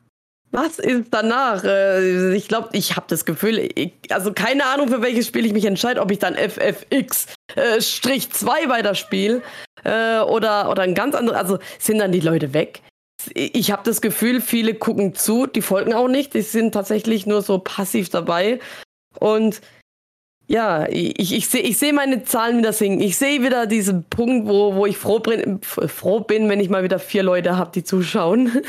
Was 0.54 0.78
ist 0.78 1.08
danach? 1.10 1.64
Äh, 1.64 2.36
ich 2.36 2.46
glaube, 2.46 2.68
ich 2.74 2.94
habe 2.94 3.06
das 3.08 3.24
Gefühl, 3.24 3.58
ich, 3.74 3.92
also 4.10 4.32
keine 4.32 4.64
Ahnung, 4.66 4.86
für 4.86 5.02
welches 5.02 5.26
Spiel 5.26 5.44
ich 5.44 5.52
mich 5.52 5.64
entscheide, 5.64 6.00
ob 6.00 6.12
ich 6.12 6.20
dann 6.20 6.36
FFX 6.36 7.26
äh, 7.56 7.80
Strich 7.80 8.30
2 8.30 8.68
weiterspiele 8.68 9.42
äh, 9.82 10.20
oder, 10.20 10.70
oder 10.70 10.82
ein 10.82 10.94
ganz 10.94 11.16
anderes. 11.16 11.40
Also 11.40 11.58
sind 11.80 11.98
dann 11.98 12.12
die 12.12 12.20
Leute 12.20 12.54
weg? 12.54 12.82
Ich 13.34 13.72
habe 13.72 13.82
das 13.84 14.00
Gefühl, 14.00 14.40
viele 14.40 14.74
gucken 14.74 15.16
zu, 15.16 15.48
die 15.48 15.60
folgen 15.60 15.92
auch 15.92 16.06
nicht, 16.06 16.34
die 16.34 16.42
sind 16.42 16.72
tatsächlich 16.72 17.26
nur 17.26 17.42
so 17.42 17.58
passiv 17.58 18.10
dabei. 18.10 18.60
Und 19.18 19.60
ja, 20.46 20.86
ich, 20.88 21.34
ich 21.34 21.48
sehe 21.48 21.62
ich 21.62 21.78
seh 21.78 21.90
meine 21.90 22.22
Zahlen 22.22 22.58
wieder 22.58 22.72
sinken. 22.72 23.00
Ich 23.00 23.16
sehe 23.16 23.42
wieder 23.42 23.66
diesen 23.66 24.04
Punkt, 24.04 24.46
wo, 24.46 24.76
wo 24.76 24.86
ich 24.86 24.98
froh 24.98 25.18
bin, 25.18 25.60
froh 25.62 26.20
bin, 26.20 26.48
wenn 26.48 26.60
ich 26.60 26.68
mal 26.68 26.84
wieder 26.84 27.00
vier 27.00 27.24
Leute 27.24 27.56
habe, 27.56 27.72
die 27.72 27.82
zuschauen. 27.82 28.62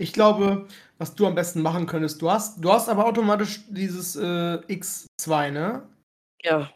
Ich 0.00 0.12
glaube, 0.12 0.66
was 0.98 1.14
du 1.14 1.26
am 1.26 1.34
besten 1.34 1.62
machen 1.62 1.86
könntest, 1.86 2.22
du 2.22 2.30
hast, 2.30 2.64
du 2.64 2.72
hast 2.72 2.88
aber 2.88 3.06
automatisch 3.06 3.60
dieses 3.68 4.16
äh, 4.16 4.58
X2, 4.68 5.50
ne? 5.50 5.82
Ja. 6.42 6.70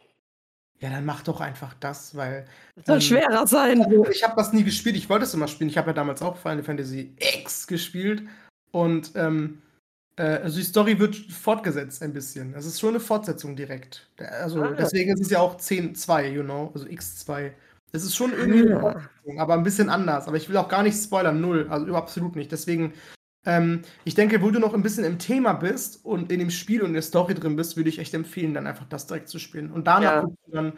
Ja, 0.80 0.90
dann 0.90 1.04
mach 1.06 1.22
doch 1.22 1.40
einfach 1.40 1.72
das, 1.80 2.14
weil. 2.14 2.46
Das 2.76 2.86
soll 2.86 2.96
ähm, 2.96 3.00
schwerer 3.00 3.46
sein. 3.46 3.82
Also 3.82 4.06
ich 4.10 4.22
habe 4.22 4.34
das 4.36 4.52
nie 4.52 4.64
gespielt, 4.64 4.96
ich 4.96 5.08
wollte 5.08 5.24
es 5.24 5.32
immer 5.32 5.48
spielen. 5.48 5.70
Ich 5.70 5.78
habe 5.78 5.88
ja 5.88 5.94
damals 5.94 6.20
auch 6.20 6.36
Final 6.36 6.62
Fantasy 6.62 7.14
X 7.18 7.66
gespielt. 7.66 8.22
Und 8.70 9.12
ähm, 9.14 9.62
äh, 10.16 10.22
also 10.22 10.58
die 10.58 10.64
Story 10.64 10.98
wird 10.98 11.16
fortgesetzt 11.16 12.02
ein 12.02 12.12
bisschen. 12.12 12.54
Es 12.54 12.66
ist 12.66 12.80
schon 12.80 12.90
eine 12.90 13.00
Fortsetzung 13.00 13.56
direkt. 13.56 14.06
Also 14.18 14.62
ah, 14.62 14.72
deswegen 14.72 15.12
ist 15.12 15.20
es 15.20 15.30
ja 15.30 15.40
auch 15.40 15.56
10.2, 15.56 16.28
you 16.30 16.42
know, 16.42 16.70
also 16.74 16.86
X2. 16.86 17.52
Es 17.94 18.02
ist 18.02 18.16
schon 18.16 18.32
irgendwie 18.32 18.62
eine 18.62 18.80
Fortsetzung, 18.80 19.38
aber 19.38 19.54
ein 19.54 19.62
bisschen 19.62 19.88
anders. 19.88 20.26
Aber 20.26 20.36
ich 20.36 20.48
will 20.48 20.56
auch 20.56 20.68
gar 20.68 20.82
nicht 20.82 20.96
spoilern, 21.00 21.40
null, 21.40 21.68
also 21.70 21.94
absolut 21.94 22.34
nicht. 22.34 22.50
Deswegen, 22.50 22.92
ähm, 23.46 23.82
ich 24.02 24.16
denke, 24.16 24.42
wo 24.42 24.50
du 24.50 24.58
noch 24.58 24.74
ein 24.74 24.82
bisschen 24.82 25.04
im 25.04 25.20
Thema 25.20 25.52
bist 25.52 26.04
und 26.04 26.32
in 26.32 26.40
dem 26.40 26.50
Spiel 26.50 26.82
und 26.82 26.88
in 26.88 26.94
der 26.94 27.02
Story 27.02 27.34
drin 27.34 27.54
bist, 27.54 27.76
würde 27.76 27.88
ich 27.88 28.00
echt 28.00 28.12
empfehlen, 28.12 28.52
dann 28.52 28.66
einfach 28.66 28.86
das 28.88 29.06
direkt 29.06 29.28
zu 29.28 29.38
spielen. 29.38 29.70
Und 29.70 29.86
danach 29.86 30.02
ja. 30.02 30.20
guckst, 30.22 30.46
du 30.46 30.50
dann, 30.50 30.72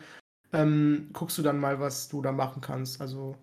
ähm, 0.52 1.08
guckst 1.14 1.38
du 1.38 1.42
dann 1.42 1.58
mal, 1.58 1.80
was 1.80 2.08
du 2.08 2.20
da 2.20 2.32
machen 2.32 2.60
kannst. 2.60 3.00
Also 3.00 3.34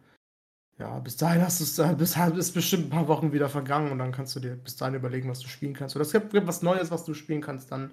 ja, 0.78 1.00
bis 1.00 1.18
dahin 1.18 1.42
hast 1.42 1.60
du 1.60 1.64
es, 1.64 1.98
bis, 1.98 2.16
ist 2.16 2.54
bestimmt 2.54 2.86
ein 2.86 2.90
paar 2.92 3.08
Wochen 3.08 3.34
wieder 3.34 3.50
vergangen 3.50 3.92
und 3.92 3.98
dann 3.98 4.12
kannst 4.12 4.36
du 4.36 4.40
dir 4.40 4.56
bis 4.56 4.76
dahin 4.76 4.94
überlegen, 4.94 5.30
was 5.30 5.40
du 5.40 5.48
spielen 5.48 5.74
kannst. 5.74 5.96
Oder 5.96 6.04
es 6.04 6.12
gibt 6.12 6.32
was 6.46 6.62
Neues, 6.62 6.92
was 6.92 7.06
du 7.06 7.16
spielen 7.16 7.42
kannst, 7.42 7.72
dann 7.72 7.90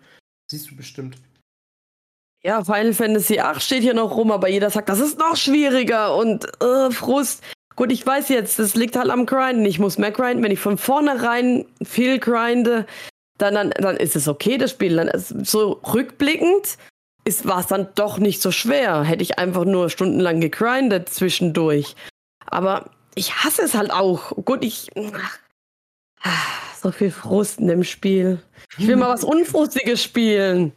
siehst 0.50 0.70
du 0.70 0.76
bestimmt. 0.76 1.16
Ja, 2.42 2.64
Final 2.64 2.94
Fantasy 2.94 3.38
8 3.38 3.62
steht 3.62 3.82
hier 3.82 3.94
noch 3.94 4.16
rum, 4.16 4.30
aber 4.30 4.48
jeder 4.48 4.70
sagt, 4.70 4.88
das 4.88 5.00
ist 5.00 5.18
noch 5.18 5.36
schwieriger 5.36 6.16
und 6.16 6.46
äh, 6.62 6.90
Frust. 6.90 7.42
Gut, 7.76 7.92
ich 7.92 8.04
weiß 8.04 8.30
jetzt, 8.30 8.58
das 8.58 8.74
liegt 8.74 8.96
halt 8.96 9.10
am 9.10 9.26
Grinden. 9.26 9.64
Ich 9.64 9.78
muss 9.78 9.98
mehr 9.98 10.10
grinden. 10.10 10.42
Wenn 10.42 10.50
ich 10.50 10.58
von 10.58 10.78
vornherein 10.78 11.66
viel 11.82 12.18
grinde, 12.18 12.86
dann, 13.38 13.54
dann, 13.54 13.70
dann 13.70 13.96
ist 13.96 14.16
es 14.16 14.28
okay, 14.28 14.58
das 14.58 14.70
Spiel. 14.70 14.96
Dann 14.96 15.10
so 15.14 15.80
rückblickend 15.94 16.78
war 17.44 17.60
es 17.60 17.66
dann 17.66 17.88
doch 17.94 18.18
nicht 18.18 18.42
so 18.42 18.50
schwer. 18.50 19.02
Hätte 19.02 19.22
ich 19.22 19.38
einfach 19.38 19.64
nur 19.64 19.90
stundenlang 19.90 20.40
gegrindet 20.40 21.08
zwischendurch. 21.08 21.94
Aber 22.46 22.90
ich 23.14 23.34
hasse 23.36 23.62
es 23.62 23.74
halt 23.74 23.90
auch. 23.90 24.32
Gut, 24.44 24.64
ich. 24.64 24.88
So 26.82 26.90
viel 26.92 27.10
Frust 27.10 27.60
in 27.60 27.68
dem 27.68 27.84
Spiel. 27.84 28.42
Ich 28.78 28.86
will 28.86 28.96
mal 28.96 29.10
was 29.10 29.24
Unfrustiges 29.24 30.02
spielen. 30.02 30.72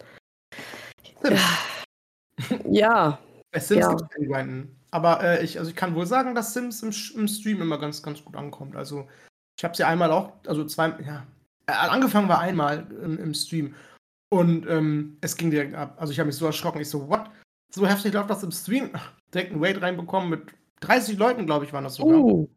Ja. 2.69 3.19
Bei 3.51 3.59
Sims 3.59 3.82
ja. 3.82 3.89
gibt 3.89 4.01
es 4.01 4.09
kein 4.09 4.28
Grinden. 4.28 4.80
Aber 4.91 5.24
äh, 5.24 5.43
ich, 5.43 5.59
also 5.59 5.69
ich 5.69 5.76
kann 5.76 5.95
wohl 5.95 6.05
sagen, 6.05 6.36
dass 6.36 6.53
Sims 6.53 6.82
im, 6.82 6.89
im 7.19 7.28
Stream 7.28 7.61
immer 7.61 7.78
ganz, 7.78 8.01
ganz 8.01 8.24
gut 8.24 8.36
ankommt. 8.36 8.76
Also 8.76 9.07
ich 9.57 9.63
habe 9.63 9.76
sie 9.76 9.84
einmal 9.84 10.11
auch, 10.11 10.34
also 10.47 10.65
zwei, 10.65 10.89
ja, 11.05 11.26
äh, 11.67 11.71
angefangen 11.71 12.30
war 12.30 12.39
einmal 12.39 12.88
im, 13.03 13.17
im 13.17 13.34
Stream 13.34 13.76
und 14.30 14.67
ähm, 14.67 15.17
es 15.21 15.38
ging 15.38 15.51
direkt 15.51 15.76
ab. 15.76 15.95
Also 15.99 16.11
ich 16.11 16.19
habe 16.19 16.28
mich 16.28 16.36
so 16.36 16.45
erschrocken. 16.45 16.82
Ich 16.82 16.89
so, 16.89 17.07
what? 17.07 17.30
So 17.74 17.88
heftig 17.88 18.13
läuft 18.13 18.30
das 18.30 18.43
im 18.43 18.51
Stream? 18.51 18.91
direkt 19.34 19.51
einen 19.51 19.63
Raid 19.63 19.82
reinbekommen 19.82 20.30
mit 20.30 20.53
30 20.82 21.17
Leuten, 21.17 21.45
glaube 21.45 21.65
ich, 21.65 21.74
waren 21.74 21.84
das 21.84 21.95
sogar. 21.95 22.19
Uh. 22.19 22.49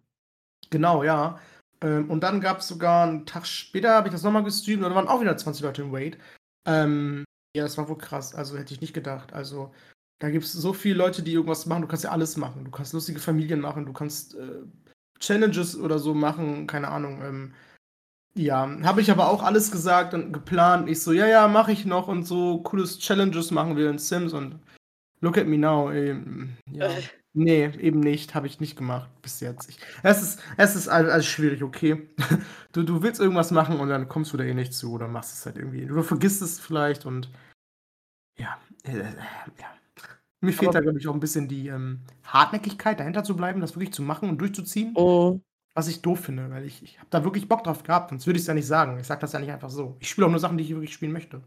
Genau, 0.70 1.04
ja. 1.04 1.38
Ähm, 1.80 2.10
und 2.10 2.20
dann 2.20 2.40
gab 2.40 2.58
es 2.58 2.68
sogar 2.68 3.06
einen 3.06 3.26
Tag 3.26 3.46
später, 3.46 3.94
habe 3.94 4.08
ich 4.08 4.12
das 4.12 4.22
nochmal 4.22 4.42
gestreamt 4.42 4.82
und 4.82 4.90
da 4.90 4.96
waren 4.96 5.08
auch 5.08 5.20
wieder 5.20 5.36
20 5.36 5.62
Leute 5.62 5.82
im 5.82 5.94
Raid. 5.94 6.18
Ähm, 6.66 7.24
ja, 7.56 7.62
das 7.64 7.78
war 7.78 7.88
wohl 7.88 7.98
krass. 7.98 8.34
Also 8.34 8.56
hätte 8.58 8.74
ich 8.74 8.80
nicht 8.80 8.92
gedacht. 8.92 9.32
Also 9.32 9.72
da 10.18 10.30
gibt 10.30 10.44
es 10.44 10.52
so 10.52 10.72
viele 10.72 10.96
Leute, 10.96 11.22
die 11.22 11.32
irgendwas 11.32 11.66
machen. 11.66 11.82
Du 11.82 11.88
kannst 11.88 12.04
ja 12.04 12.10
alles 12.10 12.36
machen. 12.36 12.64
Du 12.64 12.70
kannst 12.70 12.92
lustige 12.92 13.18
Familien 13.18 13.60
machen. 13.60 13.86
Du 13.86 13.92
kannst 13.92 14.34
äh, 14.34 14.62
Challenges 15.18 15.78
oder 15.78 15.98
so 15.98 16.14
machen. 16.14 16.66
Keine 16.66 16.88
Ahnung. 16.88 17.22
Ähm, 17.22 17.54
ja, 18.34 18.68
habe 18.82 19.00
ich 19.00 19.10
aber 19.10 19.30
auch 19.30 19.42
alles 19.42 19.70
gesagt 19.70 20.12
und 20.12 20.32
geplant. 20.32 20.88
Ich 20.90 21.02
so, 21.02 21.12
ja, 21.12 21.26
ja, 21.26 21.48
mache 21.48 21.72
ich 21.72 21.86
noch 21.86 22.08
und 22.08 22.24
so 22.24 22.58
cooles 22.58 22.98
Challenges 22.98 23.50
machen 23.50 23.76
wir 23.78 23.88
in 23.88 23.98
Sims 23.98 24.34
und 24.34 24.60
look 25.22 25.38
at 25.38 25.46
me 25.46 25.56
now. 25.56 25.90
Eben, 25.90 26.58
ja. 26.70 26.86
Äh. 26.88 27.02
Nee, 27.38 27.70
eben 27.80 28.00
nicht. 28.00 28.34
Habe 28.34 28.46
ich 28.46 28.60
nicht 28.60 28.76
gemacht 28.76 29.10
bis 29.20 29.40
jetzt. 29.40 29.68
Ich, 29.68 29.78
es 30.02 30.22
ist, 30.22 30.42
es 30.56 30.74
ist 30.74 30.88
alles 30.88 31.26
schwierig, 31.26 31.62
okay. 31.62 32.08
Du, 32.72 32.82
du 32.82 33.02
willst 33.02 33.20
irgendwas 33.20 33.52
machen 33.52 33.80
und 33.80 33.88
dann 33.88 34.06
kommst 34.06 34.34
du 34.34 34.36
da 34.36 34.44
eh 34.44 34.52
nicht 34.52 34.74
zu 34.74 34.92
oder 34.92 35.08
machst 35.08 35.32
es 35.32 35.46
halt 35.46 35.56
irgendwie. 35.56 35.86
Du 35.86 36.02
vergisst 36.02 36.42
es 36.42 36.60
vielleicht 36.60 37.06
und 37.06 37.30
ja, 38.38 38.58
äh, 38.84 38.98
ja. 39.60 39.76
Mir 40.40 40.52
fehlt 40.52 40.74
da, 40.74 40.80
glaube 40.80 40.98
ich, 40.98 41.08
auch 41.08 41.14
ein 41.14 41.20
bisschen 41.20 41.48
die 41.48 41.68
ähm, 41.68 42.00
Hartnäckigkeit, 42.24 43.00
dahinter 43.00 43.24
zu 43.24 43.36
bleiben, 43.36 43.60
das 43.60 43.74
wirklich 43.74 43.92
zu 43.92 44.02
machen 44.02 44.28
und 44.28 44.38
durchzuziehen. 44.38 44.92
Oh. 44.94 45.40
Was 45.74 45.88
ich 45.88 46.02
doof 46.02 46.20
finde, 46.20 46.50
weil 46.50 46.64
ich, 46.64 46.82
ich 46.82 46.98
habe 46.98 47.08
da 47.10 47.24
wirklich 47.24 47.48
Bock 47.48 47.64
drauf 47.64 47.82
gehabt, 47.82 48.10
sonst 48.10 48.26
würde 48.26 48.36
ich 48.36 48.42
es 48.42 48.46
ja 48.46 48.54
nicht 48.54 48.66
sagen. 48.66 48.98
Ich 48.98 49.06
sage 49.06 49.20
das 49.20 49.32
ja 49.32 49.38
nicht 49.38 49.50
einfach 49.50 49.70
so. 49.70 49.96
Ich 50.00 50.08
spiele 50.08 50.26
auch 50.26 50.30
nur 50.30 50.40
Sachen, 50.40 50.56
die 50.56 50.64
ich 50.64 50.70
wirklich 50.70 50.92
spielen 50.92 51.12
möchte. 51.12 51.42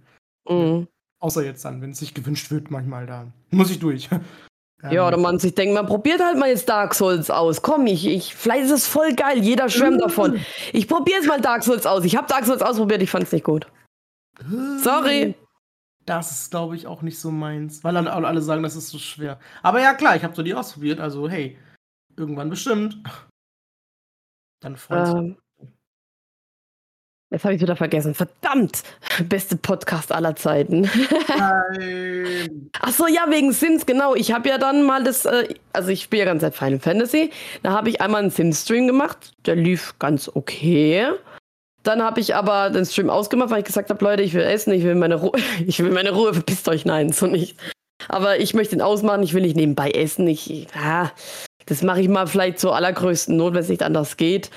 Mhm. 0.48 0.88
Außer 1.20 1.44
jetzt 1.44 1.66
dann, 1.66 1.82
wenn 1.82 1.92
es 1.92 2.00
sich 2.00 2.14
gewünscht 2.14 2.52
wird, 2.52 2.72
manchmal 2.72 3.06
da. 3.06 3.32
Muss 3.52 3.72
ich 3.72 3.80
durch. 3.80 4.10
Ja, 4.90 5.06
oder 5.06 5.18
man 5.18 5.40
sich 5.40 5.54
denkt, 5.54 5.74
man 5.74 5.88
probiert 5.88 6.24
halt 6.24 6.38
mal 6.38 6.48
jetzt 6.48 6.70
Dark 6.70 6.96
Souls 6.96 7.30
aus. 7.30 7.62
Komm, 7.62 7.86
ich, 7.86 8.08
ich, 8.08 8.34
vielleicht 8.34 8.64
ist 8.64 8.72
es 8.72 8.88
voll 8.88 9.14
geil, 9.14 9.40
jeder 9.40 9.68
schwärmt 9.68 10.02
davon. 10.02 10.40
Ich 10.72 10.88
probiere 10.88 11.18
jetzt 11.18 11.28
mal 11.28 11.42
Dark 11.42 11.64
Souls 11.64 11.86
aus. 11.86 12.06
Ich 12.06 12.16
habe 12.16 12.28
Dark 12.28 12.46
Souls 12.46 12.62
ausprobiert, 12.62 13.02
ich 13.02 13.10
fand 13.12 13.26
es 13.26 13.34
nicht 13.34 13.44
gut. 13.44 13.68
Sorry. 14.82 15.36
Das 16.10 16.32
ist, 16.32 16.50
glaube 16.50 16.76
ich, 16.76 16.88
auch 16.88 17.04
nicht 17.04 17.20
so 17.20 17.30
meins, 17.30 17.84
weil 17.84 17.96
alle, 17.96 18.12
alle 18.12 18.42
sagen, 18.42 18.64
das 18.64 18.76
ist 18.76 18.90
so 18.90 18.98
schwer. 18.98 19.40
Aber 19.62 19.80
ja, 19.80 19.94
klar, 19.94 20.16
ich 20.16 20.24
habe 20.24 20.36
so 20.36 20.42
die 20.42 20.56
ausprobiert, 20.56 21.00
also 21.00 21.30
hey, 21.30 21.56
irgendwann 22.18 22.50
bestimmt. 22.50 22.98
Dann 24.60 24.76
freut 24.76 25.08
ähm, 25.10 25.38
Jetzt 27.30 27.46
habe 27.46 27.54
ich 27.54 27.62
wieder 27.62 27.76
vergessen. 27.76 28.16
Verdammt! 28.16 28.82
Beste 29.26 29.56
Podcast 29.56 30.12
aller 30.12 30.36
Zeiten. 30.36 30.90
Nein. 31.38 32.72
Ach 32.80 32.92
so, 32.92 33.06
ja, 33.06 33.26
wegen 33.30 33.52
Sims, 33.52 33.86
genau. 33.86 34.16
Ich 34.16 34.32
habe 34.32 34.50
ja 34.50 34.58
dann 34.58 34.82
mal 34.82 35.04
das, 35.04 35.26
äh, 35.26 35.54
also 35.74 35.90
ich 35.90 36.02
spiele 36.02 36.24
ja 36.24 36.26
ganz 36.26 36.42
seit 36.42 36.56
Final 36.56 36.80
Fantasy. 36.80 37.30
Da 37.62 37.70
habe 37.70 37.90
ich 37.90 38.02
einmal 38.02 38.22
einen 38.24 38.32
Sims-Stream 38.32 38.88
gemacht. 38.88 39.34
Der 39.46 39.56
lief 39.56 39.94
ganz 40.00 40.28
okay. 40.34 41.06
Dann 41.90 42.04
habe 42.04 42.20
ich 42.20 42.36
aber 42.36 42.70
den 42.70 42.86
Stream 42.86 43.10
ausgemacht, 43.10 43.50
weil 43.50 43.62
ich 43.62 43.66
gesagt 43.66 43.90
habe, 43.90 44.06
Leute, 44.06 44.22
ich 44.22 44.36
will 44.36 44.44
essen, 44.44 44.72
ich 44.74 44.84
will 44.84 44.94
meine 44.94 45.16
Ruhe, 45.16 45.32
ich 45.66 45.80
will 45.80 45.90
meine 45.90 46.12
Ruhe, 46.12 46.36
verpisst 46.36 46.70
euch, 46.70 46.86
nein, 46.86 47.12
so 47.12 47.26
nicht. 47.26 47.58
Aber 48.08 48.40
ich 48.40 48.54
möchte 48.54 48.76
ihn 48.76 48.82
ausmachen, 48.84 49.24
ich 49.24 49.34
will 49.34 49.42
nicht 49.42 49.56
nebenbei 49.56 49.90
essen. 49.90 50.28
Ich, 50.28 50.68
ja, 50.76 51.12
das 51.66 51.82
mache 51.82 52.02
ich 52.02 52.08
mal 52.08 52.28
vielleicht 52.28 52.60
zur 52.60 52.76
allergrößten 52.76 53.36
Not, 53.36 53.56
wenn 53.56 53.62
es 53.62 53.70
nicht 53.70 53.82
anders 53.82 54.18
geht. 54.18 54.52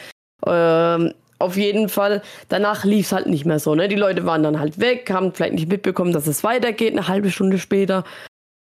Ähm, 0.46 1.14
auf 1.38 1.56
jeden 1.56 1.88
Fall, 1.88 2.20
danach 2.50 2.84
lief 2.84 3.06
es 3.06 3.12
halt 3.12 3.28
nicht 3.28 3.46
mehr 3.46 3.58
so. 3.58 3.74
Ne? 3.74 3.88
Die 3.88 3.96
Leute 3.96 4.26
waren 4.26 4.42
dann 4.42 4.60
halt 4.60 4.78
weg, 4.78 5.10
haben 5.10 5.32
vielleicht 5.32 5.54
nicht 5.54 5.70
mitbekommen, 5.70 6.12
dass 6.12 6.26
es 6.26 6.44
weitergeht, 6.44 6.92
eine 6.92 7.08
halbe 7.08 7.30
Stunde 7.30 7.58
später. 7.58 8.04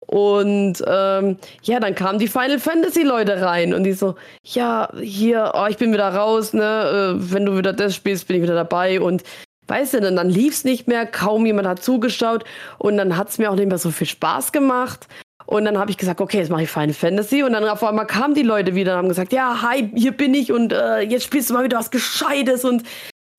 Und 0.07 0.83
ähm, 0.87 1.37
ja, 1.63 1.79
dann 1.79 1.95
kamen 1.95 2.19
die 2.19 2.27
Final 2.27 2.59
Fantasy 2.59 3.03
Leute 3.03 3.41
rein 3.41 3.73
und 3.73 3.83
die 3.83 3.93
so, 3.93 4.15
ja, 4.43 4.89
hier, 5.01 5.53
oh, 5.55 5.65
ich 5.67 5.77
bin 5.77 5.91
wieder 5.93 6.09
raus, 6.09 6.53
ne? 6.53 7.15
Äh, 7.17 7.33
wenn 7.33 7.45
du 7.45 7.57
wieder 7.57 7.73
das 7.73 7.95
spielst, 7.95 8.27
bin 8.27 8.37
ich 8.37 8.43
wieder 8.43 8.55
dabei. 8.55 9.01
Und 9.01 9.23
weißt 9.67 9.95
du, 9.95 10.01
dann, 10.01 10.15
dann 10.15 10.29
lief 10.29 10.53
es 10.53 10.63
nicht 10.63 10.87
mehr, 10.87 11.05
kaum 11.05 11.45
jemand 11.45 11.67
hat 11.67 11.83
zugeschaut 11.83 12.43
und 12.77 12.97
dann 12.97 13.17
hat 13.17 13.29
es 13.29 13.37
mir 13.37 13.49
auch 13.49 13.55
nicht 13.55 13.67
mehr 13.67 13.77
so 13.77 13.91
viel 13.91 14.07
Spaß 14.07 14.51
gemacht. 14.51 15.07
Und 15.47 15.65
dann 15.65 15.77
habe 15.77 15.91
ich 15.91 15.97
gesagt, 15.97 16.21
okay, 16.21 16.39
jetzt 16.39 16.49
mache 16.49 16.63
ich 16.63 16.69
Final 16.69 16.93
Fantasy. 16.93 17.43
Und 17.43 17.53
dann 17.53 17.67
auf 17.67 17.83
einmal 17.83 18.07
kamen 18.07 18.33
die 18.33 18.41
Leute 18.41 18.73
wieder 18.73 18.93
und 18.93 18.97
haben 18.99 19.09
gesagt, 19.09 19.31
ja, 19.31 19.61
hi, 19.61 19.91
hier 19.95 20.11
bin 20.11 20.33
ich 20.33 20.51
und 20.51 20.73
äh, 20.73 21.01
jetzt 21.01 21.23
spielst 21.23 21.49
du 21.49 21.53
mal 21.53 21.63
wieder 21.63 21.77
was 21.77 21.91
Gescheites. 21.91 22.65
Und 22.65 22.83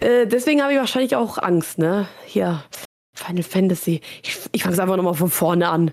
äh, 0.00 0.26
deswegen 0.26 0.62
habe 0.62 0.72
ich 0.72 0.78
wahrscheinlich 0.78 1.16
auch 1.16 1.38
Angst, 1.38 1.78
ne? 1.78 2.06
Hier, 2.24 2.62
Final 3.14 3.42
Fantasy. 3.42 4.00
Ich, 4.22 4.38
ich 4.52 4.62
fange 4.62 4.74
es 4.74 4.80
einfach 4.80 4.96
nochmal 4.96 5.14
von 5.14 5.30
vorne 5.30 5.68
an. 5.68 5.92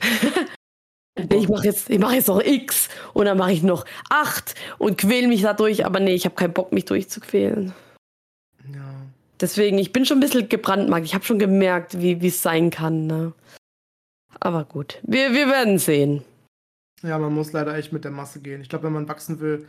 ich 1.30 1.48
mache 1.48 1.64
jetzt, 1.64 1.90
mach 1.98 2.12
jetzt 2.12 2.28
noch 2.28 2.42
X 2.42 2.88
und 3.14 3.26
dann 3.26 3.38
mache 3.38 3.52
ich 3.52 3.62
noch 3.62 3.84
8 4.10 4.54
und 4.78 4.98
quäle 4.98 5.28
mich 5.28 5.42
dadurch. 5.42 5.84
Aber 5.86 6.00
nee, 6.00 6.14
ich 6.14 6.24
habe 6.24 6.34
keinen 6.34 6.52
Bock, 6.52 6.72
mich 6.72 6.84
durchzuquälen. 6.84 7.72
Ja. 8.72 9.02
Deswegen, 9.40 9.78
ich 9.78 9.92
bin 9.92 10.04
schon 10.04 10.18
ein 10.18 10.20
bisschen 10.20 10.48
gebrandmarkt. 10.48 11.06
Ich 11.06 11.14
habe 11.14 11.24
schon 11.24 11.38
gemerkt, 11.38 12.00
wie 12.00 12.26
es 12.26 12.42
sein 12.42 12.70
kann. 12.70 13.06
Ne? 13.06 13.32
Aber 14.40 14.64
gut, 14.64 14.98
wir, 15.02 15.32
wir 15.32 15.48
werden 15.48 15.78
sehen. 15.78 16.22
Ja, 17.02 17.18
man 17.18 17.34
muss 17.34 17.52
leider 17.52 17.76
echt 17.76 17.92
mit 17.92 18.04
der 18.04 18.10
Masse 18.10 18.40
gehen. 18.40 18.60
Ich 18.60 18.68
glaube, 18.68 18.84
wenn 18.84 18.92
man 18.92 19.08
wachsen 19.08 19.40
will, 19.40 19.66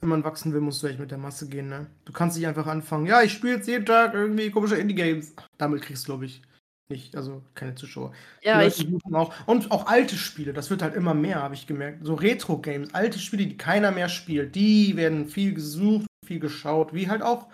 wenn 0.00 0.08
man 0.08 0.24
wachsen 0.24 0.52
will, 0.52 0.60
musst 0.60 0.82
du 0.82 0.86
echt 0.86 1.00
mit 1.00 1.10
der 1.10 1.18
Masse 1.18 1.48
gehen, 1.48 1.68
ne? 1.68 1.86
Du 2.04 2.12
kannst 2.12 2.36
nicht 2.36 2.46
einfach 2.46 2.66
anfangen, 2.66 3.06
ja, 3.06 3.22
ich 3.22 3.32
spiele 3.32 3.54
jetzt 3.56 3.66
jeden 3.66 3.84
Tag 3.84 4.14
irgendwie 4.14 4.50
komische 4.50 4.76
Indie-Games. 4.76 5.34
Damit 5.58 5.82
kriegst 5.82 6.04
du, 6.04 6.12
glaube 6.12 6.26
ich, 6.26 6.42
nicht, 6.88 7.16
also 7.16 7.42
keine 7.54 7.74
Zuschauer. 7.74 8.12
Ja, 8.42 8.62
ich. 8.62 8.86
Auch, 9.12 9.34
und 9.46 9.70
auch 9.70 9.86
alte 9.86 10.16
Spiele, 10.16 10.52
das 10.52 10.70
wird 10.70 10.82
halt 10.82 10.94
immer 10.94 11.14
mehr, 11.14 11.42
habe 11.42 11.54
ich 11.54 11.66
gemerkt. 11.66 12.04
So 12.04 12.14
Retro-Games, 12.14 12.94
alte 12.94 13.18
Spiele, 13.18 13.46
die 13.46 13.56
keiner 13.56 13.90
mehr 13.90 14.08
spielt, 14.08 14.54
die 14.54 14.96
werden 14.96 15.26
viel 15.28 15.54
gesucht, 15.54 16.06
viel 16.24 16.40
geschaut, 16.40 16.94
wie 16.94 17.08
halt 17.08 17.22
auch, 17.22 17.48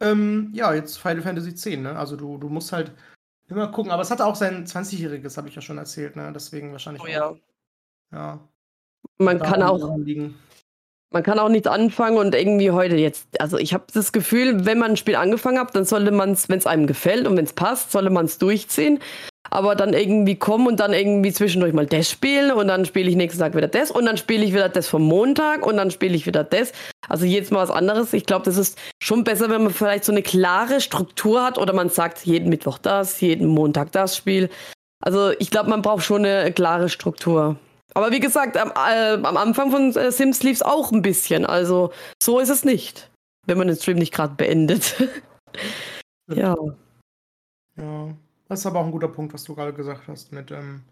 ähm, 0.00 0.50
ja, 0.52 0.72
jetzt 0.74 0.98
Final 0.98 1.22
Fantasy 1.22 1.50
X, 1.50 1.66
ne? 1.66 1.96
Also 1.96 2.16
du, 2.16 2.38
du 2.38 2.48
musst 2.48 2.72
halt 2.72 2.92
Immer 3.48 3.68
gucken, 3.68 3.92
aber 3.92 4.02
es 4.02 4.10
hatte 4.10 4.26
auch 4.26 4.34
sein 4.34 4.66
20-jähriges, 4.66 5.36
habe 5.36 5.48
ich 5.48 5.54
ja 5.54 5.62
schon 5.62 5.78
erzählt, 5.78 6.16
ne? 6.16 6.32
Deswegen 6.34 6.72
wahrscheinlich. 6.72 7.02
Oh 7.02 7.06
ja. 7.06 7.26
Auch. 7.28 7.36
Ja. 8.10 8.48
Man 9.18 9.38
kann 9.38 9.62
auch. 9.62 9.96
Man 11.16 11.22
kann 11.22 11.38
auch 11.38 11.48
nicht 11.48 11.66
anfangen 11.66 12.18
und 12.18 12.34
irgendwie 12.34 12.72
heute 12.72 12.96
jetzt, 12.96 13.40
also 13.40 13.56
ich 13.56 13.72
habe 13.72 13.84
das 13.94 14.12
Gefühl, 14.12 14.66
wenn 14.66 14.78
man 14.78 14.90
ein 14.90 14.96
Spiel 14.98 15.16
angefangen 15.16 15.58
hat, 15.58 15.74
dann 15.74 15.86
sollte 15.86 16.10
man 16.10 16.32
es, 16.32 16.50
wenn 16.50 16.58
es 16.58 16.66
einem 16.66 16.86
gefällt 16.86 17.26
und 17.26 17.38
wenn 17.38 17.46
es 17.46 17.54
passt, 17.54 17.90
sollte 17.90 18.10
man 18.10 18.26
es 18.26 18.36
durchziehen. 18.36 18.98
Aber 19.48 19.74
dann 19.76 19.94
irgendwie 19.94 20.36
kommen 20.36 20.66
und 20.66 20.78
dann 20.78 20.92
irgendwie 20.92 21.32
zwischendurch 21.32 21.72
mal 21.72 21.86
das 21.86 22.10
spielen 22.10 22.52
und 22.52 22.68
dann 22.68 22.84
spiele 22.84 23.08
ich 23.08 23.16
nächsten 23.16 23.40
Tag 23.40 23.56
wieder 23.56 23.66
das 23.66 23.90
und 23.90 24.04
dann 24.04 24.18
spiele 24.18 24.44
ich 24.44 24.52
wieder 24.52 24.68
das 24.68 24.88
vom 24.88 25.04
Montag 25.04 25.66
und 25.66 25.78
dann 25.78 25.90
spiele 25.90 26.14
ich 26.14 26.26
wieder 26.26 26.44
das. 26.44 26.72
Also 27.08 27.24
jedes 27.24 27.50
Mal 27.50 27.60
was 27.60 27.70
anderes. 27.70 28.12
Ich 28.12 28.26
glaube, 28.26 28.44
das 28.44 28.58
ist 28.58 28.76
schon 29.02 29.24
besser, 29.24 29.48
wenn 29.48 29.62
man 29.62 29.72
vielleicht 29.72 30.04
so 30.04 30.12
eine 30.12 30.20
klare 30.20 30.82
Struktur 30.82 31.42
hat 31.42 31.56
oder 31.56 31.72
man 31.72 31.88
sagt 31.88 32.26
jeden 32.26 32.50
Mittwoch 32.50 32.76
das, 32.76 33.22
jeden 33.22 33.46
Montag 33.46 33.90
das 33.92 34.18
Spiel. 34.18 34.50
Also 35.02 35.30
ich 35.38 35.50
glaube, 35.50 35.70
man 35.70 35.80
braucht 35.80 36.04
schon 36.04 36.26
eine 36.26 36.52
klare 36.52 36.90
Struktur. 36.90 37.56
Aber 37.96 38.12
wie 38.12 38.20
gesagt, 38.20 38.58
am, 38.58 38.72
äh, 38.72 39.14
am 39.14 39.38
Anfang 39.38 39.70
von 39.70 39.96
äh, 39.96 40.12
Sims 40.12 40.42
lief 40.42 40.56
es 40.56 40.62
auch 40.62 40.92
ein 40.92 41.00
bisschen. 41.00 41.46
Also 41.46 41.94
so 42.22 42.38
ist 42.38 42.50
es 42.50 42.62
nicht, 42.62 43.10
wenn 43.46 43.56
man 43.56 43.68
den 43.68 43.76
Stream 43.78 43.96
nicht 43.96 44.12
gerade 44.12 44.34
beendet. 44.34 45.02
ja. 46.30 46.54
Ja, 47.78 48.14
das 48.48 48.60
ist 48.60 48.66
aber 48.66 48.80
auch 48.80 48.84
ein 48.84 48.90
guter 48.90 49.08
Punkt, 49.08 49.32
was 49.32 49.44
du 49.44 49.54
gerade 49.54 49.72
gesagt 49.72 50.08
hast 50.08 50.30
mit 50.30 50.50
ähm, 50.50 50.82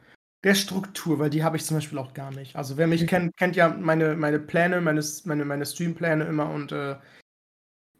der 0.45 0.55
Struktur, 0.55 1.19
weil 1.19 1.29
die 1.29 1.45
habe 1.45 1.59
ich 1.59 1.67
zum 1.67 1.77
Beispiel 1.77 1.99
auch 1.99 2.15
gar 2.15 2.31
nicht. 2.31 2.57
Also 2.57 2.79
wer 2.79 2.87
mich 2.87 3.03
mhm. 3.03 3.07
kennt, 3.07 3.37
kennt 3.37 3.57
ja 3.57 3.69
meine, 3.69 4.17
meine 4.17 4.39
Pläne, 4.39 4.81
meine, 4.81 5.05
meine, 5.25 5.45
meine 5.45 5.67
Streampläne 5.67 6.25
immer 6.25 6.49
und 6.49 6.73
äh, 6.73 6.97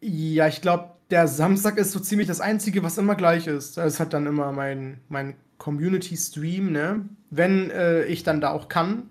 ja, 0.01 0.49
ich 0.49 0.63
glaube, 0.63 0.94
der 1.11 1.29
Samstag 1.29 1.77
ist 1.79 1.93
so 1.93 2.01
ziemlich 2.01 2.29
das 2.29 2.41
Einzige, 2.41 2.83
was 2.83 2.99
immer 2.99 3.15
gleich 3.15 3.47
ist. 3.47 3.79
Es 3.79 4.01
hat 4.01 4.13
dann 4.13 4.27
immer 4.27 4.53
mein, 4.53 5.01
mein 5.09 5.37
Community-Stream, 5.59 6.73
ne? 6.73 7.09
Wenn 7.31 7.71
äh, 7.71 8.05
ich 8.05 8.23
dann 8.23 8.41
da 8.41 8.51
auch 8.51 8.69
kann. 8.69 9.11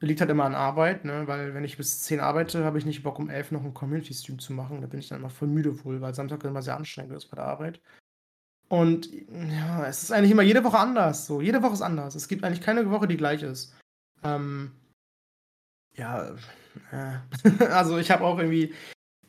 Liegt 0.00 0.20
halt 0.20 0.30
immer 0.30 0.44
an 0.44 0.54
Arbeit, 0.54 1.04
ne? 1.04 1.26
Weil 1.26 1.54
wenn 1.54 1.64
ich 1.64 1.76
bis 1.76 2.02
10 2.02 2.20
arbeite, 2.20 2.64
habe 2.64 2.78
ich 2.78 2.86
nicht 2.86 3.02
Bock, 3.02 3.18
um 3.18 3.30
11 3.30 3.52
noch 3.52 3.64
einen 3.64 3.74
Community-Stream 3.74 4.38
zu 4.38 4.52
machen. 4.52 4.80
Da 4.80 4.86
bin 4.86 5.00
ich 5.00 5.08
dann 5.08 5.18
immer 5.18 5.30
voll 5.30 5.48
müde 5.48 5.84
wohl, 5.84 6.00
weil 6.00 6.14
Samstag 6.14 6.44
immer 6.44 6.62
sehr 6.62 6.76
anstrengend 6.76 7.16
ist 7.16 7.26
bei 7.26 7.36
der 7.36 7.46
Arbeit. 7.46 7.80
Und 8.68 9.10
ja, 9.12 9.86
es 9.86 10.02
ist 10.02 10.12
eigentlich 10.12 10.30
immer 10.30 10.42
jede 10.42 10.62
Woche 10.62 10.78
anders. 10.78 11.26
So, 11.26 11.40
jede 11.40 11.62
Woche 11.62 11.72
ist 11.74 11.82
anders. 11.82 12.14
Es 12.14 12.28
gibt 12.28 12.44
eigentlich 12.44 12.60
keine 12.60 12.90
Woche, 12.90 13.08
die 13.08 13.16
gleich 13.16 13.42
ist. 13.42 13.74
Ähm, 14.22 14.72
ja, 15.94 16.34
äh, 16.92 17.64
also 17.70 17.98
ich 17.98 18.10
habe 18.10 18.24
auch 18.24 18.38
irgendwie. 18.38 18.74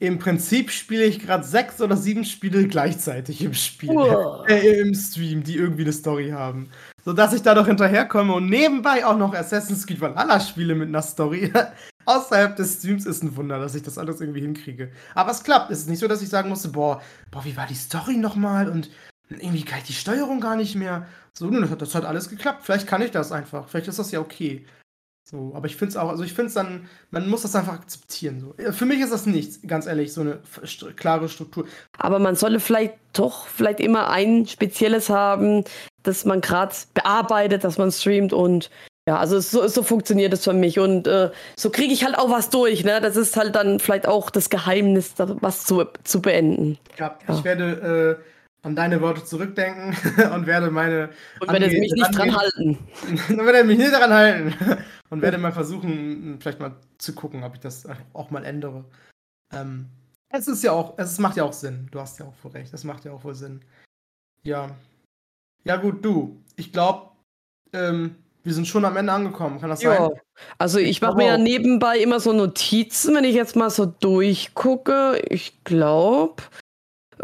Im 0.02 0.18
Prinzip 0.18 0.72
spiele 0.72 1.04
ich 1.04 1.20
gerade 1.20 1.44
sechs 1.44 1.82
oder 1.82 1.98
sieben 1.98 2.24
Spiele 2.24 2.66
gleichzeitig 2.68 3.44
im 3.44 3.54
Spiel, 3.54 3.98
äh, 4.48 4.80
im 4.80 4.94
Stream, 4.94 5.44
die 5.44 5.58
irgendwie 5.58 5.82
eine 5.82 5.92
Story 5.92 6.30
haben. 6.30 6.70
Sodass 7.04 7.34
ich 7.34 7.42
da 7.42 7.54
doch 7.54 7.68
hinterherkomme 7.68 8.34
und 8.34 8.50
nebenbei 8.50 9.06
auch 9.06 9.18
noch 9.18 9.34
Assassin's 9.34 9.86
Creed 9.86 10.00
Valhalla 10.00 10.40
spiele 10.40 10.74
mit 10.76 10.88
einer 10.88 11.02
Story. 11.02 11.52
Außerhalb 12.06 12.56
des 12.56 12.78
Streams 12.78 13.06
ist 13.06 13.24
ein 13.24 13.36
Wunder, 13.36 13.60
dass 13.60 13.76
ich 13.76 13.84
das 13.84 13.98
alles 13.98 14.22
irgendwie 14.22 14.42
hinkriege. 14.42 14.90
Aber 15.16 15.32
es 15.32 15.44
klappt. 15.44 15.70
Es 15.70 15.80
ist 15.80 15.90
nicht 15.90 16.00
so, 16.00 16.08
dass 16.08 16.22
ich 16.22 16.30
sagen 16.30 16.50
musste, 16.50 16.70
boah, 16.70 17.02
boah, 17.30 17.44
wie 17.44 17.58
war 17.58 17.68
die 17.68 17.76
Story 17.76 18.16
nochmal? 18.16 18.70
Und 18.70 18.90
irgendwie 19.30 19.64
kann 19.64 19.80
ich 19.80 19.86
die 19.86 19.94
Steuerung 19.94 20.40
gar 20.40 20.56
nicht 20.56 20.76
mehr. 20.76 21.08
So, 21.34 21.50
das 21.50 21.94
hat 21.94 22.06
alles 22.06 22.30
geklappt. 22.30 22.64
Vielleicht 22.64 22.88
kann 22.88 23.02
ich 23.02 23.12
das 23.12 23.32
einfach. 23.32 23.68
Vielleicht 23.68 23.90
ist 23.90 24.00
das 24.00 24.12
ja 24.12 24.22
okay. 24.22 24.66
So, 25.32 25.52
aber 25.54 25.68
ich 25.68 25.76
finde 25.76 25.92
es 25.92 25.98
auch, 25.98 26.10
also 26.10 26.24
ich 26.24 26.34
finde 26.34 26.48
es 26.48 26.56
dann, 26.56 26.90
man 27.12 27.30
muss 27.30 27.44
das 27.44 27.56
einfach 27.56 27.74
akzeptieren. 27.74 28.40
So. 28.40 28.72
Für 28.72 28.86
mich 28.86 29.00
ist 29.00 29.14
das 29.14 29.28
nichts, 29.28 29.60
ganz 29.68 29.86
ehrlich, 29.86 30.12
so 30.12 30.22
eine 30.22 30.40
st 30.66 30.98
klare 30.98 31.30
Struktur. 31.30 31.68
Aber 32.00 32.18
man 32.18 32.36
solle 32.36 32.60
vielleicht 32.60 32.96
doch 33.14 33.46
vielleicht 33.46 33.80
immer 33.80 34.10
ein 34.10 34.48
spezielles 34.48 35.10
haben, 35.10 35.66
das 36.02 36.26
man 36.26 36.42
gerade 36.42 36.74
bearbeitet, 36.96 37.64
dass 37.64 37.78
man 37.78 37.92
streamt 37.92 38.34
und 38.34 38.72
ja, 39.08 39.18
also 39.18 39.40
so, 39.40 39.68
so 39.68 39.84
funktioniert 39.84 40.34
es 40.34 40.44
für 40.44 40.54
mich 40.54 40.80
und 40.80 41.08
äh, 41.08 41.30
so 41.56 41.70
kriege 41.70 41.94
ich 41.94 42.04
halt 42.04 42.18
auch 42.18 42.32
was 42.32 42.50
durch. 42.50 42.84
Ne? 42.84 43.00
Das 43.00 43.16
ist 43.16 43.38
halt 43.38 43.56
dann 43.56 43.80
vielleicht 43.80 44.08
auch 44.08 44.32
das 44.32 44.50
Geheimnis, 44.50 45.14
was 45.18 45.64
zu, 45.64 45.86
zu 46.04 46.22
beenden. 46.22 46.80
Ja, 46.98 47.18
ja. 47.28 47.36
ich 47.36 47.44
werde 47.44 48.20
äh, 48.20 48.24
an 48.62 48.76
deine 48.76 49.02
Worte 49.02 49.24
zurückdenken 49.24 49.96
und 50.34 50.46
werde 50.46 50.72
meine. 50.72 51.10
Und 51.40 51.52
werde 51.52 51.68
mich 51.68 51.92
nicht 51.92 52.18
dran 52.18 52.36
halten. 52.36 52.78
und 53.30 53.46
werde 53.46 53.64
mich 53.64 53.78
nicht 53.78 53.94
daran 53.94 54.14
halten. 54.14 54.56
Und 55.12 55.24
werde 55.24 55.40
mal 55.40 55.52
versuchen, 55.52 56.38
vielleicht 56.40 56.60
mal 56.60 56.76
zu 57.00 57.16
gucken, 57.16 57.44
ob 57.44 57.56
ich 57.56 57.60
das 57.62 57.88
auch 58.14 58.30
mal 58.30 58.46
ändere. 58.46 58.86
Ähm, 59.52 59.88
es 60.30 60.48
ist 60.48 60.64
ja 60.64 60.72
auch, 60.72 61.00
es 61.00 61.18
macht 61.18 61.36
ja 61.36 61.46
auch 61.46 61.54
Sinn. 61.54 61.88
Du 61.90 62.00
hast 62.00 62.20
ja 62.20 62.28
auch 62.28 62.36
wohl 62.44 62.52
recht. 62.52 62.72
Es 62.76 62.84
macht 62.84 63.06
ja 63.06 63.12
auch 63.12 63.24
wohl 63.24 63.34
Sinn. 63.34 63.62
Ja. 64.44 64.70
Ja, 65.64 65.78
gut, 65.78 66.06
du. 66.06 66.44
Ich 66.58 66.72
glaube, 66.72 67.10
ähm, 67.74 68.18
wir 68.44 68.54
sind 68.54 68.68
schon 68.68 68.86
am 68.86 68.98
Ende 68.98 69.12
angekommen, 69.12 69.60
kann 69.60 69.70
das 69.70 69.82
ja. 69.82 69.96
sein? 69.96 70.12
Also 70.60 70.80
ich 70.80 71.02
mache 71.02 71.18
mir 71.18 71.26
ja 71.26 71.38
nebenbei 71.38 71.98
immer 71.98 72.20
so 72.20 72.32
Notizen, 72.32 73.16
wenn 73.16 73.24
ich 73.24 73.36
jetzt 73.36 73.56
mal 73.56 73.72
so 73.72 73.88
durchgucke. 73.88 75.22
Ich 75.28 75.64
glaube, 75.64 76.44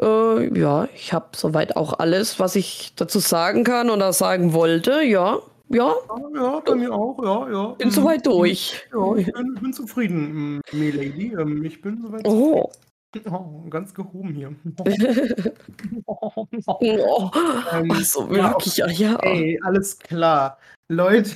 äh, 0.01 0.59
ja, 0.59 0.87
ich 0.95 1.13
habe 1.13 1.27
soweit 1.35 1.75
auch 1.75 1.99
alles, 1.99 2.39
was 2.39 2.55
ich 2.55 2.93
dazu 2.95 3.19
sagen 3.19 3.63
kann 3.63 3.89
oder 3.89 4.13
sagen 4.13 4.53
wollte. 4.53 5.01
Ja, 5.03 5.39
ja. 5.69 5.93
Ja, 6.35 6.59
bei 6.59 6.75
mir 6.75 6.93
auch, 6.93 7.17
ja, 7.23 7.51
ja. 7.51 7.67
Bin 7.73 7.91
soweit 7.91 8.25
durch. 8.25 8.85
Ja, 8.93 9.15
ich 9.15 9.31
bin, 9.31 9.55
bin 9.55 9.73
zufrieden, 9.73 10.61
Milady. 10.71 11.33
Ähm, 11.39 11.63
ich 11.63 11.81
bin 11.81 12.01
soweit 12.01 12.27
oh. 12.27 12.71
Oh, 13.31 13.63
ganz 13.69 13.93
gehoben 13.93 14.33
hier. 14.33 14.53
oh, 16.05 16.47
ähm, 16.81 17.91
Ach 17.91 18.01
so, 18.01 18.29
wirklich, 18.29 18.77
ja, 18.77 18.87
ja. 18.87 19.15
Ey, 19.21 19.57
alles 19.63 19.97
klar. 19.97 20.57
Leute, 20.89 21.31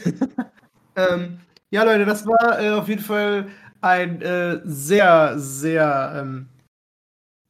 ähm, 0.97 1.39
ja, 1.71 1.83
Leute, 1.83 2.05
das 2.05 2.25
war 2.27 2.61
äh, 2.61 2.71
auf 2.71 2.89
jeden 2.89 3.01
Fall 3.01 3.47
ein 3.81 4.21
äh, 4.21 4.59
sehr, 4.65 5.39
sehr 5.39 6.13
ähm, 6.17 6.49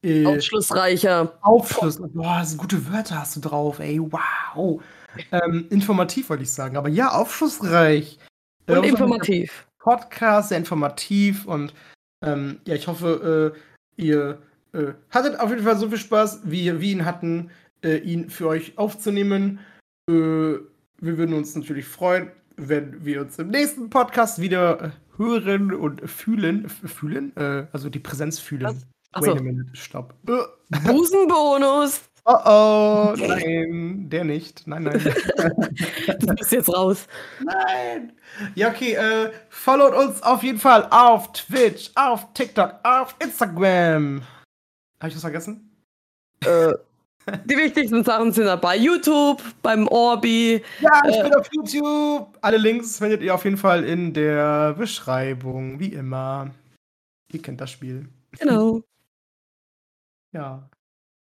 äh, 0.02 0.26
aufschlussreicher. 0.26 1.38
Aufschluss. 1.42 2.00
Boah, 2.00 2.38
das 2.40 2.50
sind 2.50 2.58
gute 2.58 2.90
Wörter 2.90 3.20
hast 3.20 3.36
du 3.36 3.40
drauf, 3.40 3.78
ey. 3.78 4.00
Wow. 4.00 4.82
Ähm, 5.32 5.66
informativ 5.70 6.30
wollte 6.30 6.44
ich 6.44 6.50
sagen, 6.52 6.76
aber 6.76 6.88
ja, 6.88 7.10
aufschlussreich. 7.10 8.18
Äh, 8.66 8.78
und 8.78 8.84
informativ. 8.84 9.66
Podcast, 9.78 10.50
sehr 10.50 10.58
informativ 10.58 11.46
und 11.46 11.74
ähm, 12.22 12.60
ja, 12.66 12.74
ich 12.74 12.86
hoffe, 12.86 13.54
äh, 13.96 14.02
ihr 14.02 14.38
äh, 14.72 14.92
hattet 15.10 15.40
auf 15.40 15.50
jeden 15.50 15.64
Fall 15.64 15.76
so 15.78 15.88
viel 15.88 15.98
Spaß, 15.98 16.40
wie 16.44 16.80
wir 16.80 16.90
ihn 16.90 17.04
hatten, 17.04 17.50
äh, 17.82 17.96
ihn 17.98 18.30
für 18.30 18.48
euch 18.48 18.76
aufzunehmen. 18.78 19.58
Äh, 20.08 20.12
wir 20.12 21.16
würden 21.18 21.34
uns 21.34 21.54
natürlich 21.54 21.86
freuen, 21.86 22.30
wenn 22.56 23.04
wir 23.04 23.22
uns 23.22 23.38
im 23.38 23.48
nächsten 23.48 23.88
Podcast 23.88 24.40
wieder 24.40 24.92
hören 25.16 25.72
und 25.72 26.08
fühlen. 26.08 26.68
Fühlen? 26.68 27.34
Äh, 27.36 27.66
also 27.72 27.88
die 27.88 28.00
Präsenz 28.00 28.38
fühlen. 28.38 28.82
Achso. 29.12 29.32
Wait 29.32 29.40
a 29.40 29.42
minute, 29.42 29.76
stopp. 29.76 30.14
Äh. 30.28 30.78
Busenbonus! 30.86 32.02
Oh 32.26 32.36
oh, 32.44 33.14
nein, 33.16 34.08
der 34.10 34.24
nicht. 34.24 34.66
Nein, 34.66 34.84
nein. 34.84 35.00
du 36.20 36.26
bist 36.34 36.52
jetzt 36.52 36.68
raus. 36.68 37.06
Nein. 37.42 38.12
Ja, 38.54 38.68
okay, 38.68 38.92
äh, 38.92 39.32
followt 39.48 39.94
uns 39.94 40.22
auf 40.22 40.42
jeden 40.42 40.58
Fall 40.58 40.86
auf 40.90 41.32
Twitch, 41.32 41.90
auf 41.94 42.32
TikTok, 42.34 42.74
auf 42.82 43.16
Instagram. 43.20 44.22
Habe 45.00 45.08
ich 45.08 45.14
was 45.14 45.22
vergessen? 45.22 45.70
Äh. 46.44 46.72
Die 47.44 47.56
wichtigsten 47.56 48.02
Sachen 48.04 48.32
sind 48.32 48.60
bei 48.60 48.76
YouTube, 48.76 49.42
beim 49.62 49.86
Orbi. 49.88 50.62
Ja, 50.80 51.02
ich 51.08 51.16
äh, 51.16 51.22
bin 51.22 51.34
auf 51.34 51.48
YouTube. 51.52 52.38
Alle 52.40 52.56
Links 52.56 52.98
findet 52.98 53.22
ihr 53.22 53.34
auf 53.34 53.44
jeden 53.44 53.56
Fall 53.56 53.84
in 53.84 54.12
der 54.12 54.74
Beschreibung, 54.74 55.78
wie 55.78 55.92
immer. 55.92 56.50
Ihr 57.32 57.42
kennt 57.42 57.60
das 57.60 57.70
Spiel. 57.70 58.08
Genau. 58.38 58.82
Ja. 60.32 60.68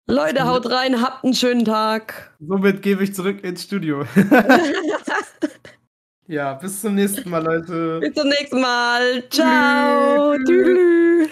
Leute, 0.07 0.47
haut 0.47 0.71
rein, 0.71 1.01
habt 1.01 1.25
einen 1.25 1.35
schönen 1.35 1.65
Tag. 1.65 2.37
Somit 2.39 2.83
gebe 2.83 3.03
ich 3.03 3.15
zurück 3.15 3.43
ins 3.43 3.63
Studio. 3.63 4.05
ja, 6.27 6.55
bis 6.55 6.83
zum 6.83 6.95
nächsten 6.95 7.31
Mal, 7.31 7.43
Leute. 7.43 8.01
Bis 8.01 8.15
zum 8.15 8.29
nächsten 8.29 8.61
Mal. 8.61 9.29
Ciao. 9.31 10.37
Tschüss. 10.45 11.29